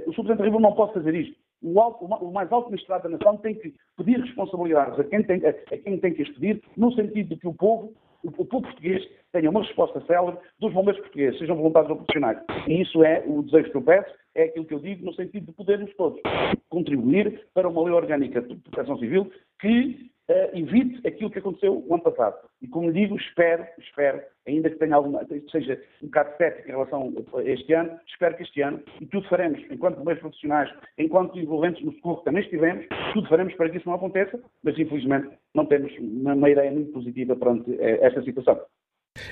O 0.05 0.13
Sr. 0.13 0.23
Presidente 0.23 0.37
da 0.37 0.43
República 0.45 0.69
não 0.69 0.75
pode 0.75 0.93
fazer 0.93 1.15
isto 1.15 1.35
o, 1.61 1.79
alto, 1.79 2.05
o, 2.05 2.31
mais 2.31 2.51
alto 2.51 2.71
magistrado 2.71 3.03
da 3.03 3.09
nação 3.09 3.37
tem 3.37 3.55
que 3.55 3.73
pedir 3.97 4.19
responsabilidades 4.19 4.99
a 4.99 5.03
quem 5.03 5.23
tem, 5.23 5.45
a, 5.45 5.49
a 5.49 5.77
quem, 5.77 5.99
tem 5.99 6.13
que 6.13 6.21
as 6.23 6.29
pedir, 6.29 6.61
no 6.77 6.91
sentido 6.93 7.29
de 7.29 7.35
que 7.35 7.47
o 7.47 7.53
povo, 7.53 7.93
o, 8.23 8.27
o, 8.29 8.45
povo 8.45 8.63
português 8.63 9.05
tenha 9.31 9.49
uma 9.49 9.61
resposta 9.61 10.01
célere 10.05 10.37
dos 10.59 10.73
bombeiros 10.73 11.01
portugueses, 11.01 11.39
sejam 11.39 11.57
voluntários 11.57 11.91
ou 11.91 11.97
profissionais. 11.97 12.39
E 12.67 12.81
isso 12.81 13.03
é 13.03 13.23
o 13.27 13.43
desejo 13.43 13.71
que 13.71 13.77
eu 13.77 13.81
peço, 13.81 14.09
é 14.35 14.43
aquilo 14.43 14.65
que 14.65 14.73
eu 14.73 14.79
digo, 14.79 15.05
no 15.05 15.13
sentido 15.13 15.47
de 15.47 15.51
podermos 15.51 15.93
todos 15.95 16.19
contribuir 16.69 17.47
para 17.53 17.67
uma 17.67 17.83
lei 17.83 17.93
orgânica 17.93 18.41
de 18.41 18.55
proteção 18.55 18.97
civil 18.97 19.29
que 19.59 20.09
uh, 20.29 20.57
evite 20.57 21.05
aquilo 21.07 21.29
que 21.29 21.39
aconteceu 21.39 21.83
o 21.85 21.93
ano 21.93 22.03
passado. 22.03 22.37
E 22.61 22.67
como 22.67 22.93
digo, 22.93 23.15
espero, 23.15 23.65
espero, 23.77 24.21
ainda 24.47 24.69
que 24.69 24.77
tenha 24.77 24.95
alguma, 24.95 25.25
seja 25.51 25.81
um 26.01 26.05
bocado 26.05 26.37
cético 26.37 26.67
em 26.67 26.71
relação 26.71 27.13
a 27.35 27.43
este 27.43 27.73
ano, 27.73 27.99
espero 28.07 28.35
que 28.37 28.43
este 28.43 28.61
ano, 28.61 28.81
e 29.01 29.05
tudo 29.05 29.27
faremos, 29.27 29.59
enquanto 29.69 30.03
meios 30.03 30.19
profissionais, 30.19 30.71
enquanto 30.97 31.37
envolventes 31.37 31.83
no 31.83 31.93
socorro 31.93 32.21
também 32.21 32.43
estivemos, 32.43 32.85
tudo 33.13 33.27
faremos 33.27 33.53
para 33.55 33.69
que 33.69 33.77
isso 33.77 33.87
não 33.87 33.95
aconteça, 33.95 34.39
mas 34.63 34.77
infelizmente 34.77 35.29
não 35.53 35.65
temos 35.65 35.91
uma, 35.97 36.33
uma 36.33 36.49
ideia 36.49 36.71
muito 36.71 36.91
positiva 36.91 37.35
perante 37.35 37.71
eh, 37.79 37.99
esta 38.01 38.21
situação. 38.23 38.59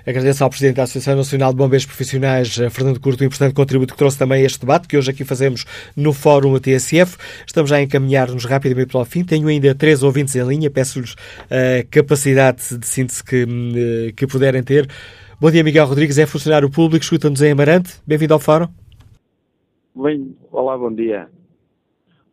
Agradeço 0.06 0.44
ao 0.44 0.50
Presidente 0.50 0.76
da 0.76 0.84
Associação 0.84 1.16
Nacional 1.16 1.52
de 1.52 1.58
Bombeiros 1.58 1.86
Profissionais, 1.86 2.60
eh, 2.60 2.70
Fernando 2.70 3.00
Curto, 3.00 3.22
o 3.22 3.26
importante 3.26 3.54
contributo 3.54 3.94
que 3.94 3.98
trouxe 3.98 4.18
também 4.18 4.44
a 4.44 4.46
este 4.46 4.60
debate, 4.60 4.88
que 4.88 4.98
hoje 4.98 5.12
aqui 5.12 5.24
fazemos 5.24 5.66
no 5.96 6.14
Fórum 6.14 6.58
TSF. 6.60 7.18
Estamos 7.46 7.70
já 7.70 7.78
a 7.78 7.82
encaminhar-nos 7.82 8.46
rapidamente 8.46 8.92
para 8.92 9.02
o 9.02 9.06
fim. 9.06 9.24
Tenho 9.24 9.48
ainda 9.48 9.74
três 9.74 10.04
ouvintes 10.04 10.36
em 10.36 10.44
linha, 10.44 10.70
peço-lhes 10.70 11.16
a 11.50 11.84
capacidade 11.90 12.78
de 12.78 12.88
síntese 12.88 13.24
que, 13.24 13.46
eh, 13.46 14.12
que 14.16 14.28
puderem 14.28 14.64
ter. 14.64 14.88
Bom 15.40 15.52
dia, 15.52 15.64
Miguel 15.64 15.86
Rodrigues, 15.86 16.18
é 16.18 16.26
funcionário 16.26 16.70
público, 16.70 17.04
escuta-nos 17.04 17.42
em 17.42 17.52
Amarante. 17.52 18.02
Bem-vindo 18.06 18.34
ao 18.34 18.40
Fórum. 18.40 18.68
Bem, 19.96 20.36
olá, 20.52 20.78
bom 20.78 20.94
dia. 20.94 21.28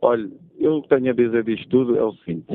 Olha, 0.00 0.28
eu 0.58 0.82
tenho 0.82 1.10
a 1.10 1.14
dizer 1.14 1.44
disto 1.44 1.68
tudo 1.68 1.96
é 1.96 2.04
o 2.04 2.12
seguinte. 2.14 2.46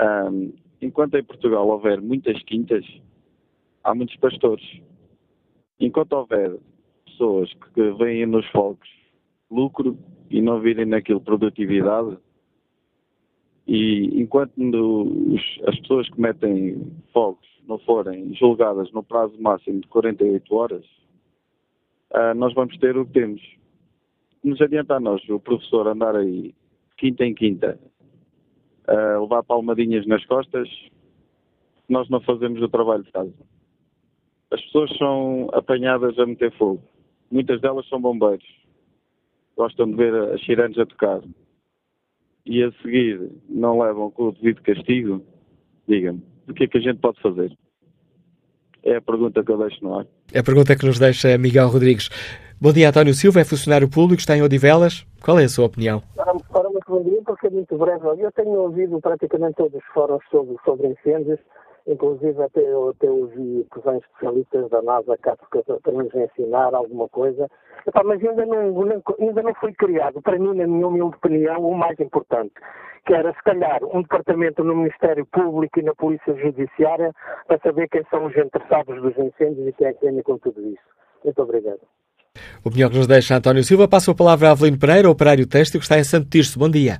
Um, 0.00 0.52
enquanto 0.80 1.16
em 1.16 1.24
Portugal 1.24 1.66
houver 1.68 2.00
muitas 2.00 2.40
quintas, 2.44 2.84
há 3.84 3.94
muitos 3.94 4.16
pastores. 4.16 4.64
Enquanto 5.80 6.12
houver 6.12 6.58
pessoas 7.04 7.52
que 7.74 7.90
veem 7.92 8.26
nos 8.26 8.46
fogos 8.50 8.88
lucro 9.50 9.98
e 10.30 10.42
não 10.42 10.60
virem 10.60 10.86
naquilo 10.86 11.20
produtividade, 11.20 12.18
e 13.66 14.22
enquanto 14.22 14.56
os, 14.56 15.42
as 15.66 15.78
pessoas 15.80 16.08
que 16.08 16.20
metem 16.20 16.90
fogos 17.12 17.46
não 17.66 17.78
forem 17.80 18.34
julgadas 18.34 18.90
no 18.92 19.02
prazo 19.02 19.40
máximo 19.40 19.80
de 19.80 19.88
48 19.88 20.54
horas, 20.54 20.84
uh, 22.12 22.34
nós 22.34 22.54
vamos 22.54 22.76
ter 22.78 22.96
o 22.96 23.04
que 23.04 23.12
temos. 23.12 23.42
Nos 24.42 24.60
adianta 24.62 24.96
a 24.96 25.00
nós, 25.00 25.22
o 25.28 25.38
professor, 25.38 25.86
andar 25.86 26.16
aí 26.16 26.54
quinta 26.96 27.26
em 27.26 27.34
quinta, 27.34 27.78
uh, 28.88 29.20
levar 29.20 29.42
palmadinhas 29.42 30.06
nas 30.06 30.24
costas, 30.24 30.68
nós 31.88 32.08
não 32.08 32.20
fazemos 32.22 32.62
o 32.62 32.68
trabalho 32.68 33.04
de 33.04 33.12
casa. 33.12 33.34
As 34.50 34.60
pessoas 34.62 34.96
são 34.96 35.48
apanhadas 35.52 36.18
a 36.18 36.26
meter 36.26 36.52
fogo. 36.56 36.82
Muitas 37.30 37.60
delas 37.60 37.86
são 37.88 38.00
bombeiros. 38.00 38.46
Gostam 39.56 39.90
de 39.90 39.96
ver 39.96 40.14
as 40.32 40.42
sirenes 40.44 40.78
a 40.78 40.86
tocar. 40.86 41.20
E 42.46 42.62
a 42.62 42.72
seguir 42.82 43.30
não 43.48 43.80
levam 43.80 44.10
com 44.10 44.28
o 44.28 44.32
devido 44.32 44.62
castigo. 44.62 45.22
Diga-me, 45.86 46.22
o 46.48 46.54
que 46.54 46.64
é 46.64 46.66
que 46.66 46.78
a 46.78 46.80
gente 46.80 46.98
pode 46.98 47.20
fazer? 47.20 47.52
É 48.82 48.96
a 48.96 49.02
pergunta 49.02 49.44
que 49.44 49.52
eu 49.52 49.58
deixo 49.58 49.84
no 49.84 49.98
ar. 49.98 50.06
É 50.32 50.38
a 50.38 50.42
pergunta 50.42 50.74
que 50.74 50.86
nos 50.86 50.98
deixa 50.98 51.36
Miguel 51.36 51.68
Rodrigues. 51.68 52.08
Bom 52.60 52.72
dia, 52.72 52.88
António 52.88 53.12
Silva, 53.12 53.40
é 53.40 53.44
funcionário 53.44 53.88
público, 53.88 54.20
está 54.20 54.36
em 54.36 54.42
Odivelas. 54.42 55.06
Qual 55.22 55.38
é 55.38 55.44
a 55.44 55.48
sua 55.48 55.66
opinião? 55.66 56.02
Ora, 56.16 56.32
muito 56.70 56.86
bom 56.88 57.02
dia, 57.02 57.20
porque 57.24 57.48
é 57.48 57.50
muito 57.50 57.76
breve. 57.76 58.06
Eu 58.18 58.32
tenho 58.32 58.50
ouvido 58.50 58.98
praticamente 59.00 59.56
todos 59.56 59.74
os 59.74 59.84
fóruns 59.92 60.22
sobre, 60.30 60.56
sobre 60.64 60.88
incêndios 60.88 61.38
Inclusive 61.88 62.42
até, 62.42 62.60
eu, 62.60 62.90
até 62.90 63.10
ouvi 63.10 63.66
que 63.72 63.80
vêm 63.80 63.96
especialistas 63.96 64.68
da 64.68 64.82
NASA 64.82 65.16
cá 65.16 65.34
para 65.82 65.92
nos 65.92 66.14
ensinar 66.14 66.74
alguma 66.74 67.08
coisa. 67.08 67.48
Epá, 67.86 68.02
mas 68.04 68.22
ainda 68.22 68.44
não, 68.44 68.82
ainda 69.18 69.42
não 69.42 69.54
foi 69.54 69.72
criado, 69.72 70.20
para 70.20 70.38
mim, 70.38 70.54
na 70.54 70.66
minha 70.66 70.86
humilde 70.86 71.16
opinião, 71.16 71.64
o 71.64 71.74
mais 71.74 71.98
importante, 71.98 72.52
que 73.06 73.14
era, 73.14 73.32
se 73.32 73.42
calhar, 73.42 73.82
um 73.84 74.02
departamento 74.02 74.62
no 74.62 74.76
Ministério 74.76 75.24
Público 75.32 75.80
e 75.80 75.82
na 75.82 75.94
Polícia 75.94 76.34
Judiciária 76.34 77.10
para 77.46 77.58
saber 77.60 77.88
quem 77.88 78.04
são 78.10 78.26
os 78.26 78.36
interessados 78.36 79.00
dos 79.00 79.16
incêndios 79.16 79.66
e 79.66 79.72
quem 79.72 79.86
é 79.86 79.92
que 79.94 80.04
ganha 80.04 80.22
com 80.22 80.36
tudo 80.36 80.60
isso. 80.60 80.82
Muito 81.24 81.40
obrigado. 81.40 81.80
O 82.62 82.68
opinião 82.68 82.90
que 82.90 82.98
nos 82.98 83.06
deixa 83.06 83.36
António 83.36 83.64
Silva. 83.64 83.88
Passo 83.88 84.10
a 84.10 84.14
palavra 84.14 84.48
a 84.48 84.50
Avelino 84.50 84.78
Pereira, 84.78 85.08
operário 85.08 85.48
têxtil, 85.48 85.80
que 85.80 85.84
está 85.84 85.98
em 85.98 86.04
Santo 86.04 86.28
Tirso. 86.28 86.58
Bom 86.58 86.68
dia. 86.68 86.98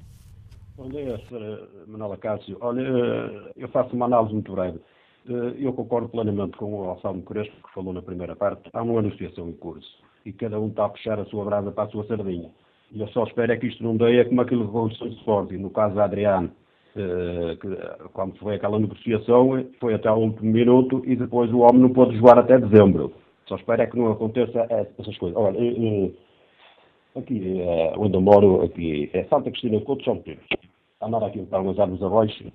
Bom 0.77 0.89
dia, 0.89 1.15
Sra. 1.27 1.78
Manuela 1.99 2.17
Cássio. 2.17 2.57
Olha, 2.61 2.81
eh, 2.81 3.53
eu 3.57 3.69
faço 3.69 3.95
uma 3.95 4.07
análise 4.07 4.33
muito 4.33 4.53
breve. 4.53 4.79
Eh, 5.29 5.55
eu 5.59 5.73
concordo 5.73 6.09
plenamente 6.09 6.57
com 6.57 6.73
o 6.73 6.85
Alçalmo 6.85 7.23
Crespo, 7.23 7.57
que 7.67 7.75
falou 7.75 7.93
na 7.93 8.01
primeira 8.01 8.37
parte. 8.37 8.71
Há 8.73 8.83
uma 8.83 9.03
negociação 9.03 9.49
em 9.49 9.53
curso 9.53 9.89
e 10.25 10.33
cada 10.33 10.59
um 10.61 10.69
está 10.69 10.85
a 10.85 10.89
puxar 10.89 11.19
a 11.19 11.25
sua 11.27 11.45
brasa 11.45 11.73
para 11.73 11.85
a 11.85 11.89
sua 11.89 12.07
sardinha. 12.07 12.51
E 12.93 13.01
eu 13.01 13.09
só 13.09 13.25
espero 13.25 13.53
é 13.53 13.57
que 13.57 13.67
isto 13.67 13.83
não 13.83 13.97
dê 13.97 14.25
como 14.25 14.41
aquilo 14.41 14.65
que 14.65 14.71
aconteceu 14.71 15.09
de 15.09 15.17
Sporting, 15.17 15.57
no 15.57 15.71
caso 15.71 15.97
da 15.97 16.05
Adriano, 16.05 16.51
eh, 16.97 17.57
que 17.61 18.09
quando 18.13 18.37
foi 18.39 18.55
aquela 18.55 18.79
negociação 18.79 19.65
foi 19.81 19.95
até 19.95 20.09
ao 20.09 20.23
último 20.23 20.53
minuto 20.53 21.03
e 21.05 21.17
depois 21.17 21.53
o 21.53 21.59
homem 21.59 21.83
não 21.83 21.91
pôde 21.93 22.17
jogar 22.17 22.39
até 22.39 22.59
dezembro. 22.59 23.13
Só 23.47 23.57
espero 23.57 23.83
é 23.83 23.87
que 23.87 23.99
não 23.99 24.13
aconteça 24.13 24.67
essas 24.71 25.17
coisas. 25.19 25.37
Olha, 25.37 25.59
aqui 27.17 27.63
onde 27.97 28.15
eu 28.15 28.21
moro, 28.21 28.63
aqui 28.63 29.11
é 29.13 29.25
Santa 29.25 29.51
Cristina 29.51 29.81
Couto, 29.81 30.05
São 30.05 30.19
Pedro 30.19 30.45
andar 31.01 31.23
aqui 31.25 31.45
para 31.47 31.61
umas 31.61 31.79
árvores 31.79 32.03
abaixo 32.03 32.53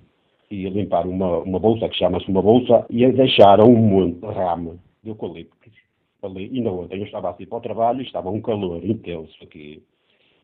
e 0.50 0.68
limpar 0.68 1.06
uma, 1.06 1.38
uma 1.38 1.58
bolsa, 1.58 1.88
que 1.88 1.96
chama-se 1.96 2.28
uma 2.30 2.42
bolsa, 2.42 2.86
e 2.90 3.04
a 3.04 3.10
deixaram 3.10 3.66
um 3.66 3.76
monte 3.76 4.20
de 4.20 4.26
ramo 4.26 4.78
de 5.02 5.10
eucalipto 5.10 5.56
ali. 6.22 6.50
Ainda 6.52 6.72
ontem 6.72 6.98
eu 6.98 7.04
estava 7.04 7.30
assim 7.30 7.46
para 7.46 7.58
o 7.58 7.60
trabalho 7.60 8.00
e 8.00 8.04
estava 8.04 8.30
um 8.30 8.40
calor 8.40 8.84
intenso 8.84 9.36
aqui. 9.42 9.82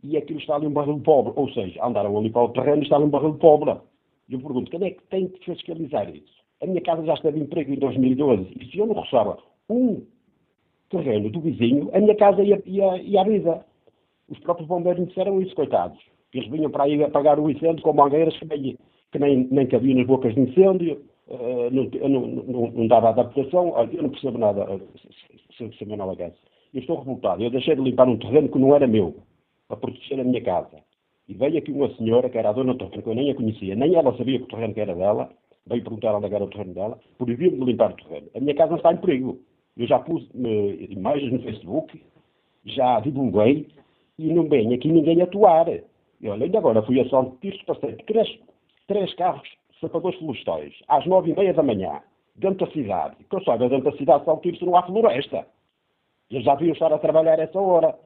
E 0.03 0.17
aquilo 0.17 0.41
está 0.41 0.57
ali 0.57 0.67
um 0.67 0.73
barril 0.73 0.97
de 0.97 1.03
pobre, 1.03 1.33
ou 1.37 1.51
seja, 1.53 1.85
andaram 1.85 2.17
ali 2.17 2.31
para 2.31 2.43
o 2.43 2.49
terreno 2.51 2.79
e 2.79 2.85
está 2.85 2.97
ali 2.97 3.05
um 3.05 3.11
barril 3.11 3.33
de 3.33 3.39
pobre. 3.39 3.77
E 4.29 4.35
eu 4.35 4.41
pergunto, 4.41 4.71
quem 4.71 4.85
é 4.85 4.91
que 4.91 5.03
tem 5.05 5.29
que 5.29 5.45
fiscalizar 5.45 6.09
isso? 6.15 6.41
A 6.63 6.67
minha 6.67 6.81
casa 6.81 7.05
já 7.05 7.15
esteve 7.15 7.39
em 7.39 7.43
emprego 7.43 7.73
em 7.73 7.79
2012 7.79 8.57
e 8.61 8.71
se 8.71 8.79
eu 8.79 8.87
não 8.87 8.95
roçava 8.95 9.39
um 9.69 10.03
terreno 10.91 11.31
do 11.31 11.41
vizinho, 11.41 11.91
a 11.95 12.01
minha 12.01 12.17
casa 12.17 12.43
ia, 12.43 12.63
ia, 12.67 12.97
ia 13.03 13.21
à 13.21 13.25
vida. 13.25 13.65
Os 14.29 14.39
próprios 14.41 14.69
bombeiros 14.69 15.01
me 15.01 15.07
disseram 15.07 15.41
isso, 15.41 15.55
coitados. 15.55 15.99
Eles 16.33 16.49
vinham 16.49 16.71
para 16.71 16.85
aí 16.85 17.03
apagar 17.03 17.39
o 17.39 17.51
incêndio 17.51 17.83
com 17.83 17.93
mangueiras 17.93 18.37
que 18.39 18.47
nem, 18.47 18.79
que 19.11 19.19
nem, 19.19 19.49
nem 19.51 19.67
cabiam 19.67 19.99
nas 19.99 20.07
bocas 20.07 20.35
de 20.35 20.41
incêndio, 20.41 21.03
uh, 21.29 21.71
não, 21.71 22.09
não, 22.09 22.27
não, 22.27 22.71
não, 22.71 22.87
dava 22.87 23.09
adaptação. 23.09 23.75
Eu 23.93 24.03
não 24.03 24.11
percebo 24.11 24.39
nada, 24.39 24.73
uh, 24.73 24.81
se, 25.57 25.77
se, 25.77 25.85
Manuel 25.85 26.17
Eu 26.73 26.81
estou 26.81 26.99
revoltado. 26.99 27.43
Eu 27.43 27.51
deixei 27.51 27.75
de 27.75 27.83
limpar 27.83 28.09
um 28.09 28.19
terreno 28.19 28.49
que 28.49 28.59
não 28.59 28.75
era 28.75 28.87
meu, 28.87 29.15
para 29.67 29.77
proteger 29.77 30.21
a 30.21 30.25
minha 30.25 30.43
casa. 30.43 30.79
E 31.29 31.35
veio 31.35 31.59
aqui 31.59 31.73
uma 31.73 31.93
senhora, 31.95 32.29
que 32.29 32.39
era 32.39 32.51
a 32.51 32.53
dona 32.53 32.75
do 32.75 32.79
terreno, 32.79 33.03
que 33.03 33.09
eu 33.09 33.15
nem 33.15 33.31
a 33.31 33.35
conhecia, 33.35 33.75
nem 33.75 33.95
ela 33.95 34.17
sabia 34.17 34.39
que 34.39 34.45
o 34.45 34.49
terreno 34.49 34.75
que 34.75 34.81
era 34.81 34.95
dela, 34.95 35.31
veio 35.67 35.83
perguntar 35.83 36.15
onde 36.15 36.35
era 36.35 36.45
o 36.45 36.49
terreno 36.49 36.75
dela, 36.75 36.99
proibiu-me 37.19 37.59
de 37.59 37.65
limpar 37.65 37.93
o 37.93 37.97
terreno. 37.97 38.29
A 38.35 38.41
minha 38.41 38.55
casa 38.55 38.77
está 38.77 38.93
em 38.93 38.97
perigo. 38.97 39.39
Eu 39.77 39.87
já 39.87 39.99
pus 39.99 40.23
uh, 40.35 40.93
imagens 40.93 41.33
no 41.33 41.41
Facebook, 41.41 42.03
já 42.65 43.01
divulguei, 43.01 43.69
e 44.19 44.33
não 44.33 44.49
vem 44.49 44.75
aqui 44.75 44.89
ninguém 44.89 45.23
atuar. 45.23 45.67
E 46.21 46.29
olha, 46.29 46.45
ainda 46.45 46.59
agora 46.59 46.83
fui 46.83 47.01
a 47.01 47.09
São 47.09 47.37
Tirso, 47.41 47.65
passei 47.65 47.95
três, 48.07 48.29
três 48.87 49.15
carros 49.15 49.49
sapadores 49.81 50.19
florestais, 50.19 50.75
às 50.89 51.07
nove 51.07 51.31
e 51.31 51.35
meia 51.35 51.55
da 51.55 51.63
manhã, 51.63 52.01
dentro 52.37 52.67
da 52.67 52.73
cidade. 52.73 53.17
Que 53.29 53.37
eu 53.37 53.43
saiba, 53.43 53.69
dentro 53.69 53.91
da 53.91 53.97
cidade 53.97 54.21
de 54.21 54.25
São 54.27 54.37
Tirso 54.39 54.67
não 54.67 54.77
há 54.77 54.83
floresta. 54.83 55.47
Eles 56.31 56.45
já 56.45 56.55
deviam 56.55 56.75
estar 56.75 56.93
a 56.93 56.99
trabalhar 56.99 57.39
essa 57.39 57.59
hora. 57.59 57.99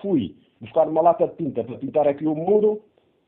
Fui 0.00 0.34
buscar 0.60 0.88
uma 0.88 1.02
lata 1.02 1.26
de 1.26 1.36
tinta 1.36 1.64
para 1.64 1.76
pintar 1.76 2.08
aqui 2.08 2.26
o 2.26 2.34
muro. 2.34 2.80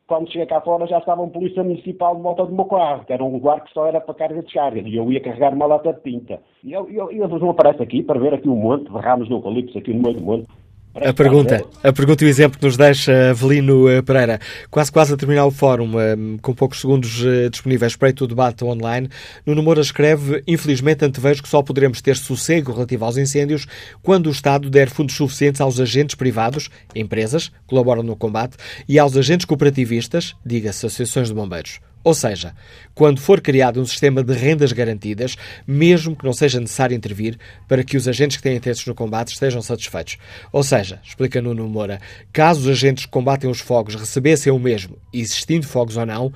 Quando 0.06 0.30
cheguei 0.30 0.46
cá 0.46 0.60
fora 0.62 0.86
já 0.86 0.98
estava 0.98 1.20
um 1.20 1.28
polícia 1.28 1.62
municipal 1.62 2.16
de 2.16 2.22
volta 2.22 2.46
do 2.46 2.54
meu 2.54 2.64
carro, 2.64 3.04
que 3.04 3.12
era 3.12 3.22
um 3.22 3.30
lugar 3.30 3.62
que 3.62 3.72
só 3.74 3.86
era 3.86 4.00
para 4.00 4.14
carga 4.14 4.36
de 4.36 4.44
descarga. 4.44 4.80
E 4.80 4.96
eu 4.96 5.12
ia 5.12 5.20
carregar 5.20 5.52
uma 5.52 5.66
lata 5.66 5.92
de 5.92 6.00
tinta. 6.00 6.40
E 6.64 6.72
eu, 6.72 6.88
eu, 6.90 7.10
eles 7.10 7.40
não 7.40 7.50
aparecem 7.50 7.82
aqui 7.82 8.02
para 8.02 8.18
ver 8.18 8.32
aqui 8.32 8.48
um 8.48 8.56
monte 8.56 8.90
de 8.90 8.98
ramos 8.98 9.28
de 9.28 9.34
eucalipto 9.34 9.76
aqui 9.76 9.92
no 9.92 10.02
meio 10.02 10.16
do 10.16 10.22
monte. 10.24 10.48
A 10.94 11.12
pergunta, 11.12 11.65
a 11.82 11.93
pergunta 11.93 12.24
e 12.24 12.27
o 12.27 12.31
exemplo 12.31 12.59
que 12.59 12.65
nos 12.65 12.77
deixa 12.77 13.31
Avelino 13.31 13.89
eh, 13.89 14.02
Pereira. 14.02 14.40
Quase 14.70 14.90
quase 14.90 15.15
a 15.15 15.16
terminar 15.16 15.44
o 15.47 15.51
fórum, 15.51 15.98
eh, 16.01 16.16
com 16.43 16.52
poucos 16.55 16.81
segundos 16.81 17.23
eh, 17.24 17.48
disponíveis 17.48 17.94
para 17.94 18.12
o 18.20 18.27
debate 18.27 18.65
online, 18.65 19.09
Nuno 19.47 19.62
Moura 19.62 19.81
escreve: 19.81 20.43
Infelizmente 20.47 21.05
antevejo 21.05 21.43
que 21.43 21.48
só 21.48 21.62
poderemos 21.62 22.01
ter 22.01 22.16
sossego 22.16 22.73
relativo 22.73 23.05
aos 23.05 23.16
incêndios 23.16 23.66
quando 24.02 24.27
o 24.27 24.32
Estado 24.32 24.69
der 24.69 24.90
fundos 24.90 25.15
suficientes 25.15 25.60
aos 25.60 25.78
agentes 25.78 26.15
privados, 26.15 26.69
empresas, 26.94 27.48
que 27.48 27.55
colaboram 27.66 28.02
no 28.02 28.16
combate, 28.16 28.56
e 28.89 28.98
aos 28.98 29.16
agentes 29.16 29.44
cooperativistas, 29.44 30.35
diga-se 30.44 30.86
associações 30.86 31.28
de 31.28 31.35
bombeiros. 31.35 31.81
Ou 32.09 32.14
seja, 32.14 32.55
quando 32.94 33.20
for 33.20 33.39
criado 33.39 33.82
um 33.82 33.85
sistema 33.85 34.24
de 34.24 34.32
rendas 34.32 34.72
garantidas, 34.72 35.36
mesmo 35.66 36.16
que 36.16 36.24
não 36.24 36.32
seja 36.32 36.59
necessário 36.59 36.97
intervir 36.97 37.36
para 37.68 37.85
que 37.85 37.98
os 37.98 38.09
agentes 38.09 38.39
que 38.39 38.43
têm 38.43 38.56
interesses 38.56 38.86
no 38.86 38.94
combate 38.94 39.35
estejam 39.35 39.60
satisfeitos. 39.60 40.16
Ou 40.51 40.62
seja, 40.62 40.98
explica 41.05 41.43
Nuno 41.43 41.68
Moura, 41.68 42.01
caso 42.32 42.60
os 42.60 42.68
agentes 42.68 43.05
que 43.05 43.10
combatem 43.10 43.51
os 43.51 43.60
fogos 43.60 43.94
recebessem 43.94 44.51
o 44.51 44.59
mesmo, 44.59 44.97
existindo 45.12 45.66
fogos 45.66 45.98
ou 45.98 46.06
não, 46.06 46.32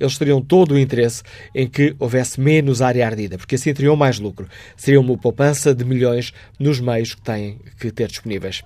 eles 0.00 0.18
teriam 0.18 0.42
todo 0.42 0.72
o 0.72 0.78
interesse 0.78 1.22
em 1.54 1.68
que 1.68 1.94
houvesse 2.00 2.40
menos 2.40 2.82
área 2.82 3.06
ardida, 3.06 3.38
porque 3.38 3.54
assim 3.54 3.72
teriam 3.72 3.94
mais 3.94 4.18
lucro. 4.18 4.48
Seria 4.76 5.00
uma 5.00 5.16
poupança 5.16 5.72
de 5.72 5.84
milhões 5.84 6.32
nos 6.58 6.80
meios 6.80 7.14
que 7.14 7.22
têm 7.22 7.60
que 7.78 7.92
ter 7.92 8.08
disponíveis. 8.08 8.60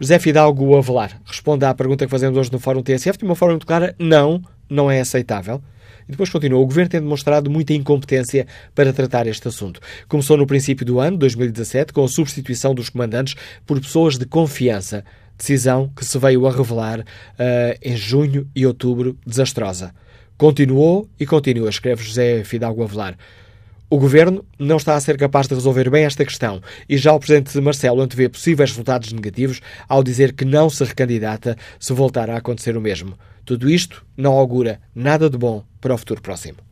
José 0.00 0.18
Fidalgo 0.18 0.74
Avelar 0.74 1.20
responde 1.26 1.66
à 1.66 1.74
pergunta 1.74 2.06
que 2.06 2.10
fazemos 2.10 2.38
hoje 2.38 2.50
no 2.50 2.58
Fórum 2.58 2.82
TSF 2.82 3.18
de 3.18 3.26
uma 3.26 3.34
forma 3.34 3.52
muito 3.52 3.66
clara: 3.66 3.94
não, 3.98 4.42
não 4.70 4.90
é 4.90 5.00
aceitável. 5.00 5.62
E 6.08 6.12
depois 6.12 6.30
continua. 6.30 6.60
O 6.60 6.66
governo 6.66 6.90
tem 6.90 7.00
demonstrado 7.00 7.50
muita 7.50 7.74
incompetência 7.74 8.46
para 8.74 8.92
tratar 8.92 9.26
este 9.26 9.46
assunto. 9.46 9.80
Começou 10.08 10.36
no 10.36 10.46
princípio 10.46 10.86
do 10.86 10.98
ano, 10.98 11.18
2017, 11.18 11.92
com 11.92 12.04
a 12.04 12.08
substituição 12.08 12.74
dos 12.74 12.88
comandantes 12.88 13.34
por 13.66 13.80
pessoas 13.80 14.16
de 14.16 14.24
confiança. 14.24 15.04
Decisão 15.36 15.92
que 15.94 16.04
se 16.04 16.18
veio 16.18 16.46
a 16.46 16.50
revelar 16.50 17.00
uh, 17.00 17.04
em 17.82 17.96
junho 17.96 18.48
e 18.56 18.66
outubro 18.66 19.16
desastrosa. 19.24 19.94
Continuou 20.36 21.08
e 21.18 21.26
continua, 21.26 21.68
escreve 21.68 22.02
José 22.02 22.42
Fidalgo 22.44 22.82
Avelar. 22.82 23.16
O 23.90 23.98
governo 23.98 24.44
não 24.58 24.76
está 24.76 24.96
a 24.96 25.00
ser 25.00 25.16
capaz 25.16 25.48
de 25.48 25.54
resolver 25.54 25.88
bem 25.88 26.04
esta 26.04 26.22
questão 26.22 26.60
e 26.86 26.98
já 26.98 27.10
o 27.14 27.18
presidente 27.18 27.58
Marcelo 27.58 28.02
antevê 28.02 28.28
possíveis 28.28 28.68
resultados 28.68 29.10
negativos 29.14 29.62
ao 29.88 30.02
dizer 30.02 30.34
que 30.34 30.44
não 30.44 30.68
se 30.68 30.84
recandidata 30.84 31.56
se 31.80 31.94
voltar 31.94 32.28
a 32.28 32.36
acontecer 32.36 32.76
o 32.76 32.82
mesmo. 32.82 33.18
Tudo 33.46 33.70
isto 33.70 34.04
não 34.14 34.34
augura 34.34 34.78
nada 34.94 35.30
de 35.30 35.38
bom 35.38 35.64
para 35.80 35.94
o 35.94 35.98
futuro 35.98 36.20
próximo. 36.20 36.67